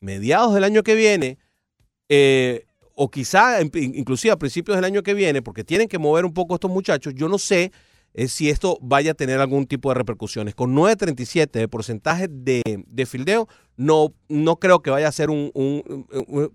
mediados 0.00 0.54
del 0.54 0.64
año 0.64 0.82
que 0.82 0.94
viene 0.94 1.38
eh, 2.08 2.66
o 2.94 3.10
quizá 3.10 3.60
inclusive 3.60 4.32
a 4.32 4.38
principios 4.38 4.76
del 4.76 4.84
año 4.84 5.02
que 5.02 5.14
viene, 5.14 5.42
porque 5.42 5.64
tienen 5.64 5.86
que 5.86 5.98
mover 5.98 6.24
un 6.24 6.32
poco 6.32 6.54
estos 6.54 6.70
muchachos. 6.70 7.14
Yo 7.14 7.28
no 7.28 7.38
sé 7.38 7.70
eh, 8.18 8.28
si 8.28 8.48
esto 8.48 8.78
vaya 8.80 9.10
a 9.10 9.14
tener 9.14 9.40
algún 9.40 9.66
tipo 9.66 9.90
de 9.90 9.94
repercusiones. 9.94 10.54
Con 10.54 10.74
9.37 10.74 11.50
de 11.50 11.68
porcentaje 11.68 12.28
de, 12.28 12.62
de 12.64 13.06
fildeo, 13.06 13.46
no, 13.76 14.14
no 14.30 14.56
creo 14.56 14.80
que 14.80 14.88
vaya 14.88 15.06
a 15.06 15.12
ser 15.12 15.28
un, 15.28 15.52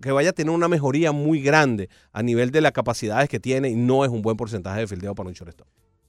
que 0.02 0.10
vaya 0.10 0.30
a 0.30 0.32
tener 0.32 0.52
una 0.52 0.66
mejoría 0.66 1.12
muy 1.12 1.40
grande 1.40 1.88
a 2.12 2.24
nivel 2.24 2.50
de 2.50 2.62
las 2.62 2.72
capacidades 2.72 3.28
que 3.28 3.38
tiene 3.38 3.70
y 3.70 3.76
no 3.76 4.04
es 4.04 4.10
un 4.10 4.22
buen 4.22 4.36
porcentaje 4.36 4.80
de 4.80 4.86
fildeo 4.88 5.14
para 5.14 5.28
un 5.28 5.34
shortstop. 5.34 5.68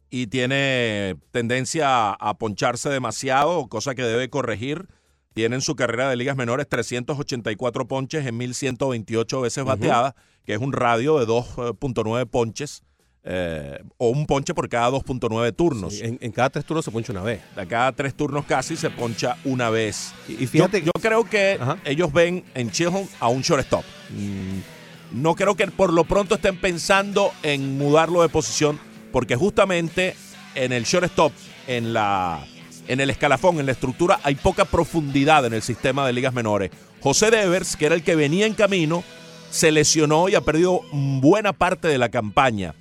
Y 0.09 0.25
tiene 0.25 1.17
tendencia 1.29 2.13
a 2.13 2.37
poncharse 2.39 2.89
demasiado, 2.89 3.67
cosa 3.67 3.93
que 3.93 4.01
debe 4.01 4.31
corregir. 4.31 4.87
Tiene 5.35 5.55
en 5.55 5.61
su 5.61 5.75
carrera 5.75 6.09
de 6.09 6.15
ligas 6.15 6.35
menores 6.35 6.67
384 6.67 7.87
ponches 7.87 8.25
en 8.25 8.37
1128 8.37 9.41
veces 9.41 9.63
bateadas, 9.63 10.15
que 10.45 10.53
es 10.53 10.59
un 10.59 10.73
radio 10.73 11.19
de 11.19 11.27
2.9 11.27 12.27
ponches 12.27 12.81
eh, 13.25 13.81
o 13.97 14.09
un 14.09 14.25
ponche 14.25 14.53
por 14.53 14.67
cada 14.67 14.89
2.9 14.89 15.55
turnos. 15.55 16.01
en, 16.01 16.31
cada 16.31 16.49
tres 16.49 16.65
turnos 16.65 16.83
se 16.83 16.91
poncha 16.91 17.13
una 17.13 17.21
vez. 17.21 17.41
De 17.55 17.65
cada 17.65 17.91
tres 17.93 18.13
turnos 18.13 18.45
casi 18.45 18.75
se 18.75 18.89
poncha 18.89 19.37
una 19.45 19.69
vez. 19.69 20.13
Y, 20.27 20.45
fíjate, 20.45 20.81
yo, 20.81 20.91
creo 21.01 21.23
que 21.23 21.57
ellos 21.85 22.11
ven 22.11 22.43
en 22.53 22.69
Chisholm 22.69 23.07
a 23.19 23.29
un 23.29 23.41
shortstop. 23.41 23.83
Mm, 24.09 25.21
no 25.21 25.35
creo 25.35 25.55
que 25.55 25.67
por 25.67 25.93
lo 25.93 26.03
pronto 26.03 26.35
estén 26.35 26.57
pensando 26.57 27.31
en 27.43 27.77
mudarlo 27.77 28.21
de 28.21 28.29
posición, 28.29 28.77
porque 29.13 29.37
justamente 29.37 30.15
en 30.55 30.73
el 30.73 30.83
shortstop, 30.83 31.31
en 31.67 31.93
la 31.93 32.45
en 32.89 32.99
el 32.99 33.09
escalafón, 33.09 33.61
en 33.61 33.65
la 33.65 33.71
estructura, 33.71 34.19
hay 34.23 34.35
poca 34.35 34.65
profundidad 34.65 35.45
en 35.45 35.53
el 35.53 35.61
sistema 35.61 36.05
de 36.05 36.11
ligas 36.11 36.33
menores. 36.33 36.69
José 36.99 37.31
Devers, 37.31 37.77
que 37.77 37.85
era 37.85 37.95
el 37.95 38.03
que 38.03 38.17
venía 38.17 38.45
en 38.45 38.55
camino, 38.55 39.05
se 39.49 39.71
lesionó 39.71 40.27
y 40.27 40.35
ha 40.35 40.41
perdido 40.41 40.81
buena 40.91 41.53
parte 41.53 41.87
de 41.87 41.97
la 41.97 42.09
campaña 42.09 42.75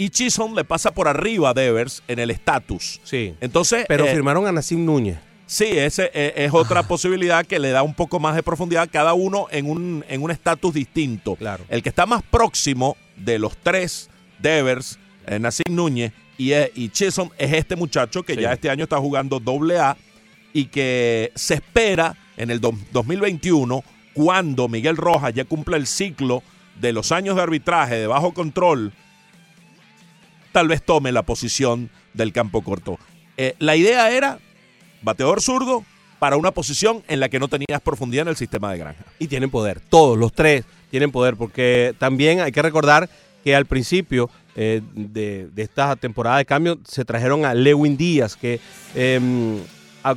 y 0.00 0.08
Chisholm 0.08 0.54
le 0.54 0.64
pasa 0.64 0.92
por 0.92 1.08
arriba 1.08 1.50
a 1.50 1.52
Devers 1.52 2.02
en 2.08 2.18
el 2.20 2.30
estatus. 2.30 3.02
Sí. 3.04 3.34
Entonces. 3.38 3.84
Pero 3.86 4.06
eh, 4.06 4.10
firmaron 4.10 4.46
a 4.46 4.52
Nassim 4.52 4.82
Núñez. 4.82 5.18
Sí, 5.44 5.66
ese 5.66 6.10
eh, 6.14 6.32
es 6.36 6.54
otra 6.54 6.84
posibilidad 6.84 7.44
que 7.44 7.58
le 7.58 7.68
da 7.68 7.82
un 7.82 7.92
poco 7.92 8.18
más 8.18 8.34
de 8.34 8.42
profundidad, 8.42 8.88
cada 8.90 9.12
uno 9.12 9.46
en 9.50 9.68
un 9.68 10.02
en 10.08 10.22
un 10.22 10.30
estatus 10.30 10.72
distinto. 10.72 11.36
Claro. 11.36 11.66
El 11.68 11.82
que 11.82 11.90
está 11.90 12.06
más 12.06 12.22
próximo 12.22 12.96
de 13.14 13.38
los 13.38 13.58
tres, 13.58 14.08
Devers, 14.38 14.98
eh, 15.26 15.38
Nassim 15.38 15.66
Núñez 15.68 16.14
y, 16.38 16.54
y 16.54 16.88
Chisholm, 16.88 17.28
es 17.36 17.52
este 17.52 17.76
muchacho 17.76 18.22
que 18.22 18.36
ya 18.36 18.54
este 18.54 18.70
año 18.70 18.84
está 18.84 18.96
jugando 18.96 19.38
doble 19.38 19.78
A 19.80 19.98
y 20.54 20.64
que 20.66 21.30
se 21.34 21.54
espera 21.54 22.16
en 22.38 22.50
el 22.50 22.58
2021, 22.58 23.84
cuando 24.14 24.66
Miguel 24.66 24.96
Rojas 24.96 25.34
ya 25.34 25.44
cumpla 25.44 25.76
el 25.76 25.86
ciclo 25.86 26.42
de 26.80 26.94
los 26.94 27.12
años 27.12 27.36
de 27.36 27.42
arbitraje 27.42 27.96
de 27.96 28.06
bajo 28.06 28.32
control 28.32 28.94
tal 30.52 30.68
vez 30.68 30.82
tome 30.82 31.12
la 31.12 31.22
posición 31.22 31.90
del 32.14 32.32
campo 32.32 32.62
corto. 32.62 32.98
Eh, 33.36 33.54
la 33.58 33.76
idea 33.76 34.10
era 34.10 34.38
bateador 35.02 35.40
zurdo 35.40 35.84
para 36.18 36.36
una 36.36 36.50
posición 36.50 37.02
en 37.08 37.20
la 37.20 37.28
que 37.28 37.38
no 37.38 37.48
tenías 37.48 37.80
profundidad 37.82 38.22
en 38.22 38.28
el 38.28 38.36
sistema 38.36 38.70
de 38.72 38.78
granja. 38.78 39.04
Y 39.18 39.28
tienen 39.28 39.50
poder, 39.50 39.80
todos 39.80 40.18
los 40.18 40.32
tres 40.32 40.64
tienen 40.90 41.10
poder, 41.10 41.36
porque 41.36 41.94
también 41.98 42.40
hay 42.40 42.52
que 42.52 42.62
recordar 42.62 43.08
que 43.42 43.54
al 43.54 43.64
principio 43.64 44.28
eh, 44.56 44.82
de, 44.92 45.48
esta 45.56 45.96
temporada 45.96 46.38
de 46.38 46.44
cambio 46.44 46.78
se 46.84 47.04
trajeron 47.04 47.44
a 47.44 47.54
Lewin 47.54 47.96
Díaz, 47.96 48.36
que 48.36 48.60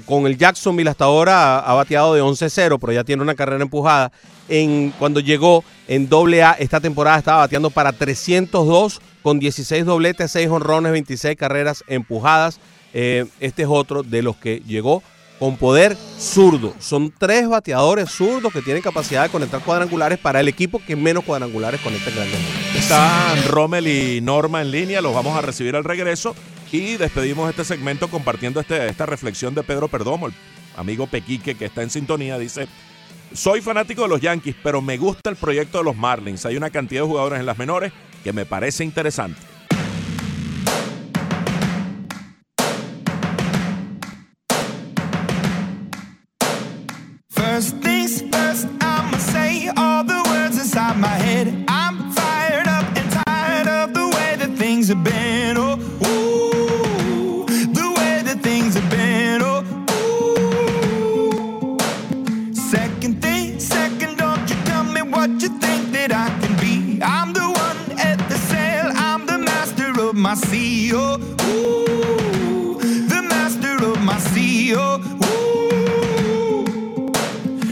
con 0.06 0.28
el 0.28 0.38
Jacksonville 0.38 0.90
hasta 0.90 1.06
ahora 1.06 1.60
ha, 1.60 1.74
bateado 1.74 2.14
de 2.14 2.22
11-0, 2.22 2.78
pero 2.80 2.94
ya 2.94 3.04
tiene 3.04 3.22
una 3.22 3.36
carrera 3.36 3.64
empujada. 3.64 4.12
En, 4.50 4.94
cuando 5.00 5.20
llegó 5.20 5.64
en 5.88 6.10
AA 6.12 6.54
esta 6.60 6.80
temporada 6.82 7.18
estaba 7.18 7.40
bateando 7.40 7.70
para 7.70 7.94
302 7.94 9.02
con 9.22 9.40
16 9.40 9.86
dobletes, 9.86 10.32
6 10.32 10.50
honrones, 10.50 10.92
26 10.92 11.38
carreras 11.38 11.84
empujadas. 11.88 12.60
Eh, 12.94 13.26
este 13.40 13.64
es 13.64 13.68
otro 13.72 14.04
de 14.04 14.22
los 14.22 14.36
que 14.36 14.62
llegó 14.68 15.02
con 15.40 15.58
poder 15.58 15.98
zurdo. 16.20 16.74
Son 16.80 17.14
tres 17.18 17.48
bateadores 17.50 18.10
zurdos 18.12 18.54
que 18.54 18.62
tienen 18.62 18.84
capacidad 18.84 19.24
de 19.24 19.30
conectar 19.30 19.62
cuadrangulares 19.62 20.20
para 20.20 20.40
el 20.40 20.48
equipo 20.48 20.82
que 20.86 20.96
menos 20.96 21.24
cuadrangulares 21.24 21.82
conecta 21.82 22.12
grandes 22.12 22.40
Están 22.76 23.44
Rommel 23.48 23.88
y 23.88 24.22
Norma 24.22 24.62
en 24.62 24.72
línea, 24.72 25.02
los 25.02 25.14
vamos 25.14 25.36
a 25.36 25.42
recibir 25.42 25.76
al 25.76 25.84
regreso 25.84 26.36
y 26.74 26.98
despedimos 26.98 27.48
este 27.52 27.64
segmento 27.64 28.10
compartiendo 28.10 28.60
este, 28.60 28.88
esta 28.88 29.06
reflexión 29.06 29.54
de 29.54 29.62
Pedro 29.62 29.88
Perdomo, 29.88 30.28
el 30.28 30.34
amigo 30.76 31.06
Pequique 31.06 31.54
que 31.54 31.66
está 31.66 31.84
en 31.84 31.92
sintonía, 31.92 32.38
dice... 32.38 32.68
Soy 33.32 33.62
fanático 33.62 34.04
de 34.04 34.10
los 34.10 34.22
Yankees, 34.22 34.56
pero 34.62 34.80
me 34.80 34.98
gusta 34.98 35.32
el 35.32 35.36
proyecto 35.36 35.80
de 35.80 35.84
los 35.84 35.96
Marlins. 35.96 36.46
Hay 36.46 36.56
una 36.56 36.70
cantidad 36.70 37.02
de 37.02 37.08
jugadores 37.08 37.40
en 37.40 37.48
las 37.48 37.58
menores 37.58 37.92
que 38.24 38.32
me 38.32 38.46
parece 38.46 38.84
interesante. 38.84 39.42
My 70.34 70.40
CEO. 70.48 71.20
Ooh, 71.46 72.80
the 73.08 73.22
master 73.22 73.76
of 73.86 74.02
my 74.04 74.18
CEO. 74.34 74.98
Ooh. 75.30 76.64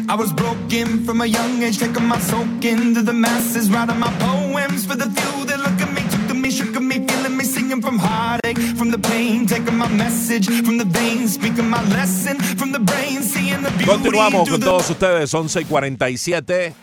I 0.07 0.15
was 0.15 0.31
broken 0.31 1.03
from 1.03 1.21
a 1.21 1.25
young 1.25 1.63
age, 1.63 1.79
taking 1.79 2.05
my 2.05 2.19
soak 2.19 2.63
into 2.63 3.01
the 3.01 3.13
masses, 3.13 3.71
writing 3.71 3.97
my 3.97 4.11
poems 4.19 4.85
for 4.85 4.95
the 4.95 5.09
few 5.09 5.45
that 5.45 5.59
look 5.59 5.81
at 5.81 5.91
me, 5.91 6.03
took 6.11 6.27
to 6.27 6.35
me, 6.35 6.51
shook 6.51 6.75
at 6.75 6.83
me, 6.83 7.07
feeling 7.07 7.35
me, 7.35 7.45
singing 7.45 7.81
from 7.81 7.97
heartache, 7.97 8.59
from 8.77 8.91
the 8.91 8.99
pain, 8.99 9.47
taking 9.47 9.77
my 9.77 9.89
message 9.89 10.45
from 10.63 10.77
the 10.77 10.85
veins, 10.85 11.33
speaking 11.33 11.67
my 11.67 11.81
lesson 11.89 12.37
from 12.59 12.71
the 12.71 12.79
brain, 12.79 13.23
seeing 13.23 13.63
the 13.63 13.71
beauty 13.71 13.85
Continuamos 13.85 14.47
con 14.47 14.59
todos 14.59 14.87
ustedes, 14.87 15.33
11 15.33 15.61
y 15.61 15.65
47, 15.65 16.73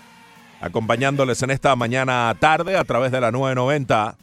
acompañándoles 0.60 1.40
en 1.42 1.50
esta 1.50 1.76
mañana 1.76 2.34
tarde 2.40 2.76
a 2.76 2.82
través 2.82 3.12
de 3.12 3.20
la 3.20 3.30
990. 3.30 4.16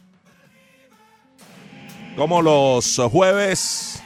Como 2.16 2.42
los 2.42 3.00
jueves, 3.10 4.02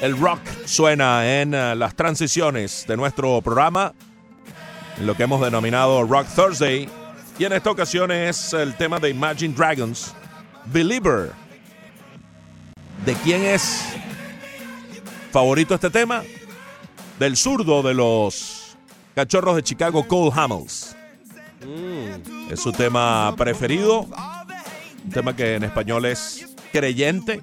el 0.00 0.18
rock 0.18 0.40
suena 0.66 1.40
en 1.40 1.54
eh, 1.54 1.74
las 1.74 1.94
transiciones 1.94 2.84
de 2.86 2.96
nuestro 2.96 3.40
programa, 3.40 3.94
en 4.98 5.06
lo 5.06 5.16
que 5.16 5.22
hemos 5.22 5.40
denominado 5.40 6.02
Rock 6.04 6.26
Thursday. 6.34 6.88
Y 7.38 7.44
en 7.44 7.52
esta 7.54 7.70
ocasión 7.70 8.10
es 8.10 8.52
el 8.52 8.76
tema 8.76 8.98
de 8.98 9.10
Imagine 9.10 9.54
Dragons, 9.54 10.14
Believer. 10.66 11.32
¿De 13.04 13.14
quién 13.14 13.42
es 13.42 13.86
favorito 15.32 15.74
este 15.74 15.88
tema? 15.88 16.22
del 17.20 17.36
zurdo 17.36 17.82
de 17.82 17.92
los 17.92 18.78
cachorros 19.14 19.54
de 19.54 19.62
Chicago, 19.62 20.08
Cole 20.08 20.32
Hamels. 20.34 20.96
Es 22.50 22.60
su 22.60 22.72
tema 22.72 23.34
preferido. 23.36 24.08
Un 25.04 25.10
tema 25.12 25.36
que 25.36 25.56
en 25.56 25.64
español 25.64 26.06
es 26.06 26.49
Creyente. 26.72 27.42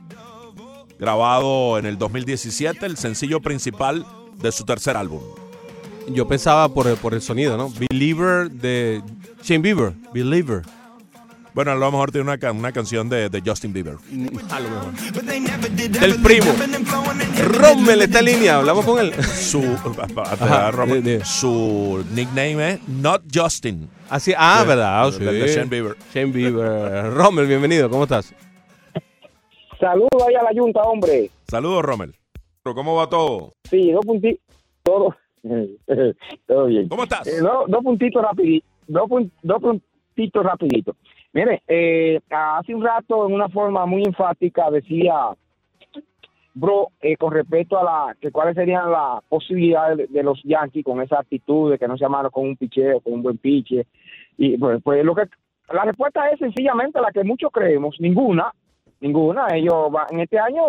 Grabado 1.00 1.78
en 1.78 1.86
el 1.86 1.98
2017, 1.98 2.86
el 2.86 2.98
sencillo 2.98 3.40
principal 3.40 4.06
de 4.42 4.52
su 4.52 4.66
tercer 4.66 4.98
álbum. 4.98 5.22
Yo 6.10 6.28
pensaba 6.28 6.74
por 6.74 6.88
el, 6.88 6.96
por 6.96 7.14
el 7.14 7.22
sonido, 7.22 7.56
¿no? 7.58 7.72
Believer 7.90 8.50
de 8.50 9.04
Shane 9.44 9.60
Bieber. 9.62 9.94
Believer. 10.14 10.62
Bueno, 11.54 11.72
a 11.72 11.76
lo 11.76 11.92
mejor 11.92 12.12
tiene 12.12 12.32
una, 12.32 12.52
una 12.52 12.72
canción 12.72 13.10
de, 13.10 13.30
de 13.30 13.42
Justin 13.46 13.74
Bieber. 13.74 13.96
A 14.52 14.60
lo 14.60 14.70
mejor. 14.70 15.24
Never 15.24 15.72
did 15.76 16.04
El 16.04 16.22
primo. 16.22 16.52
Rommel 17.46 18.02
está 18.04 18.20
en 18.20 18.26
línea, 18.26 18.58
hablamos 18.58 18.86
con 18.86 19.00
él. 19.00 19.14
Su, 19.24 19.62
Ajá, 20.42 20.72
Robert, 20.72 21.04
de- 21.04 21.18
de- 21.20 21.26
su 21.26 22.04
nickname 22.14 22.74
es 22.74 22.88
Not 22.88 23.24
Justin. 23.34 23.90
Así, 24.10 24.34
ah, 24.38 24.60
Sí, 24.62 24.68
¿verdad? 24.68 25.12
de- 25.12 25.18
Sí. 25.18 25.24
de 25.26 25.48
Shane 25.56 25.70
Bieber. 25.70 25.96
Shane 26.14 26.32
Bieber. 26.32 27.12
Rommel, 27.14 27.46
bienvenido, 27.48 27.90
¿cómo 27.90 28.04
estás? 28.04 28.34
Saludos 29.80 30.24
ahí 30.28 30.36
a 30.36 30.44
la 30.44 30.52
Junta, 30.60 30.82
hombre. 30.84 31.30
Saludos, 31.48 31.84
Rommel. 31.84 32.14
Pero, 32.64 32.76
¿Cómo 32.76 32.96
va 32.96 33.08
todo? 33.08 33.54
Sí, 33.64 33.92
dos 33.92 34.06
puntitos. 34.06 34.44
Todo. 34.84 35.16
todo 36.48 36.66
bien. 36.66 36.88
¿Cómo 36.90 37.04
estás? 37.04 37.28
Eh, 37.28 37.40
dos, 37.42 37.66
dos 37.68 37.84
puntitos 37.84 38.22
rapiditos. 38.22 38.70
Dos, 38.88 39.04
pun- 39.10 39.32
dos 39.44 39.62
puntitos 39.62 40.44
rapiditos. 40.46 40.96
Mire, 41.34 41.62
eh, 41.68 42.20
hace 42.30 42.74
un 42.74 42.84
rato 42.84 43.28
en 43.28 43.34
una 43.34 43.50
forma 43.50 43.86
muy 43.86 44.04
enfática 44.04 44.72
decía, 44.72 45.14
bro, 46.54 46.88
eh, 47.02 47.16
con 47.18 47.32
respecto 47.34 47.78
a 47.78 47.84
la, 47.84 48.16
que 48.20 48.32
cuáles 48.32 48.56
serían 48.56 48.92
las 48.92 49.24
posibilidades 49.30 49.98
de, 49.98 50.08
de 50.08 50.24
los 50.24 50.42
Yankees 50.44 50.84
con 50.84 51.02
esa 51.02 51.20
actitud 51.20 51.72
de 51.72 51.78
que 51.78 51.88
no 51.88 51.98
se 51.98 52.04
llamaron 52.06 52.32
con 52.32 52.46
un 52.46 52.56
picheo, 52.58 53.02
con 53.02 53.14
un 53.14 53.24
buen 53.24 53.38
piche. 53.38 53.86
Y 54.38 54.58
pues, 54.58 54.82
pues 54.84 55.04
lo 55.06 55.14
que, 55.14 55.24
la 55.72 55.84
respuesta 55.84 56.30
es 56.32 56.40
sencillamente 56.40 57.00
la 57.02 57.12
que 57.12 57.24
muchos 57.24 57.52
creemos, 57.52 57.96
ninguna, 58.00 58.52
ninguna. 59.00 59.48
Ellos 59.56 59.89
va- 59.93 60.08
en 60.10 60.20
este 60.22 60.39
año, 60.39 60.64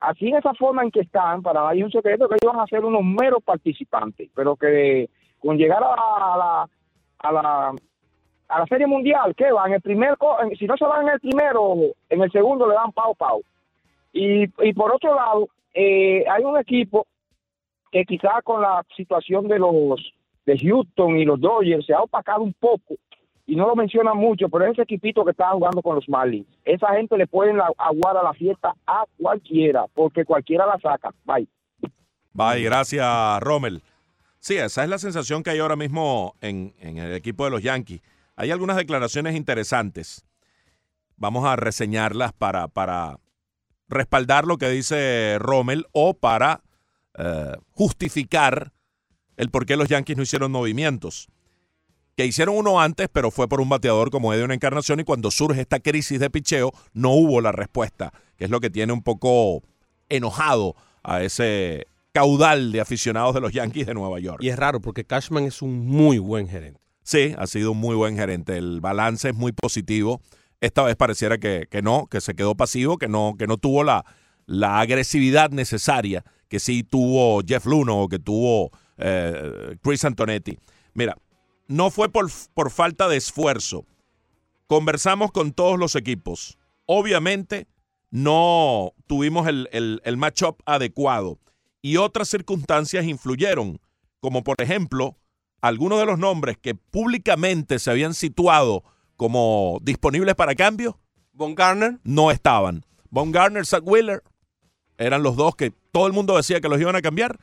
así 0.00 0.28
en 0.28 0.36
esa 0.36 0.54
forma 0.54 0.82
en 0.82 0.90
que 0.90 1.00
están, 1.00 1.42
para 1.42 1.62
nadie 1.64 1.84
un 1.84 1.90
secreto 1.90 2.28
que 2.28 2.36
ellos 2.40 2.52
van 2.54 2.62
a 2.62 2.66
ser 2.66 2.84
unos 2.84 3.02
meros 3.02 3.42
participantes, 3.42 4.30
pero 4.34 4.56
que 4.56 5.08
con 5.38 5.56
llegar 5.56 5.82
a 5.82 6.36
la, 6.36 6.68
a 7.18 7.32
la, 7.32 7.68
a 8.48 8.58
la 8.58 8.66
Serie 8.66 8.86
Mundial, 8.86 9.34
¿qué 9.36 9.52
van? 9.52 9.72
El 9.72 9.80
primer, 9.80 10.16
si 10.58 10.66
no 10.66 10.76
se 10.76 10.84
van 10.84 11.02
en 11.06 11.14
el 11.14 11.20
primero, 11.20 11.74
en 12.08 12.22
el 12.22 12.30
segundo 12.30 12.66
le 12.68 12.74
dan 12.74 12.92
pau 12.92 13.14
pau. 13.14 13.42
Y, 14.12 14.42
y 14.66 14.72
por 14.74 14.92
otro 14.92 15.14
lado, 15.14 15.48
eh, 15.72 16.24
hay 16.28 16.44
un 16.44 16.58
equipo 16.58 17.06
que 17.92 18.04
quizás 18.04 18.42
con 18.44 18.60
la 18.62 18.84
situación 18.96 19.48
de 19.48 19.58
los 19.58 20.12
de 20.46 20.58
Houston 20.58 21.18
y 21.18 21.24
los 21.24 21.40
Dodgers 21.40 21.86
se 21.86 21.94
ha 21.94 22.02
opacado 22.02 22.42
un 22.42 22.52
poco 22.54 22.94
y 23.50 23.56
no 23.56 23.66
lo 23.66 23.74
mencionan 23.74 24.16
mucho, 24.16 24.48
pero 24.48 24.64
es 24.64 24.72
ese 24.74 24.82
equipito 24.82 25.24
que 25.24 25.32
está 25.32 25.50
jugando 25.50 25.82
con 25.82 25.96
los 25.96 26.08
Marlins. 26.08 26.46
Esa 26.64 26.94
gente 26.94 27.16
le 27.16 27.26
pueden 27.26 27.58
aguar 27.78 28.16
a 28.16 28.22
la 28.22 28.32
fiesta 28.32 28.76
a 28.86 29.02
cualquiera, 29.20 29.86
porque 29.92 30.24
cualquiera 30.24 30.66
la 30.66 30.78
saca. 30.78 31.12
Bye. 31.24 31.48
Bye, 32.32 32.62
gracias, 32.62 33.40
Rommel. 33.40 33.82
Sí, 34.38 34.56
esa 34.56 34.84
es 34.84 34.88
la 34.88 34.98
sensación 34.98 35.42
que 35.42 35.50
hay 35.50 35.58
ahora 35.58 35.74
mismo 35.74 36.36
en, 36.40 36.74
en 36.78 36.98
el 36.98 37.12
equipo 37.12 37.44
de 37.44 37.50
los 37.50 37.60
Yankees. 37.60 38.00
Hay 38.36 38.52
algunas 38.52 38.76
declaraciones 38.76 39.34
interesantes. 39.34 40.24
Vamos 41.16 41.44
a 41.44 41.56
reseñarlas 41.56 42.32
para, 42.32 42.68
para 42.68 43.18
respaldar 43.88 44.44
lo 44.44 44.58
que 44.58 44.68
dice 44.68 45.38
Rommel 45.40 45.86
o 45.90 46.14
para 46.14 46.60
eh, 47.18 47.56
justificar 47.72 48.70
el 49.36 49.50
por 49.50 49.66
qué 49.66 49.76
los 49.76 49.88
Yankees 49.88 50.16
no 50.16 50.22
hicieron 50.22 50.52
movimientos. 50.52 51.28
Que 52.20 52.26
hicieron 52.26 52.54
uno 52.54 52.82
antes, 52.82 53.08
pero 53.10 53.30
fue 53.30 53.48
por 53.48 53.62
un 53.62 53.70
bateador 53.70 54.10
como 54.10 54.30
de 54.34 54.44
una 54.44 54.52
encarnación 54.52 55.00
y 55.00 55.04
cuando 55.04 55.30
surge 55.30 55.62
esta 55.62 55.80
crisis 55.80 56.20
de 56.20 56.28
picheo 56.28 56.70
no 56.92 57.12
hubo 57.12 57.40
la 57.40 57.50
respuesta, 57.50 58.12
que 58.36 58.44
es 58.44 58.50
lo 58.50 58.60
que 58.60 58.68
tiene 58.68 58.92
un 58.92 59.02
poco 59.02 59.62
enojado 60.10 60.76
a 61.02 61.22
ese 61.22 61.86
caudal 62.12 62.72
de 62.72 62.82
aficionados 62.82 63.32
de 63.32 63.40
los 63.40 63.52
Yankees 63.52 63.86
de 63.86 63.94
Nueva 63.94 64.20
York. 64.20 64.42
Y 64.42 64.50
es 64.50 64.58
raro 64.58 64.82
porque 64.82 65.06
Cashman 65.06 65.44
es 65.44 65.62
un 65.62 65.86
muy 65.86 66.18
buen 66.18 66.46
gerente. 66.46 66.78
Sí, 67.04 67.34
ha 67.38 67.46
sido 67.46 67.72
un 67.72 67.78
muy 67.78 67.96
buen 67.96 68.18
gerente. 68.18 68.58
El 68.58 68.82
balance 68.82 69.30
es 69.30 69.34
muy 69.34 69.52
positivo. 69.52 70.20
Esta 70.60 70.82
vez 70.82 70.96
pareciera 70.96 71.38
que, 71.38 71.68
que 71.70 71.80
no, 71.80 72.06
que 72.06 72.20
se 72.20 72.34
quedó 72.34 72.54
pasivo, 72.54 72.98
que 72.98 73.08
no, 73.08 73.34
que 73.38 73.46
no 73.46 73.56
tuvo 73.56 73.82
la, 73.82 74.04
la 74.44 74.80
agresividad 74.80 75.52
necesaria 75.52 76.22
que 76.50 76.60
sí 76.60 76.82
tuvo 76.82 77.40
Jeff 77.46 77.64
Luno 77.64 77.98
o 77.98 78.08
que 78.08 78.18
tuvo 78.18 78.72
eh, 78.98 79.76
Chris 79.82 80.04
Antonetti. 80.04 80.58
Mira, 80.92 81.16
no 81.70 81.90
fue 81.90 82.08
por, 82.08 82.28
por 82.52 82.70
falta 82.70 83.08
de 83.08 83.16
esfuerzo. 83.16 83.86
Conversamos 84.66 85.30
con 85.30 85.52
todos 85.52 85.78
los 85.78 85.94
equipos. 85.94 86.58
Obviamente 86.84 87.68
no 88.10 88.92
tuvimos 89.06 89.46
el, 89.46 89.68
el, 89.70 90.02
el 90.04 90.16
matchup 90.16 90.60
adecuado 90.66 91.38
y 91.80 91.96
otras 91.96 92.28
circunstancias 92.28 93.04
influyeron, 93.04 93.80
como 94.18 94.42
por 94.42 94.60
ejemplo 94.60 95.16
algunos 95.60 96.00
de 96.00 96.06
los 96.06 96.18
nombres 96.18 96.58
que 96.58 96.74
públicamente 96.74 97.78
se 97.78 97.90
habían 97.92 98.14
situado 98.14 98.82
como 99.16 99.78
disponibles 99.82 100.34
para 100.34 100.56
cambio 100.56 100.98
Von 101.32 101.54
Garner. 101.54 102.00
no 102.02 102.32
estaban. 102.32 102.84
Von 103.10 103.30
Garner, 103.30 103.64
Zach 103.64 103.82
Wheeler 103.84 104.24
eran 104.98 105.22
los 105.22 105.36
dos 105.36 105.54
que 105.54 105.72
todo 105.92 106.08
el 106.08 106.12
mundo 106.12 106.36
decía 106.36 106.60
que 106.60 106.68
los 106.68 106.80
iban 106.80 106.96
a 106.96 107.02
cambiar 107.02 107.38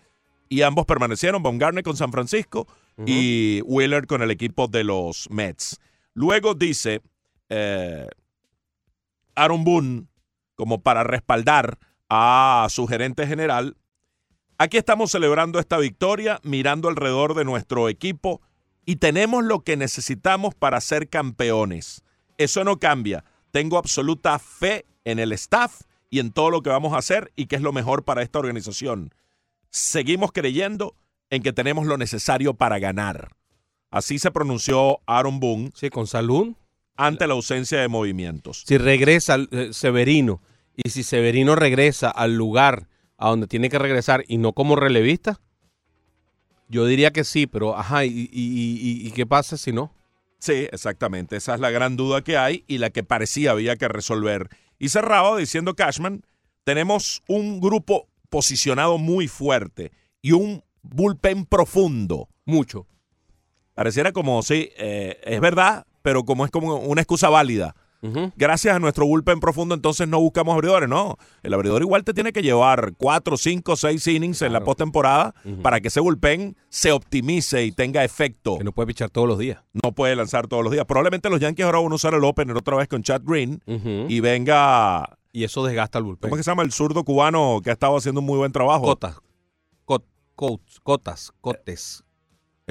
y 0.49 0.63
ambos 0.63 0.85
permanecieron. 0.85 1.41
Von 1.41 1.57
Garner 1.57 1.83
con 1.83 1.95
San 1.95 2.11
Francisco 2.11 2.67
y 3.05 3.61
Wheeler 3.65 4.07
con 4.07 4.21
el 4.21 4.31
equipo 4.31 4.67
de 4.67 4.83
los 4.83 5.29
Mets. 5.29 5.79
Luego 6.13 6.55
dice 6.55 7.01
eh, 7.49 8.07
Aaron 9.35 9.63
Boone 9.63 10.05
como 10.55 10.81
para 10.81 11.03
respaldar 11.03 11.77
a 12.09 12.67
su 12.69 12.87
gerente 12.87 13.27
general. 13.27 13.77
Aquí 14.57 14.77
estamos 14.77 15.11
celebrando 15.11 15.59
esta 15.59 15.77
victoria, 15.77 16.39
mirando 16.41 16.89
alrededor 16.89 17.35
de 17.35 17.45
nuestro 17.45 17.89
equipo 17.89 18.41
y 18.85 18.95
tenemos 18.95 19.43
lo 19.43 19.59
que 19.59 19.77
necesitamos 19.77 20.55
para 20.55 20.81
ser 20.81 21.09
campeones. 21.09 22.03
Eso 22.37 22.63
no 22.63 22.79
cambia. 22.79 23.23
Tengo 23.51 23.77
absoluta 23.77 24.39
fe 24.39 24.85
en 25.05 25.19
el 25.19 25.31
staff 25.33 25.81
y 26.09 26.19
en 26.19 26.31
todo 26.31 26.49
lo 26.49 26.63
que 26.63 26.69
vamos 26.69 26.93
a 26.93 26.97
hacer 26.97 27.31
y 27.35 27.45
que 27.45 27.57
es 27.57 27.61
lo 27.61 27.73
mejor 27.73 28.03
para 28.03 28.23
esta 28.23 28.39
organización. 28.39 29.13
Seguimos 29.69 30.31
creyendo 30.31 30.95
en 31.29 31.43
que 31.43 31.53
tenemos 31.53 31.85
lo 31.85 31.97
necesario 31.97 32.53
para 32.53 32.79
ganar. 32.79 33.29
Así 33.91 34.19
se 34.19 34.31
pronunció 34.31 34.99
Aaron 35.05 35.39
Boone 35.39 35.71
Sí, 35.73 35.89
con 35.89 36.07
salud. 36.07 36.55
ante 36.95 37.27
la 37.27 37.33
ausencia 37.33 37.79
de 37.79 37.87
movimientos. 37.87 38.63
Si 38.65 38.77
regresa 38.77 39.37
eh, 39.51 39.69
Severino 39.71 40.41
y 40.75 40.89
si 40.89 41.03
Severino 41.03 41.55
regresa 41.55 42.09
al 42.09 42.35
lugar 42.35 42.87
a 43.17 43.29
donde 43.29 43.47
tiene 43.47 43.69
que 43.69 43.79
regresar 43.79 44.23
y 44.27 44.37
no 44.37 44.53
como 44.53 44.75
relevista, 44.75 45.39
yo 46.69 46.85
diría 46.85 47.11
que 47.11 47.23
sí, 47.23 47.47
pero 47.47 47.77
ajá, 47.77 48.03
¿y, 48.05 48.09
y- 48.09 48.29
y- 48.31 49.07
y 49.07 49.11
qué 49.11 49.25
pasa 49.25 49.57
si 49.57 49.71
no? 49.71 49.93
Sí, 50.39 50.67
exactamente. 50.71 51.35
Esa 51.37 51.53
es 51.55 51.59
la 51.59 51.71
gran 51.71 51.95
duda 51.97 52.23
que 52.23 52.37
hay 52.37 52.63
y 52.67 52.77
la 52.79 52.89
que 52.89 53.03
parecía 53.03 53.51
había 53.51 53.75
que 53.77 53.87
resolver. 53.87 54.49
Y 54.77 54.89
cerraba 54.89 55.37
diciendo 55.37 55.75
Cashman, 55.75 56.23
tenemos 56.63 57.23
un 57.27 57.59
grupo 57.61 58.07
posicionado 58.29 58.97
muy 58.97 59.27
fuerte 59.27 59.91
y 60.21 60.33
un 60.33 60.63
bullpen 60.89 61.45
profundo. 61.45 62.29
Mucho. 62.45 62.87
Pareciera 63.73 64.11
como, 64.11 64.41
sí, 64.41 64.69
eh, 64.77 65.19
es 65.23 65.39
verdad, 65.39 65.85
pero 66.01 66.23
como 66.23 66.45
es 66.45 66.51
como 66.51 66.77
una 66.77 67.01
excusa 67.01 67.29
válida. 67.29 67.75
Gracias 68.37 68.73
a 68.73 68.79
nuestro 68.79 69.05
bullpen 69.05 69.41
profundo, 69.41 69.75
entonces 69.75 70.07
no 70.07 70.19
buscamos 70.21 70.53
abridores. 70.53 70.87
No, 70.87 71.17
el 71.43 71.53
abridor 71.53 71.81
igual 71.81 72.05
te 72.05 72.13
tiene 72.13 72.31
que 72.31 72.41
llevar 72.41 72.93
cuatro, 72.95 73.35
cinco, 73.37 73.75
seis 73.75 74.07
innings 74.07 74.41
en 74.43 74.53
la 74.53 74.63
postemporada 74.63 75.33
para 75.61 75.81
que 75.81 75.89
ese 75.89 75.99
bullpen 75.99 76.55
se 76.69 76.93
optimice 76.93 77.65
y 77.65 77.71
tenga 77.73 78.05
efecto 78.05 78.59
Que 78.59 78.63
no 78.63 78.71
puede 78.71 78.87
pichar 78.87 79.09
todos 79.09 79.27
los 79.27 79.37
días. 79.39 79.61
no 79.83 79.91
puede 79.91 80.15
lanzar 80.15 80.47
todos 80.47 80.63
los 80.63 80.71
días. 80.71 80.85
Probablemente 80.85 81.29
los 81.29 81.41
Yankees 81.41 81.65
ahora 81.65 81.79
van 81.79 81.91
a 81.91 81.95
usar 81.95 82.13
el 82.13 82.23
opener 82.23 82.55
otra 82.55 82.77
vez 82.77 82.87
con 82.87 83.03
Chad 83.03 83.23
Green 83.25 83.61
y 83.65 84.19
venga 84.21 85.17
Y 85.33 85.43
eso 85.43 85.65
desgasta 85.65 85.97
el 85.97 86.05
bullpen. 86.05 86.29
¿Cómo 86.29 86.35
es 86.35 86.39
que 86.39 86.43
se 86.43 86.51
llama 86.51 86.63
el 86.63 86.71
zurdo 86.71 87.03
cubano 87.03 87.59
que 87.63 87.71
ha 87.71 87.73
estado 87.73 87.97
haciendo 87.97 88.21
un 88.21 88.27
muy 88.27 88.37
buen 88.37 88.51
trabajo? 88.53 88.85
Cot- 90.37 90.59
coats, 90.59 90.79
cotas. 90.81 91.31
Cotes. 91.41 92.03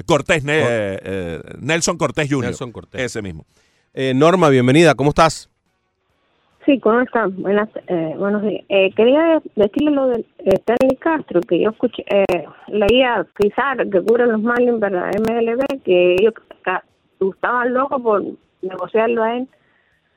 Cortés, 0.05 0.43
Ne- 0.43 0.59
eh, 0.61 0.99
eh, 1.03 1.39
Nelson 1.59 1.97
Cortés 1.97 2.29
Jr. 2.29 2.45
Nelson 2.45 2.71
Cortés. 2.71 3.01
Ese 3.01 3.21
mismo. 3.21 3.45
Eh, 3.93 4.13
Norma, 4.15 4.47
bienvenida. 4.49 4.95
¿Cómo 4.95 5.09
estás? 5.09 5.49
Sí, 6.65 6.79
¿cómo 6.79 7.01
están? 7.01 7.41
Buenas, 7.41 7.67
eh, 7.87 8.13
buenos 8.17 8.41
días. 8.43 8.63
Eh, 8.69 8.91
quería 8.95 9.41
decirle 9.55 9.91
lo 9.91 10.07
de 10.07 10.19
eh, 10.39 10.53
Stanley 10.59 10.95
Castro, 10.99 11.41
que 11.41 11.59
yo 11.61 11.71
escuché, 11.71 12.03
eh, 12.09 12.45
leía 12.67 13.25
quizás 13.39 13.77
que 13.91 14.01
cubren 14.01 14.31
los 14.31 14.41
Marlins 14.41 14.79
para 14.79 15.09
la 15.09 15.11
MLB, 15.11 15.81
que 15.83 16.13
ellos 16.19 16.33
estaban 17.19 17.73
locos 17.73 18.01
por 18.01 18.23
negociarlo 18.61 19.23
a 19.23 19.37
él, 19.37 19.47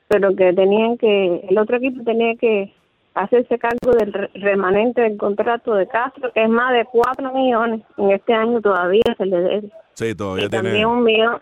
pero 0.07 0.35
que 0.35 0.53
tenían 0.53 0.97
que, 0.97 1.45
el 1.49 1.57
otro 1.57 1.77
equipo 1.77 2.03
tenía 2.03 2.35
que 2.35 2.73
hacerse 3.13 3.57
cargo 3.59 3.91
del 3.99 4.13
re- 4.13 4.29
remanente 4.35 5.01
del 5.01 5.17
contrato 5.17 5.73
de 5.75 5.87
Castro, 5.87 6.31
que 6.33 6.43
es 6.43 6.49
más 6.49 6.71
de 6.73 6.85
4 6.85 7.31
millones. 7.33 7.81
En 7.97 8.11
este 8.11 8.33
año 8.33 8.61
todavía 8.61 9.01
se 9.17 9.25
le 9.25 9.37
debe. 9.41 9.69
Sí, 9.93 10.15
todavía 10.15 10.45
Y 10.45 10.49
tiene. 10.49 10.63
también 10.69 10.87
un 10.87 11.03
millón, 11.03 11.41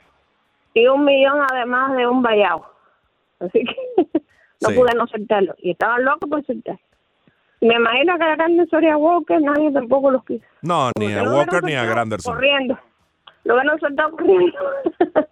y 0.73 0.87
un 0.87 1.05
millón 1.05 1.39
además 1.51 1.95
de 1.95 2.07
un 2.07 2.21
vallado. 2.23 2.65
Así 3.39 3.63
que 3.63 3.75
no 4.61 4.69
Sí. 4.69 4.75
pude 4.75 4.93
no 4.95 5.07
soltarlo. 5.07 5.55
Y 5.59 5.71
estaban 5.71 6.03
locos 6.03 6.29
por 6.29 6.45
soltar. 6.45 6.79
Y 7.61 7.67
me 7.67 7.75
imagino 7.75 8.17
que 8.17 8.23
a 8.23 8.35
Grande 8.35 8.65
Soria 8.67 8.97
Walker 8.97 9.41
nadie 9.41 9.71
tampoco 9.71 10.11
los 10.11 10.23
quiso. 10.25 10.45
No, 10.61 10.91
ni 10.97 11.13
a 11.13 11.23
Walker 11.23 11.61
ni 11.63 11.75
a 11.75 11.83
Granderson. 11.85 12.33
Corriendo. 12.33 12.79
Lo 13.43 13.55
hubieran 13.55 13.79
soltado 13.79 14.11
corriendo. 14.11 14.57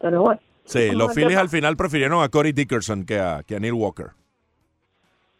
Pero 0.00 0.22
bueno. 0.22 0.40
Sí, 0.72 0.90
los 0.92 1.14
Phillies 1.14 1.38
al 1.38 1.48
final 1.48 1.76
prefirieron 1.76 2.22
a 2.22 2.28
Corey 2.28 2.52
Dickerson 2.52 3.04
que 3.04 3.18
a, 3.18 3.42
que 3.42 3.56
a 3.56 3.60
Neil 3.60 3.74
Walker. 3.74 4.10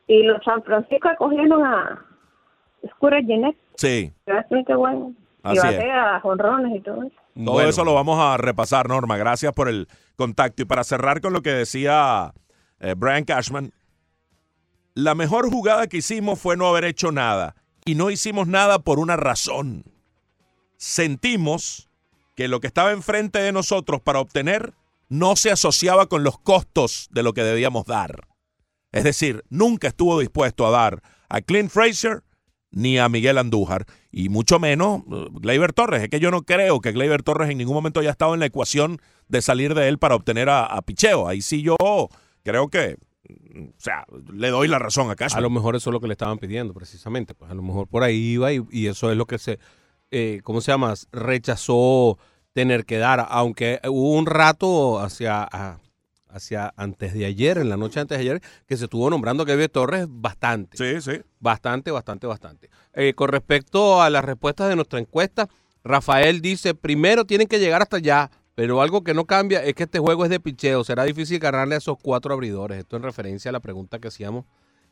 Y 0.07 0.23
los 0.25 0.43
San 0.45 0.63
Francisco 0.63 1.09
cogieron 1.19 1.65
a 1.65 2.05
Scooter 2.97 3.25
Gennett, 3.25 3.57
Sí, 3.77 4.13
que 4.67 4.75
bueno. 4.75 5.15
Así 5.43 5.57
y 5.57 5.59
es. 5.59 5.65
batea 5.65 6.21
jonrones 6.21 6.77
y 6.77 6.81
todo 6.81 7.03
eso. 7.03 7.17
todo 7.35 7.53
Bueno, 7.55 7.69
eso 7.69 7.85
lo 7.85 7.95
vamos 7.95 8.19
a 8.21 8.37
repasar, 8.37 8.89
Norma. 8.89 9.17
Gracias 9.17 9.53
por 9.53 9.69
el 9.69 9.89
contacto. 10.17 10.63
Y 10.63 10.67
para 10.67 10.85
cerrar 10.85 11.21
con 11.21 11.33
lo 11.33 11.43
que 11.43 11.51
decía 11.51 12.33
eh, 12.81 12.95
Brian 12.97 13.25
Cashman, 13.25 13.73
la 14.95 15.15
mejor 15.15 15.51
jugada 15.51 15.87
que 15.87 15.99
hicimos 15.99 16.39
fue 16.39 16.57
no 16.57 16.69
haber 16.69 16.85
hecho 16.85 17.11
nada. 17.11 17.57
Y 17.85 17.95
no 17.97 18.11
hicimos 18.11 18.47
nada 18.47 18.79
por 18.79 18.99
una 18.99 19.17
razón. 19.17 19.85
Sentimos 20.77 21.89
que 22.37 22.47
lo 22.47 22.61
que 22.61 22.67
estaba 22.69 22.93
enfrente 22.93 23.41
de 23.41 23.53
nosotros 23.53 24.01
para 24.01 24.21
obtener 24.21 24.73
no 25.13 25.37
se 25.37 25.51
asociaba 25.51 26.07
con 26.07 26.25
los 26.25 26.39
costos 26.39 27.09
de 27.11 27.23
lo 27.23 27.35
que 27.35 27.43
debíamos 27.43 27.85
dar. 27.85 28.29
Es 28.93 29.05
decir, 29.05 29.45
nunca 29.51 29.89
estuvo 29.89 30.19
dispuesto 30.19 30.67
a 30.67 30.71
dar 30.71 31.03
a 31.29 31.43
Clint 31.43 31.71
Fraser 31.71 32.23
ni 32.71 32.97
a 32.97 33.11
Miguel 33.11 33.37
Andújar, 33.37 33.85
y 34.11 34.31
mucho 34.31 34.59
menos 34.59 35.03
eh, 35.13 35.27
Gleyber 35.33 35.75
Torres. 35.75 36.03
Es 36.03 36.09
que 36.09 36.19
yo 36.19 36.31
no 36.31 36.45
creo 36.45 36.81
que 36.81 36.93
Gleyber 36.93 37.23
Torres 37.23 37.51
en 37.51 37.59
ningún 37.59 37.75
momento 37.75 38.01
haya 38.01 38.09
estado 38.09 38.33
en 38.33 38.41
la 38.41 38.47
ecuación 38.47 39.03
de 39.29 39.43
salir 39.43 39.75
de 39.75 39.89
él 39.89 39.99
para 39.99 40.15
obtener 40.15 40.49
a, 40.49 40.65
a 40.65 40.81
picheo. 40.81 41.29
Ahí 41.29 41.43
sí 41.43 41.61
yo 41.61 41.77
creo 42.43 42.69
que, 42.69 42.97
mm, 43.29 43.65
o 43.69 43.81
sea, 43.81 44.07
le 44.33 44.49
doy 44.49 44.67
la 44.67 44.79
razón 44.79 45.11
a 45.11 45.13
A 45.13 45.17
Cashman. 45.17 45.43
lo 45.43 45.51
mejor 45.51 45.77
eso 45.77 45.91
es 45.91 45.93
lo 45.93 46.01
que 46.01 46.07
le 46.07 46.15
estaban 46.15 46.39
pidiendo, 46.39 46.73
precisamente. 46.73 47.35
Pues 47.35 47.51
a 47.51 47.55
lo 47.55 47.63
mejor 47.63 47.87
por 47.87 48.03
ahí 48.03 48.17
iba 48.17 48.51
y, 48.51 48.63
y 48.71 48.87
eso 48.87 49.11
es 49.11 49.19
lo 49.19 49.27
que 49.27 49.37
se, 49.39 49.59
eh, 50.11 50.41
¿cómo 50.43 50.63
se 50.63 50.73
llama? 50.73 50.95
Rechazó 51.13 52.19
tener 52.53 52.85
que 52.85 52.99
dar, 52.99 53.27
aunque 53.31 53.81
hubo 53.85 54.13
un 54.17 54.27
rato 54.27 55.01
hacia, 55.01 55.43
a- 55.43 55.81
hacia 56.29 56.73
antes 56.77 57.15
de 57.15 57.25
ayer, 57.27 57.59
en 57.59 57.69
la 57.69 57.77
noche 57.77 58.01
antes 58.01 58.19
de 58.19 58.23
ayer, 58.23 58.43
que 58.67 58.77
se 58.77 58.85
estuvo 58.85 59.09
nombrando 59.11 59.43
a 59.43 59.47
Kevin 59.47 59.69
Torres 59.69 60.07
bastante. 60.09 60.77
Sí, 60.77 61.01
sí. 61.01 61.21
Bastante, 61.41 61.91
bastante, 61.91 62.27
bastante. 62.27 62.71
Eh, 62.95 63.15
con 63.15 63.29
respecto 63.29 64.03
a 64.03 64.11
las 64.11 64.25
respuestas 64.25 64.69
de 64.69 64.77
nuestra 64.77 64.99
encuesta, 64.99 65.49
Rafael 65.85 66.41
dice, 66.41 66.75
primero 66.75 67.25
tienen 67.25 67.49
que 67.49 67.59
llegar 67.59 67.83
hasta 67.83 67.97
allá, 67.97 68.31
pero 68.55 68.83
algo 68.83 69.03
que 69.03 69.15
no 69.15 69.25
cambia 69.25 69.65
es 69.65 69.75
que 69.75 69.85
este 69.85 69.99
juego 69.99 70.25
es 70.25 70.31
de 70.31 70.39
picheo, 70.39 70.85
será 70.85 71.05
difícil 71.05 71.39
ganarle 71.39 71.75
a 71.75 71.79
esos 71.79 71.97
cuatro 72.01 72.35
abridores. 72.35 72.79
Esto 72.79 72.97
en 72.97 73.03
referencia 73.03 73.49
a 73.49 73.53
la 73.53 73.61
pregunta 73.61 73.99
que 73.99 74.09
hacíamos 74.09 74.45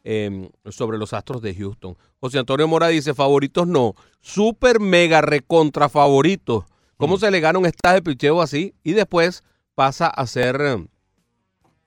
eh, 0.03 0.49
sobre 0.71 0.97
los 0.97 1.13
Astros 1.13 1.43
de 1.43 1.55
Houston. 1.55 1.97
José 2.21 2.39
Antonio 2.39 2.67
Mora 2.67 2.89
dice, 2.89 3.13
favoritos 3.13 3.67
no, 3.69 3.95
super 4.21 4.81
mega 4.81 5.21
recontra 5.21 5.89
favoritos. 5.91 6.65
¿Cómo 7.01 7.17
se 7.17 7.31
le 7.31 7.41
gana 7.41 7.59
un 7.59 7.65
estado 7.65 7.95
de 7.95 8.03
picheo 8.03 8.43
así? 8.43 8.75
Y 8.85 8.93
después 8.93 9.43
pasa 9.75 10.07
a 10.07 10.27
ser 10.27 10.61
eh, 10.61 10.87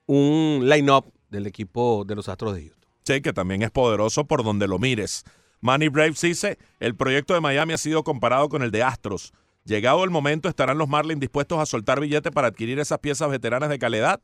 un 0.06 0.68
line-up 0.68 1.04
del 1.30 1.46
equipo 1.46 2.04
de 2.04 2.16
los 2.16 2.28
Astros 2.28 2.56
de 2.56 2.62
Houston. 2.62 2.90
Sí, 3.04 3.20
que 3.20 3.32
también 3.32 3.62
es 3.62 3.70
poderoso 3.70 4.24
por 4.24 4.42
donde 4.42 4.66
lo 4.66 4.80
mires. 4.80 5.22
Manny 5.60 5.86
Braves 5.86 6.20
dice, 6.20 6.58
el 6.80 6.96
proyecto 6.96 7.32
de 7.32 7.40
Miami 7.40 7.74
ha 7.74 7.78
sido 7.78 8.02
comparado 8.02 8.48
con 8.48 8.64
el 8.64 8.72
de 8.72 8.82
Astros. 8.82 9.32
Llegado 9.64 10.02
el 10.02 10.10
momento, 10.10 10.48
¿estarán 10.48 10.78
los 10.78 10.88
Marlins 10.88 11.20
dispuestos 11.20 11.60
a 11.60 11.66
soltar 11.66 12.00
billete 12.00 12.32
para 12.32 12.48
adquirir 12.48 12.80
esas 12.80 12.98
piezas 12.98 13.30
veteranas 13.30 13.68
de 13.68 13.78
calidad? 13.78 14.20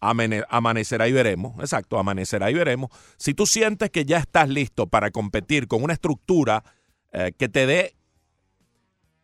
Amanecerá 0.00 1.06
y 1.06 1.12
veremos. 1.12 1.52
Exacto, 1.60 1.98
amanecerá 1.98 2.50
y 2.50 2.54
veremos. 2.54 2.90
Si 3.18 3.34
tú 3.34 3.44
sientes 3.44 3.90
que 3.90 4.06
ya 4.06 4.16
estás 4.20 4.48
listo 4.48 4.86
para 4.86 5.10
competir 5.10 5.68
con 5.68 5.82
una 5.82 5.92
estructura 5.92 6.64
eh, 7.12 7.32
que 7.36 7.50
te 7.50 7.66
dé 7.66 7.94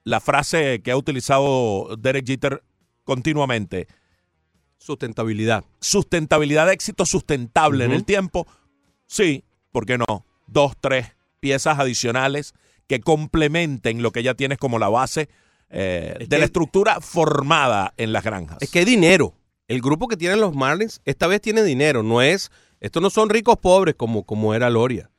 la 0.05 0.21
frase 0.21 0.81
que 0.83 0.91
ha 0.91 0.97
utilizado 0.97 1.97
Derek 1.97 2.27
Jeter 2.27 2.63
continuamente, 3.05 3.87
Sustentabilidad. 4.79 5.65
sustentabilidad 5.81 6.71
éxito 6.71 7.05
sustentable 7.05 7.85
en 7.85 7.93
el 7.93 8.05
tiempo, 8.05 8.47
sí, 9.07 9.45
¿por 9.73 9.85
qué 9.85 9.99
no? 9.99 10.25
Dos, 10.47 10.73
tres 10.81 11.15
piezas 11.39 11.79
adicionales 11.79 12.55
que 12.87 13.01
complementen 13.01 14.03
lo 14.03 14.11
que 14.11 14.23
ya 14.23 14.35
tienes 14.35 14.59
como 14.59 14.79
la 14.79 14.89
base 14.89 15.29
eh, 15.71 16.17
Es 16.21 16.29
de 16.29 16.39
la 16.39 16.45
estructura 16.45 17.01
formada 17.01 17.95
en 17.97 18.13
las 18.13 18.25
granjas. 18.25 18.59
Es 18.61 18.71
que 18.71 18.81
hay 18.81 18.85
dinero. 18.85 19.35
El 19.69 19.81
grupo 19.81 20.09
que 20.09 20.17
tienen 20.17 20.41
los 20.41 20.55
Marlins 20.55 21.01
esta 21.05 21.27
vez 21.27 21.41
tiene 21.41 21.63
dinero. 21.63 22.03
No 22.03 22.23
es, 22.23 22.51
estos 22.81 23.01
no 23.03 23.11
son 23.11 23.31
ricos 23.31 23.57
pobres 23.59 23.95
como, 23.95 24.25
como 24.25 24.55
era 24.55 24.69
Loria. 24.71 25.11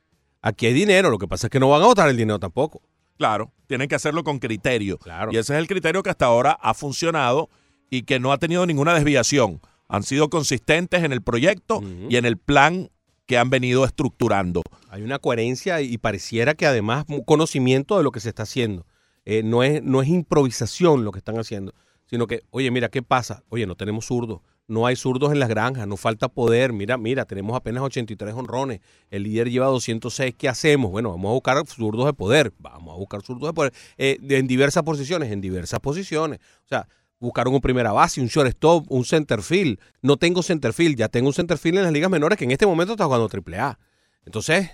Aquí 0.42 0.66
hay 0.66 0.74
dinero. 0.74 1.08
Lo 1.08 1.18
que 1.18 1.26
pasa 1.28 1.46
es 1.46 1.50
que 1.50 1.60
no 1.60 1.70
van 1.70 1.82
a 1.82 1.86
votar 1.86 2.08
el 2.10 2.16
dinero 2.16 2.38
tampoco. 2.38 2.82
Claro, 3.16 3.52
tienen 3.72 3.88
que 3.88 3.94
hacerlo 3.94 4.22
con 4.22 4.38
criterio. 4.38 4.98
Claro. 4.98 5.32
Y 5.32 5.38
ese 5.38 5.54
es 5.54 5.58
el 5.58 5.66
criterio 5.66 6.02
que 6.02 6.10
hasta 6.10 6.26
ahora 6.26 6.58
ha 6.60 6.74
funcionado 6.74 7.48
y 7.88 8.02
que 8.02 8.20
no 8.20 8.30
ha 8.30 8.36
tenido 8.36 8.66
ninguna 8.66 8.92
desviación. 8.92 9.62
Han 9.88 10.02
sido 10.02 10.28
consistentes 10.28 11.02
en 11.04 11.10
el 11.10 11.22
proyecto 11.22 11.82
y 12.10 12.16
en 12.16 12.26
el 12.26 12.36
plan 12.36 12.90
que 13.24 13.38
han 13.38 13.48
venido 13.48 13.86
estructurando. 13.86 14.60
Hay 14.90 15.00
una 15.00 15.18
coherencia 15.18 15.80
y 15.80 15.96
pareciera 15.96 16.52
que 16.52 16.66
además 16.66 17.06
conocimiento 17.24 17.96
de 17.96 18.04
lo 18.04 18.10
que 18.10 18.20
se 18.20 18.28
está 18.28 18.42
haciendo. 18.42 18.84
Eh, 19.24 19.42
no, 19.42 19.62
es, 19.62 19.82
no 19.82 20.02
es 20.02 20.08
improvisación 20.08 21.02
lo 21.02 21.10
que 21.10 21.20
están 21.20 21.38
haciendo, 21.38 21.72
sino 22.04 22.26
que, 22.26 22.42
oye, 22.50 22.70
mira, 22.70 22.90
¿qué 22.90 23.02
pasa? 23.02 23.42
Oye, 23.48 23.66
no 23.66 23.74
tenemos 23.74 24.04
zurdos. 24.04 24.42
No 24.72 24.86
hay 24.86 24.96
zurdos 24.96 25.32
en 25.32 25.38
las 25.38 25.50
granjas, 25.50 25.86
nos 25.86 26.00
falta 26.00 26.30
poder. 26.30 26.72
Mira, 26.72 26.96
mira, 26.96 27.26
tenemos 27.26 27.54
apenas 27.54 27.82
83 27.82 28.32
honrones. 28.32 28.80
El 29.10 29.24
líder 29.24 29.50
lleva 29.50 29.66
206. 29.66 30.34
¿Qué 30.38 30.48
hacemos? 30.48 30.90
Bueno, 30.90 31.10
vamos 31.10 31.28
a 31.28 31.32
buscar 31.34 31.66
zurdos 31.66 32.06
de 32.06 32.14
poder. 32.14 32.54
Vamos 32.58 32.94
a 32.94 32.96
buscar 32.96 33.20
zurdos 33.20 33.50
de 33.50 33.52
poder. 33.52 33.74
Eh, 33.98 34.18
en 34.30 34.46
diversas 34.46 34.82
posiciones, 34.82 35.30
en 35.30 35.42
diversas 35.42 35.78
posiciones. 35.80 36.38
O 36.64 36.68
sea, 36.68 36.88
buscaron 37.18 37.52
un 37.52 37.60
primera 37.60 37.92
base, 37.92 38.22
un 38.22 38.28
shortstop, 38.28 38.90
un 38.90 39.04
centerfield. 39.04 39.78
No 40.00 40.16
tengo 40.16 40.42
centerfield, 40.42 40.96
ya 40.96 41.08
tengo 41.10 41.26
un 41.26 41.34
centerfield 41.34 41.76
en 41.76 41.84
las 41.84 41.92
ligas 41.92 42.10
menores 42.10 42.38
que 42.38 42.44
en 42.44 42.52
este 42.52 42.64
momento 42.64 42.94
está 42.94 43.04
jugando 43.04 43.28
AAA. 43.28 43.78
Entonces, 44.24 44.70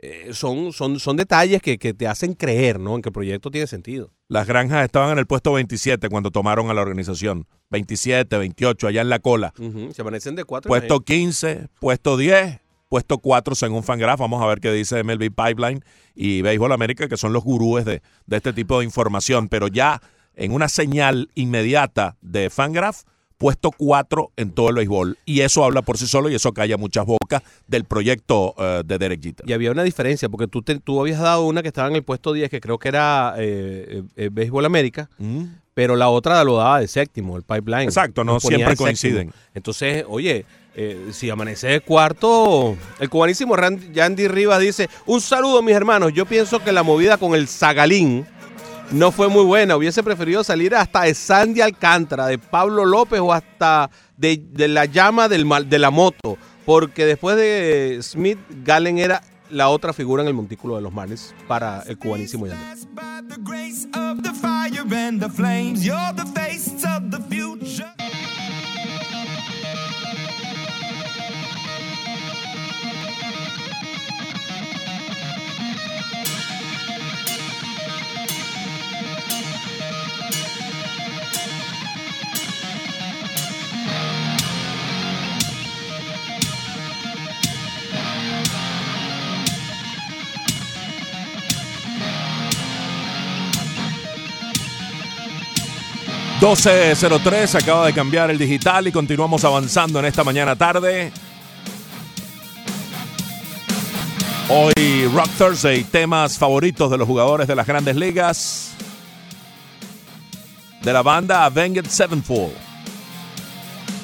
eh, 0.00 0.30
son, 0.32 0.72
son, 0.72 1.00
son 1.00 1.16
detalles 1.16 1.60
que, 1.60 1.76
que 1.76 1.92
te 1.92 2.06
hacen 2.06 2.34
creer, 2.34 2.78
¿no? 2.78 2.94
En 2.94 3.02
que 3.02 3.08
el 3.08 3.12
proyecto 3.12 3.50
tiene 3.50 3.66
sentido. 3.66 4.12
Las 4.28 4.46
granjas 4.46 4.84
estaban 4.84 5.10
en 5.10 5.18
el 5.18 5.26
puesto 5.26 5.52
27 5.52 6.08
cuando 6.08 6.30
tomaron 6.30 6.70
a 6.70 6.74
la 6.74 6.82
organización. 6.82 7.46
27, 7.70 8.38
28, 8.38 8.86
allá 8.86 9.00
en 9.00 9.08
la 9.08 9.18
cola. 9.18 9.52
Se 9.92 10.02
amanecen 10.02 10.36
de 10.36 10.44
cuatro. 10.44 10.68
Puesto 10.68 11.00
15, 11.00 11.68
puesto 11.80 12.16
10, 12.16 12.60
puesto 12.88 13.18
4 13.18 13.54
según 13.56 13.82
Fangraph. 13.82 14.20
Vamos 14.20 14.40
a 14.42 14.46
ver 14.46 14.60
qué 14.60 14.72
dice 14.72 15.02
MLB 15.02 15.34
Pipeline 15.34 15.84
y 16.14 16.42
Béisbol 16.42 16.72
América, 16.72 17.08
que 17.08 17.16
son 17.16 17.32
los 17.32 17.42
gurúes 17.42 17.84
de, 17.84 18.00
de 18.26 18.36
este 18.36 18.52
tipo 18.52 18.78
de 18.78 18.84
información. 18.84 19.48
Pero 19.48 19.66
ya 19.66 20.00
en 20.34 20.52
una 20.52 20.68
señal 20.68 21.28
inmediata 21.34 22.16
de 22.20 22.50
Fangraph, 22.50 23.02
puesto 23.38 23.70
4 23.70 24.32
en 24.36 24.50
todo 24.50 24.68
el 24.70 24.74
béisbol. 24.76 25.16
Y 25.24 25.40
eso 25.40 25.64
habla 25.64 25.82
por 25.82 25.96
sí 25.96 26.06
solo 26.06 26.28
y 26.28 26.34
eso 26.34 26.52
calla 26.52 26.76
muchas 26.76 27.06
bocas 27.06 27.42
del 27.68 27.84
proyecto 27.84 28.54
eh, 28.58 28.82
de 28.84 28.98
Derek 28.98 29.22
Jeter. 29.22 29.48
Y 29.48 29.52
había 29.52 29.70
una 29.70 29.84
diferencia, 29.84 30.28
porque 30.28 30.48
tú, 30.48 30.60
te- 30.62 30.80
tú 30.80 31.00
habías 31.00 31.20
dado 31.20 31.46
una 31.46 31.62
que 31.62 31.68
estaba 31.68 31.88
en 31.88 31.94
el 31.96 32.02
puesto 32.02 32.32
10, 32.32 32.50
que 32.50 32.60
creo 32.60 32.78
que 32.78 32.88
era 32.88 33.34
eh, 33.38 34.02
eh, 34.16 34.28
Béisbol 34.32 34.64
América, 34.66 35.08
Mm. 35.18 35.44
pero 35.72 35.94
la 35.96 36.08
otra 36.08 36.42
lo 36.44 36.56
daba 36.56 36.80
de 36.80 36.88
séptimo, 36.88 37.36
el 37.36 37.44
pipeline. 37.44 37.84
Exacto, 37.84 38.24
no 38.24 38.40
siempre 38.40 38.70
séptimo. 38.70 38.84
coinciden. 38.86 39.32
Entonces, 39.54 40.04
oye, 40.08 40.44
eh, 40.74 41.08
si 41.12 41.30
amanece 41.30 41.68
de 41.68 41.80
cuarto, 41.80 42.76
el 42.98 43.08
cubanísimo 43.08 43.56
Randy- 43.56 43.92
Yandy 43.92 44.26
Rivas 44.28 44.60
dice, 44.60 44.88
un 45.06 45.20
saludo 45.20 45.62
mis 45.62 45.74
hermanos, 45.76 46.12
yo 46.12 46.26
pienso 46.26 46.58
que 46.62 46.72
la 46.72 46.82
movida 46.82 47.16
con 47.18 47.34
el 47.36 47.46
Zagalín 47.46 48.26
no 48.90 49.12
fue 49.12 49.28
muy 49.28 49.44
buena, 49.44 49.76
hubiese 49.76 50.02
preferido 50.02 50.42
salir 50.42 50.74
hasta 50.74 51.02
de 51.02 51.14
Sandy 51.14 51.60
Alcántara, 51.60 52.26
de 52.26 52.38
Pablo 52.38 52.84
López 52.84 53.20
o 53.20 53.32
hasta 53.32 53.90
de, 54.16 54.42
de 54.50 54.68
la 54.68 54.86
llama 54.86 55.28
del 55.28 55.46
de 55.68 55.78
la 55.78 55.90
moto, 55.90 56.38
Porque 56.64 57.06
después 57.06 57.36
de 57.36 57.98
Smith, 58.02 58.38
Gallen 58.64 58.98
era 58.98 59.22
la 59.50 59.68
otra 59.68 59.92
figura 59.92 60.22
en 60.22 60.28
el 60.28 60.34
montículo 60.34 60.76
de 60.76 60.82
los 60.82 60.92
Marlins 60.92 61.34
para 61.46 61.82
el 61.86 61.98
cubanísimo 61.98 62.46
Yandel. 62.46 62.88
...12.03, 96.40 97.56
acaba 97.56 97.86
de 97.86 97.92
cambiar 97.92 98.30
el 98.30 98.38
digital 98.38 98.86
y 98.86 98.92
continuamos 98.92 99.44
avanzando 99.44 99.98
en 99.98 100.04
esta 100.04 100.22
mañana 100.22 100.54
tarde. 100.54 101.10
Hoy 104.48 105.08
Rock 105.12 105.30
Thursday, 105.36 105.82
temas 105.82 106.38
favoritos 106.38 106.92
de 106.92 106.96
los 106.96 107.08
jugadores 107.08 107.48
de 107.48 107.56
las 107.56 107.66
grandes 107.66 107.96
ligas. 107.96 108.70
De 110.80 110.92
la 110.92 111.02
banda 111.02 111.44
Avenged 111.44 111.86
Sevenfold. 111.86 112.54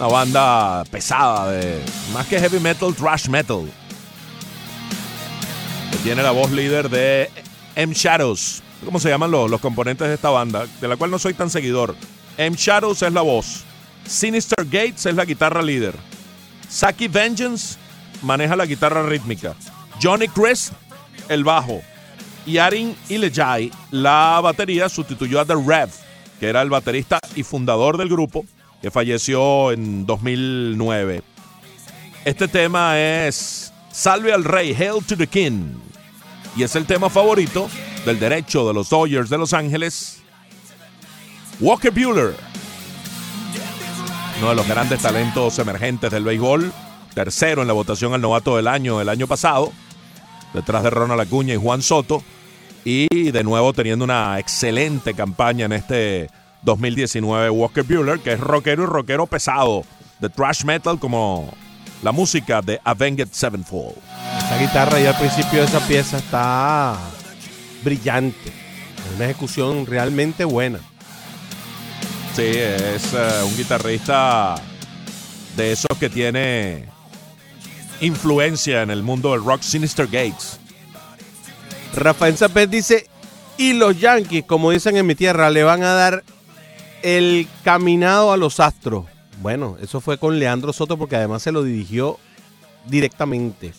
Una 0.01 0.09
banda 0.09 0.85
pesada, 0.91 1.53
de 1.53 1.81
más 2.13 2.27
que 2.27 2.41
heavy 2.41 2.59
metal, 2.59 2.97
thrash 2.97 3.29
metal. 3.29 3.71
Que 5.93 5.97
tiene 5.99 6.21
la 6.21 6.33
voz 6.33 6.51
líder 6.51 6.91
de 6.91 7.31
M 7.77 7.95
Shadows. 7.95 8.61
¿Cómo 8.85 8.99
se 8.99 9.09
llaman 9.09 9.31
los, 9.31 9.49
los 9.49 9.61
componentes 9.61 10.09
de 10.09 10.15
esta 10.15 10.31
banda? 10.31 10.67
De 10.81 10.89
la 10.89 10.97
cual 10.97 11.13
no 11.13 11.21
soy 11.21 11.33
tan 11.35 11.49
seguidor. 11.49 11.95
M 12.37 12.57
Shadows 12.57 13.03
es 13.03 13.13
la 13.13 13.23
voz. 13.23 13.65
Sinister 14.07 14.65
Gates 14.65 15.07
es 15.07 15.15
la 15.15 15.25
guitarra 15.25 15.63
líder. 15.63 15.95
Saki 16.69 17.09
Vengeance 17.09 17.77
maneja 18.23 18.57
la 18.57 18.67
guitarra 18.67 19.03
rítmica. 19.05 19.55
Johnny 20.03 20.29
Chris, 20.29 20.73
el 21.29 21.45
bajo. 21.45 21.81
Y 22.47 22.59
Arin 22.59 22.95
Ilejai, 23.09 23.71
la 23.91 24.41
batería, 24.43 24.89
sustituyó 24.89 25.41
a 25.41 25.45
The 25.45 25.55
Rev, 25.55 25.91
que 26.41 26.49
era 26.49 26.61
el 26.61 26.69
baterista 26.69 27.19
y 27.35 27.43
fundador 27.43 27.97
del 27.97 28.09
grupo, 28.09 28.45
que 28.83 28.91
falleció 28.91 29.73
en 29.73 30.05
2009. 30.05 31.23
Este 32.25 32.49
tema 32.49 32.99
es 32.99 33.73
Salve 33.91 34.33
al 34.33 34.45
Rey, 34.45 34.75
Hail 34.75 35.05
to 35.07 35.17
the 35.17 35.27
King. 35.27 35.75
Y 36.57 36.65
es 36.65 36.77
el 36.77 36.85
tema 36.85 37.09
favorito 37.09 37.69
del 38.05 38.19
derecho 38.19 38.67
de 38.67 38.75
los 38.75 38.91
Dodgers 38.91 39.31
de 39.31 39.39
Los 39.39 39.53
Ángeles, 39.55 40.24
Walker 41.61 41.91
Bueller. 41.91 42.35
Uno 44.39 44.49
de 44.49 44.55
los 44.57 44.67
grandes 44.67 45.01
talentos 45.01 45.59
emergentes 45.59 46.11
del 46.11 46.25
béisbol. 46.25 46.73
Tercero 47.15 47.63
en 47.63 47.69
la 47.69 47.75
votación 47.75 48.13
al 48.13 48.21
novato 48.21 48.57
del 48.57 48.67
año 48.67 49.01
el 49.01 49.09
año 49.09 49.27
pasado. 49.27 49.73
Detrás 50.53 50.83
de 50.83 50.91
Ronald 50.91 51.21
Acuña 51.21 51.55
y 51.55 51.57
Juan 51.57 51.83
Soto. 51.83 52.23
Y 52.85 53.31
de 53.31 53.45
nuevo 53.45 53.73
teniendo 53.73 54.05
una 54.05 54.39
excelente 54.39 55.15
campaña 55.15 55.67
en 55.67 55.73
este 55.73 56.29
2019 56.63 57.51
Walker 57.51 57.85
Bueller, 57.85 58.19
que 58.19 58.33
es 58.33 58.41
rockero 58.41 58.83
y 58.83 58.87
rockero 58.87 59.27
pesado. 59.27 59.85
De 60.19 60.29
thrash 60.29 60.65
metal 60.65 60.99
como 60.99 61.53
la 62.03 62.13
música 62.13 62.63
de 62.63 62.81
Avenged 62.85 63.29
Sevenfold. 63.31 63.97
Esa 64.39 64.59
guitarra 64.59 65.01
y 65.01 65.07
al 65.07 65.17
principio 65.17 65.61
de 65.61 65.67
esa 65.67 65.81
pieza 65.87 66.19
está 66.19 66.99
brillante. 67.83 68.53
Una 69.17 69.27
ejecución 69.27 69.87
realmente 69.87 70.45
buena. 70.45 70.81
Sí, 72.35 72.43
es 72.43 73.15
eh, 73.15 73.45
un 73.45 73.57
guitarrista 73.57 74.57
de 75.57 75.71
esos 75.71 75.97
que 76.01 76.11
tiene 76.11 76.89
influencia 78.01 78.83
en 78.83 78.91
el 78.91 79.05
mundo 79.05 79.31
del 79.31 79.45
rock 79.45 79.63
Sinister 79.63 80.07
Gates. 80.07 80.59
Rafael 81.95 82.37
Zapet 82.37 82.69
dice, 82.69 83.09
y 83.57 83.75
los 83.75 84.01
Yankees, 84.01 84.45
como 84.47 84.73
dicen 84.73 84.97
en 84.97 85.07
mi 85.07 85.15
tierra, 85.15 85.49
le 85.49 85.63
van 85.63 85.85
a 85.85 85.93
dar 85.93 86.25
el 87.03 87.47
caminado 87.63 88.33
a 88.33 88.37
los 88.37 88.59
Astros. 88.59 89.05
Bueno, 89.41 89.77
eso 89.81 90.01
fue 90.01 90.19
con 90.19 90.41
Leandro 90.41 90.73
Soto 90.73 90.99
porque 90.99 91.15
además 91.15 91.41
se 91.41 91.53
lo 91.53 91.63
dirigió 91.63 92.19
directamente. 92.87 93.75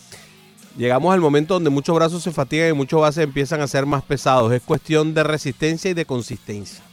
Llegamos 0.78 1.12
al 1.12 1.20
momento 1.20 1.52
donde 1.52 1.68
muchos 1.68 1.94
brazos 1.94 2.22
se 2.22 2.32
fatigan 2.32 2.70
y 2.70 2.72
muchos 2.72 3.02
bases 3.02 3.24
empiezan 3.24 3.60
a 3.60 3.68
ser 3.68 3.84
más 3.84 4.02
pesados. 4.02 4.50
Es 4.50 4.62
cuestión 4.62 5.12
de 5.12 5.24
resistencia 5.24 5.90
y 5.90 5.94
de 5.94 6.06
consistencia. 6.06 6.85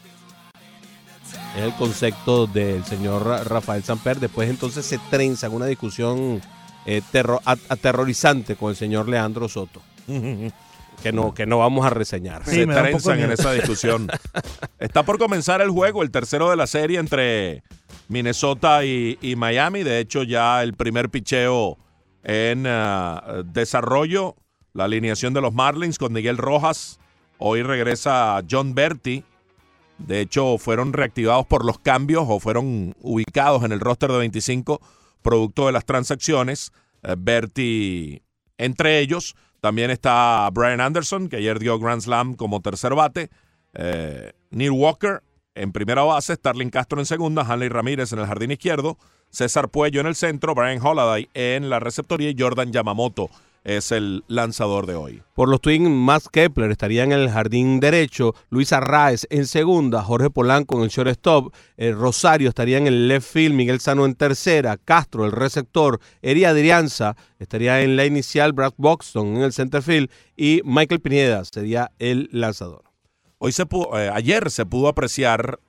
Es 1.56 1.62
el 1.64 1.74
concepto 1.76 2.48
del 2.48 2.84
señor 2.86 3.26
Ra- 3.26 3.44
Rafael 3.44 3.84
Samper. 3.84 4.20
Después 4.20 4.50
entonces 4.50 4.86
se 4.86 4.98
trenza 5.12 5.48
en 5.48 5.54
una 5.54 5.66
discusión 5.68 6.42
eh, 6.86 7.02
terro- 7.12 7.42
aterrorizante 7.46 8.56
con 8.56 8.72
el 8.72 8.76
señor 8.76 9.08
Leandro 9.08 9.48
Soto. 9.48 9.82
Que 11.02 11.12
no, 11.12 11.34
que 11.34 11.46
no 11.46 11.60
vamos 11.60 11.86
a 11.86 11.90
reseñar. 11.90 12.44
Sí, 12.46 12.52
Se 12.56 12.66
trenzan 12.68 13.20
en 13.20 13.32
esa 13.32 13.52
discusión. 13.52 14.08
Está 14.80 15.04
por 15.04 15.18
comenzar 15.20 15.62
el 15.62 15.70
juego, 15.70 16.02
el 16.02 16.12
tercero 16.12 16.50
de 16.50 16.56
la 16.56 16.66
serie 16.68 17.00
entre 17.00 17.64
Minnesota 18.08 18.84
y, 18.86 19.18
y 19.22 19.36
Miami. 19.36 19.84
De 19.84 20.00
hecho, 20.00 20.24
ya 20.24 20.64
el 20.64 20.74
primer 20.74 21.10
picheo 21.10 21.78
en 22.24 22.66
ah, 22.68 23.42
desarrollo. 23.46 24.36
La 24.74 24.86
alineación 24.86 25.34
de 25.36 25.42
los 25.42 25.54
Marlins 25.54 25.98
con 26.00 26.14
Miguel 26.14 26.38
Rojas. 26.38 27.00
Hoy 27.38 27.62
regresa 27.64 28.42
John 28.50 28.74
Berti. 28.74 29.24
De 29.98 30.20
hecho, 30.20 30.58
fueron 30.58 30.94
reactivados 30.94 31.46
por 31.46 31.66
los 31.66 31.80
cambios 31.80 32.26
o 32.28 32.40
fueron 32.40 32.96
ubicados 33.02 33.64
en 33.64 33.72
el 33.72 33.80
roster 33.80 34.12
de 34.12 34.18
25 34.18 34.82
producto 35.22 35.68
de 35.68 35.72
las 35.72 35.86
transacciones. 35.86 36.72
Eh, 37.04 37.16
Berti 37.18 38.22
entre 38.58 39.00
ellos. 39.00 39.36
También 39.62 39.92
está 39.92 40.50
Brian 40.52 40.82
Anderson, 40.82 41.30
que 41.30 41.38
ayer 41.38 41.58
dio 41.58 41.80
Grand 41.80 42.02
Slam 42.02 42.36
como 42.36 42.62
tercer 42.62 42.96
bate. 42.96 43.30
Eh, 43.74 44.34
Neil 44.52 44.72
Walker 44.72 45.24
en 45.56 45.72
primera 45.72 46.04
base, 46.04 46.36
Starling 46.36 46.70
Castro 46.70 47.00
en 47.00 47.06
segunda, 47.06 47.44
Hanley 47.44 47.70
Ramírez 47.70 48.12
en 48.12 48.20
el 48.20 48.26
jardín 48.26 48.52
izquierdo, 48.52 48.98
César 49.30 49.70
Puello 49.70 50.02
en 50.02 50.08
el 50.08 50.16
centro, 50.16 50.56
Brian 50.56 50.84
Holiday 50.84 51.30
en 51.34 51.70
la 51.70 51.80
receptoría 51.80 52.30
y 52.30 52.36
Jordan 52.38 52.72
Yamamoto 52.72 53.30
es 53.64 53.92
el 53.92 54.24
lanzador 54.28 54.86
de 54.86 54.96
hoy. 54.96 55.24
Por 55.36 55.48
los 55.48 55.62
Twins, 55.62 55.90
Max 55.90 56.28
Kepler 56.32 56.70
estaría 56.72 57.04
en 57.04 57.12
el 57.12 57.30
jardín 57.30 57.80
derecho, 57.80 58.36
Luis 58.50 58.74
Arraez 58.74 59.26
en 59.30 59.48
segunda, 59.48 60.04
Jorge 60.04 60.30
Polanco 60.30 60.78
en 60.78 60.84
el 60.84 60.90
shortstop, 60.90 61.54
eh, 61.78 61.92
Rosario 61.92 62.50
estaría 62.50 62.78
en 62.78 62.88
el 62.88 63.08
left 63.08 63.32
field, 63.32 63.56
Miguel 63.56 63.80
Sano 63.80 64.06
en 64.06 64.16
tercera, 64.16 64.78
Castro 64.78 65.26
el 65.26 65.32
receptor, 65.32 66.00
Eri 66.22 66.46
Adrianza 66.46 67.16
estaría 67.40 67.82
en 67.82 67.96
la 67.96 68.06
inicial, 68.06 68.52
Brad 68.52 68.74
Boxton 68.78 69.38
en 69.38 69.44
el 69.44 69.54
center 69.54 69.82
field 69.82 70.10
y 70.36 70.62
Michael 70.66 71.00
Pineda 71.02 71.46
sería 71.46 71.92
el 72.00 72.30
lanzador. 72.32 72.84
Hoy 73.38 73.52
se 73.52 73.66
pudo- 73.66 73.98
eh, 73.98 74.10
ayer 74.14 74.52
se 74.52 74.66
pudo 74.66 74.88
apreciar, 74.90 75.60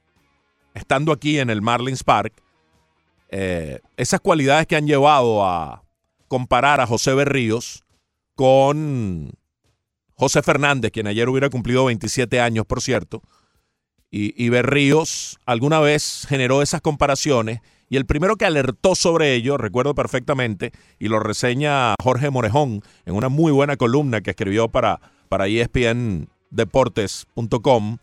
estando 0.74 1.12
aquí 1.12 1.38
en 1.38 1.50
el 1.50 1.62
Marlins 1.62 2.02
Park, 2.02 2.32
eh, 3.30 3.80
esas 3.96 4.20
cualidades 4.20 4.66
que 4.66 4.76
han 4.76 4.86
llevado 4.86 5.44
a 5.44 5.82
comparar 6.28 6.80
a 6.80 6.86
José 6.86 7.14
Berríos 7.14 7.83
con 8.34 9.32
José 10.14 10.42
Fernández, 10.42 10.92
quien 10.92 11.06
ayer 11.06 11.28
hubiera 11.28 11.50
cumplido 11.50 11.84
27 11.84 12.40
años, 12.40 12.64
por 12.66 12.80
cierto. 12.80 13.22
Y, 14.10 14.32
y 14.42 14.48
Berríos 14.48 15.38
alguna 15.44 15.80
vez 15.80 16.24
generó 16.28 16.62
esas 16.62 16.80
comparaciones 16.80 17.60
y 17.88 17.96
el 17.96 18.06
primero 18.06 18.36
que 18.36 18.44
alertó 18.44 18.94
sobre 18.94 19.34
ello, 19.34 19.56
recuerdo 19.56 19.94
perfectamente, 19.94 20.72
y 20.98 21.08
lo 21.08 21.20
reseña 21.20 21.94
Jorge 22.02 22.28
Morejón 22.30 22.82
en 23.04 23.14
una 23.14 23.28
muy 23.28 23.52
buena 23.52 23.76
columna 23.76 24.20
que 24.20 24.30
escribió 24.30 24.68
para, 24.68 25.00
para 25.28 25.46
ESPNdeportes.com, 25.46 27.98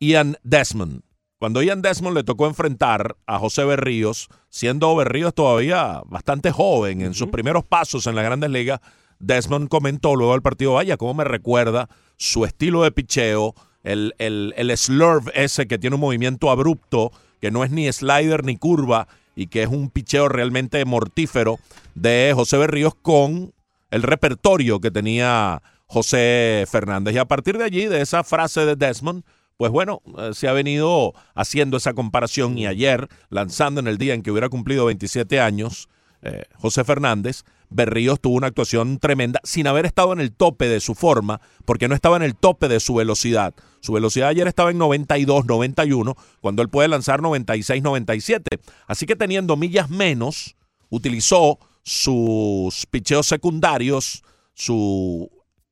Ian 0.00 0.36
Desmond. 0.42 1.02
Cuando 1.40 1.62
Ian 1.62 1.80
Desmond 1.80 2.18
le 2.18 2.22
tocó 2.22 2.46
enfrentar 2.46 3.16
a 3.24 3.38
José 3.38 3.64
Berríos, 3.64 4.28
siendo 4.50 4.94
Berríos 4.94 5.32
todavía 5.32 6.02
bastante 6.04 6.50
joven 6.50 7.00
en 7.00 7.14
sus 7.14 7.30
primeros 7.30 7.64
pasos 7.64 8.06
en 8.06 8.14
las 8.14 8.26
grandes 8.26 8.50
ligas, 8.50 8.80
Desmond 9.20 9.70
comentó 9.70 10.14
luego 10.16 10.32
del 10.32 10.42
partido, 10.42 10.74
vaya, 10.74 10.98
cómo 10.98 11.14
me 11.14 11.24
recuerda 11.24 11.88
su 12.18 12.44
estilo 12.44 12.82
de 12.82 12.92
picheo, 12.92 13.54
el, 13.84 14.14
el, 14.18 14.52
el 14.58 14.76
slurve 14.76 15.32
ese 15.34 15.66
que 15.66 15.78
tiene 15.78 15.94
un 15.96 16.02
movimiento 16.02 16.50
abrupto, 16.50 17.10
que 17.40 17.50
no 17.50 17.64
es 17.64 17.70
ni 17.70 17.90
slider 17.90 18.44
ni 18.44 18.58
curva, 18.58 19.08
y 19.34 19.46
que 19.46 19.62
es 19.62 19.70
un 19.70 19.88
picheo 19.88 20.28
realmente 20.28 20.84
mortífero 20.84 21.58
de 21.94 22.32
José 22.34 22.58
Berríos 22.58 22.94
con 23.00 23.54
el 23.90 24.02
repertorio 24.02 24.78
que 24.78 24.90
tenía 24.90 25.62
José 25.86 26.66
Fernández. 26.70 27.14
Y 27.14 27.18
a 27.18 27.24
partir 27.24 27.56
de 27.56 27.64
allí, 27.64 27.86
de 27.86 28.02
esa 28.02 28.24
frase 28.24 28.66
de 28.66 28.76
Desmond, 28.76 29.24
pues 29.60 29.72
bueno, 29.72 30.00
eh, 30.16 30.30
se 30.32 30.48
ha 30.48 30.54
venido 30.54 31.12
haciendo 31.34 31.76
esa 31.76 31.92
comparación 31.92 32.56
y 32.56 32.66
ayer, 32.66 33.08
lanzando 33.28 33.78
en 33.78 33.88
el 33.88 33.98
día 33.98 34.14
en 34.14 34.22
que 34.22 34.30
hubiera 34.30 34.48
cumplido 34.48 34.86
27 34.86 35.38
años, 35.38 35.90
eh, 36.22 36.44
José 36.54 36.82
Fernández, 36.82 37.44
Berríos 37.68 38.22
tuvo 38.22 38.36
una 38.36 38.46
actuación 38.46 38.98
tremenda 38.98 39.38
sin 39.44 39.66
haber 39.66 39.84
estado 39.84 40.14
en 40.14 40.20
el 40.20 40.32
tope 40.32 40.66
de 40.66 40.80
su 40.80 40.94
forma, 40.94 41.42
porque 41.66 41.88
no 41.88 41.94
estaba 41.94 42.16
en 42.16 42.22
el 42.22 42.36
tope 42.36 42.68
de 42.68 42.80
su 42.80 42.94
velocidad. 42.94 43.52
Su 43.80 43.92
velocidad 43.92 44.30
ayer 44.30 44.48
estaba 44.48 44.70
en 44.70 44.78
92, 44.78 45.44
91, 45.44 46.16
cuando 46.40 46.62
él 46.62 46.70
puede 46.70 46.88
lanzar 46.88 47.20
96, 47.20 47.82
97. 47.82 48.60
Así 48.86 49.04
que 49.04 49.14
teniendo 49.14 49.58
millas 49.58 49.90
menos, 49.90 50.56
utilizó 50.88 51.58
sus 51.82 52.86
picheos 52.86 53.26
secundarios, 53.26 54.24
su 54.54 55.30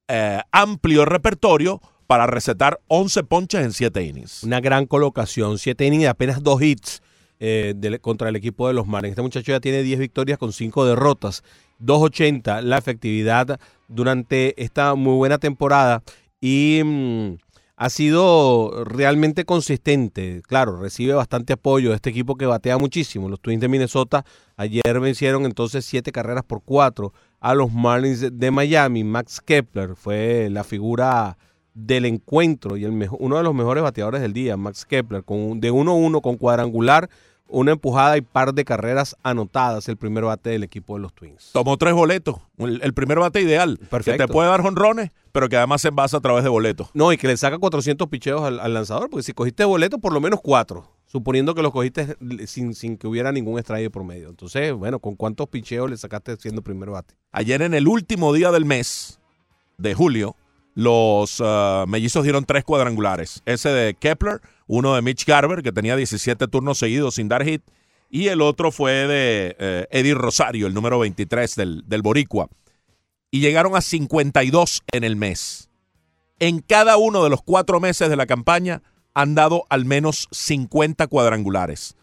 eh, 0.08 0.42
amplio 0.52 1.06
repertorio 1.06 1.80
para 2.08 2.26
recetar 2.26 2.80
11 2.88 3.22
ponches 3.24 3.60
en 3.60 3.72
7 3.72 4.02
innings. 4.02 4.42
Una 4.42 4.60
gran 4.60 4.86
colocación. 4.86 5.58
Siete 5.58 5.84
innings 5.86 6.04
y 6.04 6.06
apenas 6.06 6.42
dos 6.42 6.60
hits 6.62 7.02
eh, 7.38 7.98
contra 8.00 8.30
el 8.30 8.36
equipo 8.36 8.66
de 8.66 8.72
los 8.72 8.86
Marlins. 8.86 9.12
Este 9.12 9.22
muchacho 9.22 9.52
ya 9.52 9.60
tiene 9.60 9.82
10 9.82 10.00
victorias 10.00 10.38
con 10.38 10.54
5 10.54 10.86
derrotas. 10.86 11.44
2.80 11.80 12.62
la 12.62 12.78
efectividad 12.78 13.60
durante 13.88 14.60
esta 14.60 14.94
muy 14.94 15.16
buena 15.16 15.36
temporada. 15.36 16.02
Y 16.40 16.80
mm, 16.82 17.34
ha 17.76 17.90
sido 17.90 18.84
realmente 18.86 19.44
consistente. 19.44 20.40
Claro, 20.48 20.80
recibe 20.80 21.12
bastante 21.12 21.52
apoyo 21.52 21.90
de 21.90 21.96
este 21.96 22.08
equipo 22.08 22.36
que 22.36 22.46
batea 22.46 22.78
muchísimo. 22.78 23.28
Los 23.28 23.40
Twins 23.40 23.60
de 23.60 23.68
Minnesota 23.68 24.24
ayer 24.56 24.98
vencieron 24.98 25.44
entonces 25.44 25.84
7 25.84 26.10
carreras 26.10 26.44
por 26.44 26.62
4 26.62 27.12
a 27.38 27.54
los 27.54 27.70
Marlins 27.70 28.26
de 28.32 28.50
Miami. 28.50 29.04
Max 29.04 29.42
Kepler 29.42 29.94
fue 29.94 30.48
la 30.50 30.64
figura 30.64 31.36
del 31.86 32.04
encuentro 32.06 32.76
y 32.76 32.84
el 32.84 32.92
mejo- 32.92 33.16
uno 33.20 33.36
de 33.36 33.42
los 33.44 33.54
mejores 33.54 33.82
bateadores 33.84 34.20
del 34.20 34.32
día, 34.32 34.56
Max 34.56 34.84
Kepler, 34.84 35.22
con 35.22 35.38
un- 35.38 35.60
de 35.60 35.70
1-1 35.70 36.20
con 36.20 36.36
cuadrangular, 36.36 37.08
una 37.50 37.72
empujada 37.72 38.16
y 38.18 38.20
par 38.20 38.52
de 38.52 38.64
carreras 38.64 39.16
anotadas, 39.22 39.88
el 39.88 39.96
primer 39.96 40.24
bate 40.24 40.50
del 40.50 40.64
equipo 40.64 40.96
de 40.96 41.00
los 41.02 41.14
Twins. 41.14 41.50
Tomó 41.52 41.76
tres 41.78 41.94
boletos. 41.94 42.36
El, 42.58 42.80
el 42.82 42.92
primer 42.92 43.18
bate 43.20 43.40
ideal. 43.40 43.78
Perfecto. 43.90 44.22
Que 44.24 44.26
te 44.26 44.32
puede 44.32 44.48
dar 44.50 44.60
jonrones, 44.60 45.12
pero 45.32 45.48
que 45.48 45.56
además 45.56 45.80
se 45.80 45.88
envasa 45.88 46.18
a 46.18 46.20
través 46.20 46.42
de 46.44 46.50
boletos. 46.50 46.88
No, 46.92 47.10
y 47.12 47.16
que 47.16 47.26
le 47.26 47.36
saca 47.38 47.56
400 47.58 48.08
picheos 48.08 48.42
al, 48.42 48.60
al 48.60 48.74
lanzador, 48.74 49.08
porque 49.08 49.22
si 49.22 49.32
cogiste 49.32 49.64
boleto, 49.64 49.98
por 49.98 50.12
lo 50.12 50.20
menos 50.20 50.40
cuatro, 50.42 50.90
suponiendo 51.06 51.54
que 51.54 51.62
los 51.62 51.72
cogiste 51.72 52.16
sin, 52.46 52.74
sin 52.74 52.98
que 52.98 53.06
hubiera 53.06 53.32
ningún 53.32 53.58
extraído 53.58 53.90
por 53.90 54.04
medio. 54.04 54.28
Entonces, 54.28 54.74
bueno, 54.74 54.98
¿con 54.98 55.14
cuántos 55.16 55.48
picheos 55.48 55.88
le 55.88 55.96
sacaste 55.96 56.36
siendo 56.36 56.60
primer 56.60 56.90
bate? 56.90 57.14
Ayer 57.32 57.62
en 57.62 57.72
el 57.72 57.88
último 57.88 58.34
día 58.34 58.50
del 58.50 58.66
mes 58.66 59.20
de 59.78 59.94
julio, 59.94 60.36
los 60.78 61.42
ah, 61.44 61.86
mellizos 61.88 62.22
dieron 62.22 62.44
tres 62.44 62.62
cuadrangulares. 62.62 63.42
Ese 63.46 63.68
de 63.70 63.94
Kepler, 63.94 64.40
uno 64.68 64.94
de 64.94 65.02
Mitch 65.02 65.26
Garber, 65.26 65.60
que 65.64 65.72
tenía 65.72 65.96
17 65.96 66.46
turnos 66.46 66.78
seguidos 66.78 67.16
sin 67.16 67.26
dar 67.26 67.44
hit, 67.44 67.62
y 68.10 68.28
el 68.28 68.40
otro 68.40 68.70
fue 68.70 68.92
de 68.92 69.56
eh, 69.58 69.88
Eddie 69.90 70.14
Rosario, 70.14 70.68
el 70.68 70.74
número 70.74 71.00
23 71.00 71.56
del, 71.56 71.82
del 71.88 72.02
Boricua. 72.02 72.48
Y 73.32 73.40
llegaron 73.40 73.74
a 73.74 73.80
52 73.80 74.84
en 74.92 75.02
el 75.02 75.16
mes. 75.16 75.68
En 76.38 76.60
cada 76.60 76.96
uno 76.96 77.24
de 77.24 77.30
los 77.30 77.42
cuatro 77.42 77.80
meses 77.80 78.08
de 78.08 78.14
la 78.14 78.26
campaña 78.26 78.80
han 79.14 79.34
dado 79.34 79.64
al 79.70 79.84
menos 79.84 80.28
50 80.30 81.08
cuadrangulares. 81.08 81.96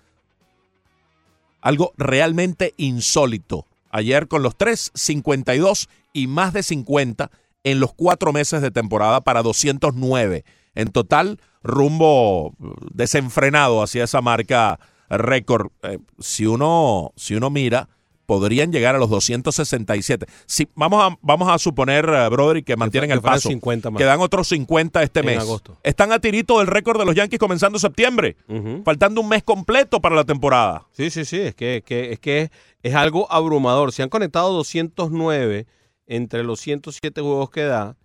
Algo 1.61 1.93
realmente 1.95 2.73
insólito. 2.75 3.67
Ayer 3.89 4.27
con 4.27 4.43
los 4.43 4.57
tres, 4.57 4.91
52 4.95 5.87
y 6.11 6.27
más 6.27 6.51
de 6.51 6.61
50 6.61 7.31
en 7.65 7.81
los 7.81 7.93
cuatro 7.93 8.31
meses 8.31 8.61
de 8.61 8.71
temporada 8.71 9.19
para 9.21 9.43
209. 9.43 10.45
En 10.75 10.87
total, 10.91 11.39
rumbo 11.63 12.53
desenfrenado 12.93 13.83
hacia 13.83 14.03
esa 14.05 14.21
marca 14.21 14.79
récord. 15.09 15.67
Eh, 15.83 15.99
si, 16.19 16.45
uno, 16.45 17.11
si 17.15 17.35
uno 17.35 17.49
mira, 17.49 17.89
podrían 18.25 18.71
llegar 18.71 18.95
a 18.95 18.97
los 18.97 19.09
267. 19.09 20.25
Si, 20.45 20.67
vamos, 20.75 21.03
a, 21.03 21.17
vamos 21.21 21.47
a 21.49 21.57
suponer, 21.59 22.05
eh, 22.09 22.27
Broderick, 22.29 22.65
que 22.65 22.75
mantienen 22.75 23.09
que 23.09 23.13
el 23.15 23.21
paso. 23.21 23.49
50 23.49 23.91
más. 23.91 23.97
Quedan 23.99 24.19
otros 24.19 24.47
50 24.47 25.03
este 25.03 25.19
En 25.19 25.25
mes. 25.27 25.37
agosto. 25.39 25.77
Están 25.83 26.11
a 26.11 26.19
tirito 26.19 26.57
del 26.59 26.67
récord 26.67 26.99
de 26.99 27.05
los 27.05 27.15
Yankees 27.15 27.39
comenzando 27.39 27.77
septiembre. 27.79 28.35
Faltando 28.83 29.21
un 29.21 29.29
mes 29.29 29.43
completo 29.43 30.01
para 30.01 30.15
la 30.15 30.23
temporada. 30.23 30.85
Sí, 30.91 31.09
sí, 31.09 31.23
sí, 31.25 31.39
es 31.39 31.55
que, 31.55 31.83
que- 31.85 32.13
es 32.13 32.19
que 32.19 32.49
es 32.83 32.95
algo 32.95 33.31
abrumador. 33.31 33.91
Se 33.91 34.03
han 34.03 34.09
conectado 34.09 34.53
209 34.53 35.65
entre 36.07 36.43
los 36.43 36.59
107 36.59 37.21
juegos 37.21 37.49
que 37.49 37.63
da, 37.63 37.95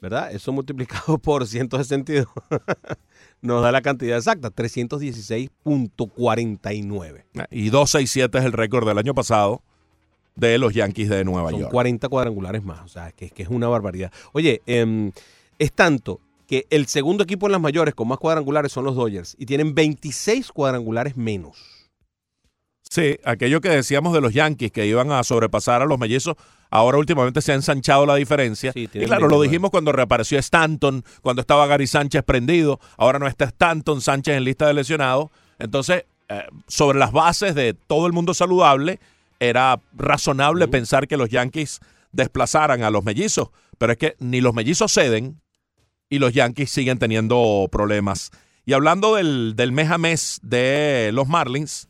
¿verdad? 0.00 0.32
Eso 0.32 0.52
multiplicado 0.52 1.18
por 1.22 1.46
162 1.46 2.26
nos 3.42 3.62
da 3.62 3.70
la 3.72 3.82
cantidad 3.82 4.18
exacta, 4.18 4.50
316.49. 4.50 7.24
Y 7.50 7.70
267 7.70 8.38
es 8.38 8.44
el 8.44 8.52
récord 8.52 8.86
del 8.86 8.98
año 8.98 9.14
pasado 9.14 9.62
de 10.36 10.58
los 10.58 10.74
Yankees 10.74 11.08
de 11.08 11.24
Nueva 11.24 11.50
Son 11.50 11.60
York. 11.60 11.72
40 11.72 12.08
cuadrangulares 12.08 12.62
más, 12.64 12.82
o 12.82 12.88
sea, 12.88 13.12
que, 13.12 13.30
que 13.30 13.42
es 13.42 13.48
una 13.48 13.68
barbaridad. 13.68 14.12
Oye, 14.32 14.60
em, 14.66 15.12
es 15.58 15.72
tanto 15.72 16.20
que 16.46 16.66
el 16.70 16.86
segundo 16.86 17.24
equipo 17.24 17.46
en 17.46 17.52
las 17.52 17.60
mayores 17.60 17.94
con 17.94 18.08
más 18.08 18.18
cuadrangulares 18.18 18.72
son 18.72 18.84
los 18.84 18.96
Dodgers 18.96 19.36
y 19.38 19.46
tienen 19.46 19.74
26 19.74 20.50
cuadrangulares 20.50 21.16
menos. 21.16 21.88
Sí, 22.82 23.18
aquello 23.24 23.60
que 23.60 23.68
decíamos 23.68 24.12
de 24.12 24.20
los 24.20 24.34
Yankees 24.34 24.72
que 24.72 24.84
iban 24.84 25.12
a 25.12 25.22
sobrepasar 25.22 25.80
a 25.80 25.84
los 25.84 25.96
mellizos, 25.98 26.34
ahora 26.70 26.98
últimamente 26.98 27.42
se 27.42 27.52
ha 27.52 27.54
ensanchado 27.54 28.06
la 28.06 28.14
diferencia. 28.14 28.72
Sí, 28.72 28.88
y 28.92 29.04
claro, 29.04 29.28
lo 29.28 29.38
29. 29.38 29.48
dijimos 29.48 29.70
cuando 29.70 29.92
reapareció 29.92 30.38
Stanton, 30.38 31.04
cuando 31.20 31.40
estaba 31.40 31.66
Gary 31.66 31.86
Sánchez 31.86 32.22
prendido, 32.24 32.80
ahora 32.96 33.18
no 33.18 33.26
está 33.26 33.44
Stanton, 33.46 34.00
Sánchez 34.00 34.36
en 34.36 34.44
lista 34.44 34.66
de 34.66 34.74
lesionados. 34.74 35.30
Entonces, 35.58 36.04
eh, 36.28 36.44
sobre 36.68 36.98
las 36.98 37.12
bases 37.12 37.54
de 37.54 37.74
todo 37.74 38.06
el 38.06 38.12
mundo 38.12 38.34
saludable, 38.34 39.00
era 39.40 39.80
razonable 39.94 40.68
pensar 40.68 41.08
que 41.08 41.16
los 41.16 41.30
Yankees 41.30 41.80
desplazaran 42.12 42.82
a 42.82 42.90
los 42.90 43.04
mellizos, 43.04 43.48
pero 43.78 43.92
es 43.92 43.98
que 43.98 44.16
ni 44.18 44.40
los 44.40 44.54
mellizos 44.54 44.92
ceden 44.92 45.40
y 46.08 46.18
los 46.18 46.32
Yankees 46.32 46.70
siguen 46.70 46.98
teniendo 46.98 47.68
problemas. 47.72 48.30
Y 48.66 48.74
hablando 48.74 49.14
del, 49.14 49.54
del 49.56 49.72
mes 49.72 49.90
a 49.90 49.98
mes 49.98 50.38
de 50.42 51.10
los 51.14 51.26
Marlins, 51.26 51.88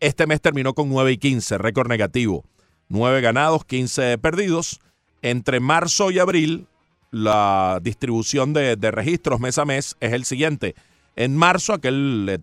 este 0.00 0.26
mes 0.26 0.40
terminó 0.40 0.74
con 0.74 0.90
9 0.90 1.12
y 1.12 1.18
15, 1.18 1.58
récord 1.58 1.88
negativo. 1.88 2.44
9 2.88 3.20
ganados, 3.20 3.64
15 3.64 4.18
perdidos. 4.18 4.80
Entre 5.22 5.60
marzo 5.60 6.10
y 6.10 6.18
abril, 6.18 6.66
la 7.10 7.80
distribución 7.82 8.52
de, 8.52 8.76
de 8.76 8.90
registros 8.90 9.40
mes 9.40 9.58
a 9.58 9.64
mes 9.64 9.96
es 10.00 10.12
el 10.12 10.24
siguiente. 10.24 10.74
En 11.16 11.36
marzo, 11.36 11.72
aquel 11.72 12.26
eh, 12.28 12.38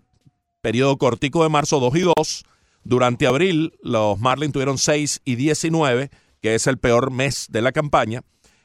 periodo 0.60 0.96
cortico 0.96 1.42
de 1.42 1.48
marzo, 1.48 1.80
2 1.80 1.96
y 1.96 2.00
2. 2.00 2.44
Durante 2.84 3.26
abril, 3.26 3.72
los 3.82 4.18
Marlins 4.18 4.52
tuvieron 4.52 4.78
6 4.78 5.22
y 5.24 5.36
19, 5.36 6.10
que 6.42 6.54
es 6.54 6.66
el 6.66 6.78
peor 6.78 7.10
mes 7.10 7.46
de 7.50 7.62
la 7.62 7.72
campaña. 7.72 8.22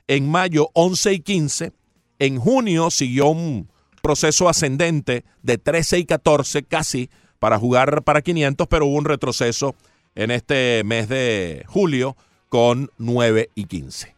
En 0.07 0.29
mayo, 0.29 0.69
11 0.73 1.13
y 1.13 1.19
15. 1.19 1.73
En 2.19 2.39
junio 2.39 2.89
siguió 2.89 3.27
un 3.27 3.69
proceso 4.01 4.49
ascendente 4.49 5.23
de 5.43 5.57
13 5.57 5.99
y 5.99 6.05
14 6.05 6.63
casi 6.63 7.09
para 7.37 7.57
jugar 7.59 8.03
para 8.03 8.21
500, 8.21 8.67
pero 8.67 8.87
hubo 8.87 8.97
un 8.97 9.05
retroceso 9.05 9.75
en 10.15 10.31
este 10.31 10.81
mes 10.85 11.07
de 11.09 11.63
julio 11.67 12.15
con 12.49 12.89
9 12.97 13.49
y 13.55 13.65
15. 13.65 14.15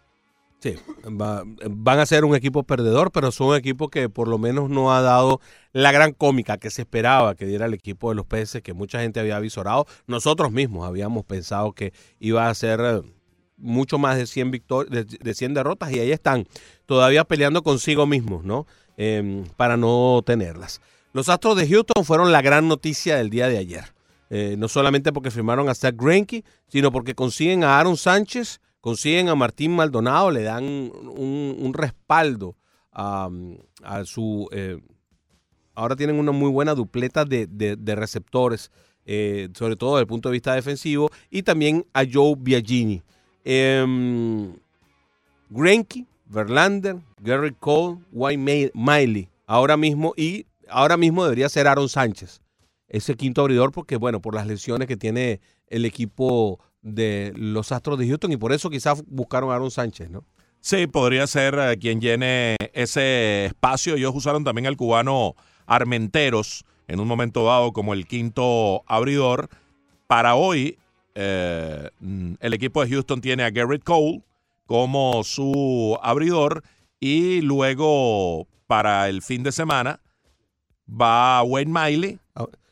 Sí, 0.59 0.75
va- 1.19 1.43
van 1.69 1.99
a 1.99 2.05
ser 2.05 2.23
un 2.23 2.35
equipo 2.35 2.61
perdedor, 2.63 3.11
pero 3.11 3.31
son 3.31 3.47
un 3.47 3.55
equipo 3.55 3.89
que 3.89 4.09
por 4.09 4.27
lo 4.27 4.37
menos 4.37 4.69
no 4.69 4.93
ha 4.93 5.01
dado 5.01 5.41
la 5.73 5.91
gran 5.91 6.11
cómica 6.13 6.57
que 6.59 6.69
se 6.69 6.83
esperaba 6.83 7.33
que 7.33 7.47
diera 7.47 7.65
el 7.65 7.73
equipo 7.73 8.09
de 8.09 8.15
los 8.15 8.27
peces, 8.27 8.61
que 8.61 8.73
mucha 8.73 8.99
gente 9.01 9.19
había 9.19 9.39
visorado. 9.39 9.87
Nosotros 10.05 10.51
mismos 10.51 10.87
habíamos 10.87 11.25
pensado 11.25 11.73
que 11.73 11.93
iba 12.19 12.47
a 12.47 12.53
ser 12.53 12.79
eh, 12.79 13.01
mucho 13.57 13.97
más 13.97 14.17
de 14.17 14.27
100, 14.27 14.51
victor- 14.51 14.87
de, 14.87 15.03
de 15.05 15.33
100 15.33 15.55
derrotas 15.55 15.91
y 15.91 15.99
ahí 15.99 16.11
están, 16.11 16.47
todavía 16.85 17.23
peleando 17.23 17.63
consigo 17.63 18.05
mismos, 18.05 18.43
¿no? 18.43 18.67
Em, 18.97 19.45
para 19.57 19.77
no 19.77 20.21
tenerlas. 20.23 20.79
Los 21.11 21.27
Astros 21.27 21.57
de 21.57 21.67
Houston 21.67 22.05
fueron 22.05 22.31
la 22.31 22.43
gran 22.43 22.67
noticia 22.67 23.15
del 23.17 23.31
día 23.31 23.47
de 23.47 23.57
ayer. 23.57 23.93
Eh, 24.33 24.55
no 24.57 24.69
solamente 24.69 25.11
porque 25.11 25.29
firmaron 25.29 25.67
a 25.67 25.75
Zach 25.75 25.93
Greinke, 25.97 26.45
sino 26.69 26.89
porque 26.89 27.15
consiguen 27.15 27.65
a 27.65 27.77
Aaron 27.77 27.97
Sánchez, 27.97 28.61
consiguen 28.79 29.27
a 29.27 29.35
Martín 29.35 29.75
Maldonado, 29.75 30.31
le 30.31 30.43
dan 30.43 30.63
un, 30.63 31.73
respaldo 31.73 32.55
a, 32.93 33.29
su... 34.05 34.47
eh, 34.53 34.79
ahora 35.75 35.97
tienen 35.97 36.17
una 36.17 36.31
muy 36.31 36.49
buena 36.49 36.75
dupleta 36.75 37.25
de, 37.25 37.45
de- 37.45 37.95
receptores, 37.95 38.71
eh, 39.05 39.49
sobre 39.53 39.75
todo 39.75 39.95
desde 39.95 40.03
el 40.03 40.07
punto 40.07 40.29
de 40.29 40.33
vista 40.33 40.55
defensivo, 40.55 41.09
y 41.29 41.43
también 41.43 41.85
a 41.93 42.03
Joe 42.09 42.35
Biagini. 42.37 43.01
Em, 43.43 44.55
Greinke, 45.49 46.05
Verlander, 46.27 46.99
Gary 47.19 47.53
Cole, 47.59 47.97
White 48.13 48.71
Miley, 48.73 49.27
ahora 49.45 49.75
mismo, 49.75 50.13
y 50.15 50.45
ahora 50.69 50.95
mismo 50.95 51.25
debería 51.25 51.49
ser 51.49 51.67
Aaron 51.67 51.89
Sánchez, 51.89 52.39
ese 52.91 53.15
quinto 53.15 53.41
abridor, 53.41 53.71
porque 53.71 53.95
bueno, 53.95 54.21
por 54.21 54.35
las 54.35 54.45
lesiones 54.45 54.87
que 54.87 54.97
tiene 54.97 55.39
el 55.67 55.85
equipo 55.85 56.59
de 56.81 57.33
los 57.35 57.71
Astros 57.71 57.97
de 57.97 58.07
Houston, 58.07 58.33
y 58.33 58.37
por 58.37 58.51
eso 58.51 58.69
quizás 58.69 59.03
buscaron 59.07 59.49
a 59.49 59.55
Aaron 59.55 59.71
Sánchez, 59.71 60.09
¿no? 60.09 60.25
Sí, 60.59 60.85
podría 60.85 61.25
ser 61.25 61.57
eh, 61.57 61.77
quien 61.79 61.99
llene 62.01 62.55
ese 62.73 63.45
espacio. 63.45 63.95
Ellos 63.95 64.13
usaron 64.13 64.43
también 64.43 64.67
al 64.67 64.77
cubano 64.77 65.35
Armenteros 65.65 66.65
en 66.87 66.99
un 66.99 67.07
momento 67.07 67.45
dado 67.45 67.71
como 67.71 67.93
el 67.93 68.05
quinto 68.05 68.83
abridor. 68.85 69.49
Para 70.05 70.35
hoy, 70.35 70.77
eh, 71.15 71.89
el 72.39 72.53
equipo 72.53 72.83
de 72.83 72.91
Houston 72.91 73.21
tiene 73.21 73.43
a 73.43 73.49
Garrett 73.49 73.83
Cole 73.83 74.21
como 74.67 75.23
su 75.23 75.97
abridor 76.03 76.63
y 76.99 77.41
luego 77.41 78.47
para 78.67 79.09
el 79.09 79.21
fin 79.21 79.43
de 79.43 79.51
semana 79.51 79.99
va 80.89 81.41
Wayne 81.43 81.71
Miley, 81.71 82.19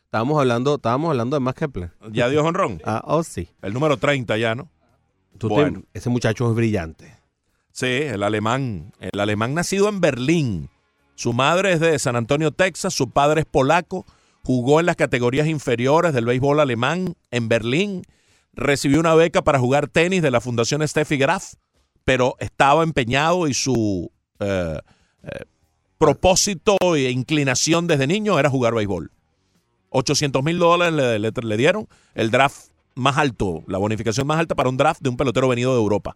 Estábamos 0.09 0.39
hablando, 0.39 0.75
estábamos 0.75 1.11
hablando 1.11 1.35
de 1.35 1.39
más 1.39 1.53
Kepler. 1.53 1.91
ya 2.11 2.27
dio 2.29 2.43
honrón, 2.43 2.81
Ah, 2.85 3.03
oh, 3.05 3.21
sí. 3.23 3.47
el 3.61 3.73
número 3.73 3.97
30 3.97 4.37
ya, 4.37 4.55
¿no? 4.55 4.67
Tú 5.37 5.49
te- 5.49 5.53
Bueno. 5.53 5.83
ese 5.93 6.09
muchacho 6.09 6.49
es 6.49 6.55
brillante. 6.55 7.15
Sí, 7.71 7.85
el 7.85 8.23
alemán, 8.23 8.91
el 8.99 9.19
alemán 9.19 9.53
nacido 9.53 9.87
en 9.87 10.01
Berlín. 10.01 10.69
Su 11.13 11.31
madre 11.33 11.73
es 11.73 11.79
de 11.79 11.97
San 11.99 12.15
Antonio, 12.15 12.51
Texas, 12.51 12.93
su 12.95 13.11
padre 13.11 13.41
es 13.41 13.45
polaco, 13.45 14.05
jugó 14.43 14.79
en 14.79 14.87
las 14.87 14.95
categorías 14.95 15.47
inferiores 15.47 16.11
del 16.13 16.25
béisbol 16.25 16.59
alemán 16.59 17.13
en 17.29 17.47
Berlín, 17.47 18.01
recibió 18.53 18.99
una 18.99 19.13
beca 19.13 19.43
para 19.43 19.59
jugar 19.59 19.87
tenis 19.89 20.23
de 20.23 20.31
la 20.31 20.41
Fundación 20.41 20.85
Steffi 20.87 21.17
Graf, 21.17 21.53
pero 22.03 22.35
estaba 22.39 22.81
empeñado 22.83 23.47
y 23.47 23.53
su 23.53 24.11
eh, 24.39 24.79
eh, 25.21 25.29
propósito 25.99 26.77
e 26.95 27.11
inclinación 27.11 27.85
desde 27.85 28.07
niño 28.07 28.39
era 28.39 28.49
jugar 28.49 28.73
béisbol. 28.73 29.11
800 29.89 30.43
mil 30.43 30.59
dólares 30.59 30.93
le, 30.93 31.19
le- 31.19 31.31
le 31.31 31.57
dieron 31.57 31.87
el 32.15 32.31
draft 32.31 32.67
más 32.95 33.17
alto, 33.17 33.63
la 33.67 33.77
bonificación 33.77 34.27
más 34.27 34.39
alta 34.39 34.55
para 34.55 34.69
un 34.69 34.77
draft 34.77 35.01
de 35.01 35.09
un 35.09 35.17
pelotero 35.17 35.47
venido 35.47 35.73
de 35.73 35.79
Europa. 35.79 36.15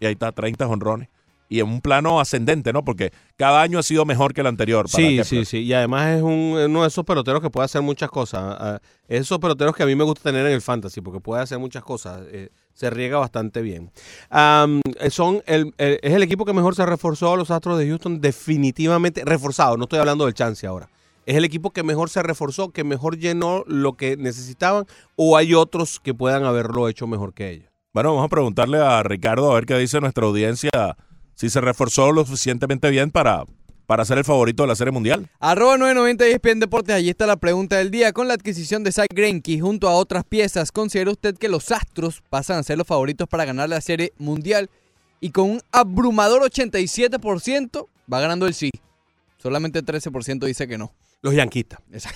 Y 0.00 0.06
ahí 0.06 0.12
está, 0.12 0.32
30 0.32 0.66
honrones. 0.66 1.08
Y 1.50 1.60
en 1.60 1.66
un 1.68 1.80
plano 1.80 2.20
ascendente, 2.20 2.74
¿no? 2.74 2.84
Porque 2.84 3.10
cada 3.36 3.62
año 3.62 3.78
ha 3.78 3.82
sido 3.82 4.04
mejor 4.04 4.34
que 4.34 4.42
el 4.42 4.46
anterior. 4.46 4.84
para 4.90 4.96
Sí, 5.02 5.08
Kepler. 5.16 5.24
sí, 5.24 5.44
sí. 5.46 5.58
Y 5.60 5.72
además 5.72 6.16
es 6.16 6.22
un- 6.22 6.58
uno 6.62 6.82
de 6.82 6.88
esos 6.88 7.04
peloteros 7.06 7.40
que 7.40 7.48
puede 7.48 7.64
hacer 7.64 7.80
muchas 7.80 8.10
cosas. 8.10 8.56
Ah, 8.60 8.80
esos 9.08 9.38
peloteros 9.38 9.74
que 9.74 9.82
a 9.82 9.86
mí 9.86 9.94
me 9.94 10.04
gusta 10.04 10.22
tener 10.24 10.44
en 10.46 10.52
el 10.52 10.60
fantasy, 10.60 11.00
porque 11.00 11.20
puede 11.20 11.42
hacer 11.42 11.58
muchas 11.58 11.82
cosas. 11.82 12.20
Eh, 12.30 12.50
se 12.74 12.90
riega 12.90 13.16
bastante 13.18 13.62
bien. 13.62 13.90
Eh, 14.30 15.10
son 15.10 15.42
el, 15.46 15.72
el- 15.78 15.98
es 16.02 16.12
el 16.14 16.22
equipo 16.22 16.44
que 16.44 16.52
mejor 16.52 16.74
se 16.74 16.84
reforzó 16.84 17.32
a 17.32 17.36
los 17.36 17.50
Astros 17.50 17.78
de 17.78 17.88
Houston, 17.88 18.20
definitivamente 18.20 19.22
reforzado. 19.24 19.76
No 19.78 19.84
estoy 19.84 19.98
hablando 20.00 20.26
del 20.26 20.34
chance 20.34 20.66
ahora. 20.66 20.88
Es 21.28 21.36
el 21.36 21.44
equipo 21.44 21.72
que 21.72 21.82
mejor 21.82 22.08
se 22.08 22.22
reforzó, 22.22 22.70
que 22.70 22.84
mejor 22.84 23.18
llenó 23.18 23.62
lo 23.66 23.98
que 23.98 24.16
necesitaban, 24.16 24.86
o 25.14 25.36
hay 25.36 25.52
otros 25.52 26.00
que 26.00 26.14
puedan 26.14 26.44
haberlo 26.44 26.88
hecho 26.88 27.06
mejor 27.06 27.34
que 27.34 27.50
ellos. 27.50 27.68
Bueno, 27.92 28.14
vamos 28.14 28.24
a 28.24 28.28
preguntarle 28.30 28.78
a 28.78 29.02
Ricardo 29.02 29.50
a 29.50 29.54
ver 29.56 29.66
qué 29.66 29.76
dice 29.76 30.00
nuestra 30.00 30.24
audiencia, 30.24 30.70
si 31.34 31.50
se 31.50 31.60
reforzó 31.60 32.12
lo 32.12 32.24
suficientemente 32.24 32.88
bien 32.88 33.10
para, 33.10 33.44
para 33.84 34.06
ser 34.06 34.16
el 34.16 34.24
favorito 34.24 34.62
de 34.62 34.68
la 34.68 34.74
Serie 34.74 34.90
Mundial. 34.90 35.28
Arroba 35.38 35.76
990 35.76 36.24
ESPN 36.28 36.60
Deportes, 36.60 36.96
allí 36.96 37.10
está 37.10 37.26
la 37.26 37.36
pregunta 37.36 37.76
del 37.76 37.90
día. 37.90 38.14
Con 38.14 38.26
la 38.26 38.32
adquisición 38.32 38.82
de 38.82 38.92
Zach 38.92 39.08
Greinke 39.14 39.60
junto 39.60 39.86
a 39.86 39.96
otras 39.96 40.24
piezas, 40.24 40.72
¿considera 40.72 41.10
usted 41.10 41.36
que 41.36 41.50
los 41.50 41.70
Astros 41.70 42.22
pasan 42.30 42.56
a 42.56 42.62
ser 42.62 42.78
los 42.78 42.86
favoritos 42.86 43.28
para 43.28 43.44
ganar 43.44 43.68
la 43.68 43.82
Serie 43.82 44.14
Mundial? 44.16 44.70
Y 45.20 45.28
con 45.28 45.50
un 45.50 45.60
abrumador 45.72 46.40
87% 46.50 47.86
va 48.10 48.18
ganando 48.18 48.46
el 48.46 48.54
sí. 48.54 48.70
Solamente 49.36 49.84
13% 49.84 50.46
dice 50.46 50.66
que 50.66 50.78
no. 50.78 50.90
Los 51.20 51.34
yanquistas. 51.34 51.80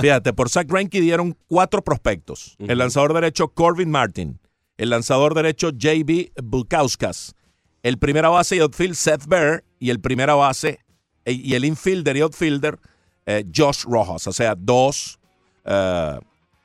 Fíjate, 0.00 0.32
por 0.32 0.48
Zach 0.48 0.66
Greinke 0.66 1.00
dieron 1.00 1.36
cuatro 1.46 1.82
prospectos. 1.82 2.56
El 2.58 2.78
lanzador 2.78 3.14
derecho 3.14 3.48
Corbin 3.48 3.90
Martin, 3.90 4.40
el 4.76 4.90
lanzador 4.90 5.34
derecho 5.34 5.70
JB 5.70 6.32
Bukauskas, 6.42 7.34
el 7.82 7.98
primera 7.98 8.28
base 8.28 8.56
y 8.56 8.60
outfield 8.60 8.94
Seth 8.94 9.26
Bear 9.26 9.64
y 9.78 9.90
el 9.90 10.00
primera 10.00 10.34
base 10.34 10.80
eh, 11.24 11.32
y 11.32 11.54
el 11.54 11.64
infielder 11.64 12.16
y 12.16 12.20
outfielder 12.20 12.78
eh, 13.26 13.44
Josh 13.54 13.84
Rojas. 13.84 14.26
O 14.26 14.32
sea, 14.32 14.54
dos 14.56 15.20
eh, 15.64 16.18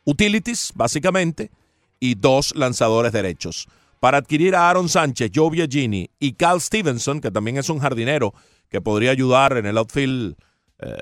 utilities, 0.05 0.71
básicamente, 0.75 1.51
y 1.99 2.15
dos 2.15 2.55
lanzadores 2.55 3.11
derechos. 3.11 3.67
Para 3.99 4.17
adquirir 4.17 4.55
a 4.55 4.69
Aaron 4.69 4.89
Sánchez, 4.89 5.31
Joe 5.33 5.49
Biagini 5.51 6.09
y 6.19 6.33
Cal 6.33 6.61
Stevenson, 6.61 7.21
que 7.21 7.31
también 7.31 7.57
es 7.57 7.69
un 7.69 7.79
jardinero 7.79 8.33
que 8.69 8.81
podría 8.81 9.11
ayudar 9.11 9.57
en 9.57 9.65
el 9.65 9.77
outfield 9.77 10.35
eh, 10.79 10.97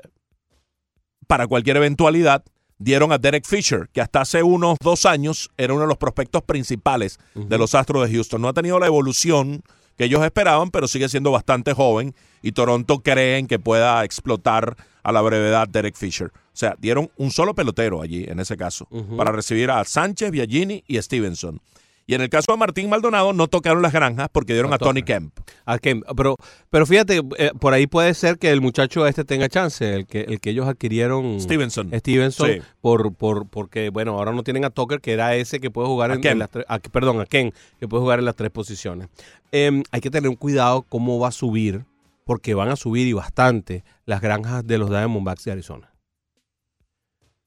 para 1.26 1.46
cualquier 1.46 1.78
eventualidad, 1.78 2.44
dieron 2.78 3.12
a 3.12 3.18
Derek 3.18 3.46
Fisher, 3.46 3.88
que 3.92 4.00
hasta 4.00 4.20
hace 4.20 4.42
unos 4.42 4.76
dos 4.80 5.06
años 5.06 5.50
era 5.56 5.72
uno 5.72 5.82
de 5.82 5.88
los 5.88 5.98
prospectos 5.98 6.42
principales 6.42 7.18
de 7.34 7.58
los 7.58 7.74
Astros 7.74 8.06
de 8.06 8.14
Houston. 8.14 8.42
No 8.42 8.48
ha 8.48 8.52
tenido 8.52 8.78
la 8.78 8.86
evolución 8.86 9.62
que 9.96 10.04
ellos 10.04 10.24
esperaban, 10.24 10.70
pero 10.70 10.88
sigue 10.88 11.08
siendo 11.08 11.30
bastante 11.30 11.72
joven 11.72 12.14
y 12.42 12.52
Toronto 12.52 13.00
creen 13.00 13.46
que 13.46 13.58
pueda 13.58 14.04
explotar 14.04 14.76
a 15.02 15.12
la 15.12 15.22
brevedad 15.22 15.68
Derek 15.68 15.96
Fisher. 15.96 16.28
O 16.28 16.56
sea, 16.56 16.76
dieron 16.78 17.10
un 17.16 17.30
solo 17.30 17.54
pelotero 17.54 18.02
allí, 18.02 18.24
en 18.24 18.40
ese 18.40 18.56
caso, 18.56 18.88
para 19.16 19.32
recibir 19.32 19.70
a 19.70 19.84
Sánchez, 19.84 20.30
Biagini 20.30 20.82
y 20.86 21.00
Stevenson. 21.00 21.60
Y 22.06 22.14
en 22.14 22.20
el 22.20 22.28
caso 22.28 22.52
de 22.52 22.58
Martín 22.58 22.90
Maldonado, 22.90 23.32
no 23.32 23.48
tocaron 23.48 23.80
las 23.80 23.92
granjas 23.92 24.28
porque 24.30 24.52
dieron 24.52 24.68
No 24.70 24.74
a 24.74 24.78
Tony. 24.78 25.02
Kemp. 25.02 25.32
A 25.64 25.78
Kemp. 25.78 26.04
Pero, 26.14 26.36
pero 26.68 26.84
fíjate, 26.84 27.22
eh, 27.38 27.50
por 27.58 27.72
ahí 27.72 27.86
puede 27.86 28.12
ser 28.12 28.38
que 28.38 28.50
el 28.50 28.60
muchacho 28.60 29.06
este 29.06 29.24
tenga 29.24 29.48
chance, 29.48 29.94
el 29.94 30.06
que, 30.06 30.20
el 30.20 30.38
que 30.40 30.50
ellos 30.50 30.66
adquirieron. 30.68 31.40
Stevenson. 31.40 31.90
Stevenson, 31.94 32.46
Sí. 32.50 32.58
por, 32.82 33.14
por, 33.14 33.48
porque, 33.48 33.88
bueno, 33.88 34.18
ahora 34.18 34.32
no 34.32 34.42
tienen 34.42 34.66
a 34.66 34.70
Tucker, 34.70 35.00
que 35.00 35.12
era 35.12 35.34
ese 35.34 35.60
que 35.60 35.70
puede 35.70 35.88
jugar 35.88 36.10
en, 36.10 36.26
en 36.26 36.38
las 36.38 36.50
tres, 36.50 36.66
a- 36.68 36.78
perdón, 36.78 37.20
a 37.22 37.26
Ken, 37.26 37.54
que 37.80 37.88
puede 37.88 38.02
jugar 38.02 38.18
en 38.18 38.26
las 38.26 38.36
tres 38.36 38.50
posiciones. 38.50 39.08
Em, 39.50 39.82
hay 39.90 40.00
que 40.02 40.10
tener 40.10 40.28
un 40.28 40.36
cuidado 40.36 40.82
cómo 40.88 41.18
va 41.18 41.28
a 41.28 41.32
subir, 41.32 41.84
porque 42.24 42.54
van 42.54 42.68
a 42.68 42.76
subir 42.76 43.06
y 43.06 43.12
bastante 43.14 43.82
las 44.06 44.20
granjas 44.20 44.66
de 44.66 44.76
los 44.78 44.90
Diamondbacks 44.90 45.44
de 45.44 45.52
Arizona. 45.52 45.90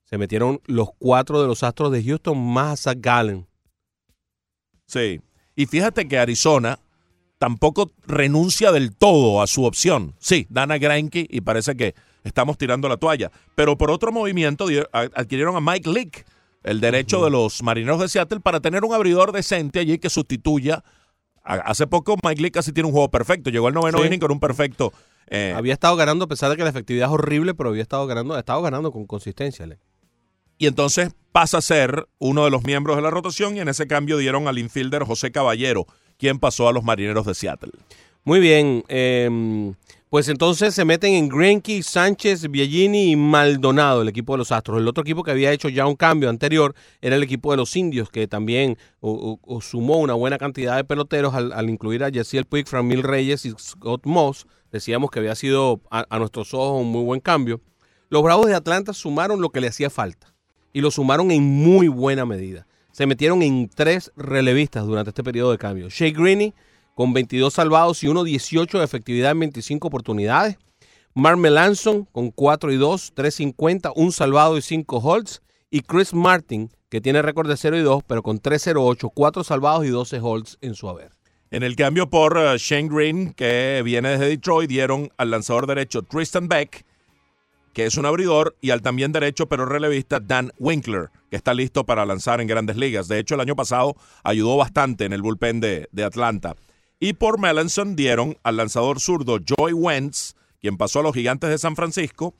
Se 0.04 0.18
metieron 0.18 0.62
los 0.66 0.90
cuatro 0.98 1.42
de 1.42 1.48
los 1.48 1.64
Astros 1.64 1.92
de 1.92 2.04
Houston 2.04 2.38
más 2.38 2.72
a 2.88 2.92
Zach 2.92 2.98
Gallen. 3.02 3.47
Sí. 4.88 5.22
Y 5.56 5.66
fíjate 5.66 6.08
que 6.08 6.18
Arizona 6.18 6.80
tampoco 7.38 7.92
renuncia 8.06 8.72
del 8.72 8.96
todo 8.96 9.42
a 9.42 9.48
su 9.48 9.64
opción. 9.66 10.16
Sí, 10.20 10.48
dan 10.50 10.72
a 10.72 10.78
Greinke 10.78 11.28
y 11.30 11.42
parece 11.42 11.76
que 11.76 11.94
estamos 12.24 12.58
tirando 12.58 12.90
la 12.90 12.98
toalla. 12.98 13.32
Pero 13.56 13.78
por 13.78 13.92
otro 13.92 14.12
movimiento 14.12 14.66
adquirieron 14.92 15.56
a 15.56 15.62
Mike 15.62 15.90
Leake, 15.90 16.26
el 16.64 16.80
derecho 16.82 17.24
de 17.24 17.30
los 17.30 17.62
marineros 17.64 18.00
de 18.00 18.10
Seattle, 18.10 18.40
para 18.40 18.60
tener 18.60 18.84
un 18.84 18.94
abridor 18.94 19.32
decente 19.32 19.80
allí 19.80 20.00
que 20.00 20.10
sustituya. 20.10 20.84
Hace 21.44 21.88
poco 21.88 22.18
Mike 22.24 22.42
Leake 22.42 22.54
casi 22.54 22.74
tiene 22.74 22.88
un 22.88 22.94
juego 22.94 23.10
perfecto. 23.10 23.50
Llegó 23.50 23.68
al 23.68 23.74
noveno 23.74 24.00
Sí. 24.00 24.08
inning 24.08 24.20
con 24.20 24.32
un 24.32 24.40
perfecto. 24.40 24.92
eh, 25.28 25.54
Había 25.56 25.74
estado 25.74 25.96
ganando, 25.96 26.26
a 26.26 26.28
pesar 26.28 26.50
de 26.50 26.58
que 26.58 26.64
la 26.64 26.70
efectividad 26.70 27.08
es 27.08 27.14
horrible, 27.14 27.54
pero 27.54 27.70
había 27.70 27.82
estado 27.84 28.06
ganando, 28.08 28.34
ha 28.36 28.40
estado 28.40 28.62
ganando 28.62 28.92
con 28.92 29.06
consistencia. 29.06 29.66
Le. 29.68 29.78
Y 30.58 30.68
entonces 30.68 31.12
pasa 31.32 31.60
a 31.60 31.62
ser 31.62 32.08
uno 32.18 32.46
de 32.46 32.50
los 32.50 32.64
miembros 32.64 32.96
de 32.96 33.04
la 33.04 33.12
rotación 33.12 33.56
y 33.56 33.60
en 33.60 33.70
ese 33.70 33.86
cambio 33.86 34.18
dieron 34.18 34.48
al 34.48 34.58
infielder 34.58 35.04
José 35.04 35.32
Caballero, 35.32 35.86
quien 36.18 36.40
pasó 36.40 36.68
a 36.68 36.74
los 36.74 36.84
marineros 36.84 37.26
de 37.28 37.36
Seattle. 37.36 37.74
Muy 38.24 38.40
bien, 38.40 38.84
em, 38.88 39.76
pues 40.10 40.30
entonces 40.30 40.74
se 40.74 40.84
meten 40.84 41.14
en 41.14 41.30
Greinke, 41.30 41.84
Sánchez, 41.84 42.50
Biagini 42.50 43.12
y 43.12 43.16
Maldonado, 43.16 44.02
el 44.02 44.08
equipo 44.08 44.34
de 44.34 44.40
los 44.40 44.52
Astros. 44.52 44.80
El 44.80 44.88
otro 44.88 45.04
equipo 45.04 45.22
que 45.22 45.32
había 45.32 45.52
hecho 45.52 45.70
ya 45.70 45.86
un 45.86 45.96
cambio 45.96 46.30
anterior 46.30 46.74
era 47.02 47.16
el 47.16 47.24
equipo 47.24 47.52
de 47.52 47.58
los 47.58 47.76
Indios, 47.76 48.10
que 48.10 48.28
también 48.28 48.78
sumó 49.62 49.98
una 49.98 50.14
buena 50.14 50.38
cantidad 50.38 50.76
de 50.76 50.84
peloteros 50.86 51.34
al, 51.36 51.70
incluir 51.70 52.04
a 52.04 52.10
Yasiel 52.10 52.46
Puig, 52.46 52.68
Framil 52.68 53.04
Reyes 53.04 53.46
y 53.46 53.52
Scott 53.52 54.06
Moss. 54.06 54.48
Decíamos 54.72 55.12
que 55.12 55.20
había 55.20 55.36
sido 55.36 55.82
a, 55.92 56.06
a 56.10 56.20
nuestros 56.20 56.54
ojos 56.54 56.82
un 56.82 56.92
muy 56.92 57.04
buen 57.04 57.20
cambio. 57.20 57.62
Los 58.10 58.24
Bravos 58.24 58.48
de 58.48 58.56
Atlanta 58.56 58.94
sumaron 58.94 59.40
lo 59.40 59.52
que 59.52 59.62
le 59.62 59.68
hacía 59.68 59.90
falta 59.90 60.37
y 60.78 60.82
lo 60.82 60.92
sumaron 60.92 61.32
en 61.32 61.44
muy 61.44 61.88
buena 61.88 62.24
medida. 62.24 62.68
Se 62.92 63.08
metieron 63.08 63.42
en 63.42 63.68
tres 63.68 64.12
relevistas 64.16 64.86
durante 64.86 65.10
este 65.10 65.24
periodo 65.24 65.50
de 65.50 65.58
cambio. 65.58 65.90
Shea 65.90 66.12
Greene 66.12 66.54
con 66.94 67.14
22 67.14 67.52
salvados 67.52 68.04
y 68.04 68.08
1.18 68.08 68.78
de 68.78 68.84
efectividad 68.84 69.32
en 69.32 69.40
25 69.40 69.88
oportunidades. 69.88 70.60
Mark 71.16 71.40
Melanson 71.40 72.06
con 72.12 72.30
4 72.30 72.72
y 72.72 72.76
2, 72.76 73.14
3.50, 73.16 73.92
un 73.96 74.12
salvado 74.12 74.56
y 74.56 74.62
5 74.62 74.98
holds. 74.98 75.42
Y 75.72 75.82
Chris 75.82 76.14
Martin, 76.14 76.70
que 76.90 77.02
tiene 77.02 77.24
récord 77.24 77.50
de 77.50 77.58
0 77.58 77.80
y 77.80 77.82
2, 77.82 78.04
pero 78.06 78.22
con 78.22 78.40
3.08, 78.40 79.12
4 79.12 79.44
salvados 79.44 79.84
y 79.84 79.90
12 79.90 80.20
holds 80.20 80.60
en 80.62 80.76
su 80.76 80.88
haber. 80.90 81.10
En 81.50 81.64
el 81.64 81.76
cambio 81.76 82.08
por 82.08 82.38
eh, 82.38 82.56
Shane 82.60 82.88
Green, 82.88 83.34
que 83.34 83.82
viene 83.84 84.10
desde 84.10 84.28
Detroit, 84.28 84.70
dieron 84.70 85.10
al 85.18 85.32
lanzador 85.32 85.66
derecho 85.66 86.04
Tristan 86.04 86.48
Beck, 86.48 86.86
que 87.78 87.86
es 87.86 87.96
un 87.96 88.08
abridor, 88.08 88.58
y 88.60 88.72
al 88.72 88.82
también 88.82 89.12
derecho 89.12 89.48
pero 89.48 89.68
relevista 89.68 90.20
Dan 90.20 90.52
Winkler, 90.58 91.12
que 91.30 91.36
está 91.36 91.54
listo 91.54 91.86
para 91.86 92.08
lanzar 92.08 92.42
en 92.42 92.48
grandes 92.48 92.76
ligas. 92.76 93.08
De 93.08 93.20
hecho, 93.20 93.36
el 93.36 93.42
año 93.42 93.56
pasado 93.56 93.96
ayudó 94.24 94.58
bastante 94.58 95.06
en 95.06 95.14
el 95.14 95.22
bullpen 95.22 95.60
de, 95.60 95.88
de 95.92 96.04
Atlanta. 96.04 96.56
Y 97.00 97.14
por 97.14 97.40
Melanson 97.40 97.96
dieron 97.96 98.36
al 98.42 98.58
lanzador 98.58 99.00
zurdo 99.00 99.38
Joy 99.38 99.74
Wentz, 99.74 100.34
quien 100.60 100.76
pasó 100.76 101.02
a 101.02 101.04
los 101.04 101.14
gigantes 101.14 101.52
de 101.52 101.60
San 101.60 101.76
Francisco, 101.76 102.34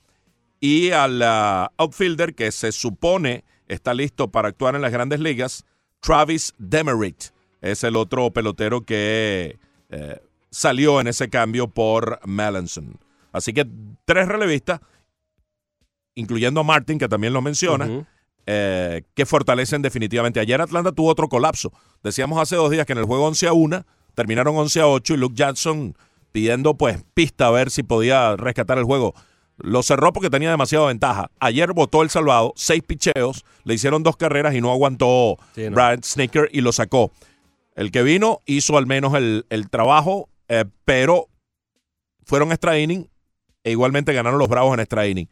y 0.58 0.90
al 0.90 1.22
ah, 1.22 1.70
outfielder 1.76 2.34
que 2.34 2.50
se 2.50 2.72
supone 2.72 3.44
está 3.68 3.94
listo 3.94 4.32
para 4.32 4.48
actuar 4.48 4.74
en 4.74 4.82
las 4.82 4.90
grandes 4.90 5.20
ligas, 5.20 5.64
Travis 6.00 6.52
Demerit. 6.58 7.26
Es 7.60 7.84
el 7.84 7.94
otro 7.94 8.32
pelotero 8.32 8.80
que 8.80 9.56
eh, 9.90 10.20
salió 10.50 11.00
en 11.00 11.06
ese 11.06 11.30
cambio 11.30 11.68
por 11.68 12.18
Melanson. 12.26 12.98
Así 13.30 13.52
que 13.52 13.68
tres 14.04 14.26
relevistas, 14.26 14.80
incluyendo 16.18 16.60
a 16.60 16.64
Martin, 16.64 16.98
que 16.98 17.08
también 17.08 17.32
lo 17.32 17.40
menciona, 17.40 18.06
eh, 18.46 19.02
que 19.14 19.24
fortalecen 19.24 19.82
definitivamente. 19.82 20.40
Ayer 20.40 20.60
Atlanta 20.60 20.92
tuvo 20.92 21.08
otro 21.08 21.28
colapso. 21.28 21.72
Decíamos 22.02 22.40
hace 22.40 22.56
dos 22.56 22.70
días 22.70 22.86
que 22.86 22.92
en 22.92 22.98
el 22.98 23.04
juego 23.04 23.26
11 23.26 23.46
a 23.46 23.52
1 23.52 23.86
terminaron 24.14 24.56
11 24.56 24.80
a 24.80 24.88
8 24.88 25.14
y 25.14 25.16
Luke 25.16 25.34
Jackson 25.36 25.96
pidiendo 26.32 26.74
pues 26.74 27.02
pista 27.14 27.46
a 27.46 27.50
ver 27.50 27.70
si 27.70 27.82
podía 27.82 28.36
rescatar 28.36 28.78
el 28.78 28.84
juego. 28.84 29.14
Lo 29.58 29.82
cerró 29.82 30.12
porque 30.12 30.30
tenía 30.30 30.50
demasiada 30.50 30.86
ventaja. 30.86 31.30
Ayer 31.40 31.72
votó 31.72 32.02
el 32.02 32.10
salvado, 32.10 32.52
seis 32.56 32.82
picheos, 32.82 33.44
le 33.64 33.74
hicieron 33.74 34.02
dos 34.02 34.16
carreras 34.16 34.54
y 34.54 34.60
no 34.60 34.70
aguantó 34.70 35.36
Sí, 35.54 35.64
no. 35.64 35.72
Brad 35.72 36.00
Snicker 36.02 36.48
y 36.52 36.60
lo 36.60 36.72
sacó. 36.72 37.12
El 37.74 37.90
que 37.92 38.02
vino 38.02 38.40
hizo 38.46 38.76
al 38.76 38.86
menos 38.86 39.14
el, 39.14 39.46
el 39.50 39.68
trabajo, 39.70 40.28
eh, 40.48 40.64
pero 40.84 41.28
fueron 42.24 42.50
extra 42.50 42.78
inning 42.78 43.08
e 43.62 43.70
igualmente 43.70 44.12
ganaron 44.12 44.38
los 44.38 44.48
Bravos 44.48 44.74
en 44.74 44.80
extra 44.80 45.06
inning. 45.06 45.28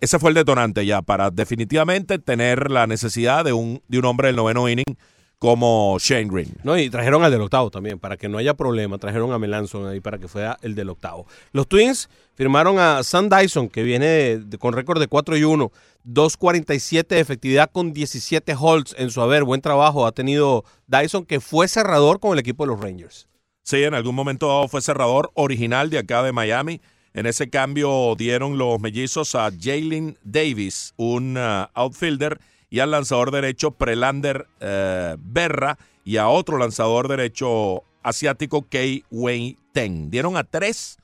Ese 0.00 0.18
fue 0.18 0.30
el 0.30 0.34
detonante 0.34 0.86
ya 0.86 1.02
para 1.02 1.30
definitivamente 1.30 2.18
tener 2.18 2.70
la 2.70 2.86
necesidad 2.86 3.44
de 3.44 3.52
un, 3.52 3.82
de 3.88 3.98
un 3.98 4.04
hombre 4.06 4.28
del 4.28 4.36
noveno 4.36 4.68
inning 4.68 4.96
como 5.38 5.96
Shane 5.98 6.28
Green. 6.30 6.54
No, 6.64 6.76
y 6.78 6.90
trajeron 6.90 7.22
al 7.24 7.30
del 7.30 7.40
octavo 7.40 7.70
también, 7.70 7.98
para 7.98 8.16
que 8.18 8.28
no 8.28 8.36
haya 8.38 8.52
problema. 8.54 8.98
Trajeron 8.98 9.32
a 9.32 9.38
Melanson 9.38 9.86
ahí 9.86 10.00
para 10.00 10.18
que 10.18 10.28
fuera 10.28 10.58
el 10.62 10.74
del 10.74 10.90
octavo. 10.90 11.26
Los 11.52 11.66
Twins 11.66 12.10
firmaron 12.34 12.78
a 12.78 13.02
Sam 13.02 13.28
Dyson, 13.30 13.68
que 13.70 13.82
viene 13.82 14.06
de- 14.06 14.38
de- 14.40 14.58
con 14.58 14.74
récord 14.74 15.00
de 15.00 15.06
4 15.08 15.36
y 15.38 15.44
1, 15.44 15.70
2.47 16.04 17.14
de 17.14 17.20
efectividad 17.20 17.70
con 17.70 17.92
17 17.92 18.54
holds 18.58 18.94
en 18.98 19.10
su 19.10 19.20
haber. 19.22 19.44
Buen 19.44 19.60
trabajo 19.62 20.06
ha 20.06 20.12
tenido 20.12 20.64
Dyson, 20.86 21.24
que 21.24 21.40
fue 21.40 21.68
cerrador 21.68 22.20
con 22.20 22.32
el 22.34 22.38
equipo 22.38 22.64
de 22.64 22.68
los 22.72 22.80
Rangers. 22.80 23.26
Sí, 23.62 23.82
en 23.82 23.94
algún 23.94 24.14
momento 24.14 24.66
fue 24.68 24.82
cerrador 24.82 25.30
original 25.34 25.88
de 25.90 25.98
acá 25.98 26.22
de 26.22 26.32
Miami. 26.32 26.80
En 27.12 27.26
ese 27.26 27.50
cambio 27.50 28.14
dieron 28.16 28.56
los 28.56 28.80
mellizos 28.80 29.34
a 29.34 29.50
Jalen 29.50 30.16
Davis, 30.22 30.94
un 30.96 31.36
uh, 31.36 31.66
outfielder, 31.74 32.38
y 32.70 32.78
al 32.78 32.92
lanzador 32.92 33.32
derecho 33.32 33.72
Prelander 33.72 34.46
eh, 34.60 35.16
Berra 35.18 35.76
y 36.04 36.16
a 36.16 36.28
otro 36.28 36.56
lanzador 36.56 37.08
derecho 37.08 37.82
asiático 38.02 38.66
Kei 38.68 39.04
Wei 39.10 39.58
Ten. 39.72 40.08
Dieron 40.08 40.36
a 40.36 40.44
tres 40.44 40.98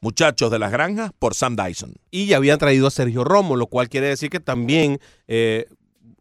muchachos 0.00 0.50
de 0.50 0.58
las 0.58 0.72
granjas 0.72 1.12
por 1.18 1.34
Sam 1.34 1.54
Dyson. 1.54 1.94
y 2.10 2.26
ya 2.26 2.38
habían 2.38 2.58
traído 2.58 2.86
a 2.86 2.90
Sergio 2.90 3.24
Romo, 3.24 3.56
lo 3.56 3.66
cual 3.66 3.88
quiere 3.88 4.08
decir 4.08 4.30
que 4.30 4.40
también 4.40 4.98
eh, 5.28 5.66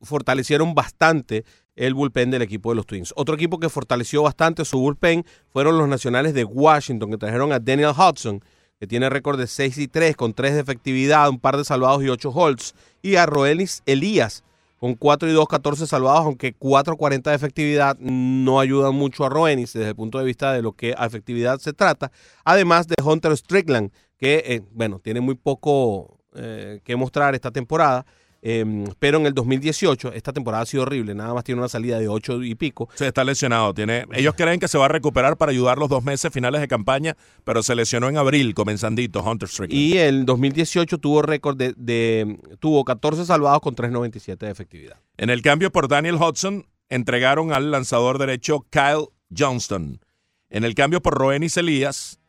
fortalecieron 0.02 0.76
bastante 0.76 1.46
el 1.76 1.94
bullpen 1.94 2.30
del 2.30 2.44
equipo 2.44 2.70
de 2.70 2.76
los 2.76 2.86
Twins. 2.86 3.14
Otro 3.16 3.34
equipo 3.34 3.60
que 3.60 3.70
fortaleció 3.70 4.22
bastante 4.22 4.66
su 4.66 4.78
bullpen 4.78 5.26
fueron 5.50 5.78
los 5.78 5.88
nacionales 5.88 6.34
de 6.34 6.44
Washington, 6.44 7.10
que 7.12 7.18
trajeron 7.18 7.54
a 7.54 7.60
Daniel 7.60 7.94
Hudson, 7.98 8.44
que 8.82 8.88
tiene 8.88 9.12
récord 9.12 9.38
de 9.38 9.46
6 9.46 9.78
y 9.78 9.88
3, 9.88 10.16
con 10.16 10.34
3 10.34 10.56
de 10.56 10.60
efectividad, 10.60 11.30
un 11.30 11.40
par 11.40 11.56
de 11.56 11.64
salvados 11.64 12.02
y 12.04 12.10
8 12.10 12.32
holds, 12.32 12.74
y 13.04 13.16
a 13.16 13.28
Roelis 13.28 13.84
Elías, 13.86 14.44
con 14.80 14.96
4 14.96 15.30
y 15.30 15.34
2, 15.34 15.48
14 15.48 15.86
salvados, 15.86 16.26
aunque 16.26 16.58
4.40 16.58 17.30
de 17.30 17.36
efectividad 17.36 17.96
no 18.00 18.60
ayudan 18.60 18.96
mucho 18.96 19.24
a 19.24 19.30
Roenis 19.30 19.74
desde 19.74 19.90
el 19.90 19.96
punto 19.96 20.18
de 20.18 20.26
vista 20.26 20.52
de 20.52 20.64
lo 20.64 20.72
que 20.72 20.96
a 20.98 21.06
efectividad 21.06 21.60
se 21.60 21.74
trata. 21.74 22.12
Además 22.44 22.88
de 22.88 22.96
Hunter 23.04 23.38
Strickland, 23.38 23.92
que, 24.18 24.44
eh, 24.48 24.64
bueno, 24.72 24.98
tiene 24.98 25.22
muy 25.22 25.36
poco 25.36 26.18
eh, 26.34 26.82
que 26.84 26.96
mostrar 26.96 27.36
esta 27.36 27.52
temporada, 27.52 28.08
eh, 28.42 28.86
pero 29.00 29.18
en 29.20 29.26
el 29.26 29.34
2018, 29.34 30.14
esta 30.14 30.34
temporada 30.34 30.64
ha 30.64 30.66
sido 30.66 30.84
horrible, 30.84 31.14
nada 31.14 31.34
más 31.34 31.44
tiene 31.44 31.60
una 31.62 31.70
salida 31.70 32.00
de 32.00 32.08
8 32.08 32.44
y 32.44 32.56
pico. 32.56 32.90
Se 32.96 33.08
está 33.08 33.24
lesionado. 33.24 33.74
Tiene, 33.74 34.06
ellos 34.14 34.34
creen 34.36 34.60
que 34.60 34.68
se 34.68 34.78
va 34.78 34.86
a 34.86 34.88
recuperar 34.88 35.38
para 35.38 35.52
ayudar 35.52 35.78
los 35.78 35.90
dos 35.90 36.04
meses 36.04 36.32
finales 36.34 36.62
de 36.62 36.68
campaña, 36.68 37.16
pero 37.44 37.62
se 37.64 37.76
lesionó 37.76 38.10
en 38.10 38.18
abril, 38.18 38.54
comenzandito, 38.54 39.22
Hunter 39.24 39.50
Strickland. 39.50 39.80
Y 39.82 39.98
el 39.98 40.26
2018 40.26 40.98
tuvo 40.98 41.22
récord 41.22 41.58
de, 41.58 41.74
de- 41.78 42.40
tuvo 42.60 42.84
14 42.86 43.26
salvados 43.26 43.62
con 43.62 43.76
3.97 43.76 44.38
de 44.38 44.52
efectividad. 44.52 44.98
En 45.18 45.30
el 45.30 45.42
cambio 45.42 45.72
por 45.72 45.88
Daniel 45.88 46.16
Hudson, 46.16 46.66
entregaron 46.90 47.54
al 47.54 47.72
lanzador 47.72 48.18
derecho 48.18 48.66
Kyle 48.70 49.08
Johnston. 49.36 50.00
En 50.50 50.64
el 50.64 50.76
cambio 50.76 51.02
por 51.02 51.14
Roenis 51.14 51.56
Elías, 51.58 52.20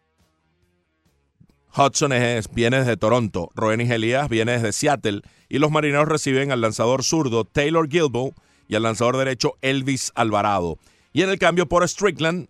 Hudson 1.76 2.12
es- 2.12 2.50
viene 2.52 2.78
desde 2.78 2.96
Toronto, 2.96 3.50
Roenis 3.54 3.90
Elías 3.90 4.28
viene 4.28 4.52
desde 4.52 4.72
Seattle 4.72 5.22
y 5.48 5.58
los 5.58 5.70
marineros 5.70 6.08
reciben 6.08 6.52
al 6.52 6.60
lanzador 6.60 7.02
zurdo 7.04 7.44
Taylor 7.44 7.88
Gilbo 7.88 8.34
y 8.68 8.74
al 8.74 8.82
lanzador 8.82 9.16
derecho 9.16 9.54
Elvis 9.62 10.12
Alvarado. 10.14 10.78
Y 11.12 11.22
en 11.22 11.30
el 11.30 11.38
cambio 11.38 11.66
por 11.68 11.86
Strickland, 11.88 12.48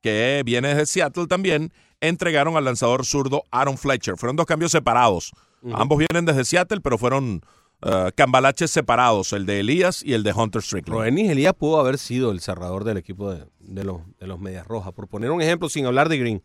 que 0.00 0.42
viene 0.44 0.68
desde 0.68 0.86
Seattle 0.86 1.26
también, 1.26 1.72
entregaron 2.00 2.56
al 2.56 2.64
lanzador 2.64 3.04
zurdo 3.06 3.44
Aaron 3.50 3.78
Fletcher. 3.78 4.16
Fueron 4.16 4.36
dos 4.36 4.46
cambios 4.46 4.70
separados. 4.72 5.32
Ambos 5.72 5.98
vienen 5.98 6.26
desde 6.26 6.44
Seattle, 6.44 6.80
pero 6.82 6.98
fueron 6.98 7.40
eh, 7.82 8.12
cambalaches 8.14 8.70
separados, 8.70 9.32
el 9.32 9.46
de 9.46 9.60
Elías 9.60 10.02
y 10.02 10.12
el 10.12 10.22
de 10.22 10.32
Hunter 10.32 10.62
Strickland. 10.62 10.98
Roenis 11.00 11.30
Elías 11.30 11.54
pudo 11.54 11.80
haber 11.80 11.98
sido 11.98 12.30
el 12.32 12.40
cerrador 12.40 12.84
del 12.84 12.98
equipo 12.98 13.30
de, 13.32 13.46
de 13.60 13.84
los, 13.84 14.02
de 14.20 14.26
los 14.26 14.38
Medias 14.38 14.66
Rojas, 14.66 14.92
por 14.92 15.08
poner 15.08 15.30
un 15.30 15.40
ejemplo 15.42 15.68
sin 15.70 15.86
hablar 15.86 16.08
de 16.08 16.18
Green. 16.18 16.42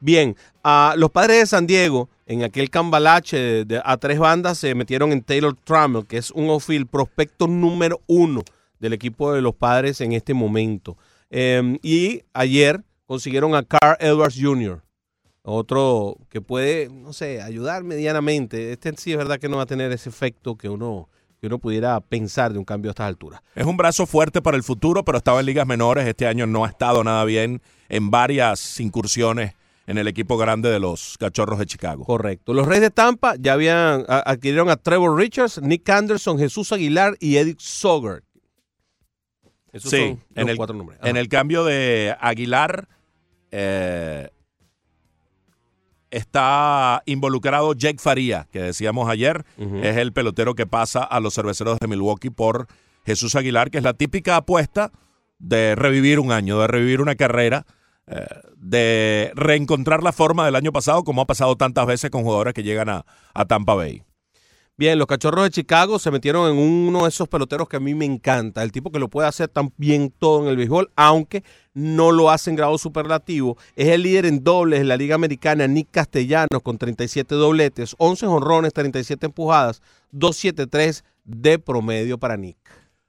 Bien, 0.00 0.34
a 0.64 0.94
los 0.96 1.10
padres 1.10 1.40
de 1.40 1.46
San 1.46 1.66
Diego, 1.66 2.08
en 2.26 2.42
aquel 2.42 2.70
cambalache 2.70 3.64
de- 3.64 3.82
a 3.84 3.96
tres 3.98 4.18
bandas, 4.18 4.58
se 4.58 4.74
metieron 4.74 5.12
en 5.12 5.22
Taylor 5.22 5.54
Trammell, 5.64 6.06
que 6.06 6.16
es 6.16 6.30
un 6.30 6.48
outfield 6.48 6.88
prospecto 6.88 7.46
número 7.46 8.00
uno 8.06 8.42
del 8.78 8.94
equipo 8.94 9.32
de 9.32 9.42
los 9.42 9.54
padres 9.54 10.00
en 10.00 10.12
este 10.12 10.32
momento. 10.32 10.96
Eh, 11.30 11.78
y 11.82 12.22
ayer 12.32 12.82
consiguieron 13.06 13.54
a 13.54 13.62
Carl 13.62 13.96
Edwards 14.00 14.38
Jr., 14.40 14.82
otro 15.42 16.16
que 16.28 16.40
puede, 16.40 16.88
no 16.90 17.12
sé, 17.12 17.40
ayudar 17.42 17.82
medianamente. 17.82 18.72
Este 18.72 18.92
sí 18.96 19.12
es 19.12 19.18
verdad 19.18 19.38
que 19.38 19.48
no 19.48 19.56
va 19.56 19.62
a 19.64 19.66
tener 19.66 19.90
ese 19.92 20.08
efecto 20.10 20.56
que 20.56 20.68
uno, 20.68 21.08
que 21.40 21.46
uno 21.46 21.58
pudiera 21.58 21.98
pensar 22.00 22.52
de 22.52 22.58
un 22.58 22.64
cambio 22.64 22.90
a 22.90 22.92
estas 22.92 23.06
alturas. 23.06 23.40
Es 23.54 23.64
un 23.66 23.76
brazo 23.76 24.06
fuerte 24.06 24.42
para 24.42 24.56
el 24.56 24.62
futuro, 24.62 25.04
pero 25.04 25.18
estaba 25.18 25.40
en 25.40 25.46
ligas 25.46 25.66
menores. 25.66 26.06
Este 26.06 26.26
año 26.26 26.46
no 26.46 26.64
ha 26.64 26.68
estado 26.68 27.02
nada 27.04 27.24
bien 27.24 27.62
en 27.88 28.10
varias 28.10 28.78
incursiones 28.80 29.54
en 29.86 29.98
el 29.98 30.06
equipo 30.08 30.36
grande 30.38 30.68
de 30.70 30.78
los 30.78 31.16
Cachorros 31.18 31.58
de 31.58 31.66
Chicago. 31.66 32.04
Correcto. 32.04 32.52
Los 32.54 32.66
Reyes 32.66 32.82
de 32.82 32.90
Tampa 32.90 33.34
ya 33.38 33.54
habían 33.54 34.04
a- 34.08 34.20
adquirieron 34.30 34.68
a 34.70 34.76
Trevor 34.76 35.16
Richards, 35.18 35.60
Nick 35.62 35.88
Anderson, 35.88 36.38
Jesús 36.38 36.72
Aguilar 36.72 37.16
y 37.20 37.36
Eric 37.36 37.58
Soger. 37.58 38.22
Esos 39.72 39.90
Sí, 39.90 39.96
son 39.98 40.08
en 40.34 40.42
los 40.42 40.50
el, 40.50 40.56
cuatro 40.56 40.76
nombres. 40.76 40.98
en 41.02 41.16
el 41.16 41.28
cambio 41.28 41.64
de 41.64 42.14
Aguilar 42.20 42.88
eh, 43.52 44.30
está 46.10 47.02
involucrado 47.06 47.72
Jake 47.74 47.98
Faría, 47.98 48.48
que 48.50 48.60
decíamos 48.60 49.08
ayer, 49.08 49.44
es 49.58 49.96
el 49.96 50.12
pelotero 50.12 50.54
que 50.54 50.66
pasa 50.66 51.02
a 51.04 51.20
los 51.20 51.34
cerveceros 51.34 51.78
de 51.78 51.86
Milwaukee 51.86 52.30
por 52.30 52.66
Jesús 53.06 53.34
Aguilar, 53.36 53.70
que 53.70 53.78
es 53.78 53.84
la 53.84 53.94
típica 53.94 54.36
apuesta 54.36 54.90
de 55.38 55.74
revivir 55.76 56.18
un 56.18 56.32
año, 56.32 56.58
de 56.60 56.66
revivir 56.66 57.00
una 57.00 57.14
carrera, 57.14 57.64
eh, 58.10 58.26
de 58.56 59.30
reencontrar 59.36 60.02
la 60.02 60.12
forma 60.12 60.44
del 60.44 60.56
año 60.56 60.72
pasado, 60.72 61.04
como 61.04 61.22
ha 61.22 61.26
pasado 61.26 61.56
tantas 61.56 61.86
veces 61.86 62.10
con 62.10 62.24
jugadores 62.24 62.54
que 62.54 62.64
llegan 62.64 62.88
a, 62.88 63.06
a 63.34 63.44
Tampa 63.44 63.74
Bay. 63.74 64.02
Bien, 64.76 64.98
los 64.98 65.06
Cachorros 65.06 65.44
de 65.44 65.50
Chicago 65.50 65.98
se 65.98 66.10
metieron 66.10 66.50
en 66.50 66.58
uno 66.58 67.02
de 67.02 67.10
esos 67.10 67.28
peloteros 67.28 67.68
que 67.68 67.76
a 67.76 67.80
mí 67.80 67.94
me 67.94 68.06
encanta, 68.06 68.62
el 68.62 68.72
tipo 68.72 68.90
que 68.90 68.98
lo 68.98 69.08
puede 69.08 69.28
hacer 69.28 69.48
tan 69.48 69.72
bien 69.76 70.10
todo 70.10 70.42
en 70.42 70.48
el 70.48 70.56
béisbol, 70.56 70.90
aunque 70.96 71.44
no 71.74 72.10
lo 72.10 72.30
hace 72.30 72.48
en 72.48 72.56
grado 72.56 72.78
superlativo. 72.78 73.58
Es 73.76 73.88
el 73.88 74.02
líder 74.02 74.24
en 74.26 74.42
dobles 74.42 74.80
en 74.80 74.88
la 74.88 74.96
Liga 74.96 75.14
Americana, 75.14 75.66
Nick 75.66 75.88
Castellanos, 75.90 76.62
con 76.62 76.78
37 76.78 77.34
dobletes, 77.34 77.94
11 77.98 78.26
honrones, 78.26 78.72
37 78.72 79.26
empujadas, 79.26 79.82
2.73 80.14 81.04
de 81.24 81.58
promedio 81.58 82.18
para 82.18 82.38
Nick. 82.38 82.56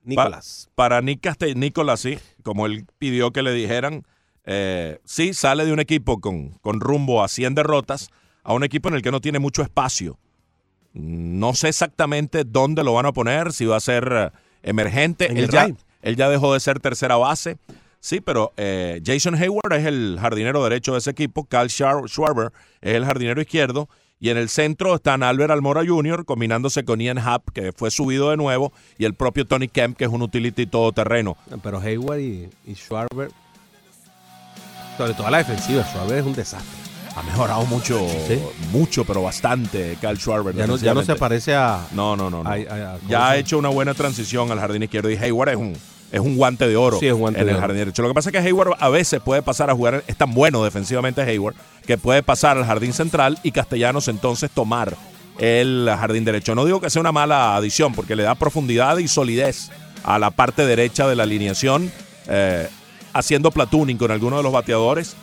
Nicolás. 0.03 0.69
Para 0.75 1.01
Nick 1.01 1.21
Castell, 1.21 1.57
Nicolás, 1.57 2.01
sí, 2.01 2.19
como 2.43 2.65
él 2.65 2.85
pidió 2.99 3.31
que 3.31 3.43
le 3.43 3.53
dijeran, 3.53 4.03
eh, 4.45 4.99
sí, 5.05 5.33
sale 5.33 5.65
de 5.65 5.73
un 5.73 5.79
equipo 5.79 6.19
con, 6.19 6.49
con 6.61 6.79
rumbo 6.79 7.23
a 7.23 7.27
100 7.27 7.55
derrotas 7.55 8.09
a 8.43 8.53
un 8.53 8.63
equipo 8.63 8.89
en 8.89 8.95
el 8.95 9.01
que 9.01 9.11
no 9.11 9.21
tiene 9.21 9.39
mucho 9.39 9.61
espacio. 9.61 10.17
No 10.93 11.53
sé 11.53 11.69
exactamente 11.69 12.43
dónde 12.43 12.83
lo 12.83 12.93
van 12.93 13.05
a 13.05 13.13
poner, 13.13 13.53
si 13.53 13.65
va 13.65 13.77
a 13.77 13.81
ser 13.81 14.11
eh, 14.11 14.29
emergente. 14.63 15.31
En 15.31 15.37
Él 15.37 15.49
ya, 15.49 15.67
él 16.01 16.15
ya 16.15 16.29
dejó 16.29 16.53
de 16.53 16.59
ser 16.59 16.79
tercera 16.79 17.15
base. 17.17 17.57
Sí, 17.99 18.19
pero 18.19 18.51
eh, 18.57 18.99
Jason 19.05 19.35
Hayward 19.35 19.73
es 19.73 19.85
el 19.85 20.17
jardinero 20.19 20.63
derecho 20.63 20.93
de 20.93 20.97
ese 20.97 21.11
equipo. 21.11 21.47
Schwar- 21.47 22.07
Schwarber 22.07 22.51
es 22.81 22.95
el 22.95 23.05
jardinero 23.05 23.39
izquierdo. 23.41 23.87
Y 24.19 24.29
en 24.29 24.37
el 24.37 24.49
centro 24.49 24.95
están 24.95 25.23
Albert 25.23 25.49
Almora 25.51 25.81
Jr. 25.85 26.25
combinándose 26.25 26.83
con 26.83 26.99
Ian 26.99 27.17
Happ, 27.17 27.49
que 27.53 27.71
fue 27.71 27.89
subido 27.89 28.29
de 28.29 28.37
nuevo, 28.37 28.71
y 28.99 29.05
el 29.05 29.15
propio 29.15 29.47
Tony 29.47 29.67
Kemp, 29.67 29.97
que 29.97 30.03
es 30.05 30.11
un 30.11 30.21
utility 30.21 30.67
todoterreno. 30.67 31.37
Pero 31.63 31.79
Hayward 31.79 32.19
y, 32.19 32.49
y 32.67 32.75
Schwarber, 32.75 33.31
sobre 34.97 35.13
todo 35.13 35.29
la 35.29 35.39
defensiva, 35.39 35.83
Schwarber 35.83 36.17
es 36.19 36.25
un 36.25 36.33
desastre. 36.33 36.81
Ha 37.15 37.23
mejorado 37.23 37.65
mucho, 37.65 37.99
Sí. 38.27 38.39
mucho, 38.71 39.03
pero 39.03 39.21
bastante 39.23 39.97
Kyle 39.99 40.17
Schwarber. 40.17 40.55
Ya 40.55 40.65
no, 40.65 40.77
ya 40.77 40.93
no 40.93 41.03
se 41.03 41.15
parece 41.15 41.53
a... 41.53 41.85
No, 41.91 42.15
no, 42.15 42.29
no. 42.29 42.41
no. 42.43 42.49
a- 42.49 42.53
a- 42.53 42.55
a- 42.55 42.97
¿cómo 42.97 43.09
ya 43.09 43.29
ha 43.29 43.37
hecho 43.37 43.57
una 43.57 43.67
buena 43.69 43.93
transición 43.93 44.49
al 44.51 44.59
jardín 44.59 44.83
izquierdo 44.83 45.09
y 45.09 45.17
Hayward 45.17 45.49
es 45.49 45.55
un, 45.57 45.73
es 46.11 46.19
un 46.21 46.37
guante 46.37 46.67
de 46.69 46.77
oro 46.77 46.99
Sí, 46.99 47.07
es 47.07 47.13
guante 47.13 47.41
en 47.41 47.47
de 47.47 47.51
el 47.51 47.59
jardín 47.59 47.79
derecho. 47.79 48.01
Lo 48.01 48.07
que 48.07 48.13
pasa 48.13 48.29
es 48.29 48.31
que 48.31 48.39
Hayward 48.39 48.75
a 48.79 48.87
veces 48.87 49.19
puede 49.19 49.41
pasar 49.41 49.69
a 49.69 49.75
jugar, 49.75 50.03
es 50.07 50.15
tan 50.15 50.33
bueno 50.33 50.63
defensivamente 50.63 51.21
Hayward, 51.21 51.55
que 51.85 51.97
puede 51.97 52.23
pasar 52.23 52.57
al 52.57 52.65
jardín 52.65 52.93
central 52.93 53.37
y 53.43 53.51
Castellanos 53.51 54.07
entonces 54.07 54.49
tomar 54.49 54.95
el 55.37 55.89
jardín 55.99 56.23
derecho. 56.23 56.55
No 56.55 56.63
digo 56.63 56.79
que 56.79 56.89
sea 56.89 57.01
una 57.01 57.11
mala 57.11 57.57
adición 57.57 57.93
porque 57.93 58.15
le 58.15 58.23
da 58.23 58.35
profundidad 58.35 58.97
y 58.99 59.09
solidez 59.09 59.69
a 60.05 60.17
la 60.17 60.31
parte 60.31 60.65
derecha 60.65 61.07
de 61.09 61.15
la 61.17 61.23
alineación, 61.23 61.91
eh, 62.27 62.69
haciendo 63.13 63.51
platooning 63.51 63.97
con 63.97 64.11
algunos 64.11 64.39
de 64.39 64.43
los 64.43 64.51
bateadores. 64.53 65.15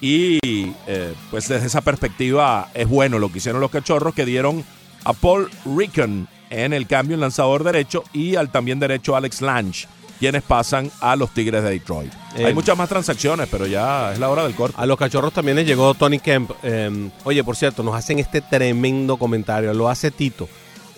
Y 0.00 0.38
eh, 0.86 1.14
pues 1.30 1.48
desde 1.48 1.66
esa 1.66 1.80
perspectiva 1.80 2.68
es 2.74 2.86
bueno 2.88 3.18
lo 3.18 3.32
que 3.32 3.38
hicieron 3.38 3.60
los 3.60 3.70
cachorros 3.70 4.14
que 4.14 4.26
dieron 4.26 4.64
a 5.04 5.12
Paul 5.14 5.50
Rickon 5.64 6.28
en 6.50 6.72
el 6.72 6.86
cambio 6.86 7.14
en 7.14 7.20
lanzador 7.20 7.64
derecho 7.64 8.04
y 8.12 8.36
al 8.36 8.50
también 8.50 8.78
derecho 8.78 9.16
Alex 9.16 9.40
Lange, 9.40 9.86
quienes 10.18 10.42
pasan 10.42 10.90
a 11.00 11.16
los 11.16 11.30
Tigres 11.30 11.62
de 11.62 11.70
Detroit. 11.70 12.12
Eh, 12.36 12.44
Hay 12.44 12.54
muchas 12.54 12.76
más 12.76 12.88
transacciones, 12.90 13.48
pero 13.50 13.66
ya 13.66 14.12
es 14.12 14.18
la 14.18 14.28
hora 14.28 14.42
del 14.44 14.54
corte. 14.54 14.76
A 14.78 14.84
los 14.84 14.98
cachorros 14.98 15.32
también 15.32 15.56
les 15.56 15.66
llegó 15.66 15.94
Tony 15.94 16.18
Kemp. 16.18 16.50
Eh, 16.62 17.10
oye, 17.24 17.42
por 17.42 17.56
cierto, 17.56 17.82
nos 17.82 17.94
hacen 17.94 18.18
este 18.18 18.42
tremendo 18.42 19.16
comentario. 19.16 19.72
Lo 19.72 19.88
hace 19.88 20.10
Tito. 20.10 20.46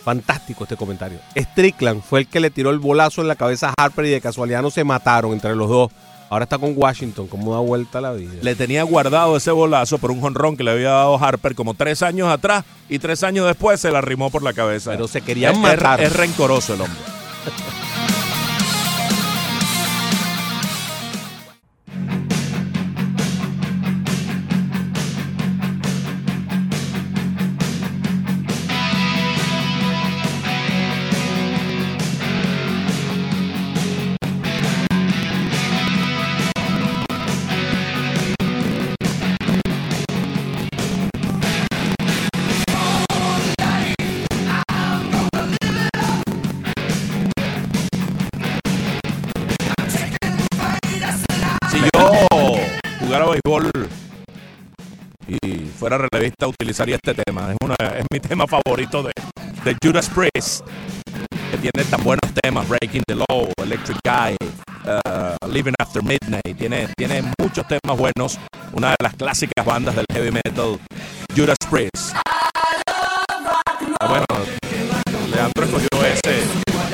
Fantástico 0.04 0.64
este 0.64 0.76
comentario. 0.76 1.18
Strickland 1.36 2.02
fue 2.02 2.20
el 2.20 2.28
que 2.28 2.40
le 2.40 2.50
tiró 2.50 2.70
el 2.70 2.78
bolazo 2.78 3.20
en 3.20 3.28
la 3.28 3.36
cabeza 3.36 3.68
a 3.76 3.84
Harper 3.84 4.06
y 4.06 4.10
de 4.10 4.20
casualidad 4.20 4.62
no 4.62 4.70
se 4.70 4.82
mataron 4.82 5.32
entre 5.32 5.54
los 5.54 5.68
dos. 5.68 5.90
Ahora 6.30 6.44
está 6.44 6.58
con 6.58 6.72
Washington. 6.76 7.26
¿Cómo 7.26 7.52
da 7.54 7.60
vuelta 7.60 8.00
la 8.00 8.12
vida? 8.12 8.32
Le 8.42 8.54
tenía 8.54 8.82
guardado 8.82 9.36
ese 9.36 9.50
bolazo 9.50 9.98
por 9.98 10.10
un 10.10 10.20
jonrón 10.20 10.56
que 10.56 10.64
le 10.64 10.72
había 10.72 10.90
dado 10.90 11.16
Harper 11.22 11.54
como 11.54 11.74
tres 11.74 12.02
años 12.02 12.28
atrás 12.28 12.64
y 12.88 12.98
tres 12.98 13.22
años 13.22 13.46
después 13.46 13.80
se 13.80 13.90
la 13.90 13.98
arrimó 13.98 14.30
por 14.30 14.42
la 14.42 14.52
cabeza. 14.52 14.90
Pero 14.90 15.08
se 15.08 15.20
querían 15.22 15.54
es, 15.54 15.60
matar. 15.60 16.00
Es, 16.00 16.08
es 16.08 16.16
rencoroso 16.16 16.74
el 16.74 16.82
hombre. 16.82 16.98
utilizaría 56.46 56.96
este 56.96 57.14
tema. 57.14 57.52
Es 57.52 58.06
mi 58.12 58.20
tema 58.20 58.46
favorito 58.46 59.02
de, 59.02 59.12
de 59.64 59.76
Judas 59.82 60.08
Priest, 60.08 60.64
que 61.50 61.58
tiene 61.58 61.88
tan 61.90 62.02
buenos 62.02 62.32
temas: 62.42 62.68
Breaking 62.68 63.02
the 63.06 63.14
Law, 63.14 63.50
Electric 63.62 63.98
Guy, 64.04 64.36
uh, 64.84 65.46
Living 65.48 65.74
After 65.78 66.02
Midnight. 66.02 66.56
Tiene, 66.56 66.88
tiene 66.96 67.22
muchos 67.40 67.66
temas 67.66 67.96
buenos. 67.96 68.38
Una 68.72 68.90
de 68.90 68.96
las 69.02 69.14
clásicas 69.14 69.64
bandas 69.64 69.96
del 69.96 70.04
heavy 70.12 70.30
metal, 70.30 70.78
Judas 71.34 71.58
Priest. 71.70 72.14
Ah, 74.00 74.06
bueno, 74.06 74.26
Leandro 75.30 75.64
escogió 75.64 75.88
ese 76.06 76.42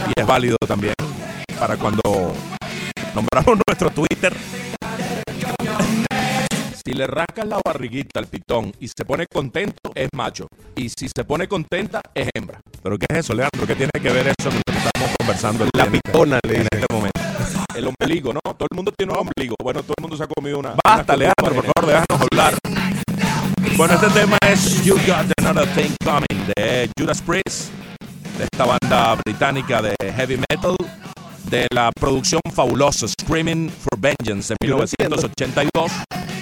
y 0.09 0.21
es 0.21 0.27
válido 0.27 0.57
también 0.67 0.95
para 1.59 1.77
cuando 1.77 2.35
nombramos 3.15 3.59
nuestro 3.67 3.91
Twitter. 3.91 4.35
Si 6.95 6.99
le 6.99 7.09
rascas 7.09 7.45
la 7.49 7.61
barriguita 7.67 8.21
al 8.21 8.29
pitón 8.29 8.73
y 8.79 8.87
se 8.87 9.05
pone 9.05 9.27
contento, 9.27 9.91
es 9.97 10.09
macho. 10.15 10.47
Y 10.77 10.89
si 10.91 11.09
se 11.09 11.25
pone 11.25 11.49
contenta, 11.49 12.01
es 12.15 12.29
hembra. 12.33 12.61
¿Pero 12.85 12.97
qué 12.97 13.07
es 13.11 13.19
eso, 13.19 13.35
Leandro? 13.35 13.67
¿Qué 13.67 13.75
tiene 13.75 13.91
que 14.01 14.11
ver 14.11 14.29
eso 14.29 14.49
con 14.49 14.59
lo 14.59 14.63
que 14.65 14.79
estamos 14.79 15.11
conversando? 15.19 15.67
La 15.77 15.85
este- 15.87 16.01
pitona, 16.01 16.39
le 16.47 16.55
en 16.55 16.69
este 16.71 16.87
momento. 16.95 17.21
El 17.75 17.89
ombligo, 17.89 18.33
¿no? 18.33 18.39
Todo 18.45 18.69
el 18.71 18.77
mundo 18.77 18.93
tiene 18.97 19.13
un 19.13 19.19
ombligo. 19.19 19.57
Bueno, 19.61 19.83
todo 19.83 19.95
el 19.99 20.03
mundo 20.03 20.17
se 20.17 20.23
ha 20.23 20.29
comido 20.29 20.61
una. 20.61 20.77
Basta, 20.85 21.17
Leandro, 21.17 21.53
por 21.53 21.65
favor, 21.65 21.87
déjanos 21.87 22.29
hablar. 22.31 22.55
Bueno, 23.77 23.95
este 23.95 24.09
tema 24.11 24.39
es 24.49 24.85
You 24.85 24.95
Got 24.95 25.33
Another 25.45 25.67
Thing 25.75 25.97
Coming 26.05 26.47
de 26.55 26.89
Judas 26.97 27.21
Priest, 27.21 27.73
de 28.39 28.45
esta 28.45 28.67
banda 28.67 29.17
británica 29.17 29.83
de 29.83 29.97
heavy 30.17 30.39
metal, 30.49 30.77
de 31.51 31.67
la 31.75 31.91
producción 31.99 32.41
fabulosa 32.55 33.09
Screaming 33.09 33.69
for 33.69 33.99
Vengeance 33.99 34.55
de 34.61 34.69
Yo 34.69 34.77
lo 34.77 34.83
entiendo. 34.85 35.17
1982, 35.17 35.91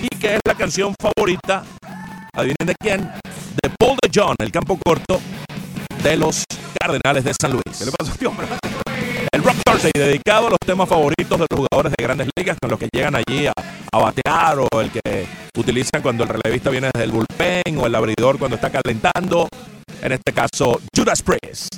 y 0.02 0.08
que 0.08 0.34
es 0.34 0.40
la 0.46 0.54
canción 0.54 0.94
favorita, 1.00 1.64
adivinen 2.34 2.66
de 2.66 2.74
quién, 2.80 3.00
de 3.00 3.70
Paul 3.78 3.96
de 4.02 4.10
John, 4.12 4.34
el 4.40 4.50
campo 4.50 4.78
corto 4.84 5.20
de 6.02 6.16
los 6.16 6.44
Cardenales 6.78 7.24
de 7.24 7.32
San 7.40 7.52
Luis. 7.52 7.78
¿Qué 7.78 7.84
le 7.84 7.92
pasó 7.92 8.10
a 8.10 8.14
este 8.14 8.26
hombre? 8.26 8.46
El 9.32 9.42
Rock 9.44 9.56
Thursday 9.64 9.92
dedicado 9.94 10.48
a 10.48 10.50
los 10.50 10.58
temas 10.58 10.88
favoritos 10.88 11.38
de 11.38 11.46
los 11.48 11.60
jugadores 11.60 11.92
de 11.96 12.02
grandes 12.02 12.28
ligas 12.36 12.56
con 12.60 12.70
los 12.70 12.78
que 12.78 12.88
llegan 12.92 13.14
allí 13.14 13.46
a, 13.46 13.52
a 13.92 13.98
batear 13.98 14.58
o 14.58 14.80
el 14.80 14.90
que 14.90 15.26
utilizan 15.56 16.02
cuando 16.02 16.24
el 16.24 16.30
relevista 16.30 16.70
viene 16.70 16.90
desde 16.92 17.04
el 17.04 17.12
bullpen 17.12 17.78
o 17.78 17.86
el 17.86 17.94
abridor 17.94 18.38
cuando 18.38 18.56
está 18.56 18.70
calentando. 18.70 19.48
En 20.02 20.12
este 20.12 20.32
caso, 20.32 20.80
Judas 20.94 21.22
Priest. 21.22 21.68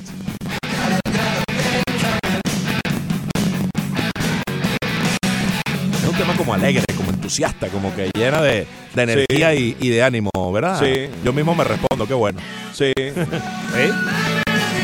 Un 6.14 6.20
tema 6.20 6.36
como 6.36 6.54
alegre, 6.54 6.84
como 6.96 7.10
entusiasta, 7.10 7.68
como 7.68 7.94
que 7.94 8.10
llena 8.16 8.40
de, 8.40 8.66
de 8.94 9.02
energía 9.02 9.54
y, 9.54 9.76
y 9.80 9.88
de 9.88 10.02
ánimo, 10.02 10.30
¿verdad? 10.52 10.78
Sí. 10.80 11.08
Yo 11.24 11.32
mismo 11.32 11.54
me 11.54 11.64
respondo, 11.64 12.06
qué 12.06 12.14
bueno. 12.14 12.40
Sí. 12.72 12.92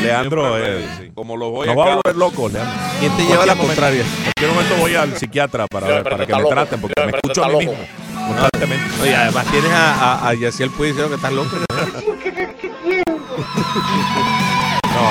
Leandro, 0.01 0.55
Siempre, 0.57 0.83
eh, 0.83 0.87
sí. 0.99 1.11
Como 1.13 1.37
lo 1.37 1.51
voy 1.51 1.67
nos 1.67 1.77
va 1.77 1.93
a 1.93 1.95
volver 1.97 2.15
loco, 2.15 2.49
Leandro. 2.49 2.73
¿Quién 2.99 3.15
te 3.17 3.23
lleva 3.23 3.45
la 3.45 3.55
contraria? 3.55 4.01
En 4.01 4.23
cualquier 4.23 4.49
momento 4.51 4.75
voy 4.79 4.95
al 4.95 5.15
psiquiatra 5.15 5.67
para, 5.67 5.87
ver- 5.87 6.03
para 6.03 6.25
que 6.25 6.33
me 6.33 6.41
loco. 6.41 6.49
traten, 6.53 6.81
porque 6.81 6.93
me 7.05 7.11
escucho 7.11 7.43
a 7.43 7.47
mí 7.47 7.53
loco. 7.53 7.65
mismo 7.71 7.77
constantemente. 8.27 8.85
Oye, 9.01 9.15
además 9.15 9.45
tienes 9.51 9.71
a, 9.71 9.93
a, 9.93 10.29
a 10.29 10.33
Yaciel 10.33 10.69
Puig 10.71 10.89
diciendo 10.93 11.09
que 11.09 11.15
estás 11.15 11.31
loco. 11.33 11.55
No, 11.55 11.65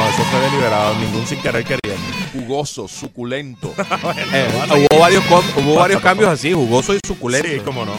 eso 0.09 0.23
fue 0.31 0.41
deliberado, 0.41 0.95
ningún 0.97 1.27
sin 1.27 1.41
querer 1.41 1.65
queriendo. 1.65 2.07
Jugoso, 2.33 2.89
suculento. 2.89 3.73
Eh, 4.33 4.49
hubo, 4.91 5.01
varios, 5.01 5.25
com- 5.25 5.45
hubo 5.57 5.75
varios 5.77 6.01
cambios 6.03 6.31
así, 6.31 6.53
jugoso 6.53 6.95
y 6.95 7.01
suculento. 7.07 7.49
Sí, 7.49 7.61
cómo 7.65 7.85
no. 7.85 7.93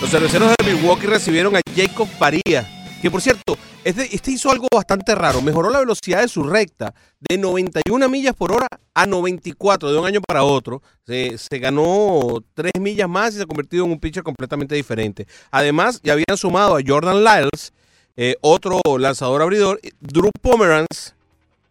Los 0.00 0.10
cerveceros 0.10 0.50
de 0.58 0.72
Milwaukee 0.72 1.06
recibieron 1.06 1.54
a 1.56 1.60
Jacob 1.74 2.08
Faría, 2.18 2.66
que 3.02 3.10
por 3.10 3.20
cierto, 3.20 3.56
este, 3.84 4.14
este 4.14 4.30
hizo 4.32 4.50
algo 4.50 4.66
bastante 4.74 5.14
raro. 5.14 5.40
Mejoró 5.42 5.70
la 5.70 5.78
velocidad 5.80 6.20
de 6.22 6.28
su 6.28 6.42
recta 6.42 6.94
de 7.20 7.38
91 7.38 8.08
millas 8.08 8.34
por 8.34 8.52
hora 8.52 8.66
a 8.94 9.06
94 9.06 9.92
de 9.92 9.98
un 9.98 10.06
año 10.06 10.20
para 10.26 10.42
otro. 10.44 10.82
Se, 11.06 11.36
se 11.38 11.58
ganó 11.58 12.42
3 12.54 12.72
millas 12.80 13.08
más 13.08 13.34
y 13.34 13.36
se 13.38 13.42
ha 13.42 13.46
convertido 13.46 13.84
en 13.84 13.92
un 13.92 14.00
pitcher 14.00 14.22
completamente 14.22 14.74
diferente. 14.74 15.26
Además, 15.50 16.00
ya 16.02 16.14
habían 16.14 16.36
sumado 16.36 16.76
a 16.76 16.80
Jordan 16.86 17.22
Lyles, 17.24 17.72
eh, 18.16 18.34
otro 18.40 18.80
lanzador 18.98 19.42
abridor, 19.42 19.80
Drew 20.00 20.30
Pomeranz, 20.40 21.14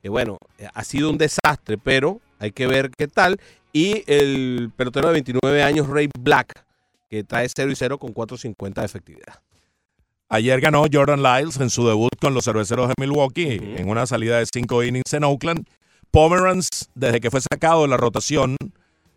que 0.02 0.10
bueno, 0.10 0.38
eh, 0.58 0.68
ha 0.74 0.84
sido 0.84 1.10
un 1.10 1.18
desastre, 1.18 1.78
pero 1.78 2.22
hay 2.40 2.52
que 2.52 2.68
ver 2.68 2.92
qué 2.98 3.08
tal. 3.08 3.40
Y 3.74 4.04
el 4.08 4.72
pelotero 4.76 5.08
de 5.08 5.14
29 5.14 5.64
años, 5.64 5.88
Ray 5.88 6.10
Black, 6.18 6.66
que 7.10 7.24
trae 7.24 7.48
0 7.54 7.72
y 7.72 7.76
0 7.76 7.98
con 7.98 8.14
4.50 8.14 8.74
de 8.74 8.86
efectividad. 8.86 9.42
Ayer 10.30 10.60
ganó 10.60 10.86
Jordan 10.92 11.24
Lyles 11.24 11.58
en 11.58 11.70
su 11.70 11.88
debut 11.88 12.12
con 12.20 12.34
los 12.34 12.44
cerveceros 12.44 12.90
de 12.90 12.96
Milwaukee 13.00 13.76
en 13.78 13.90
una 13.90 14.06
salida 14.06 14.40
de 14.40 14.46
cinco 14.52 14.84
innings 14.84 15.14
en 15.14 15.24
Oakland. 15.24 15.66
Pomeranz, 16.12 16.90
desde 16.96 17.22
que 17.22 17.32
fue 17.32 17.40
sacado 17.40 17.84
de 17.84 17.88
la 17.88 17.98
rotación 17.98 18.58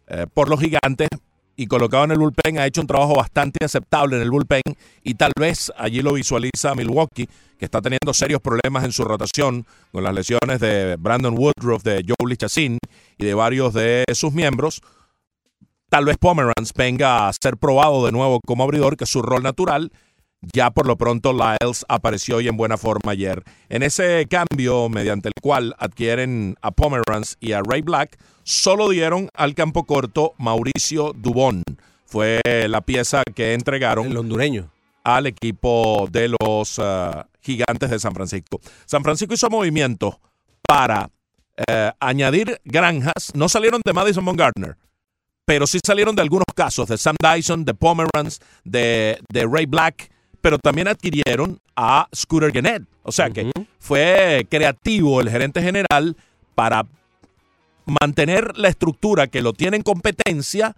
eh, 0.07 0.27
por 0.33 0.49
los 0.49 0.61
gigantes 0.61 1.09
y 1.57 1.67
colocado 1.67 2.05
en 2.05 2.13
el 2.13 2.19
bullpen, 2.19 2.59
ha 2.59 2.67
hecho 2.67 2.81
un 2.81 2.87
trabajo 2.87 3.15
bastante 3.15 3.65
aceptable 3.65 4.17
en 4.17 4.23
el 4.23 4.31
bullpen 4.31 4.63
y 5.03 5.15
tal 5.15 5.33
vez 5.39 5.73
allí 5.77 6.03
lo 6.03 6.15
visualiza 6.15 6.75
Milwaukee, 6.75 7.29
que 7.59 7.65
está 7.65 7.83
teniendo 7.83 8.15
serios 8.15 8.41
problemas 8.41 8.85
en 8.85 8.93
su 8.93 9.05
rotación 9.05 9.67
con 9.93 10.03
las 10.03 10.15
lesiones 10.15 10.61
de 10.61 10.97
Brandon 10.97 11.37
Woodruff, 11.37 11.83
de 11.83 12.05
Joe 12.07 12.37
Chassin 12.37 12.79
y 13.19 13.25
de 13.25 13.35
varios 13.35 13.75
de 13.75 14.05
sus 14.15 14.33
miembros. 14.33 14.81
Tal 15.91 16.05
vez 16.05 16.17
Pomeranz 16.19 16.73
venga 16.75 17.29
a 17.29 17.33
ser 17.33 17.57
probado 17.57 18.07
de 18.07 18.13
nuevo 18.13 18.41
como 18.47 18.63
abridor, 18.63 18.97
que 18.97 19.05
es 19.05 19.11
su 19.11 19.23
rol 19.23 19.43
natural. 19.43 19.91
Ya 20.43 20.71
por 20.71 20.87
lo 20.87 20.97
pronto 20.97 21.33
Lyles 21.33 21.85
apareció 21.89 22.41
y 22.41 22.49
en 22.49 22.57
buena 22.57 22.79
forma 22.79 23.13
ayer. 23.13 23.43
En 23.69 23.83
ese 23.83 24.27
cambio 24.29 24.89
mediante 24.89 25.29
el 25.29 25.35
cual 25.43 25.75
adquieren 25.79 26.57
a 26.63 26.71
Pomeranz 26.71 27.37
y 27.41 27.53
a 27.53 27.61
Ray 27.63 27.83
Black, 27.83 28.19
solo 28.43 28.89
dieron 28.89 29.29
al 29.35 29.55
campo 29.55 29.85
corto 29.85 30.33
Mauricio 30.39 31.13
Dubón. 31.15 31.63
Fue 32.07 32.41
la 32.69 32.81
pieza 32.81 33.23
que 33.35 33.55
entregaron 33.55 34.07
El 34.07 34.17
hondureño. 34.17 34.71
al 35.05 35.27
equipo 35.27 36.09
de 36.11 36.31
los 36.41 36.79
ah, 36.79 37.27
gigantes 37.41 37.91
de 37.91 38.01
San 38.01 38.15
Francisco. 38.15 38.61
San 38.87 39.03
Francisco 39.03 39.35
hizo 39.35 39.51
movimientos 39.51 40.17
para 40.67 41.11
eh, 41.69 41.93
añadir 42.01 42.61
granjas. 42.65 43.33
No 43.35 43.49
salieron 43.49 43.83
de 43.85 43.93
Madison 43.93 44.25
Bumgarner, 44.25 44.77
pero 45.45 45.67
sí 45.67 45.79
salieron 45.85 46.17
de 46.17 46.23
algunos 46.23 46.47
casos, 46.55 46.89
de 46.89 46.97
Sam 46.97 47.17
Dyson, 47.21 47.65
de 47.65 47.75
Pomeranz, 47.75 48.41
de, 48.65 49.21
de 49.31 49.47
Ray 49.47 49.67
Black, 49.67 50.11
pero 50.41 50.59
también 50.59 50.89
adquirieron 50.89 51.61
a 51.77 52.09
Scooter 52.15 52.53
Gennett. 52.53 52.85
O 53.03 53.13
sea 53.13 53.31
que 53.31 53.51
fue 53.79 54.47
creativo 54.51 55.21
el 55.21 55.31
gerente 55.31 55.63
general 55.63 56.17
para 56.55 56.87
mantener 57.87 58.57
la 58.57 58.69
estructura 58.69 59.27
que 59.27 59.43
lo 59.43 59.53
tiene 59.53 59.77
en 59.77 59.83
competencia, 59.83 60.77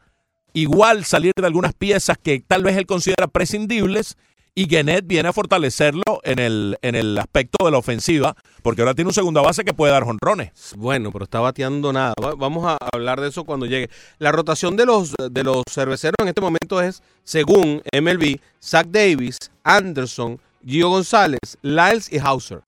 igual 0.52 1.04
salir 1.04 1.32
de 1.36 1.46
algunas 1.46 1.74
piezas 1.74 2.16
que 2.18 2.40
tal 2.40 2.62
vez 2.62 2.76
él 2.76 2.86
considera 2.86 3.26
prescindibles 3.26 4.16
y 4.54 4.66
Gennett 4.68 5.06
viene 5.06 5.28
a 5.28 5.32
fortalecerlo 5.32 6.02
en 6.24 6.38
el, 6.38 6.76
en 6.82 6.94
el 6.94 7.16
aspecto 7.18 7.64
de 7.64 7.70
la 7.70 7.78
ofensiva, 7.78 8.36
porque 8.62 8.82
ahora 8.82 8.94
tiene 8.94 9.08
un 9.08 9.14
segunda 9.14 9.40
base 9.40 9.64
que 9.64 9.72
puede 9.72 9.92
dar 9.92 10.04
jonrones. 10.04 10.74
Bueno, 10.76 11.10
pero 11.10 11.24
está 11.24 11.40
bateando 11.40 11.92
nada. 11.92 12.12
Va- 12.22 12.34
Vamos 12.34 12.66
a 12.66 12.76
hablar 12.92 13.20
de 13.20 13.28
eso 13.28 13.44
cuando 13.44 13.64
llegue. 13.66 13.88
La 14.18 14.30
rotación 14.30 14.76
de 14.76 14.84
los, 14.86 15.14
de 15.30 15.42
los 15.44 15.62
cerveceros 15.70 16.16
en 16.20 16.28
este 16.28 16.40
momento 16.42 16.80
es, 16.82 17.02
según 17.24 17.82
MLB, 17.98 18.38
Zach 18.62 18.86
Davis, 18.88 19.38
Anderson, 19.64 20.38
Gio 20.66 20.90
González, 20.90 21.40
Lyles 21.62 22.12
y 22.12 22.18
Hauser. 22.18 22.60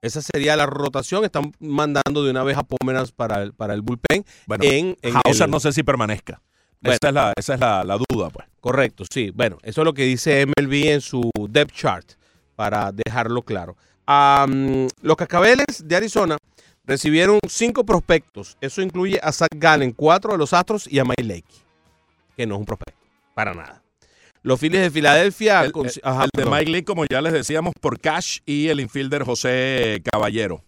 Esa 0.00 0.20
sería 0.22 0.54
la 0.54 0.66
rotación. 0.66 1.24
Están 1.24 1.52
mandando 1.60 2.22
de 2.22 2.30
una 2.30 2.44
vez 2.44 2.56
a 2.58 2.62
Pomeranz 2.62 3.10
para 3.10 3.42
el, 3.42 3.52
para 3.54 3.72
el 3.74 3.80
bullpen. 3.82 4.24
Bueno, 4.46 4.62
en, 4.64 4.96
en 5.02 5.14
Hauser 5.24 5.46
el- 5.46 5.50
no 5.50 5.58
sé 5.60 5.72
si 5.72 5.82
permanezca. 5.82 6.40
Bueno. 6.84 6.96
esa 7.00 7.08
es, 7.08 7.14
la, 7.14 7.32
esa 7.36 7.54
es 7.54 7.60
la, 7.60 7.84
la 7.84 7.96
duda, 8.08 8.30
pues. 8.30 8.46
Correcto, 8.60 9.04
sí. 9.12 9.30
Bueno, 9.34 9.58
eso 9.62 9.80
es 9.80 9.84
lo 9.84 9.94
que 9.94 10.04
dice 10.04 10.46
MLB 10.46 10.72
en 10.92 11.00
su 11.00 11.30
depth 11.48 11.72
chart, 11.74 12.12
para 12.56 12.92
dejarlo 12.92 13.42
claro. 13.42 13.76
Los 15.02 15.16
cascabeles 15.16 15.66
de 15.86 15.96
Arizona 15.96 16.36
recibieron 16.84 17.38
cinco 17.48 17.84
prospectos. 17.84 18.56
Eso 18.60 18.82
incluye 18.82 19.18
a 19.22 19.32
Zach 19.32 19.48
Gallen, 19.56 19.92
cuatro 19.92 20.32
de 20.32 20.38
los 20.38 20.52
Astros 20.52 20.86
y 20.90 20.98
a 20.98 21.04
Mike 21.04 21.24
Lake, 21.24 21.44
que 22.36 22.46
no 22.46 22.54
es 22.54 22.58
un 22.60 22.66
prospecto, 22.66 23.00
para 23.34 23.54
nada. 23.54 23.82
Los 24.42 24.60
Phillies 24.60 24.82
de 24.82 24.90
Filadelfia... 24.90 25.62
El, 25.64 25.72
cons- 25.72 25.96
el- 25.96 26.02
ajá, 26.04 26.24
el 26.24 26.30
de. 26.44 26.50
Mike 26.50 26.70
Lee, 26.70 26.82
como 26.82 27.06
ya 27.06 27.22
les 27.22 27.32
decíamos, 27.32 27.72
por 27.80 27.98
cash 27.98 28.40
y 28.44 28.68
el 28.68 28.78
infielder 28.80 29.22
José 29.24 30.02
Caballero. 30.12 30.62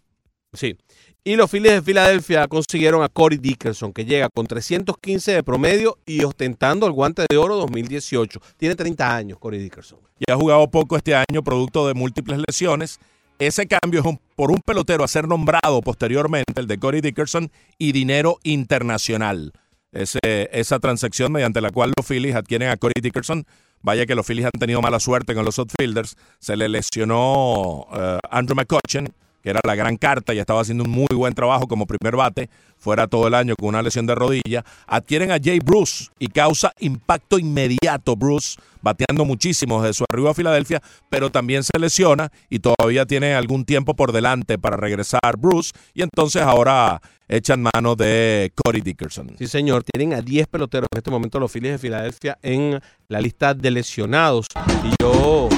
Sí. 0.55 0.79
Y 1.27 1.35
los 1.35 1.51
Phillies 1.51 1.73
de 1.73 1.83
Filadelfia 1.83 2.47
consiguieron 2.47 3.03
a 3.03 3.09
Corey 3.09 3.39
Dickerson, 3.39 3.93
que 3.93 4.05
llega 4.05 4.29
con 4.33 4.47
315 4.47 5.33
de 5.33 5.43
promedio 5.43 5.99
y 6.07 6.23
ostentando 6.23 6.87
el 6.87 6.93
guante 6.93 7.27
de 7.29 7.37
oro 7.37 7.57
2018. 7.57 8.41
Tiene 8.57 8.77
30 8.77 9.17
años, 9.17 9.39
Corey 9.41 9.61
Dickerson. 9.61 9.99
Y 10.21 10.31
ha 10.31 10.37
jugado 10.37 10.71
poco 10.71 10.97
este 10.97 11.17
año, 11.17 11.43
producto 11.43 11.89
de 11.89 11.95
múltiples 11.95 12.39
lesiones. 12.47 13.01
Ese 13.41 13.67
cambio 13.67 14.05
es 14.05 14.19
por 14.37 14.53
un 14.53 14.61
pelotero 14.65 15.03
a 15.03 15.09
ser 15.09 15.27
nombrado 15.27 15.83
posteriormente, 15.83 16.61
el 16.61 16.69
de 16.69 16.79
Corey 16.79 17.01
Dickerson, 17.01 17.51
y 17.77 17.91
dinero 17.91 18.39
internacional. 18.45 19.53
Esa 19.91 20.79
transacción 20.79 21.33
mediante 21.33 21.61
la 21.61 21.71
cual 21.71 21.93
los 21.97 22.07
Phillies 22.07 22.37
adquieren 22.37 22.69
a 22.69 22.77
Corey 22.77 23.03
Dickerson. 23.03 23.45
Vaya 23.83 24.07
que 24.07 24.15
los 24.15 24.25
Phillies 24.25 24.47
han 24.47 24.61
tenido 24.61 24.81
mala 24.81 25.01
suerte 25.01 25.35
con 25.35 25.45
los 25.45 25.59
outfielders. 25.59 26.17
Se 26.39 26.57
le 26.57 26.69
lesionó 26.69 27.89
eh, 27.93 28.21
Andrew 28.31 28.55
McCutcheon, 28.55 29.13
era 29.51 29.61
la 29.65 29.75
gran 29.75 29.97
carta 29.97 30.35
y 30.35 30.39
estaba 30.39 30.61
haciendo 30.61 30.85
un 30.85 30.91
muy 30.91 31.15
buen 31.15 31.35
trabajo 31.35 31.67
como 31.67 31.87
primer 31.87 32.17
bate, 32.17 32.51
fuera 32.77 33.07
todo 33.07 33.29
el 33.29 33.35
año 33.35 33.55
con 33.57 33.69
una 33.69 33.83
lesión 33.83 34.07
de 34.07 34.15
rodilla. 34.15 34.65
Adquieren 34.87 35.31
a 35.31 35.39
Jay 35.43 35.61
Bruce 35.61 36.07
y 36.19 36.29
causa 36.29 36.73
impacto 36.81 37.39
inmediato 37.39 38.17
Bruce, 38.17 38.59
bateando 38.83 39.25
muchísimo 39.25 39.83
desde 39.83 39.95
su 39.95 40.05
arribo 40.11 40.29
a 40.29 40.35
Filadelfia, 40.35 40.83
pero 41.09 41.31
también 41.31 41.63
se 41.63 41.79
lesiona 41.79 42.31
y 42.51 42.59
todavía 42.59 43.07
tiene 43.07 43.35
algún 43.35 43.65
tiempo 43.65 43.95
por 43.95 44.13
delante 44.13 44.59
para 44.59 44.77
regresar 44.77 45.37
Bruce 45.39 45.73
y 45.95 46.03
entonces 46.03 46.43
ahora 46.43 47.01
echan 47.29 47.63
mano 47.63 47.97
de 47.97 48.53
Corey 48.55 48.81
Dickerson. 48.81 49.35
Sí, 49.39 49.47
señor. 49.47 49.85
Tienen 49.85 50.17
a 50.17 50.23
10 50.23 50.47
peloteros 50.49 50.89
en 50.93 50.99
este 50.99 51.11
momento 51.11 51.39
los 51.41 51.51
Phillies 51.51 51.73
de 51.73 51.79
Filadelfia 51.79 52.39
en 52.43 52.81
la 53.09 53.21
lista 53.21 53.55
de 53.55 53.71
lesionados. 53.71 54.47
Y 54.85 54.91
yo... 55.03 55.49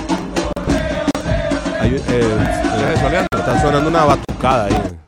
Hay- 1.88 1.96
eh, 1.96 2.00
eh, 2.08 2.94
eso? 2.94 3.38
Está 3.38 3.60
sonando 3.62 3.88
una 3.88 4.04
batucada 4.04 4.66
ahí. 4.66 4.98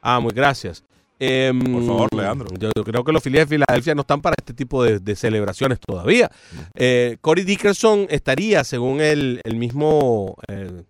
Ah, 0.00 0.18
muy 0.20 0.32
gracias. 0.32 0.82
Em, 1.18 1.60
Por 1.60 1.84
favor, 1.86 2.08
Leandro. 2.16 2.48
Yo, 2.58 2.70
yo 2.74 2.82
creo 2.84 3.04
que 3.04 3.12
los 3.12 3.22
Phillies 3.22 3.42
de 3.42 3.46
Filadelfia 3.46 3.94
no 3.94 4.00
están 4.00 4.20
para 4.20 4.34
este 4.38 4.52
tipo 4.54 4.82
de, 4.82 4.98
de 4.98 5.14
celebraciones 5.14 5.78
todavía. 5.78 6.30
Eh, 6.74 7.16
Corey 7.20 7.44
Dickerson 7.44 8.06
estaría, 8.10 8.64
según 8.64 9.00
el, 9.00 9.40
el 9.44 9.56
mismo 9.56 10.36
eh, 10.48 10.82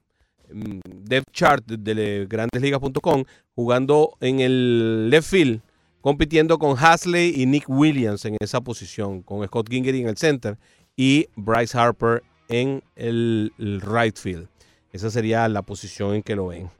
mm, 0.52 0.78
depth 1.04 1.30
chart 1.32 1.64
de, 1.66 1.94
de 1.94 2.26
grandesligas.com, 2.30 3.24
jugando 3.54 4.16
en 4.20 4.40
el 4.40 5.10
left 5.10 5.28
field, 5.28 5.60
compitiendo 6.00 6.58
con 6.58 6.76
Hasley 6.78 7.34
y 7.36 7.44
Nick 7.44 7.68
Williams 7.68 8.24
en 8.24 8.36
esa 8.40 8.62
posición, 8.62 9.20
con 9.22 9.44
Scott 9.46 9.68
Gingery 9.68 10.00
en 10.00 10.08
el 10.08 10.16
center 10.16 10.56
y 10.96 11.26
Bryce 11.36 11.76
Harper 11.76 12.22
en 12.48 12.82
el, 12.96 13.52
el 13.58 13.82
right 13.82 14.16
field. 14.16 14.48
Esa 14.92 15.10
sería 15.10 15.48
la 15.48 15.62
posición 15.62 16.14
en 16.14 16.22
que 16.22 16.36
lo 16.36 16.48
ven. 16.48 16.70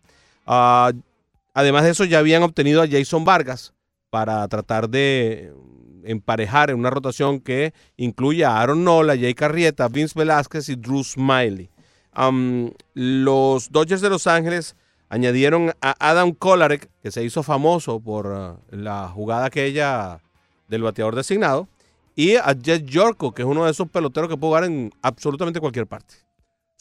Ah, 0.46 0.92
además 1.54 1.84
de 1.84 1.90
eso, 1.90 2.04
ya 2.04 2.18
habían 2.18 2.42
obtenido 2.42 2.82
a 2.82 2.88
Jason 2.88 3.24
Vargas 3.24 3.72
para 4.10 4.46
tratar 4.48 4.88
de 4.90 5.52
emparejar 6.04 6.70
en 6.70 6.78
una 6.78 6.90
rotación 6.90 7.40
que 7.40 7.72
incluye 7.96 8.44
a 8.44 8.60
Aaron 8.60 8.84
Nola, 8.84 9.16
Jay 9.16 9.34
Carrieta, 9.34 9.88
Vince 9.88 10.18
Velázquez 10.18 10.68
y 10.68 10.76
Drew 10.76 11.02
Smiley. 11.02 11.70
Los 12.94 13.70
Dodgers 13.70 14.02
de 14.02 14.10
Los 14.10 14.26
Ángeles 14.26 14.76
añadieron 15.08 15.72
a 15.80 15.94
Adam 15.98 16.32
Kolarek, 16.32 16.88
que 17.02 17.10
se 17.10 17.24
hizo 17.24 17.42
famoso 17.42 18.00
por 18.00 18.32
ah, 18.34 18.56
la 18.70 19.08
jugada 19.08 19.46
aquella 19.46 20.20
del 20.68 20.82
bateador 20.82 21.14
designado, 21.14 21.68
y 22.14 22.36
a 22.36 22.52
Jet 22.52 22.84
Yorko, 22.84 23.32
que 23.32 23.42
es 23.42 23.48
uno 23.48 23.64
de 23.64 23.70
esos 23.70 23.88
peloteros 23.90 24.30
que 24.30 24.36
puede 24.36 24.50
jugar 24.50 24.64
en 24.64 24.90
absolutamente 25.02 25.60
cualquier 25.60 25.86
parte. 25.86 26.14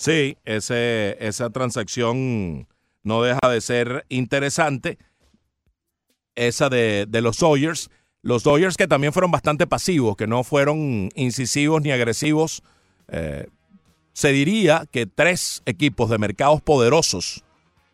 Sí, 0.01 0.35
ese, 0.45 1.15
esa 1.19 1.51
transacción 1.51 2.67
no 3.03 3.21
deja 3.21 3.47
de 3.47 3.61
ser 3.61 4.03
interesante. 4.09 4.97
Esa 6.33 6.69
de, 6.69 7.05
de 7.07 7.21
los 7.21 7.37
Dodgers. 7.37 7.91
Los 8.23 8.41
Dodgers 8.41 8.77
que 8.77 8.87
también 8.87 9.13
fueron 9.13 9.29
bastante 9.29 9.67
pasivos, 9.67 10.17
que 10.17 10.25
no 10.25 10.43
fueron 10.43 11.11
incisivos 11.13 11.83
ni 11.83 11.91
agresivos. 11.91 12.63
Eh, 13.09 13.45
se 14.13 14.31
diría 14.31 14.87
que 14.89 15.05
tres 15.05 15.61
equipos 15.67 16.09
de 16.09 16.17
mercados 16.17 16.63
poderosos, 16.63 17.43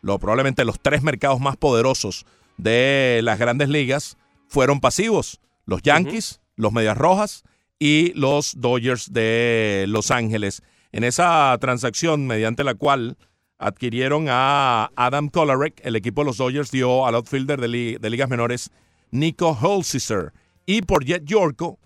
lo, 0.01 0.17
probablemente 0.17 0.63
los 0.63 0.79
tres 0.79 1.03
mercados 1.03 1.41
más 1.41 1.57
poderosos 1.57 2.25
de 2.55 3.19
las 3.21 3.37
grandes 3.37 3.67
ligas, 3.67 4.17
fueron 4.47 4.79
pasivos. 4.79 5.41
Los 5.65 5.81
Yankees, 5.81 6.39
los 6.55 6.71
Medias 6.71 6.97
Rojas 6.97 7.43
y 7.79 8.13
los 8.13 8.61
Dodgers 8.61 9.11
de 9.11 9.83
Los 9.89 10.09
Ángeles. 10.09 10.63
En 10.91 11.03
esa 11.03 11.57
transacción 11.59 12.27
mediante 12.27 12.63
la 12.63 12.75
cual 12.75 13.17
adquirieron 13.59 14.27
a 14.29 14.91
Adam 14.95 15.29
Kolarek, 15.29 15.81
el 15.83 15.95
equipo 15.95 16.21
de 16.21 16.25
los 16.25 16.37
Dodgers 16.37 16.71
dio 16.71 17.05
al 17.07 17.15
outfielder 17.15 17.59
de, 17.59 17.67
li- 17.67 17.97
de 17.97 18.09
ligas 18.09 18.29
menores 18.29 18.69
Nico 19.11 19.57
Holsizer. 19.59 20.31
Y 20.65 20.81
por 20.81 21.05
Jet 21.05 21.23
Yorko 21.25 21.79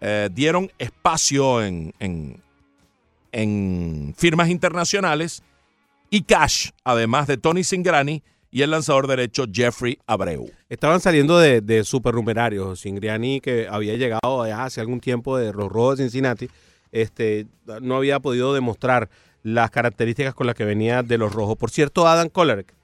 eh, 0.00 0.28
dieron 0.32 0.70
espacio 0.78 1.62
en, 1.62 1.92
firmas 4.16 4.48
internacionales 4.48 5.42
y 6.10 6.22
cash, 6.22 6.70
además 6.84 7.26
de 7.26 7.36
Tony 7.36 7.62
Singrani 7.64 8.22
y 8.50 8.62
el 8.62 8.70
lanzador 8.70 9.06
derecho 9.06 9.44
Jeffrey 9.52 9.98
Abreu. 10.06 10.50
Estaban 10.68 11.00
saliendo 11.00 11.38
de, 11.38 11.60
de 11.60 11.84
supernumerarios. 11.84 12.80
Singriani, 12.80 13.40
que 13.40 13.68
había 13.70 13.96
llegado 13.96 14.42
hace 14.42 14.80
algún 14.80 15.00
tiempo 15.00 15.36
de 15.36 15.52
los 15.52 15.68
Rojos 15.68 15.98
de 15.98 16.04
Cincinnati, 16.04 16.48
este, 16.92 17.46
no 17.80 17.96
había 17.96 18.20
podido 18.20 18.54
demostrar 18.54 19.08
las 19.42 19.70
características 19.70 20.34
con 20.34 20.46
las 20.46 20.54
que 20.54 20.64
venía 20.64 21.02
de 21.02 21.18
los 21.18 21.32
Rojos. 21.32 21.56
Por 21.56 21.70
cierto, 21.70 22.06
Adam 22.06 22.28
Kolarek 22.28 22.74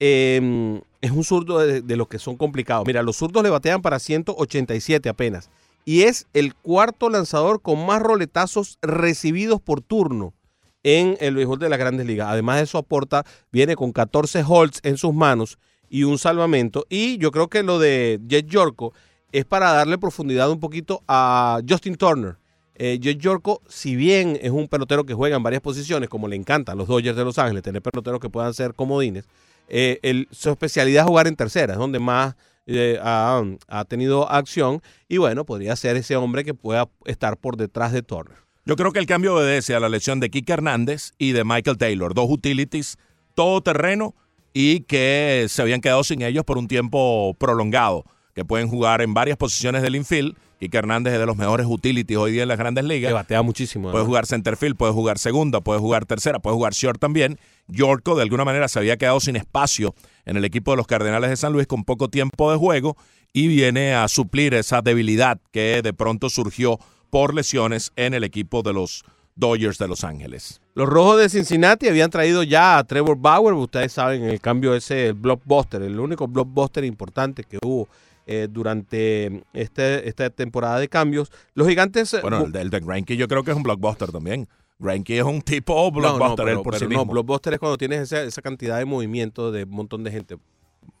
eh, 0.00 0.80
es 1.00 1.10
un 1.10 1.24
zurdo 1.24 1.58
de, 1.58 1.82
de 1.82 1.96
los 1.96 2.08
que 2.08 2.18
son 2.18 2.36
complicados. 2.36 2.86
Mira, 2.86 3.02
los 3.02 3.16
zurdos 3.16 3.42
le 3.42 3.50
batean 3.50 3.82
para 3.82 3.98
187 3.98 5.08
apenas. 5.08 5.50
Y 5.84 6.02
es 6.02 6.26
el 6.34 6.54
cuarto 6.54 7.08
lanzador 7.08 7.62
con 7.62 7.84
más 7.86 8.02
roletazos 8.02 8.78
recibidos 8.82 9.60
por 9.60 9.80
turno 9.80 10.34
en 10.82 11.16
el 11.20 11.34
béisbol 11.34 11.58
de 11.58 11.68
las 11.68 11.78
grandes 11.78 12.06
ligas. 12.06 12.28
Además 12.28 12.56
de 12.56 12.64
eso 12.64 12.78
aporta, 12.78 13.24
viene 13.52 13.76
con 13.76 13.92
14 13.92 14.44
holds 14.46 14.80
en 14.82 14.96
sus 14.96 15.14
manos 15.14 15.58
y 15.88 16.04
un 16.04 16.18
salvamento. 16.18 16.86
Y 16.88 17.18
yo 17.18 17.30
creo 17.30 17.48
que 17.48 17.62
lo 17.62 17.78
de 17.78 18.20
Jet 18.26 18.46
Yorko 18.46 18.92
es 19.32 19.44
para 19.44 19.72
darle 19.72 19.98
profundidad 19.98 20.50
un 20.50 20.60
poquito 20.60 21.02
a 21.08 21.60
Justin 21.68 21.96
Turner. 21.96 22.36
Eh, 22.82 22.98
Yorko, 22.98 23.60
si 23.68 23.94
bien 23.94 24.38
es 24.40 24.52
un 24.52 24.66
pelotero 24.66 25.04
que 25.04 25.12
juega 25.12 25.36
en 25.36 25.42
varias 25.42 25.60
posiciones, 25.60 26.08
como 26.08 26.28
le 26.28 26.36
encanta 26.36 26.72
a 26.72 26.74
los 26.74 26.88
Dodgers 26.88 27.14
de 27.14 27.24
Los 27.24 27.38
Ángeles, 27.38 27.62
tener 27.62 27.82
peloteros 27.82 28.20
que 28.20 28.30
puedan 28.30 28.54
ser 28.54 28.72
comodines, 28.72 29.26
eh, 29.68 30.24
su 30.30 30.48
especialidad 30.48 31.04
es 31.04 31.06
jugar 31.06 31.26
en 31.26 31.36
tercera, 31.36 31.74
es 31.74 31.78
donde 31.78 31.98
más 31.98 32.36
eh, 32.64 32.98
ha, 33.02 33.44
tenido 33.86 34.30
acción. 34.30 34.80
Y 35.10 35.18
bueno, 35.18 35.44
podría 35.44 35.76
ser 35.76 35.96
ese 35.96 36.16
hombre 36.16 36.42
que 36.42 36.54
pueda 36.54 36.88
estar 37.04 37.36
por 37.36 37.58
detrás 37.58 37.92
de 37.92 38.00
Turner. 38.00 38.38
Yo 38.64 38.76
creo 38.76 38.92
que 38.92 38.98
el 38.98 39.04
cambio 39.04 39.34
obedece 39.34 39.74
a 39.74 39.80
la 39.80 39.90
lesión 39.90 40.18
de 40.18 40.30
Kike 40.30 40.50
Hernández 40.50 41.12
y 41.18 41.32
de 41.32 41.44
Michael 41.44 41.76
Taylor, 41.76 42.14
dos 42.14 42.30
utilities 42.30 42.96
todoterreno 43.34 44.14
y 44.54 44.80
que 44.84 45.44
se 45.50 45.60
habían 45.60 45.82
quedado 45.82 46.02
sin 46.02 46.22
ellos 46.22 46.44
por 46.44 46.56
un 46.56 46.66
tiempo 46.66 47.36
prolongado. 47.38 48.06
Que 48.34 48.44
pueden 48.44 48.68
jugar 48.68 49.02
en 49.02 49.14
varias 49.14 49.36
posiciones 49.36 49.82
del 49.82 49.96
infield. 49.96 50.36
Quique 50.58 50.76
Hernández 50.76 51.14
es 51.14 51.18
de 51.20 51.26
los 51.26 51.36
mejores 51.38 51.66
utilities 51.66 52.18
hoy 52.18 52.32
día 52.32 52.42
en 52.42 52.48
las 52.48 52.58
grandes 52.58 52.84
Que 52.84 52.88
ligas. 52.88 53.12
batea 53.14 53.40
muchísimo. 53.42 53.90
Puede 53.90 54.04
jugar 54.04 54.26
centerfield, 54.26 54.76
puede 54.76 54.92
jugar 54.92 55.18
segunda, 55.18 55.62
puede 55.62 55.80
jugar 55.80 56.04
tercera, 56.04 56.38
puede 56.38 56.54
jugar 56.54 56.74
short 56.74 57.00
también. 57.00 57.38
Yorko 57.66 58.14
de 58.14 58.22
alguna 58.22 58.44
manera 58.44 58.68
se 58.68 58.78
había 58.78 58.98
quedado 58.98 59.20
sin 59.20 59.36
espacio 59.36 59.94
en 60.26 60.36
el 60.36 60.44
equipo 60.44 60.72
de 60.72 60.76
los 60.76 60.86
Cardenales 60.86 61.30
de 61.30 61.36
San 61.36 61.52
Luis 61.52 61.66
con 61.66 61.84
poco 61.84 62.08
tiempo 62.08 62.52
de 62.52 62.58
juego 62.58 62.96
y 63.32 63.48
viene 63.48 63.94
a 63.94 64.06
suplir 64.08 64.52
esa 64.54 64.82
debilidad 64.82 65.40
que 65.50 65.80
de 65.82 65.92
pronto 65.94 66.28
surgió 66.28 66.78
por 67.08 67.34
lesiones 67.34 67.92
en 67.96 68.12
el 68.12 68.24
equipo 68.24 68.62
de 68.62 68.72
los 68.72 69.02
Dodgers 69.36 69.78
de 69.78 69.88
Los 69.88 70.04
Ángeles. 70.04 70.60
Los 70.74 70.88
rojos 70.88 71.18
de 71.18 71.28
Cincinnati 71.28 71.88
habían 71.88 72.10
traído 72.10 72.42
ya 72.42 72.76
a 72.78 72.84
Trevor 72.84 73.16
Bauer, 73.18 73.54
ustedes 73.54 73.92
saben, 73.92 74.24
el 74.24 74.40
cambio 74.40 74.74
ese, 74.74 75.08
el 75.08 75.14
blockbuster, 75.14 75.82
el 75.82 75.98
único 75.98 76.28
blockbuster 76.28 76.84
importante 76.84 77.44
que 77.44 77.58
hubo 77.62 77.88
eh, 78.32 78.46
durante 78.48 79.42
este, 79.52 80.08
esta 80.08 80.30
temporada 80.30 80.78
de 80.78 80.88
cambios. 80.88 81.32
Los 81.54 81.66
gigantes... 81.66 82.14
eh, 82.14 82.20
Bueno, 82.22 82.40
bu- 82.42 82.46
el 82.46 82.52
de, 82.52 82.60
el 82.62 82.70
de 82.70 82.78
Greinke 82.80 83.16
yo 83.16 83.26
creo 83.26 83.42
que 83.42 83.50
es 83.50 83.56
un 83.56 83.62
blockbuster 83.64 84.12
también. 84.12 84.48
Greinke 84.78 85.18
es 85.18 85.24
un 85.24 85.42
tipo 85.42 85.74
no, 85.74 85.90
blockbuster 85.90 86.28
no, 86.30 86.36
pero- 86.36 86.50
él 86.50 86.56
por 86.62 86.72
pero 86.74 86.78
sí 86.78 86.84
no, 86.84 86.88
mismo. 87.00 87.06
blockbuster 87.06 87.54
es 87.54 87.58
cuando 87.58 87.76
tienes 87.76 88.00
esa, 88.02 88.22
esa 88.22 88.40
cantidad 88.40 88.78
de 88.78 88.84
movimiento 88.84 89.50
de 89.50 89.64
un 89.64 89.70
montón 89.70 90.04
de 90.04 90.10
gente. 90.12 90.36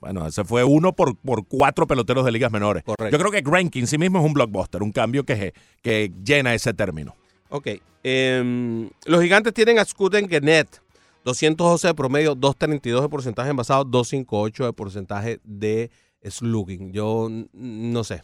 Bueno, 0.00 0.26
ese 0.26 0.44
fue 0.44 0.64
uno 0.64 0.92
por, 0.92 1.16
por 1.16 1.46
cuatro 1.46 1.86
peloteros 1.86 2.24
de 2.24 2.32
ligas 2.32 2.50
menores. 2.50 2.82
Correcto. 2.82 3.10
Yo 3.16 3.18
creo 3.18 3.30
que 3.30 3.48
Greinke 3.48 3.78
en 3.78 3.86
sí 3.86 3.96
mismo 3.96 4.18
es 4.18 4.24
un 4.24 4.32
blockbuster, 4.34 4.82
un 4.82 4.92
cambio 4.92 5.24
que, 5.24 5.54
que 5.82 6.10
llena 6.24 6.52
ese 6.54 6.74
término. 6.74 7.14
Ok. 7.48 7.68
em, 8.02 8.90
los 9.06 9.22
gigantes 9.22 9.54
tienen 9.54 9.78
a 9.78 9.84
Scuden 9.84 10.28
Gennett. 10.28 10.80
212 11.24 11.88
de 11.88 11.94
promedio, 11.94 12.34
232 12.34 13.02
de 13.02 13.08
porcentaje 13.10 13.50
envasado, 13.50 13.84
258 13.84 14.64
de 14.64 14.72
porcentaje 14.72 15.40
de 15.44 15.90
slugging. 16.24 16.92
Yo 16.92 17.28
no 17.52 18.04
sé. 18.04 18.22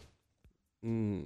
Mm, 0.81 1.25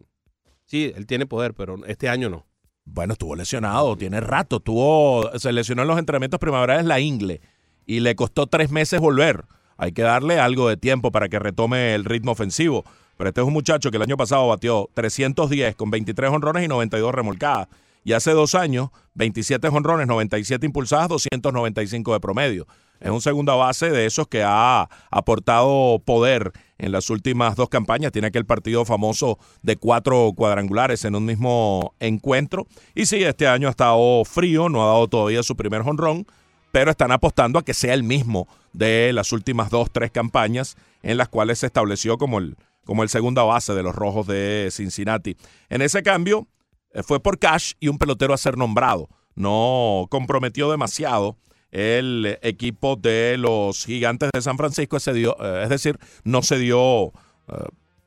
sí, 0.66 0.92
él 0.96 1.06
tiene 1.06 1.26
poder, 1.26 1.54
pero 1.54 1.86
este 1.86 2.10
año 2.10 2.30
no. 2.30 2.46
Bueno, 2.86 3.14
estuvo 3.14 3.36
lesionado, 3.36 3.96
tiene 3.98 4.20
rato. 4.20 4.60
Tuvo, 4.60 5.30
se 5.38 5.52
lesionó 5.52 5.84
en 5.84 5.88
los 5.88 6.00
entrenamientos 6.00 6.40
primaverales 6.40 6.86
la 6.86 7.00
ingle 7.00 7.42
y 7.86 8.00
le 8.00 8.16
costó 8.16 8.48
tres 8.48 8.72
meses 8.72 9.00
volver. 9.00 9.46
Hay 9.78 9.92
que 9.92 10.02
darle 10.02 10.40
algo 10.40 10.70
de 10.70 10.78
tiempo 10.78 11.12
para 11.12 11.30
que 11.30 11.40
retome 11.40 11.96
el 11.96 12.06
ritmo 12.06 12.32
ofensivo. 12.32 12.84
Pero 13.18 13.30
este 13.30 13.42
es 13.42 13.48
un 13.48 13.54
muchacho 13.54 13.92
que 13.92 13.98
el 13.98 14.04
año 14.04 14.18
pasado 14.18 14.48
batió 14.48 14.90
310 14.94 15.76
con 15.76 15.92
23 15.92 16.32
honrones 16.32 16.64
y 16.64 16.68
92 16.68 17.14
remolcadas. 17.14 17.68
Y 18.04 18.14
hace 18.14 18.32
dos 18.32 18.56
años, 18.56 18.90
27 19.14 19.68
honrones, 19.68 20.08
97 20.08 20.66
impulsadas, 20.66 21.08
295 21.10 22.14
de 22.14 22.20
promedio. 22.20 22.68
Es 23.02 23.10
un 23.10 23.20
segunda 23.20 23.56
base 23.56 23.90
de 23.90 24.06
esos 24.06 24.28
que 24.28 24.44
ha 24.44 24.88
aportado 25.10 26.00
poder 26.06 26.54
en 26.78 26.92
las 26.92 27.10
últimas 27.10 27.56
dos 27.56 27.68
campañas. 27.68 28.12
Tiene 28.12 28.28
aquel 28.28 28.46
partido 28.46 28.86
famoso 28.86 29.40
de 29.64 29.76
cuatro 29.76 30.32
cuadrangulares 30.36 31.04
en 31.04 31.16
un 31.16 31.26
mismo 31.26 31.96
encuentro. 32.00 32.68
Y 32.94 33.08
sí, 33.08 33.24
este 33.24 33.48
año 33.48 33.68
ha 33.68 33.72
estado 33.72 34.24
frío, 34.24 34.70
no 34.70 34.84
ha 34.84 34.94
dado 34.94 35.08
todavía 35.08 35.42
su 35.42 35.56
primer 35.56 35.82
honrón, 35.82 36.28
pero 36.72 36.92
están 36.92 37.12
apostando 37.12 37.58
a 37.58 37.66
que 37.66 37.74
sea 37.74 37.96
el 37.96 38.04
mismo 38.04 38.48
de 38.72 39.12
las 39.14 39.32
últimas 39.32 39.72
dos, 39.72 39.90
tres 39.92 40.12
campañas 40.12 40.78
en 41.02 41.18
las 41.18 41.28
cuales 41.28 41.58
se 41.58 41.66
estableció 41.66 42.20
como 42.20 42.38
el, 42.38 42.56
como 42.86 43.02
el 43.02 43.10
segunda 43.10 43.42
base 43.42 43.74
de 43.74 43.82
los 43.82 43.96
Rojos 43.96 44.28
de 44.28 44.70
Cincinnati. 44.72 45.36
En 45.70 45.82
ese 45.82 46.04
cambio 46.04 46.48
eh, 46.94 47.02
fue 47.02 47.20
por 47.20 47.40
cash 47.40 47.74
y 47.80 47.88
un 47.88 47.98
pelotero 47.98 48.36
a 48.36 48.38
ser 48.38 48.60
nombrado. 48.60 49.10
No 49.34 50.06
comprometió 50.12 50.70
demasiado 50.70 51.38
el 51.72 52.38
equipo 52.42 52.96
de 52.96 53.38
los 53.38 53.86
gigantes 53.86 54.30
de 54.34 54.42
San 54.42 54.58
Francisco, 54.58 55.00
se 55.00 55.14
dio, 55.14 55.36
eh, 55.42 55.64
es 55.64 55.70
decir, 55.70 55.98
no 56.24 56.42
se 56.42 56.60
dio 56.60 57.08
eh, 57.08 57.12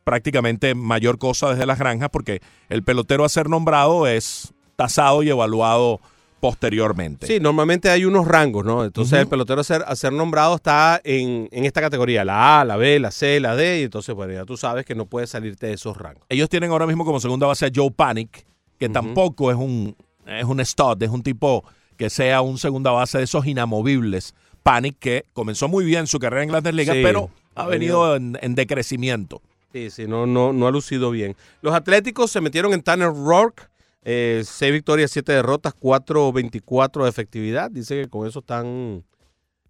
prácticamente 0.04 0.74
mayor 0.74 1.18
cosa 1.18 1.50
desde 1.50 1.66
las 1.66 1.78
granjas 1.78 2.10
porque 2.10 2.40
el 2.68 2.82
pelotero 2.82 3.24
a 3.24 3.28
ser 3.28 3.48
nombrado 3.48 4.06
es 4.06 4.52
tasado 4.76 5.22
y 5.22 5.30
evaluado 5.30 6.00
posteriormente. 6.40 7.26
Sí, 7.26 7.40
normalmente 7.40 7.88
hay 7.88 8.04
unos 8.04 8.28
rangos, 8.28 8.66
¿no? 8.66 8.84
Entonces 8.84 9.18
el 9.18 9.26
pelotero 9.26 9.62
a 9.62 9.64
ser, 9.64 9.82
a 9.86 9.96
ser 9.96 10.12
nombrado 10.12 10.56
está 10.56 11.00
en, 11.02 11.48
en 11.50 11.64
esta 11.64 11.80
categoría, 11.80 12.22
la 12.22 12.60
A, 12.60 12.64
la 12.66 12.76
B, 12.76 13.00
la 13.00 13.10
C, 13.10 13.40
la 13.40 13.56
D, 13.56 13.80
y 13.80 13.84
entonces, 13.84 14.14
bueno, 14.14 14.34
ya 14.34 14.44
tú 14.44 14.58
sabes 14.58 14.84
que 14.84 14.94
no 14.94 15.06
puedes 15.06 15.30
salirte 15.30 15.68
de 15.68 15.72
esos 15.72 15.96
rangos. 15.96 16.22
Ellos 16.28 16.50
tienen 16.50 16.70
ahora 16.70 16.86
mismo 16.86 17.06
como 17.06 17.18
segunda 17.18 17.46
base 17.46 17.64
a 17.64 17.70
Joe 17.74 17.90
Panic, 17.90 18.44
que 18.78 18.90
tampoco 18.90 19.50
es 19.50 19.56
un, 19.56 19.96
es 20.26 20.44
un 20.44 20.62
stud, 20.62 21.02
es 21.02 21.08
un 21.08 21.22
tipo 21.22 21.64
que 21.96 22.10
sea 22.10 22.40
un 22.40 22.58
segunda 22.58 22.90
base 22.90 23.18
de 23.18 23.24
esos 23.24 23.46
inamovibles. 23.46 24.34
Panic 24.62 24.96
que 24.98 25.24
comenzó 25.32 25.68
muy 25.68 25.84
bien 25.84 26.06
su 26.06 26.18
carrera 26.18 26.42
en 26.42 26.48
Grandes 26.48 26.74
Ligas, 26.74 26.96
Sí, 26.96 27.02
pero 27.02 27.30
ha 27.54 27.66
venido 27.66 28.16
en, 28.16 28.38
en 28.40 28.54
decrecimiento. 28.54 29.42
Sí, 29.72 29.90
sí, 29.90 30.06
no, 30.06 30.24
no, 30.24 30.52
no 30.52 30.66
ha 30.66 30.70
lucido 30.70 31.10
bien. 31.10 31.34
Los 31.60 31.74
Atléticos 31.74 32.30
se 32.30 32.40
metieron 32.40 32.72
en 32.72 32.82
Tanner 32.82 33.08
Rourke, 33.08 33.64
eh, 34.04 34.42
6 34.44 34.72
victorias, 34.72 35.10
7 35.10 35.32
derrotas, 35.32 35.74
4.24 35.74 37.02
de 37.02 37.08
efectividad. 37.08 37.70
Dice 37.70 38.02
que 38.02 38.08
con 38.08 38.26
eso 38.26 38.38
están 38.38 39.04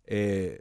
eh, 0.06 0.60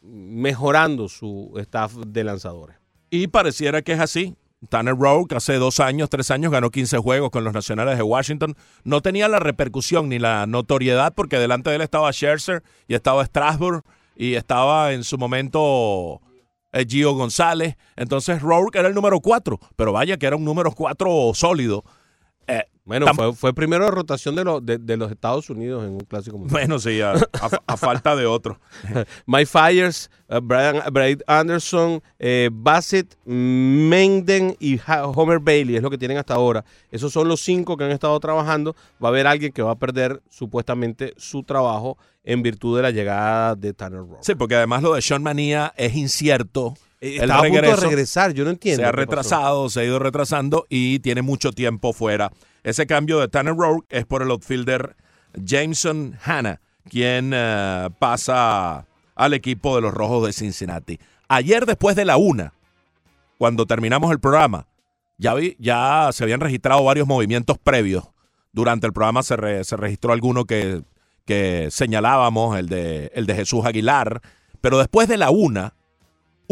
mejorando 0.00 1.08
su 1.08 1.52
staff 1.58 1.94
de 1.94 2.24
lanzadores. 2.24 2.76
Y 3.10 3.26
pareciera 3.26 3.82
que 3.82 3.92
es 3.92 4.00
así. 4.00 4.34
Tanner 4.68 4.94
Rowe, 4.96 5.26
hace 5.34 5.54
dos 5.54 5.80
años, 5.80 6.08
tres 6.08 6.30
años, 6.30 6.52
ganó 6.52 6.70
15 6.70 6.98
juegos 6.98 7.30
con 7.30 7.44
los 7.44 7.52
Nacionales 7.52 7.96
de 7.96 8.02
Washington. 8.02 8.56
No 8.84 9.00
tenía 9.00 9.28
la 9.28 9.38
repercusión 9.38 10.08
ni 10.08 10.18
la 10.18 10.46
notoriedad 10.46 11.12
porque 11.14 11.38
delante 11.38 11.70
de 11.70 11.76
él 11.76 11.82
estaba 11.82 12.12
Scherzer 12.12 12.62
y 12.86 12.94
estaba 12.94 13.24
Strasburg 13.24 13.82
y 14.16 14.34
estaba 14.34 14.92
en 14.92 15.04
su 15.04 15.18
momento 15.18 16.20
eh, 16.72 16.86
Gio 16.88 17.14
González. 17.14 17.76
Entonces 17.96 18.40
Rourke 18.40 18.78
era 18.78 18.88
el 18.88 18.94
número 18.94 19.20
cuatro, 19.20 19.58
pero 19.76 19.92
vaya 19.92 20.16
que 20.16 20.26
era 20.26 20.36
un 20.36 20.44
número 20.44 20.72
cuatro 20.72 21.32
sólido. 21.34 21.84
Eh, 22.46 22.64
Bueno, 22.84 23.06
fue, 23.14 23.32
fue 23.32 23.54
primero 23.54 23.84
de 23.84 23.90
rotación 23.92 24.34
de, 24.34 24.42
los 24.44 24.64
de, 24.66 24.76
de 24.78 24.96
los 24.96 25.10
Estados 25.12 25.48
Unidos 25.50 25.84
en 25.84 25.90
un 25.92 26.00
clásico 26.00 26.36
mundial. 26.38 26.52
bueno, 26.60 26.78
sí, 26.80 27.00
a, 27.00 27.12
a- 27.12 27.60
a 27.66 27.76
falta 27.76 28.16
de 28.16 28.26
otro. 28.26 28.58
Mike 29.26 29.46
Fires, 29.46 30.10
eh, 30.28 30.40
Brian, 30.42 30.82
Brad 30.92 31.18
Anderson, 31.28 32.02
eh, 32.18 32.50
Bassett, 32.52 33.16
Menden 33.24 34.56
y 34.58 34.80
Homer 35.14 35.38
Bailey 35.38 35.76
es 35.76 35.82
lo 35.82 35.90
que 35.90 35.98
tienen 35.98 36.18
hasta 36.18 36.34
ahora. 36.34 36.64
Esos 36.90 37.12
son 37.12 37.28
los 37.28 37.40
cinco 37.40 37.76
que 37.76 37.84
han 37.84 37.90
estado 37.92 38.18
trabajando. 38.20 38.74
Va 39.02 39.08
a 39.08 39.10
haber 39.10 39.26
alguien 39.26 39.52
que 39.52 39.62
va 39.62 39.72
a 39.72 39.76
perder 39.78 40.20
supuestamente 40.28 41.14
su 41.16 41.42
trabajo 41.44 41.96
en 42.24 42.42
virtud 42.42 42.76
de 42.76 42.82
la 42.82 42.90
llegada 42.90 43.54
de 43.54 43.72
Tanner 43.74 44.00
Rowe. 44.00 44.18
Sí, 44.22 44.34
porque 44.34 44.56
además 44.56 44.82
lo 44.82 44.94
de 44.94 45.02
Sean 45.02 45.22
Manía 45.22 45.72
es 45.76 45.94
incierto. 45.96 46.74
Eh, 47.02 47.16
El 47.16 47.22
Estaba 47.22 47.40
a 47.40 47.42
punto 47.42 47.56
de 47.56 47.60
regreso 47.62 47.86
regresar, 47.88 48.32
yo 48.32 48.44
no 48.44 48.50
entiendo. 48.50 48.80
se 48.82 48.86
ha 48.86 48.92
pasó. 48.92 48.96
retrasado, 48.96 49.68
se 49.70 49.80
ha 49.80 49.84
ido 49.84 49.98
retrasando 49.98 50.66
y 50.68 51.00
tiene 51.00 51.20
mucho 51.22 51.50
tiempo 51.52 51.92
fuera. 51.92 52.30
Ese 52.62 52.86
cambio 52.86 53.18
de 53.18 53.26
Tanner 53.28 53.54
Rourke 53.56 53.86
es 53.90 54.06
por 54.06 54.22
el 54.22 54.30
outfielder 54.30 54.94
Jameson 55.34 56.16
Hanna, 56.24 56.60
quien 56.88 57.32
eh, 57.34 57.88
pasa 57.98 58.86
al 59.16 59.34
equipo 59.34 59.74
de 59.76 59.82
los 59.82 59.92
Rojos 59.92 60.26
de 60.26 60.32
Cincinnati. 60.32 60.98
Ayer 61.28 61.66
después 61.66 61.96
de 61.96 62.04
la 62.04 62.16
una, 62.18 62.52
cuando 63.36 63.66
terminamos 63.66 64.12
el 64.12 64.20
programa, 64.20 64.68
ya, 65.18 65.34
vi, 65.34 65.56
ya 65.58 66.08
se 66.12 66.22
habían 66.24 66.40
registrado 66.40 66.84
varios 66.84 67.06
movimientos 67.08 67.58
previos. 67.58 68.04
Durante 68.52 68.86
el 68.86 68.92
programa 68.92 69.22
se, 69.22 69.36
re- 69.36 69.64
se 69.64 69.76
registró 69.76 70.12
alguno 70.12 70.44
que, 70.44 70.82
que 71.24 71.68
señalábamos, 71.70 72.56
el 72.58 72.68
de, 72.68 73.10
el 73.14 73.26
de 73.26 73.34
Jesús 73.34 73.64
Aguilar, 73.64 74.20
pero 74.60 74.78
después 74.78 75.08
de 75.08 75.16
la 75.16 75.30
una, 75.30 75.74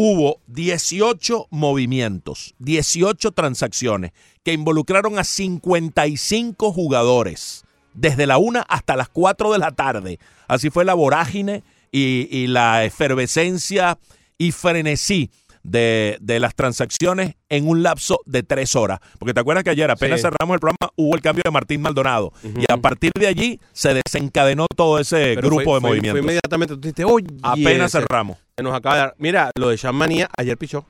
hubo 0.01 0.41
18 0.47 1.47
movimientos, 1.51 2.55
18 2.57 3.33
transacciones 3.33 4.13
que 4.43 4.51
involucraron 4.51 5.19
a 5.19 5.23
55 5.23 6.71
jugadores 6.73 7.65
desde 7.93 8.25
la 8.25 8.39
1 8.39 8.63
hasta 8.67 8.95
las 8.95 9.09
4 9.09 9.51
de 9.53 9.59
la 9.59 9.71
tarde. 9.73 10.19
Así 10.47 10.71
fue 10.71 10.85
la 10.85 10.95
vorágine 10.95 11.63
y, 11.91 12.27
y 12.31 12.47
la 12.47 12.83
efervescencia 12.83 13.99
y 14.39 14.51
frenesí 14.51 15.29
de, 15.63 16.17
de 16.21 16.39
las 16.39 16.55
transacciones 16.55 17.35
en 17.49 17.67
un 17.67 17.83
lapso 17.83 18.19
de 18.25 18.43
tres 18.43 18.75
horas. 18.75 18.99
Porque 19.19 19.33
te 19.33 19.39
acuerdas 19.39 19.63
que 19.63 19.69
ayer 19.69 19.89
apenas 19.91 20.19
Sí. 20.19 20.27
cerramos 20.27 20.55
el 20.55 20.59
programa, 20.59 20.91
hubo 20.95 21.15
el 21.15 21.21
cambio 21.21 21.43
de 21.45 21.51
Martín 21.51 21.81
Maldonado. 21.81 22.33
Y 22.43 22.71
a 22.71 22.77
partir 22.77 23.11
de 23.19 23.27
allí 23.27 23.59
se 23.71 23.93
desencadenó 23.93 24.65
todo 24.75 24.99
ese 24.99 25.33
Pero 25.35 25.47
grupo 25.49 25.63
fue- 25.63 25.73
de 25.75 25.79
fue- 25.79 25.89
movimientos. 25.89 26.11
Fue 26.11 26.19
inmediatamente, 26.21 26.73
tú 26.75 26.81
dijiste, 26.81 27.03
oye, 27.05 27.27
apenas 27.43 27.91
cerramos. 27.91 28.37
se 28.57 28.63
nos 28.63 28.73
acaba 28.73 28.95
de 28.95 29.01
dar. 29.01 29.15
Mira, 29.17 29.51
lo 29.55 29.69
de 29.69 29.77
Sean 29.77 29.95
Manía, 29.95 30.29
ayer 30.37 30.57
pichó. 30.57 30.85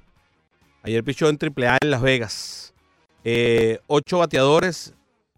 Ayer 0.84 1.03
pichó 1.03 1.30
en 1.30 1.38
AAA 1.38 1.77
en 1.81 1.91
Las 1.91 2.02
Vegas. 2.02 2.73
Eh, 3.23 3.80
ocho 3.88 4.18
bateadores. 4.19 4.93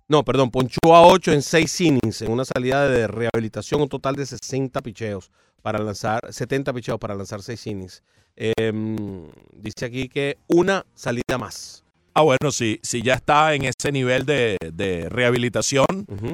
No, 0.08 0.24
perdón, 0.24 0.52
ponchó 0.52 0.78
a 0.94 1.02
ocho 1.08 1.32
en 1.32 1.42
seis 1.42 1.80
innings 1.82 2.22
en 2.22 2.32
una 2.32 2.46
salida 2.46 2.88
de 2.88 3.08
rehabilitación, 3.08 3.82
un 3.82 3.90
total 3.90 4.16
de 4.16 4.26
60 4.26 4.82
picheos 4.82 5.32
para 5.64 5.80
lanzar, 5.80 6.22
70 6.30 6.72
picheos 6.74 7.00
para 7.00 7.16
lanzar 7.16 7.42
seis 7.42 7.66
innings. 7.66 8.04
Em, 8.36 9.28
dice 9.52 9.86
aquí 9.86 10.08
que 10.10 10.38
una 10.48 10.86
salida 10.94 11.38
más. 11.40 11.84
Ah, 12.14 12.22
bueno, 12.22 12.52
si, 12.52 12.80
si 12.84 13.02
ya 13.02 13.16
está 13.16 13.56
en 13.56 13.64
ese 13.64 13.92
nivel 13.92 14.26
de, 14.26 14.58
de 14.72 15.10
rehabilitación, 15.10 15.86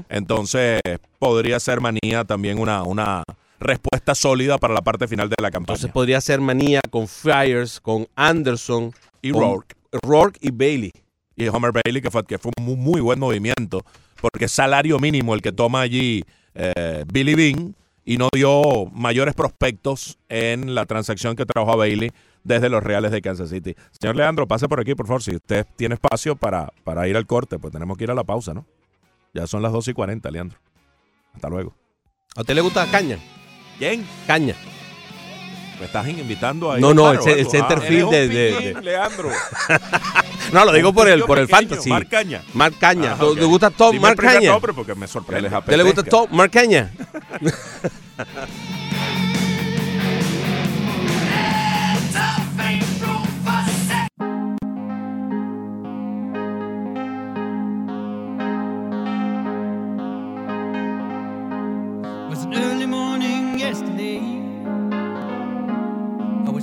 entonces 0.09 0.81
podría 1.19 1.57
ser 1.61 1.79
manía 1.79 2.25
también 2.25 2.59
una, 2.59 2.83
una 2.83 3.23
respuesta 3.59 4.15
sólida 4.15 4.57
para 4.57 4.73
la 4.73 4.81
parte 4.81 5.07
final 5.07 5.29
de 5.29 5.35
la 5.41 5.51
campaña. 5.51 5.75
Entonces 5.75 5.91
podría 5.91 6.19
ser 6.19 6.41
Manía 6.41 6.81
con 6.89 7.07
Flyers, 7.07 7.79
con 7.79 8.07
Anderson, 8.15 8.93
y 9.21 9.31
con 9.31 9.41
Rourke. 9.41 9.75
Rourke 10.03 10.37
y 10.41 10.51
Bailey. 10.51 10.91
Y 11.35 11.47
Homer 11.47 11.71
Bailey, 11.71 12.01
que 12.01 12.11
fue, 12.11 12.25
que 12.25 12.37
fue 12.37 12.51
un 12.57 12.65
muy, 12.65 12.75
muy 12.75 13.01
buen 13.01 13.19
movimiento, 13.19 13.85
porque 14.21 14.45
es 14.45 14.51
salario 14.51 14.99
mínimo 14.99 15.33
el 15.33 15.41
que 15.41 15.51
toma 15.51 15.81
allí 15.81 16.23
eh, 16.53 17.05
Billy 17.11 17.35
Bean 17.35 17.75
y 18.09 18.17
no 18.17 18.27
dio 18.33 18.87
mayores 18.91 19.35
prospectos 19.35 20.17
en 20.29 20.73
la 20.73 20.87
transacción 20.87 21.35
que 21.35 21.45
trajo 21.45 21.71
a 21.71 21.75
Bailey 21.75 22.11
desde 22.43 22.67
los 22.67 22.81
Reales 22.81 23.11
de 23.11 23.21
Kansas 23.21 23.51
City. 23.51 23.75
Señor 23.91 24.15
Leandro, 24.15 24.47
pase 24.47 24.67
por 24.67 24.79
aquí, 24.79 24.95
por 24.95 25.05
favor. 25.05 25.21
Si 25.21 25.35
usted 25.35 25.67
tiene 25.75 25.93
espacio 25.93 26.35
para, 26.35 26.73
para 26.83 27.07
ir 27.07 27.15
al 27.15 27.27
corte, 27.27 27.59
pues 27.59 27.71
tenemos 27.71 27.99
que 27.99 28.05
ir 28.05 28.09
a 28.11 28.15
la 28.15 28.23
pausa, 28.23 28.55
¿no? 28.55 28.65
Ya 29.35 29.45
son 29.45 29.61
las 29.61 29.71
2 29.71 29.89
y 29.89 29.93
40, 29.93 30.31
Leandro. 30.31 30.57
Hasta 31.35 31.49
luego. 31.49 31.75
¿A 32.35 32.41
usted 32.41 32.55
le 32.55 32.61
gusta 32.61 32.87
Caña? 32.89 33.19
¿Quién? 33.77 34.03
Caña. 34.25 34.55
¿Me 35.79 35.85
estás 35.85 36.07
invitando 36.07 36.71
a 36.71 36.77
ir 36.77 36.81
No, 36.81 36.95
no, 36.95 37.11
el 37.11 37.19
el 37.27 37.47
center 37.47 37.77
Ah, 37.77 37.85
de- 37.85 38.75
Leandro. 38.81 39.29
No, 40.51 40.65
lo 40.65 40.71
digo 40.71 40.93
por 40.93 41.07
el, 41.07 41.23
por 41.23 41.39
el 41.39 41.47
fantasy. 41.47 41.89
Marc 41.89 42.09
Caña. 42.09 42.41
Marc 42.53 42.77
Caña. 42.77 43.15
Ah, 43.19 43.25
ok. 43.25 43.37
¿Le 43.37 43.45
gusta 43.45 43.69
Tom? 43.69 43.91
Dime 43.91 44.01
Marc 44.01 44.19
Caña. 44.19 44.51
nombre 44.51 44.73
porque 44.73 44.95
me 44.95 45.07
sorprende. 45.07 45.49
¿A 45.53 45.59
usted 45.59 45.77
le 45.77 45.83
gusta 45.83 46.03
Tom? 46.03 46.27
Marc 46.31 46.51
Caña. 46.51 46.91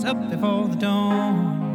up 0.06 0.30
before 0.30 0.68
the 0.68 0.76
dawn. 0.76 1.65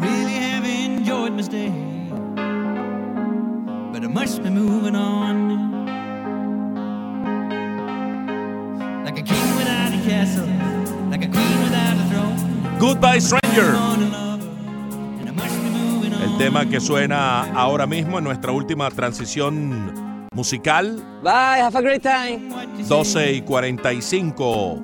Really 0.00 0.34
have 0.34 0.64
enjoyed 0.64 1.32
my 1.32 1.42
stay. 1.42 1.70
But 3.92 4.04
I 4.04 4.08
must 4.08 4.42
be 4.42 4.50
moving 4.50 4.94
on. 4.96 5.48
Like 9.04 9.18
a 9.18 9.22
king 9.22 9.56
without 9.56 9.92
a 9.92 10.00
castle, 10.08 10.46
like 11.10 11.24
a 11.24 11.28
queen 11.28 11.62
without 11.62 11.96
a 11.96 12.04
throne. 12.10 12.78
Goodbye 12.78 13.20
Stranger. 13.20 13.74
El 16.22 16.36
tema 16.38 16.66
que 16.66 16.80
suena 16.80 17.42
ahora 17.52 17.86
mismo 17.86 18.18
en 18.18 18.24
nuestra 18.24 18.52
última 18.52 18.88
transición 18.90 20.28
musical, 20.32 21.02
Bye, 21.22 21.60
have 21.60 21.76
a 21.76 21.82
great 21.82 22.02
time. 22.02 22.48
12 22.86 23.32
y 23.32 23.40
45. 23.42 24.82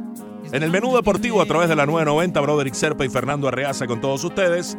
En 0.53 0.62
el 0.62 0.70
menú 0.70 0.95
deportivo 0.95 1.41
a 1.41 1.47
través 1.47 1.69
de 1.69 1.77
la 1.77 1.86
990, 1.86 2.41
Broderick 2.41 2.74
Serpa 2.74 3.05
y 3.05 3.09
Fernando 3.09 3.47
Arreaza 3.49 3.86
con 3.86 4.01
todos 4.01 4.24
ustedes, 4.24 4.77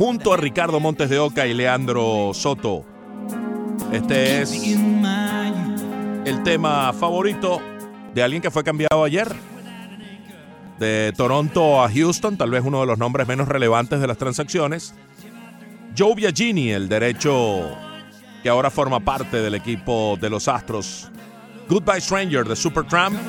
junto 0.00 0.32
a 0.32 0.38
Ricardo 0.38 0.80
Montes 0.80 1.10
de 1.10 1.18
Oca 1.18 1.46
y 1.46 1.52
Leandro 1.52 2.30
Soto. 2.32 2.86
Este 3.92 4.40
es 4.40 4.50
el 6.24 6.42
tema 6.42 6.94
favorito 6.94 7.60
de 8.14 8.22
alguien 8.22 8.40
que 8.40 8.50
fue 8.50 8.64
cambiado 8.64 9.04
ayer. 9.04 9.30
De 10.78 11.12
Toronto 11.14 11.84
a 11.84 11.90
Houston, 11.90 12.38
tal 12.38 12.50
vez 12.50 12.62
uno 12.64 12.80
de 12.80 12.86
los 12.86 12.96
nombres 12.96 13.28
menos 13.28 13.46
relevantes 13.46 14.00
de 14.00 14.06
las 14.06 14.16
transacciones. 14.16 14.94
Joe 15.94 16.14
Biagini, 16.14 16.70
el 16.70 16.88
derecho 16.88 17.68
que 18.42 18.48
ahora 18.48 18.70
forma 18.70 19.00
parte 19.00 19.42
del 19.42 19.54
equipo 19.54 20.16
de 20.18 20.30
los 20.30 20.48
Astros. 20.48 21.10
Goodbye 21.68 22.00
Stranger 22.00 22.48
de 22.48 22.56
Supertramp. 22.56 23.20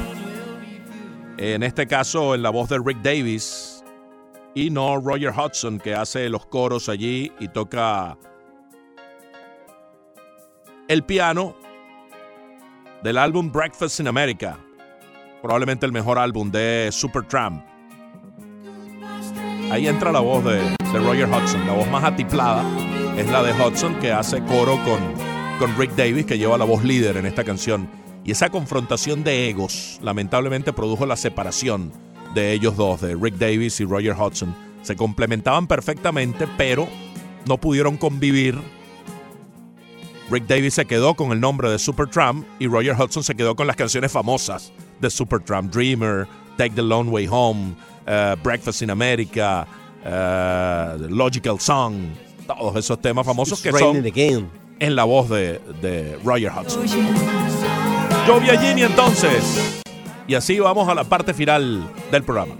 En 1.37 1.63
este 1.63 1.85
caso, 1.85 2.33
en 2.33 2.41
la 2.41 2.49
voz 2.49 2.69
de 2.69 2.79
Rick 2.79 3.01
Davis. 3.01 3.70
Y 4.53 4.69
no 4.69 4.97
Roger 4.97 5.31
Hudson, 5.31 5.79
que 5.79 5.95
hace 5.95 6.27
los 6.29 6.45
coros 6.45 6.89
allí 6.89 7.31
y 7.39 7.47
toca 7.47 8.17
el 10.87 11.03
piano 11.03 11.55
del 13.01 13.17
álbum 13.17 13.51
Breakfast 13.51 14.01
in 14.01 14.07
America. 14.07 14.59
Probablemente 15.41 15.85
el 15.85 15.93
mejor 15.93 16.19
álbum 16.19 16.51
de 16.51 16.89
Supertramp. 16.91 17.65
Ahí 19.71 19.87
entra 19.87 20.11
la 20.11 20.19
voz 20.19 20.43
de, 20.43 20.59
Roger 20.93 21.29
Hudson. 21.29 21.65
La 21.65 21.73
voz 21.73 21.89
más 21.89 22.03
atiplada 22.03 22.63
es 23.17 23.29
la 23.29 23.41
de 23.41 23.53
Hudson 23.53 23.95
que 23.99 24.11
hace 24.11 24.43
coro 24.43 24.77
con, 24.83 24.99
con 25.59 25.77
Rick 25.77 25.95
Davis 25.95 26.25
que 26.25 26.37
lleva 26.37 26.57
la 26.57 26.65
voz 26.65 26.83
líder 26.83 27.15
en 27.15 27.25
esta 27.25 27.45
canción. 27.45 27.89
Y 28.25 28.31
esa 28.31 28.49
confrontación 28.49 29.23
de 29.23 29.49
egos 29.49 29.97
lamentablemente 30.03 30.73
produjo 30.73 31.05
la 31.05 31.15
separación 31.15 32.10
de 32.33 32.53
ellos 32.53 32.75
dos, 32.77 33.01
de 33.01 33.15
Rick 33.15 33.35
Davis 33.35 33.79
y 33.79 33.85
Roger 33.85 34.15
Hudson. 34.15 34.55
Se 34.81 34.95
complementaban 34.95 35.67
perfectamente, 35.67 36.47
pero 36.57 36.87
no 37.45 37.57
pudieron 37.57 37.97
convivir 37.97 38.59
Rick 40.31 40.47
Davis 40.47 40.75
se 40.75 40.85
quedó 40.85 41.13
con 41.13 41.33
el 41.33 41.41
nombre 41.41 41.69
de 41.69 41.77
Supertramp 41.77 42.45
y 42.57 42.67
Roger 42.67 42.95
Hudson 42.97 43.21
se 43.21 43.35
quedó 43.35 43.53
con 43.53 43.67
las 43.67 43.75
canciones 43.75 44.13
famosas 44.13 44.71
de 45.01 45.09
Supertramp, 45.09 45.73
Dreamer, 45.73 46.25
Take 46.57 46.71
the 46.71 46.81
Long 46.81 47.09
Way 47.09 47.27
Home, 47.29 47.75
eh, 48.07 48.37
Breakfast 48.41 48.81
in 48.81 48.91
America, 48.91 49.67
eh, 50.05 50.97
Logical 51.09 51.59
Song, 51.59 51.95
todos 52.47 52.77
esos 52.77 53.01
temas 53.01 53.25
famosos 53.25 53.61
que 53.61 53.73
son 53.73 54.05
en 54.79 54.95
la 54.95 55.03
voz 55.03 55.29
de, 55.29 55.59
de 55.81 56.17
Roger 56.23 56.51
Hudson. 56.57 56.85
Joe 58.25 58.39
Biagini 58.39 58.83
entonces. 58.83 59.80
Y 60.31 60.35
así 60.35 60.61
vamos 60.61 60.87
a 60.87 60.95
la 60.95 61.03
parte 61.03 61.33
final 61.33 61.91
del 62.09 62.23
programa. 62.23 62.55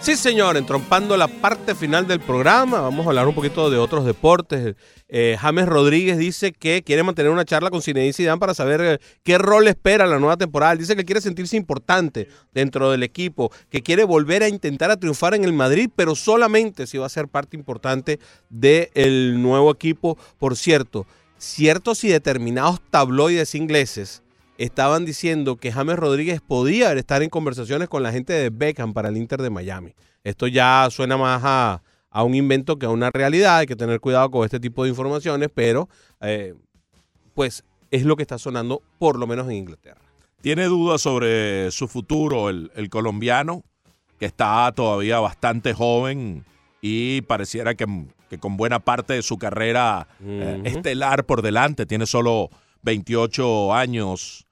Sí, 0.00 0.16
señor, 0.16 0.56
entrompando 0.56 1.18
la 1.18 1.28
parte 1.28 1.74
final 1.74 2.06
del 2.06 2.18
programa, 2.18 2.80
vamos 2.80 3.04
a 3.04 3.10
hablar 3.10 3.28
un 3.28 3.34
poquito 3.34 3.68
de 3.68 3.76
otros 3.76 4.06
deportes. 4.06 4.74
Eh, 5.06 5.36
James 5.38 5.66
Rodríguez 5.66 6.16
dice 6.16 6.52
que 6.52 6.82
quiere 6.82 7.02
mantener 7.02 7.30
una 7.30 7.44
charla 7.44 7.68
con 7.68 7.82
Zinedine 7.82 8.14
Zidane 8.14 8.40
para 8.40 8.54
saber 8.54 8.80
eh, 8.80 8.98
qué 9.22 9.36
rol 9.36 9.68
espera 9.68 10.06
la 10.06 10.18
nueva 10.18 10.38
temporada. 10.38 10.76
Dice 10.76 10.96
que 10.96 11.04
quiere 11.04 11.20
sentirse 11.20 11.58
importante 11.58 12.26
dentro 12.54 12.90
del 12.90 13.02
equipo, 13.02 13.52
que 13.68 13.82
quiere 13.82 14.04
volver 14.04 14.42
a 14.42 14.48
intentar 14.48 14.90
a 14.90 14.96
triunfar 14.96 15.34
en 15.34 15.44
el 15.44 15.52
Madrid, 15.52 15.90
pero 15.94 16.14
solamente 16.14 16.86
si 16.86 16.96
va 16.96 17.04
a 17.04 17.10
ser 17.10 17.28
parte 17.28 17.54
importante 17.54 18.18
del 18.48 19.42
nuevo 19.42 19.70
equipo. 19.70 20.16
Por 20.38 20.56
cierto, 20.56 21.06
ciertos 21.36 22.02
y 22.02 22.08
determinados 22.08 22.80
tabloides 22.90 23.54
ingleses 23.54 24.22
estaban 24.60 25.06
diciendo 25.06 25.56
que 25.56 25.72
James 25.72 25.96
Rodríguez 25.96 26.42
podía 26.42 26.92
estar 26.92 27.22
en 27.22 27.30
conversaciones 27.30 27.88
con 27.88 28.02
la 28.02 28.12
gente 28.12 28.34
de 28.34 28.50
Beckham 28.50 28.92
para 28.92 29.08
el 29.08 29.16
Inter 29.16 29.40
de 29.40 29.48
Miami. 29.48 29.94
Esto 30.22 30.46
ya 30.46 30.86
suena 30.90 31.16
más 31.16 31.40
a, 31.42 31.82
a 32.10 32.22
un 32.24 32.34
invento 32.34 32.78
que 32.78 32.84
a 32.84 32.90
una 32.90 33.10
realidad. 33.10 33.56
Hay 33.56 33.66
que 33.66 33.74
tener 33.74 34.00
cuidado 34.00 34.30
con 34.30 34.44
este 34.44 34.60
tipo 34.60 34.84
de 34.84 34.90
informaciones, 34.90 35.48
pero 35.54 35.88
eh, 36.20 36.54
pues 37.32 37.64
es 37.90 38.04
lo 38.04 38.16
que 38.16 38.22
está 38.22 38.36
sonando 38.36 38.82
por 38.98 39.18
lo 39.18 39.26
menos 39.26 39.48
en 39.48 39.56
Inglaterra. 39.56 40.02
¿Tiene 40.42 40.64
dudas 40.66 41.00
sobre 41.00 41.70
su 41.70 41.88
futuro 41.88 42.50
el, 42.50 42.70
el 42.74 42.90
colombiano, 42.90 43.62
que 44.18 44.26
está 44.26 44.70
todavía 44.72 45.20
bastante 45.20 45.72
joven 45.72 46.44
y 46.82 47.22
pareciera 47.22 47.74
que, 47.74 47.86
que 48.28 48.36
con 48.36 48.58
buena 48.58 48.78
parte 48.78 49.14
de 49.14 49.22
su 49.22 49.38
carrera 49.38 50.06
eh, 50.22 50.60
estelar 50.64 51.24
por 51.24 51.40
delante? 51.40 51.86
Tiene 51.86 52.04
solo 52.04 52.50
28 52.82 53.72
años 53.72 54.46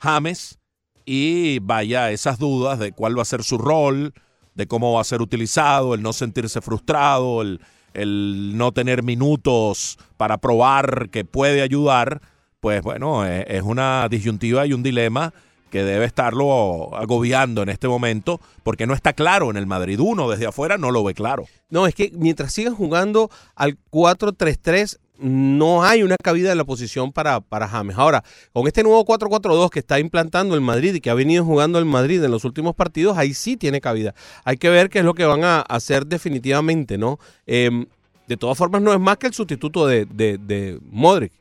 James 0.00 0.58
y 1.04 1.58
vaya 1.60 2.10
esas 2.10 2.38
dudas 2.38 2.78
de 2.78 2.92
cuál 2.92 3.18
va 3.18 3.22
a 3.22 3.26
ser 3.26 3.42
su 3.42 3.58
rol, 3.58 4.14
de 4.54 4.66
cómo 4.66 4.92
va 4.92 5.00
a 5.00 5.04
ser 5.04 5.22
utilizado, 5.22 5.94
el 5.94 6.02
no 6.02 6.12
sentirse 6.12 6.60
frustrado, 6.60 7.42
el, 7.42 7.60
el 7.94 8.56
no 8.56 8.72
tener 8.72 9.02
minutos 9.02 9.98
para 10.16 10.38
probar 10.38 11.10
que 11.10 11.24
puede 11.24 11.62
ayudar, 11.62 12.20
pues 12.60 12.82
bueno, 12.82 13.26
eh, 13.26 13.44
es 13.48 13.62
una 13.62 14.06
disyuntiva 14.08 14.66
y 14.66 14.72
un 14.72 14.82
dilema 14.82 15.32
que 15.70 15.84
debe 15.84 16.04
estarlo 16.04 16.94
agobiando 16.96 17.62
en 17.62 17.68
este 17.68 17.88
momento, 17.88 18.40
porque 18.62 18.86
no 18.86 18.94
está 18.94 19.12
claro 19.12 19.50
en 19.50 19.56
el 19.56 19.66
Madrid. 19.66 20.00
Uno 20.00 20.28
desde 20.28 20.46
afuera 20.46 20.76
no 20.76 20.90
lo 20.90 21.04
ve 21.04 21.14
claro. 21.14 21.46
No, 21.70 21.86
es 21.86 21.94
que 21.94 22.10
mientras 22.14 22.52
sigan 22.52 22.74
jugando 22.74 23.30
al 23.54 23.78
4-3-3, 23.90 24.98
no 25.20 25.84
hay 25.84 26.02
una 26.02 26.16
cabida 26.22 26.50
en 26.52 26.58
la 26.58 26.64
posición 26.64 27.12
para, 27.12 27.40
para 27.40 27.68
James. 27.68 27.96
Ahora, 27.98 28.24
con 28.52 28.66
este 28.66 28.82
nuevo 28.82 29.04
4-4-2 29.04 29.70
que 29.70 29.78
está 29.78 30.00
implantando 30.00 30.54
el 30.54 30.60
Madrid 30.60 30.94
y 30.94 31.00
que 31.00 31.10
ha 31.10 31.14
venido 31.14 31.44
jugando 31.44 31.78
el 31.78 31.84
Madrid 31.84 32.22
en 32.24 32.30
los 32.30 32.44
últimos 32.44 32.74
partidos, 32.74 33.16
ahí 33.18 33.34
sí 33.34 33.56
tiene 33.56 33.80
cabida. 33.80 34.14
Hay 34.44 34.56
que 34.56 34.70
ver 34.70 34.88
qué 34.88 35.00
es 35.00 35.04
lo 35.04 35.14
que 35.14 35.24
van 35.24 35.44
a 35.44 35.60
hacer 35.60 36.06
definitivamente, 36.06 36.98
¿no? 36.98 37.18
Eh, 37.46 37.86
de 38.26 38.36
todas 38.36 38.56
formas, 38.56 38.80
no 38.80 38.92
es 38.92 39.00
más 39.00 39.18
que 39.18 39.26
el 39.26 39.34
sustituto 39.34 39.86
de, 39.86 40.06
de, 40.06 40.38
de 40.38 40.78
Modric. 40.90 41.32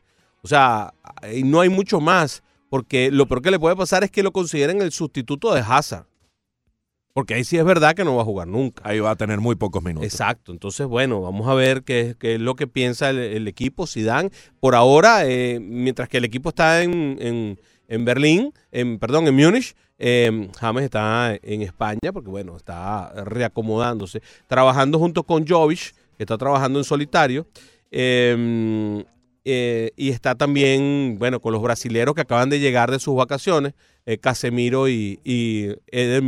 O 0.42 0.48
sea, 0.48 0.94
no 1.44 1.62
hay 1.62 1.70
mucho 1.70 2.00
más, 2.00 2.44
porque 2.70 3.12
lo 3.12 3.28
peor 3.28 3.42
que 3.42 3.52
le 3.52 3.60
puede 3.60 3.76
pasar 3.76 4.04
es 4.04 4.12
que 4.12 4.24
lo 4.24 4.32
consideren 4.32 4.82
el 4.82 4.92
sustituto 4.92 5.54
de 5.54 5.62
Hazard. 5.62 6.09
Porque 7.14 7.34
ahí 7.34 7.44
sí 7.44 7.58
es 7.58 7.66
verdad 7.66 7.96
que 7.96 8.04
no 8.06 8.16
va 8.16 8.22
a 8.22 8.26
jugar 8.26 8.48
nunca. 8.48 8.82
Ahí 8.86 9.00
va 9.00 9.12
a 9.12 9.16
tener 9.16 9.40
muy 9.40 9.56
pocos 9.56 9.84
minutos. 9.84 10.06
Exacto, 10.06 10.52
entonces 10.52 10.88
bueno, 10.88 11.22
vamos 11.22 11.48
a 11.48 11.54
ver 11.54 11.84
qué, 11.84 12.16
qué 12.20 12.36
es 12.36 12.40
lo 12.40 12.56
que 12.56 12.68
piensa 12.68 13.10
el, 13.10 13.18
el 13.18 13.48
equipo 13.48 13.88
Zidane. 13.88 14.30
Por 14.60 14.76
ahora, 14.76 15.26
eh, 15.26 15.60
mientras 15.60 16.08
que 16.08 16.18
el 16.18 16.26
equipo 16.26 16.50
está 16.50 16.82
en, 16.84 17.18
en- 17.20 17.60
en 17.88 18.06
Berlín, 18.06 18.54
en, 18.72 19.00
perdón, 19.00 19.28
en 19.28 19.36
Múnich. 19.36 19.76
Eh, 19.98 20.48
James 20.60 20.84
está 20.86 21.36
en 21.42 21.62
España 21.64 22.14
porque, 22.14 22.30
bueno, 22.30 22.56
está 22.56 23.12
reacomodándose, 23.26 24.22
trabajando 24.48 24.98
junto 25.00 25.24
con 25.24 25.46
Jovic, 25.46 25.94
que 26.16 26.24
está 26.24 26.38
trabajando 26.38 26.80
en 26.80 26.86
solitario. 26.86 27.48
Eh, 27.92 29.04
eh, 29.46 29.92
y 29.96 30.10
está 30.10 30.36
también, 30.36 31.16
bueno, 31.18 31.40
con 31.40 31.52
los 31.54 31.62
brasileros 31.62 32.14
que 32.14 32.22
acaban 32.22 32.50
de 32.50 32.60
llegar 32.60 32.92
de 32.92 33.00
sus 33.00 33.16
vacaciones, 33.16 33.74
eh, 34.10 34.18
Casemiro 34.18 34.90
y, 34.90 35.20
y 35.24 35.68
Eder 35.86 36.24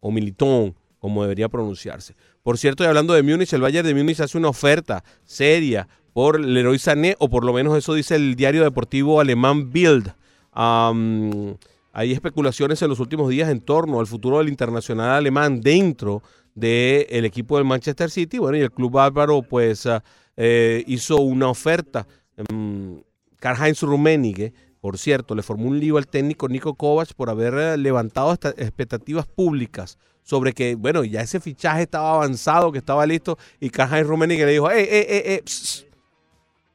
o 0.00 0.10
Militón, 0.10 0.74
como 0.98 1.22
debería 1.22 1.48
pronunciarse. 1.48 2.14
Por 2.42 2.58
cierto, 2.58 2.84
y 2.84 2.86
hablando 2.86 3.14
de 3.14 3.22
Múnich, 3.22 3.54
el 3.54 3.62
Bayern 3.62 3.86
de 3.86 3.94
Múnich 3.94 4.20
hace 4.20 4.36
una 4.36 4.50
oferta 4.50 5.02
seria 5.24 5.88
por 6.12 6.38
Leroy 6.38 6.78
Sané, 6.78 7.16
o 7.18 7.30
por 7.30 7.44
lo 7.44 7.54
menos 7.54 7.78
eso 7.78 7.94
dice 7.94 8.16
el 8.16 8.36
diario 8.36 8.62
deportivo 8.62 9.22
alemán 9.22 9.72
Bild. 9.72 10.12
Hay 10.52 12.12
especulaciones 12.12 12.82
en 12.82 12.90
los 12.90 13.00
últimos 13.00 13.30
días 13.30 13.48
en 13.48 13.62
torno 13.62 13.98
al 13.98 14.06
futuro 14.06 14.36
del 14.36 14.50
internacional 14.50 15.12
alemán 15.12 15.62
dentro 15.62 16.22
del 16.54 17.24
equipo 17.24 17.56
del 17.56 17.64
Manchester 17.64 18.10
City. 18.10 18.36
Bueno, 18.36 18.58
y 18.58 18.60
el 18.60 18.70
club 18.70 18.92
bárbaro 18.92 19.40
pues 19.40 19.88
eh, 20.36 20.84
hizo 20.86 21.16
una 21.22 21.48
oferta. 21.48 22.06
Mm, 22.52 22.96
Karl-Heinz 23.38 23.80
Rummenigge, 23.80 24.52
por 24.80 24.98
cierto, 24.98 25.34
le 25.34 25.42
formó 25.42 25.68
un 25.68 25.80
lío 25.80 25.96
al 25.96 26.06
técnico 26.06 26.48
Nico 26.48 26.74
Kovac 26.74 27.14
por 27.14 27.30
haber 27.30 27.54
eh, 27.54 27.76
levantado 27.76 28.32
expectativas 28.32 29.26
públicas 29.26 29.98
sobre 30.26 30.52
que, 30.52 30.74
bueno, 30.74 31.04
ya 31.04 31.20
ese 31.20 31.38
fichaje 31.38 31.82
estaba 31.82 32.14
avanzado, 32.14 32.72
que 32.72 32.78
estaba 32.78 33.06
listo, 33.06 33.38
y 33.60 33.70
Karl-Heinz 33.70 34.08
Rummenigge 34.08 34.44
le 34.44 34.52
dijo, 34.52 34.68
eh, 34.72 34.82
eh, 34.82 35.34
eh, 35.34 35.42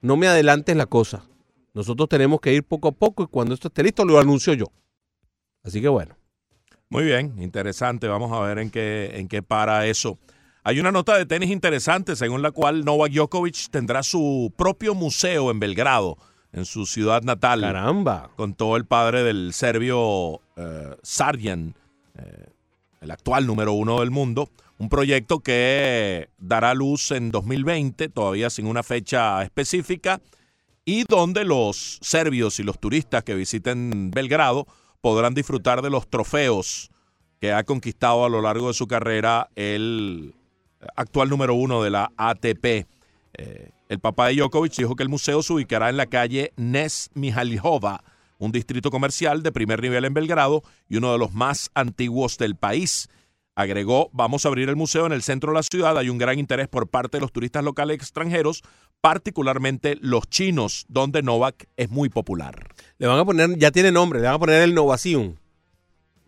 no 0.01 0.15
me 0.15 0.27
adelantes 0.27 0.73
la 0.77 0.85
cosa. 0.85 1.25
Nosotros 1.73 2.07
tenemos 2.07 2.39
que 2.39 2.53
ir 2.53 2.63
poco 2.63 2.87
a 2.87 2.91
poco 2.93 3.23
y 3.23 3.27
cuando 3.27 3.53
esto 3.53 3.67
esté 3.67 3.83
listo 3.83 4.05
lo 4.05 4.17
anuncio 4.19 4.53
yo. 4.53 4.67
Así 5.63 5.81
que 5.81 5.89
bueno. 5.89 6.15
Muy 6.89 7.03
bien, 7.03 7.35
interesante. 7.39 8.07
Vamos 8.07 8.31
a 8.31 8.39
ver 8.39 8.57
en 8.59 8.69
qué 8.69 9.43
para 9.45 9.85
eso. 9.85 10.17
Hay 10.63 10.79
una 10.79 10.91
nota 10.91 11.17
de 11.17 11.25
tenis 11.25 11.49
interesante 11.49 12.15
según 12.15 12.41
la 12.41 12.51
cual 12.51 12.85
Novak 12.85 13.11
Djokovic 13.11 13.69
tendrá 13.69 14.03
su 14.03 14.53
propio 14.55 14.93
museo 14.93 15.51
en 15.51 15.59
Belgrado, 15.59 16.17
en 16.53 16.65
su 16.65 16.85
ciudad 16.85 17.23
natal. 17.23 17.61
Caramba. 17.61 18.29
Contó 18.35 18.75
el 18.75 18.85
padre 18.85 19.23
del 19.23 19.53
serbio 19.53 20.41
eh, 20.55 20.95
Sarjan, 21.01 21.75
eh, 22.17 22.45
el 23.01 23.11
actual 23.11 23.47
número 23.47 23.73
uno 23.73 23.99
del 23.99 24.11
mundo. 24.11 24.49
Un 24.77 24.89
proyecto 24.89 25.39
que 25.39 26.29
dará 26.39 26.73
luz 26.73 27.11
en 27.11 27.31
2020, 27.31 28.09
todavía 28.09 28.49
sin 28.49 28.65
una 28.65 28.83
fecha 28.83 29.43
específica, 29.43 30.21
y 30.83 31.03
donde 31.03 31.45
los 31.45 31.99
serbios 32.01 32.59
y 32.59 32.63
los 32.63 32.79
turistas 32.79 33.23
que 33.23 33.35
visiten 33.35 34.09
Belgrado 34.11 34.65
podrán 34.99 35.33
disfrutar 35.33 35.81
de 35.81 35.91
los 35.91 36.09
trofeos 36.09 36.89
que 37.39 37.53
ha 37.53 37.63
conquistado 37.63 38.25
a 38.25 38.29
lo 38.29 38.41
largo 38.41 38.67
de 38.67 38.73
su 38.73 38.87
carrera 38.87 39.49
el 39.55 40.35
actual 40.95 41.29
número 41.29 41.53
uno 41.55 41.83
de 41.83 41.89
la 41.89 42.11
ATP. 42.17 42.87
Eh, 43.33 43.69
el 43.91 43.99
papá 43.99 44.27
de 44.27 44.35
Djokovic 44.35 44.73
dijo 44.77 44.95
que 44.95 45.03
el 45.03 45.09
museo 45.09 45.43
se 45.43 45.51
ubicará 45.51 45.89
en 45.89 45.97
la 45.97 46.05
calle 46.05 46.53
Nes 46.55 47.09
Mihalijova, 47.13 48.05
un 48.37 48.53
distrito 48.53 48.89
comercial 48.89 49.43
de 49.43 49.51
primer 49.51 49.81
nivel 49.81 50.05
en 50.05 50.13
Belgrado 50.13 50.63
y 50.87 50.95
uno 50.95 51.11
de 51.11 51.17
los 51.17 51.33
más 51.33 51.71
antiguos 51.73 52.37
del 52.37 52.55
país. 52.55 53.09
Agregó, 53.53 54.09
vamos 54.13 54.45
a 54.45 54.47
abrir 54.47 54.69
el 54.69 54.77
museo 54.77 55.07
en 55.07 55.11
el 55.11 55.23
centro 55.23 55.51
de 55.51 55.57
la 55.57 55.63
ciudad. 55.63 55.97
Hay 55.97 56.07
un 56.07 56.17
gran 56.17 56.39
interés 56.39 56.69
por 56.69 56.87
parte 56.87 57.17
de 57.17 57.21
los 57.21 57.33
turistas 57.33 57.65
locales 57.65 57.97
extranjeros, 57.97 58.63
particularmente 59.01 59.97
los 59.99 60.25
chinos, 60.29 60.85
donde 60.87 61.21
Novak 61.21 61.67
es 61.75 61.89
muy 61.89 62.07
popular. 62.07 62.69
Le 62.97 63.07
van 63.07 63.19
a 63.19 63.25
poner, 63.25 63.57
ya 63.57 63.71
tiene 63.71 63.91
nombre, 63.91 64.21
le 64.21 64.27
van 64.27 64.35
a 64.35 64.39
poner 64.39 64.61
el 64.61 64.73
Novacium. 64.73 65.35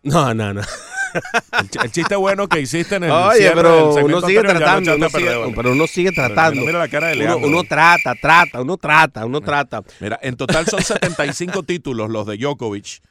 No, 0.04 0.34
no, 0.34 0.54
no. 0.54 0.64
El, 1.14 1.70
ch- 1.70 1.84
el 1.86 1.92
chiste 1.92 2.16
bueno 2.16 2.48
que 2.48 2.60
hiciste 2.62 2.96
en 2.96 3.04
el 3.06 3.12
Oye, 3.12 3.52
pero 3.54 3.94
uno 3.96 4.22
sigue 4.22 4.42
tratando, 4.42 4.96
uno 4.96 5.10
perder, 5.10 5.34
sigue- 5.44 5.54
pero 5.56 5.72
uno 5.72 5.88
sigue 5.88 6.12
tratando. 6.12 6.62
Mira, 6.62 6.80
la 6.80 6.88
cara 6.88 7.08
de 7.08 7.14
Uno, 7.16 7.24
Leandro. 7.24 7.48
uno 7.48 7.64
trata, 7.64 8.16
trata, 8.16 8.62
uno 8.62 8.78
trata, 8.78 9.26
uno 9.26 9.42
trata. 9.42 9.82
Mira, 10.00 10.20
en 10.22 10.36
total 10.36 10.66
son 10.68 10.82
75 10.82 11.64
títulos 11.64 12.10
los 12.10 12.26
de 12.28 12.38
Djokovic. 12.38 13.02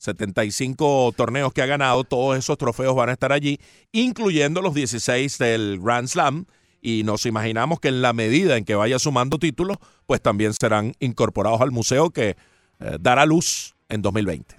75 0.00 1.12
torneos 1.16 1.52
que 1.52 1.60
ha 1.62 1.66
ganado, 1.66 2.04
todos 2.04 2.38
esos 2.38 2.56
trofeos 2.56 2.94
van 2.94 3.08
a 3.08 3.12
estar 3.12 3.32
allí, 3.32 3.58
incluyendo 3.92 4.62
los 4.62 4.74
16 4.74 5.38
del 5.38 5.80
Grand 5.82 6.08
Slam. 6.08 6.46
Y 6.80 7.02
nos 7.02 7.26
imaginamos 7.26 7.80
que 7.80 7.88
en 7.88 8.02
la 8.02 8.12
medida 8.12 8.56
en 8.56 8.64
que 8.64 8.76
vaya 8.76 9.00
sumando 9.00 9.38
títulos, 9.38 9.78
pues 10.06 10.22
también 10.22 10.52
serán 10.54 10.94
incorporados 11.00 11.60
al 11.60 11.72
museo 11.72 12.10
que 12.10 12.36
eh, 12.80 12.96
dará 13.00 13.26
luz 13.26 13.74
en 13.88 14.00
2020. 14.00 14.57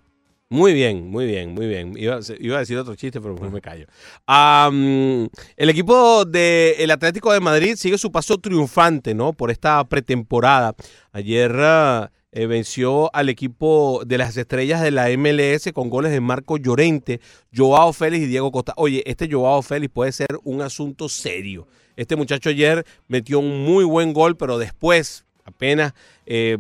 Muy 0.52 0.74
bien, 0.74 1.08
muy 1.12 1.28
bien, 1.28 1.54
muy 1.54 1.68
bien. 1.68 1.94
Iba, 1.96 2.16
a- 2.16 2.60
decir 2.60 2.78
otro 2.78 2.96
chiste, 2.96 3.22
pero 3.22 3.36
me 3.36 3.62
callo. 3.62 3.86
El 4.28 5.70
equipo 5.70 6.26
del 6.26 6.90
Atlético 6.90 7.32
de 7.32 7.40
Madrid 7.40 7.76
sigue 7.76 8.00
su 8.00 8.12
paso 8.12 8.40
triunfante, 8.40 9.14
¿no? 9.14 9.34
Por 9.34 9.52
esta 9.52 9.84
pretemporada. 9.88 10.74
Ayer 11.12 11.56
ah, 11.60 12.12
eh, 12.32 12.48
venció 12.48 13.14
al 13.16 13.30
equipo 13.30 14.02
de 14.08 14.18
las 14.18 14.36
estrellas 14.38 14.82
de 14.82 14.90
la 14.90 15.10
MLS 15.12 15.72
con 15.72 15.88
goles 15.92 16.12
de 16.12 16.20
Marco 16.20 16.58
Llorente, 16.58 17.20
Joao 17.56 17.94
Félix 17.94 18.24
y 18.24 18.28
Diego 18.28 18.52
Costa. 18.52 18.74
Oye, 18.76 19.04
este 19.06 19.30
Joao 19.32 19.62
Félix 19.62 19.94
puede 19.94 20.12
ser 20.12 20.30
un 20.44 20.62
asunto 20.64 21.10
serio. 21.10 21.68
Este 21.96 22.16
muchacho 22.16 22.50
ayer 22.50 22.86
metió 23.08 23.38
un 23.38 23.66
muy 23.66 23.84
buen 23.84 24.14
gol, 24.14 24.36
pero 24.36 24.58
después, 24.58 25.26
apenas 25.44 25.94
eh, 26.26 26.58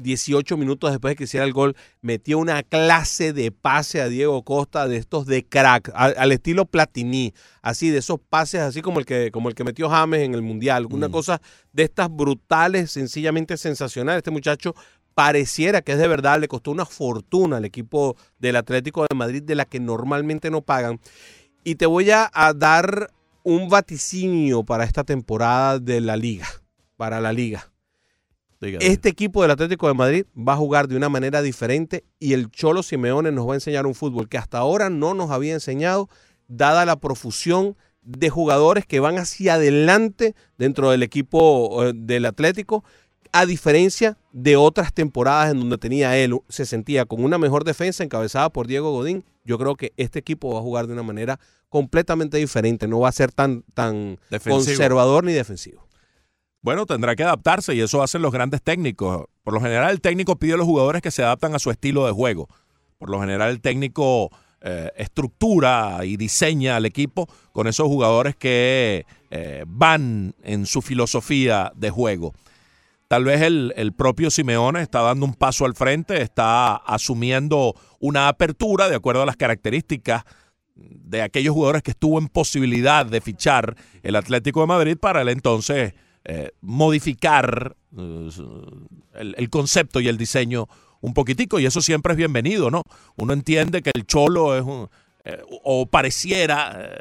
18 0.00 0.56
minutos 0.56 0.90
después 0.90 1.12
de 1.12 1.16
que 1.16 1.24
hiciera 1.24 1.46
el 1.46 1.52
gol, 1.52 1.76
metió 2.00 2.38
una 2.38 2.62
clase 2.62 3.32
de 3.32 3.52
pase 3.52 4.00
a 4.00 4.08
Diego 4.08 4.42
Costa 4.42 4.88
de 4.88 4.96
estos 4.96 5.26
de 5.26 5.44
crack, 5.44 5.90
al, 5.94 6.14
al 6.16 6.32
estilo 6.32 6.66
Platini, 6.66 7.34
así 7.62 7.90
de 7.90 7.98
esos 7.98 8.18
pases 8.28 8.60
así 8.60 8.82
como 8.82 8.98
el 8.98 9.06
que 9.06 9.30
como 9.30 9.48
el 9.48 9.54
que 9.54 9.64
metió 9.64 9.88
James 9.88 10.20
en 10.22 10.34
el 10.34 10.42
Mundial, 10.42 10.86
una 10.90 11.08
cosa 11.08 11.40
de 11.72 11.84
estas 11.84 12.10
brutales, 12.10 12.90
sencillamente 12.90 13.56
sensacional. 13.56 14.16
Este 14.16 14.30
muchacho 14.30 14.74
pareciera 15.14 15.82
que 15.82 15.92
es 15.92 15.98
de 15.98 16.08
verdad, 16.08 16.40
le 16.40 16.48
costó 16.48 16.70
una 16.70 16.86
fortuna 16.86 17.58
al 17.58 17.64
equipo 17.64 18.16
del 18.38 18.56
Atlético 18.56 19.06
de 19.08 19.14
Madrid 19.14 19.42
de 19.42 19.54
la 19.54 19.64
que 19.64 19.80
normalmente 19.80 20.50
no 20.50 20.62
pagan. 20.62 21.00
Y 21.64 21.74
te 21.74 21.86
voy 21.86 22.10
a, 22.10 22.30
a 22.32 22.54
dar 22.54 23.10
un 23.42 23.68
vaticinio 23.68 24.64
para 24.64 24.84
esta 24.84 25.04
temporada 25.04 25.78
de 25.78 26.00
la 26.00 26.16
liga, 26.16 26.46
para 26.96 27.20
la 27.20 27.32
liga. 27.32 27.70
Este 28.60 29.08
equipo 29.08 29.40
del 29.40 29.50
Atlético 29.52 29.88
de 29.88 29.94
Madrid 29.94 30.26
va 30.36 30.52
a 30.52 30.56
jugar 30.56 30.86
de 30.86 30.96
una 30.96 31.08
manera 31.08 31.40
diferente 31.40 32.04
y 32.18 32.34
el 32.34 32.50
Cholo 32.50 32.82
Simeone 32.82 33.32
nos 33.32 33.48
va 33.48 33.52
a 33.52 33.56
enseñar 33.56 33.86
un 33.86 33.94
fútbol 33.94 34.28
que 34.28 34.36
hasta 34.36 34.58
ahora 34.58 34.90
no 34.90 35.14
nos 35.14 35.30
había 35.30 35.54
enseñado, 35.54 36.08
dada 36.46 36.84
la 36.84 36.96
profusión 36.96 37.76
de 38.02 38.28
jugadores 38.28 38.84
que 38.86 39.00
van 39.00 39.18
hacia 39.18 39.54
adelante 39.54 40.34
dentro 40.58 40.90
del 40.90 41.02
equipo 41.02 41.84
eh, 41.84 41.92
del 41.94 42.26
Atlético, 42.26 42.84
a 43.32 43.46
diferencia 43.46 44.18
de 44.32 44.56
otras 44.56 44.92
temporadas 44.92 45.52
en 45.52 45.60
donde 45.60 45.78
tenía 45.78 46.16
él, 46.18 46.36
se 46.48 46.66
sentía 46.66 47.04
con 47.04 47.24
una 47.24 47.38
mejor 47.38 47.64
defensa 47.64 48.02
encabezada 48.02 48.50
por 48.50 48.66
Diego 48.66 48.90
Godín. 48.92 49.24
Yo 49.44 49.56
creo 49.58 49.76
que 49.76 49.92
este 49.96 50.18
equipo 50.18 50.52
va 50.52 50.58
a 50.58 50.62
jugar 50.62 50.86
de 50.86 50.92
una 50.92 51.02
manera 51.02 51.38
completamente 51.68 52.36
diferente, 52.36 52.88
no 52.88 53.00
va 53.00 53.08
a 53.08 53.12
ser 53.12 53.32
tan, 53.32 53.62
tan 53.74 54.18
Defensivo. 54.28 54.56
conservador 54.56 55.24
ni 55.24 55.32
defensivo. 55.32 55.86
Bueno, 56.62 56.84
tendrá 56.84 57.16
que 57.16 57.22
adaptarse 57.22 57.74
y 57.74 57.80
eso 57.80 58.02
hacen 58.02 58.20
los 58.20 58.32
grandes 58.32 58.62
técnicos. 58.62 59.26
Por 59.42 59.54
lo 59.54 59.60
general, 59.60 59.90
el 59.90 60.00
técnico 60.00 60.36
pide 60.36 60.54
a 60.54 60.56
los 60.56 60.66
jugadores 60.66 61.00
que 61.00 61.10
se 61.10 61.22
adaptan 61.22 61.54
a 61.54 61.58
su 61.58 61.70
estilo 61.70 62.04
de 62.06 62.12
juego. 62.12 62.48
Por 62.98 63.08
lo 63.08 63.18
general, 63.18 63.50
el 63.50 63.60
técnico 63.62 64.30
eh, 64.60 64.90
estructura 64.96 66.00
y 66.04 66.18
diseña 66.18 66.76
al 66.76 66.84
equipo 66.84 67.26
con 67.52 67.66
esos 67.66 67.86
jugadores 67.86 68.36
que 68.36 69.06
eh, 69.30 69.64
van 69.66 70.34
en 70.42 70.66
su 70.66 70.82
filosofía 70.82 71.72
de 71.74 71.88
juego. 71.88 72.34
Tal 73.08 73.24
vez 73.24 73.40
el, 73.40 73.72
el 73.76 73.94
propio 73.94 74.30
Simeone 74.30 74.82
está 74.82 75.00
dando 75.00 75.24
un 75.24 75.32
paso 75.32 75.64
al 75.64 75.74
frente, 75.74 76.20
está 76.20 76.76
asumiendo 76.76 77.74
una 78.00 78.28
apertura 78.28 78.90
de 78.90 78.96
acuerdo 78.96 79.22
a 79.22 79.26
las 79.26 79.36
características 79.36 80.24
de 80.74 81.22
aquellos 81.22 81.54
jugadores 81.54 81.82
que 81.82 81.92
estuvo 81.92 82.18
en 82.18 82.28
posibilidad 82.28 83.06
de 83.06 83.22
fichar 83.22 83.76
el 84.02 84.14
Atlético 84.14 84.60
de 84.60 84.66
Madrid 84.66 84.98
para 84.98 85.22
el 85.22 85.30
entonces 85.30 85.94
eh, 86.24 86.50
modificar 86.60 87.76
eh, 87.96 88.30
el, 89.14 89.34
el 89.38 89.50
concepto 89.50 90.00
y 90.00 90.08
el 90.08 90.18
diseño 90.18 90.68
un 91.00 91.14
poquitico 91.14 91.58
y 91.58 91.66
eso 91.66 91.80
siempre 91.80 92.12
es 92.12 92.16
bienvenido, 92.18 92.70
¿no? 92.70 92.82
Uno 93.16 93.32
entiende 93.32 93.82
que 93.82 93.90
el 93.94 94.06
cholo 94.06 94.56
es 94.56 94.62
un, 94.62 94.88
eh, 95.24 95.42
o 95.64 95.86
pareciera 95.86 97.00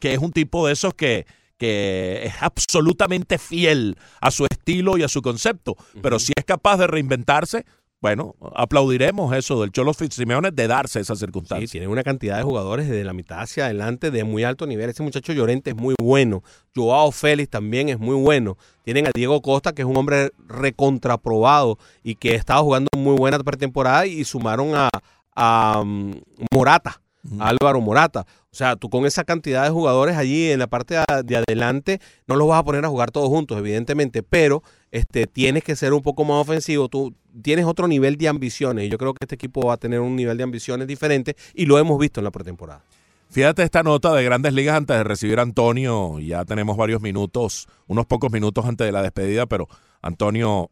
que 0.00 0.14
es 0.14 0.18
un 0.18 0.32
tipo 0.32 0.66
de 0.66 0.72
esos 0.72 0.94
que, 0.94 1.26
que 1.58 2.22
es 2.24 2.34
absolutamente 2.40 3.38
fiel 3.38 3.96
a 4.20 4.30
su 4.30 4.46
estilo 4.46 4.98
y 4.98 5.02
a 5.02 5.08
su 5.08 5.22
concepto, 5.22 5.76
pero 6.02 6.18
si 6.18 6.32
es 6.34 6.44
capaz 6.44 6.78
de 6.78 6.86
reinventarse, 6.86 7.64
bueno, 8.00 8.34
aplaudiremos 8.54 9.36
eso 9.36 9.60
del 9.60 9.72
Cholo 9.72 9.92
Simeone 9.92 10.50
de 10.50 10.66
darse 10.66 11.00
esa 11.00 11.14
Sí, 11.14 11.20
circunstancia. 11.20 11.68
tienen 11.70 11.90
una 11.90 12.02
cantidad 12.02 12.38
de 12.38 12.42
jugadores 12.42 12.88
desde 12.88 13.04
la 13.04 13.12
mitad 13.12 13.40
hacia 13.40 13.66
adelante 13.66 14.10
de 14.10 14.24
muy 14.24 14.42
alto 14.42 14.66
nivel. 14.66 14.88
Ese 14.88 15.02
muchacho 15.02 15.34
Llorente 15.34 15.70
es 15.70 15.76
muy 15.76 15.94
bueno. 16.00 16.42
Joao 16.74 17.12
Félix 17.12 17.50
también 17.50 17.90
es 17.90 17.98
muy 17.98 18.14
bueno. 18.16 18.56
Tienen 18.84 19.06
a 19.06 19.10
Diego 19.14 19.42
Costa, 19.42 19.74
que 19.74 19.82
es 19.82 19.88
un 19.88 19.98
hombre 19.98 20.30
recontraprobado 20.48 21.78
y 22.02 22.14
que 22.14 22.34
estaba 22.34 22.60
jugando 22.62 22.88
muy 22.96 23.16
buena 23.16 23.38
pretemporada 23.40 24.06
y 24.06 24.24
sumaron 24.24 24.74
a, 24.74 24.88
a, 25.36 25.82
mm, 25.84 26.12
Morata, 26.52 26.99
a 27.38 27.48
Álvaro 27.48 27.80
Morata. 27.80 28.26
O 28.52 28.56
sea, 28.56 28.76
tú 28.76 28.90
con 28.90 29.06
esa 29.06 29.24
cantidad 29.24 29.64
de 29.64 29.70
jugadores 29.70 30.16
allí 30.16 30.50
en 30.50 30.58
la 30.58 30.66
parte 30.66 30.94
de, 30.94 31.22
de 31.24 31.36
adelante 31.36 32.00
no 32.26 32.36
los 32.36 32.48
vas 32.48 32.60
a 32.60 32.64
poner 32.64 32.84
a 32.84 32.88
jugar 32.88 33.10
todos 33.10 33.28
juntos, 33.28 33.58
evidentemente, 33.58 34.22
pero 34.22 34.62
este, 34.90 35.26
tienes 35.26 35.62
que 35.62 35.76
ser 35.76 35.92
un 35.92 36.02
poco 36.02 36.24
más 36.24 36.36
ofensivo. 36.36 36.88
Tú 36.88 37.14
tienes 37.42 37.64
otro 37.64 37.86
nivel 37.86 38.16
de 38.16 38.28
ambiciones 38.28 38.86
y 38.86 38.88
yo 38.88 38.98
creo 38.98 39.14
que 39.14 39.24
este 39.24 39.34
equipo 39.34 39.66
va 39.66 39.74
a 39.74 39.76
tener 39.76 40.00
un 40.00 40.16
nivel 40.16 40.36
de 40.36 40.44
ambiciones 40.44 40.86
diferente 40.86 41.36
y 41.54 41.66
lo 41.66 41.78
hemos 41.78 41.98
visto 41.98 42.20
en 42.20 42.24
la 42.24 42.30
pretemporada. 42.30 42.82
Fíjate 43.30 43.62
esta 43.62 43.84
nota 43.84 44.12
de 44.12 44.24
Grandes 44.24 44.52
Ligas 44.52 44.76
antes 44.76 44.96
de 44.96 45.04
recibir 45.04 45.38
a 45.38 45.42
Antonio. 45.42 46.18
Ya 46.18 46.44
tenemos 46.44 46.76
varios 46.76 47.00
minutos, 47.00 47.68
unos 47.86 48.06
pocos 48.06 48.32
minutos 48.32 48.64
antes 48.64 48.84
de 48.84 48.90
la 48.90 49.02
despedida, 49.02 49.46
pero 49.46 49.68
Antonio, 50.02 50.68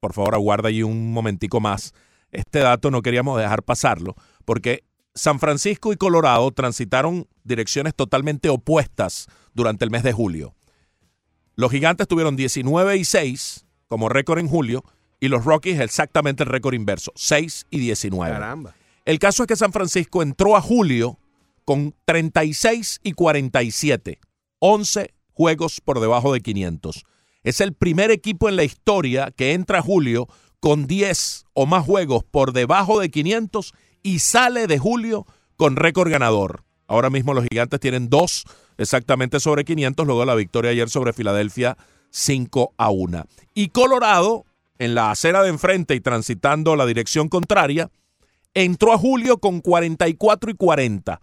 por 0.00 0.12
favor, 0.12 0.34
aguarda 0.34 0.70
allí 0.70 0.82
un 0.82 1.12
momentico 1.12 1.60
más. 1.60 1.94
Este 2.32 2.58
dato 2.58 2.90
no 2.90 3.02
queríamos 3.02 3.38
dejar 3.38 3.62
pasarlo, 3.62 4.16
porque 4.44 4.82
San 5.14 5.40
Francisco 5.40 5.92
y 5.92 5.96
Colorado 5.96 6.50
transitaron 6.52 7.26
direcciones 7.44 7.94
totalmente 7.94 8.48
opuestas 8.48 9.26
durante 9.54 9.84
el 9.84 9.90
mes 9.90 10.02
de 10.02 10.12
julio. 10.12 10.54
Los 11.56 11.70
gigantes 11.70 12.08
tuvieron 12.08 12.36
19 12.36 12.96
y 12.96 13.04
6 13.04 13.66
como 13.88 14.08
récord 14.08 14.38
en 14.38 14.48
julio 14.48 14.84
y 15.18 15.28
los 15.28 15.44
Rockies 15.44 15.80
exactamente 15.80 16.44
el 16.44 16.48
récord 16.48 16.74
inverso, 16.74 17.12
6 17.16 17.66
y 17.70 17.80
19. 17.80 18.32
Caramba. 18.32 18.74
El 19.04 19.18
caso 19.18 19.42
es 19.42 19.46
que 19.46 19.56
San 19.56 19.72
Francisco 19.72 20.22
entró 20.22 20.56
a 20.56 20.60
julio 20.60 21.18
con 21.64 21.94
36 22.04 23.00
y 23.02 23.12
47, 23.12 24.20
11 24.60 25.14
juegos 25.32 25.80
por 25.80 26.00
debajo 26.00 26.32
de 26.32 26.40
500. 26.40 27.04
Es 27.42 27.60
el 27.60 27.74
primer 27.74 28.10
equipo 28.10 28.48
en 28.48 28.56
la 28.56 28.64
historia 28.64 29.32
que 29.34 29.52
entra 29.52 29.78
a 29.78 29.82
julio 29.82 30.28
con 30.60 30.86
10 30.86 31.46
o 31.54 31.66
más 31.66 31.84
juegos 31.84 32.22
por 32.24 32.52
debajo 32.52 33.00
de 33.00 33.10
500 33.10 33.74
y 34.02 34.20
sale 34.20 34.66
de 34.66 34.78
julio 34.78 35.26
con 35.56 35.76
récord 35.76 36.10
ganador. 36.10 36.64
Ahora 36.86 37.10
mismo 37.10 37.34
los 37.34 37.44
gigantes 37.44 37.80
tienen 37.80 38.08
dos 38.08 38.44
exactamente 38.78 39.40
sobre 39.40 39.64
500, 39.64 40.06
luego 40.06 40.20
de 40.20 40.26
la 40.26 40.34
victoria 40.34 40.70
ayer 40.70 40.88
sobre 40.88 41.12
Filadelfia 41.12 41.76
5 42.10 42.74
a 42.76 42.90
1. 42.90 43.26
Y 43.54 43.68
Colorado, 43.68 44.44
en 44.78 44.94
la 44.94 45.10
acera 45.10 45.42
de 45.42 45.50
enfrente 45.50 45.94
y 45.94 46.00
transitando 46.00 46.74
la 46.76 46.86
dirección 46.86 47.28
contraria, 47.28 47.90
entró 48.54 48.92
a 48.92 48.98
julio 48.98 49.38
con 49.38 49.60
44 49.60 50.50
y 50.50 50.54
40. 50.54 51.20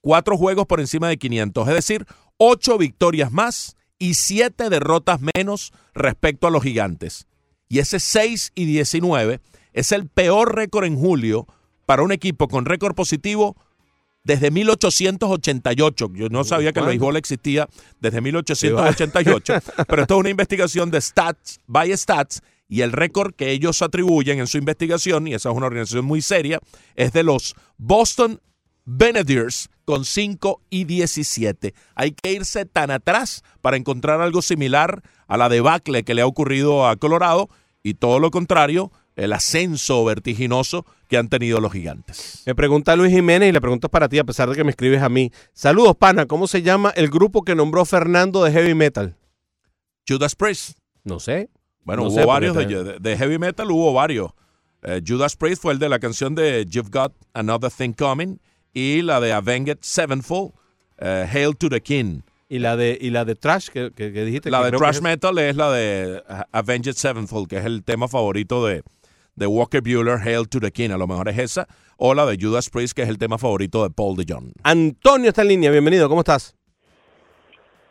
Cuatro 0.00 0.36
juegos 0.36 0.66
por 0.66 0.80
encima 0.80 1.08
de 1.08 1.18
500, 1.18 1.68
es 1.68 1.74
decir, 1.74 2.06
ocho 2.36 2.78
victorias 2.78 3.32
más 3.32 3.76
y 3.98 4.14
siete 4.14 4.70
derrotas 4.70 5.18
menos 5.34 5.72
respecto 5.94 6.46
a 6.46 6.50
los 6.50 6.62
gigantes. 6.62 7.26
Y 7.68 7.80
ese 7.80 8.00
6 8.00 8.52
y 8.54 8.64
19 8.64 9.40
es 9.72 9.92
el 9.92 10.08
peor 10.08 10.54
récord 10.54 10.84
en 10.84 10.96
julio 10.96 11.46
para 11.88 12.02
un 12.02 12.12
equipo 12.12 12.48
con 12.48 12.66
récord 12.66 12.94
positivo 12.94 13.56
desde 14.22 14.50
1888. 14.50 16.10
Yo 16.12 16.28
no 16.28 16.44
sabía 16.44 16.74
que 16.74 16.80
el 16.80 16.86
béisbol 16.86 17.16
existía 17.16 17.66
desde 17.98 18.20
1888, 18.20 19.54
pero 19.88 20.02
esto 20.02 20.14
es 20.14 20.20
una 20.20 20.28
investigación 20.28 20.90
de 20.90 21.00
Stats 21.00 21.60
by 21.66 21.96
Stats 21.96 22.42
y 22.68 22.82
el 22.82 22.92
récord 22.92 23.32
que 23.34 23.52
ellos 23.52 23.80
atribuyen 23.80 24.38
en 24.38 24.46
su 24.46 24.58
investigación, 24.58 25.28
y 25.28 25.32
esa 25.32 25.48
es 25.48 25.56
una 25.56 25.64
organización 25.64 26.04
muy 26.04 26.20
seria, 26.20 26.60
es 26.94 27.14
de 27.14 27.22
los 27.22 27.54
Boston 27.78 28.38
Benedirs 28.84 29.70
con 29.86 30.04
5 30.04 30.60
y 30.68 30.84
17. 30.84 31.72
Hay 31.94 32.10
que 32.10 32.32
irse 32.32 32.66
tan 32.66 32.90
atrás 32.90 33.42
para 33.62 33.78
encontrar 33.78 34.20
algo 34.20 34.42
similar 34.42 35.02
a 35.26 35.38
la 35.38 35.48
debacle 35.48 36.04
que 36.04 36.12
le 36.12 36.20
ha 36.20 36.26
ocurrido 36.26 36.86
a 36.86 36.96
Colorado 36.96 37.48
y 37.82 37.94
todo 37.94 38.18
lo 38.18 38.30
contrario, 38.30 38.92
el 39.18 39.32
ascenso 39.32 40.04
vertiginoso 40.04 40.86
que 41.08 41.16
han 41.18 41.28
tenido 41.28 41.60
los 41.60 41.72
gigantes. 41.72 42.42
Me 42.46 42.54
pregunta 42.54 42.94
Luis 42.96 43.12
Jiménez 43.12 43.48
y 43.48 43.52
la 43.52 43.60
pregunta 43.60 43.86
es 43.88 43.90
para 43.90 44.08
ti, 44.08 44.18
a 44.18 44.24
pesar 44.24 44.48
de 44.48 44.56
que 44.56 44.64
me 44.64 44.70
escribes 44.70 45.02
a 45.02 45.08
mí. 45.08 45.30
Saludos, 45.52 45.96
pana. 45.96 46.26
¿Cómo 46.26 46.46
se 46.46 46.62
llama 46.62 46.90
el 46.96 47.08
grupo 47.10 47.42
que 47.42 47.54
nombró 47.54 47.84
Fernando 47.84 48.42
de 48.44 48.52
Heavy 48.52 48.74
Metal? 48.74 49.14
Judas 50.08 50.34
Priest. 50.34 50.78
No 51.04 51.20
sé. 51.20 51.50
Bueno, 51.84 52.02
No 52.02 52.08
hubo 52.08 52.16
sé, 52.20 52.24
varios 52.26 52.54
de, 52.56 52.66
te- 52.66 52.84
de- 52.84 52.98
de 52.98 53.16
heavy 53.16 53.38
metal, 53.38 53.70
hubo 53.70 53.92
varios. 53.92 54.30
Eh, 54.82 55.02
Judas 55.06 55.36
Priest 55.36 55.62
fue 55.62 55.72
el 55.72 55.78
de 55.78 55.88
la 55.88 55.98
canción 55.98 56.34
de 56.34 56.66
You've 56.68 56.90
Got 56.90 57.12
Another 57.32 57.70
Thing 57.70 57.92
Coming 57.94 58.38
y 58.74 59.02
la 59.02 59.20
de 59.20 59.32
Avenged 59.32 59.78
Sevenfold, 59.80 60.52
eh, 60.98 61.26
Hail 61.32 61.56
to 61.56 61.68
the 61.68 61.80
King. 61.80 62.20
Y 62.50 62.60
la 62.60 62.76
de, 62.76 62.96
y 63.00 63.10
la 63.10 63.24
de 63.24 63.34
Trash 63.34 63.68
que, 63.68 63.90
que- 63.94 64.12
que 64.12 64.24
dijiste. 64.24 64.50
La 64.50 64.70
que 64.70 64.76
de 64.76 64.90
es- 64.90 65.02
Metal 65.02 65.36
es 65.38 65.56
la 65.56 65.70
de 65.72 66.22
uh, 66.28 66.42
Avenged 66.52 66.94
Sevenfold, 66.94 67.48
que 67.48 67.58
es 67.58 67.64
el 67.64 67.82
tema 67.84 68.06
favorito 68.08 68.64
de, 68.66 68.82
de 69.38 69.46
Walker 69.46 69.80
Bueller, 69.80 70.18
Hail 70.18 70.48
to 70.48 70.60
the 70.60 70.70
King. 70.70 70.90
A 70.90 70.98
lo 70.98 71.06
mejor 71.06 71.28
es 71.28 71.38
esa. 71.38 71.66
O 71.96 72.14
la 72.14 72.26
de 72.26 72.36
Judas 72.38 72.68
Priest, 72.70 72.94
que 72.94 73.02
es 73.02 73.08
el 73.08 73.18
tema 73.18 73.38
favorito 73.38 73.82
de 73.82 73.90
Paul 73.90 74.16
DeJohn. 74.16 74.52
Antonio 74.62 75.28
está 75.30 75.42
en 75.42 75.48
línea. 75.48 75.70
Bienvenido. 75.70 76.08
¿Cómo 76.08 76.20
estás? 76.20 76.56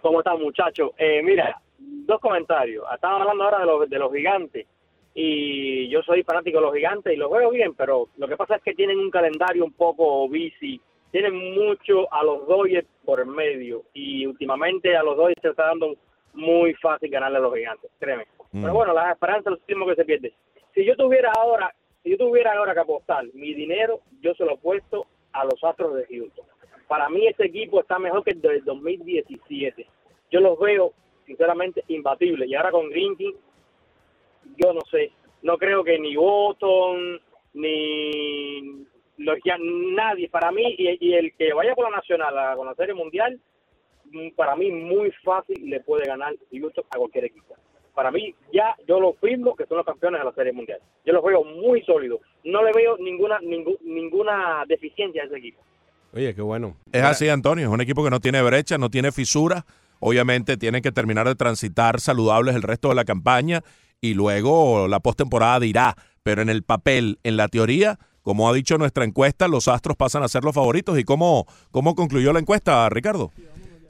¿Cómo 0.01 0.19
están, 0.19 0.39
muchachos? 0.39 0.91
Eh, 0.97 1.21
mira, 1.23 1.59
dos 1.77 2.19
comentarios. 2.19 2.85
Estaban 2.93 3.21
hablando 3.21 3.43
ahora 3.43 3.59
de 3.59 3.65
los, 3.65 3.89
de 3.89 3.99
los 3.99 4.13
gigantes. 4.13 4.67
Y 5.13 5.89
yo 5.89 6.03
soy 6.03 6.23
fanático 6.23 6.59
de 6.59 6.65
los 6.65 6.75
gigantes 6.75 7.11
y 7.11 7.17
los 7.17 7.31
veo 7.31 7.49
bien, 7.49 7.73
pero 7.73 8.07
lo 8.17 8.27
que 8.27 8.37
pasa 8.37 8.57
es 8.57 8.61
que 8.61 8.75
tienen 8.75 8.99
un 8.99 9.09
calendario 9.09 9.65
un 9.65 9.73
poco 9.73 10.29
bici. 10.29 10.79
Tienen 11.11 11.35
mucho 11.55 12.11
a 12.13 12.23
los 12.23 12.47
Dodgers 12.47 12.87
por 13.03 13.19
el 13.19 13.25
medio. 13.27 13.83
Y 13.93 14.25
últimamente 14.25 14.95
a 14.95 15.03
los 15.03 15.17
Dodgers 15.17 15.41
se 15.41 15.49
está 15.49 15.67
dando 15.67 15.95
muy 16.33 16.73
fácil 16.75 17.09
ganarle 17.09 17.37
a 17.39 17.41
los 17.41 17.55
gigantes, 17.55 17.89
créeme. 17.99 18.25
Pero 18.51 18.73
bueno, 18.73 18.93
las 18.93 19.11
esperanzas 19.11 19.45
es 19.45 19.51
lo 19.51 19.57
último 19.57 19.87
que 19.87 19.95
se 19.95 20.05
pierde. 20.05 20.33
Si 20.77 20.85
yo 20.85 20.95
tuviera 20.95 21.31
ahora, 21.31 21.73
si 22.03 22.11
yo 22.11 22.17
tuviera 22.19 22.53
ahora 22.53 22.75
que 22.75 22.81
apostar 22.81 23.25
mi 23.33 23.51
dinero, 23.55 24.01
yo 24.21 24.35
se 24.35 24.45
lo 24.45 24.53
he 24.53 24.57
puesto 24.57 25.07
a 25.33 25.43
los 25.43 25.63
Astros 25.63 25.95
de 25.95 26.05
Houston. 26.05 26.45
Para 26.87 27.09
mí 27.09 27.25
este 27.25 27.47
equipo 27.47 27.81
está 27.81 27.97
mejor 27.97 28.23
que 28.23 28.29
el 28.29 28.41
del 28.41 28.63
2017. 28.63 29.87
Yo 30.29 30.39
los 30.39 30.59
veo 30.59 30.93
sinceramente 31.25 31.83
imbatibles. 31.87 32.47
Y 32.47 32.53
ahora 32.53 32.69
con 32.69 32.91
Grinky, 32.91 33.35
yo 34.57 34.71
no 34.71 34.81
sé, 34.91 35.11
no 35.41 35.57
creo 35.57 35.83
que 35.83 35.97
ni 35.97 36.15
Boston 36.15 37.19
ni 37.55 38.85
los 39.17 39.39
ya 39.43 39.57
nadie 39.59 40.29
para 40.29 40.51
mí 40.51 40.75
y, 40.77 41.13
el 41.15 41.33
que 41.33 41.53
vaya 41.53 41.73
por 41.73 41.89
la 41.89 41.97
nacional 41.97 42.37
a 42.37 42.55
con 42.55 42.67
la 42.67 42.75
serie 42.75 42.93
mundial 42.93 43.39
para 44.35 44.55
mí 44.55 44.69
muy 44.69 45.09
fácil 45.23 45.71
le 45.71 45.79
puede 45.79 46.05
ganar 46.05 46.35
Houston 46.51 46.85
a 46.91 46.97
cualquier 46.99 47.25
equipo. 47.25 47.55
Para 47.97 48.11
mí 48.11 48.35
ya 48.53 48.75
yo 48.87 48.99
lo 48.99 49.13
firmo 49.13 49.55
que 49.55 49.65
son 49.65 49.77
los 49.77 49.85
campeones 49.87 50.21
de 50.21 50.25
la 50.25 50.31
serie 50.33 50.53
mundial. 50.53 50.77
Yo 51.03 51.13
los 51.13 51.23
veo 51.23 51.43
muy 51.43 51.81
sólidos. 51.81 52.19
No 52.43 52.63
le 52.63 52.71
veo 52.71 52.95
ninguna 52.99 53.39
ningú- 53.39 53.79
ninguna 53.83 54.65
deficiencia 54.67 55.23
a 55.23 55.25
ese 55.25 55.37
equipo. 55.37 55.59
Oye, 56.13 56.35
qué 56.35 56.43
bueno. 56.43 56.77
Es 56.91 57.01
así, 57.01 57.27
Antonio. 57.27 57.65
Es 57.65 57.73
un 57.73 57.81
equipo 57.81 58.03
que 58.03 58.11
no 58.11 58.19
tiene 58.19 58.39
brecha, 58.43 58.77
no 58.77 58.91
tiene 58.91 59.11
fisura. 59.11 59.65
Obviamente 59.99 60.57
tienen 60.57 60.83
que 60.83 60.91
terminar 60.91 61.27
de 61.27 61.33
transitar 61.33 61.99
saludables 61.99 62.53
el 62.55 62.61
resto 62.61 62.89
de 62.89 62.93
la 62.95 63.03
campaña 63.03 63.63
y 63.99 64.13
luego 64.13 64.87
la 64.87 64.99
postemporada 64.99 65.59
dirá. 65.59 65.95
Pero 66.21 66.43
en 66.43 66.49
el 66.49 66.61
papel, 66.61 67.17
en 67.23 67.35
la 67.35 67.47
teoría, 67.47 67.97
como 68.21 68.47
ha 68.47 68.53
dicho 68.53 68.77
nuestra 68.77 69.05
encuesta, 69.05 69.47
los 69.47 69.67
Astros 69.67 69.97
pasan 69.97 70.21
a 70.21 70.27
ser 70.27 70.43
los 70.43 70.53
favoritos. 70.53 70.99
¿Y 70.99 71.03
cómo, 71.03 71.47
cómo 71.71 71.95
concluyó 71.95 72.31
la 72.31 72.39
encuesta, 72.39 72.87
Ricardo? 72.89 73.31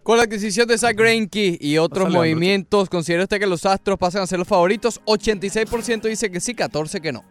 Con 0.08 0.16
la 0.16 0.24
adquisición 0.24 0.66
de 0.70 0.78
Zach 0.78 0.96
Greinke 0.96 1.58
y 1.60 1.78
otros 1.78 2.06
Pásale, 2.06 2.18
movimientos, 2.18 2.90
¿considera 2.90 3.24
usted 3.24 3.40
que 3.42 3.46
los 3.46 3.66
Astros 3.66 3.98
pasan 3.98 4.22
a 4.22 4.26
ser 4.26 4.40
los 4.40 4.48
favoritos? 4.48 5.02
86% 5.04 6.04
dice 6.04 6.32
que 6.32 6.40
sí, 6.40 6.56
14% 6.56 7.02
que 7.02 7.12
no. 7.12 7.26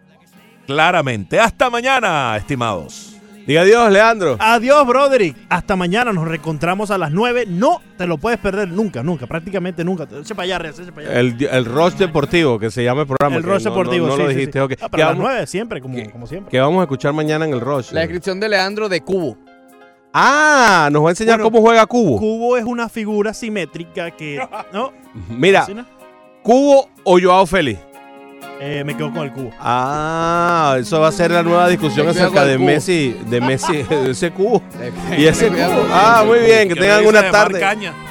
Claramente. 0.67 1.41
Hasta 1.41 1.71
mañana, 1.71 2.37
estimados. 2.37 3.17
Diga 3.47 3.63
adiós, 3.63 3.91
Leandro. 3.91 4.37
Adiós, 4.39 4.87
Broderick. 4.87 5.39
Hasta 5.49 5.75
mañana 5.75 6.13
nos 6.13 6.29
reencontramos 6.29 6.91
a 6.91 6.99
las 6.99 7.11
9. 7.13 7.47
No 7.49 7.81
te 7.97 8.07
lo 8.07 8.19
puedes 8.19 8.39
perder 8.41 8.69
nunca, 8.69 9.03
nunca, 9.03 9.27
prácticamente 9.27 9.83
nunca. 9.83 10.07
Eche 10.21 10.35
para 10.35 10.57
allá, 10.59 10.69
eche 10.69 10.93
para 10.93 11.09
allá. 11.09 11.19
El, 11.21 11.43
el 11.51 11.65
Rush 11.65 11.95
Deportivo, 11.95 12.59
que 12.59 12.71
se 12.71 12.85
llama 12.85 13.01
el 13.01 13.07
programa. 13.07 13.37
El 13.37 13.43
que 13.43 13.49
Rush 13.53 13.65
no- 13.65 13.71
Deportivo, 13.71 14.07
no, 14.07 14.13
no 14.13 14.17
sí, 14.19 14.23
lo 14.23 14.29
sí, 14.29 14.35
dijiste. 14.35 14.59
sí. 14.59 14.63
ok. 14.63 14.73
Ah, 14.73 14.77
¿Qué, 14.85 14.89
pero 14.91 15.03
a 15.03 15.07
las 15.07 15.17
vamos, 15.17 15.31
9 15.33 15.47
siempre, 15.47 15.81
como, 15.81 16.11
como 16.13 16.27
siempre. 16.27 16.51
qué 16.51 16.61
vamos 16.61 16.81
a 16.81 16.83
escuchar 16.83 17.15
mañana 17.15 17.47
en 17.47 17.55
el 17.55 17.61
Rush? 17.63 17.93
La 17.93 18.01
descripción 18.01 18.39
de 18.39 18.51
Leandro 18.51 18.91
de 18.91 19.01
Cubo. 19.01 19.39
Ah, 20.19 20.89
nos 20.91 21.05
va 21.05 21.09
a 21.09 21.11
enseñar 21.11 21.37
Bueno, 21.37 21.51
cómo 21.51 21.61
juega 21.61 21.85
Cubo. 21.85 22.17
Cubo 22.19 22.57
es 22.57 22.65
una 22.65 22.89
figura 22.89 23.35
simétrica 23.35 24.11
que... 24.11 24.41
¿No? 24.73 24.95
Mira. 25.29 25.67
¿Cubo 26.43 26.89
o 27.05 27.21
Joao 27.21 27.45
Félix? 27.45 27.79
Eh, 28.59 28.83
me 28.87 28.97
quedo 28.97 29.13
con 29.13 29.25
el 29.25 29.33
cubo. 29.33 29.51
Ah, 29.61 30.77
eso 30.81 31.01
va 31.01 31.09
a 31.09 31.13
ser 31.13 31.31
la 31.31 31.43
nueva 31.43 31.69
discusión 31.69 32.09
acerca 32.09 32.47
de. 32.47 32.57
Messi, 32.57 33.15
de 33.29 33.41
Messi, 33.43 33.83
de 33.91 34.13
ese 34.13 34.31
cubo. 34.31 34.63
Y 35.19 35.27
ese 35.27 35.49
cubo. 35.49 35.87
Ah, 35.93 36.25
muy 36.27 36.39
bien, 36.39 36.69
que 36.69 36.75
¿Qué 36.75 36.81
tengan 36.81 37.07
una 37.07 37.31
tarde 37.31 37.61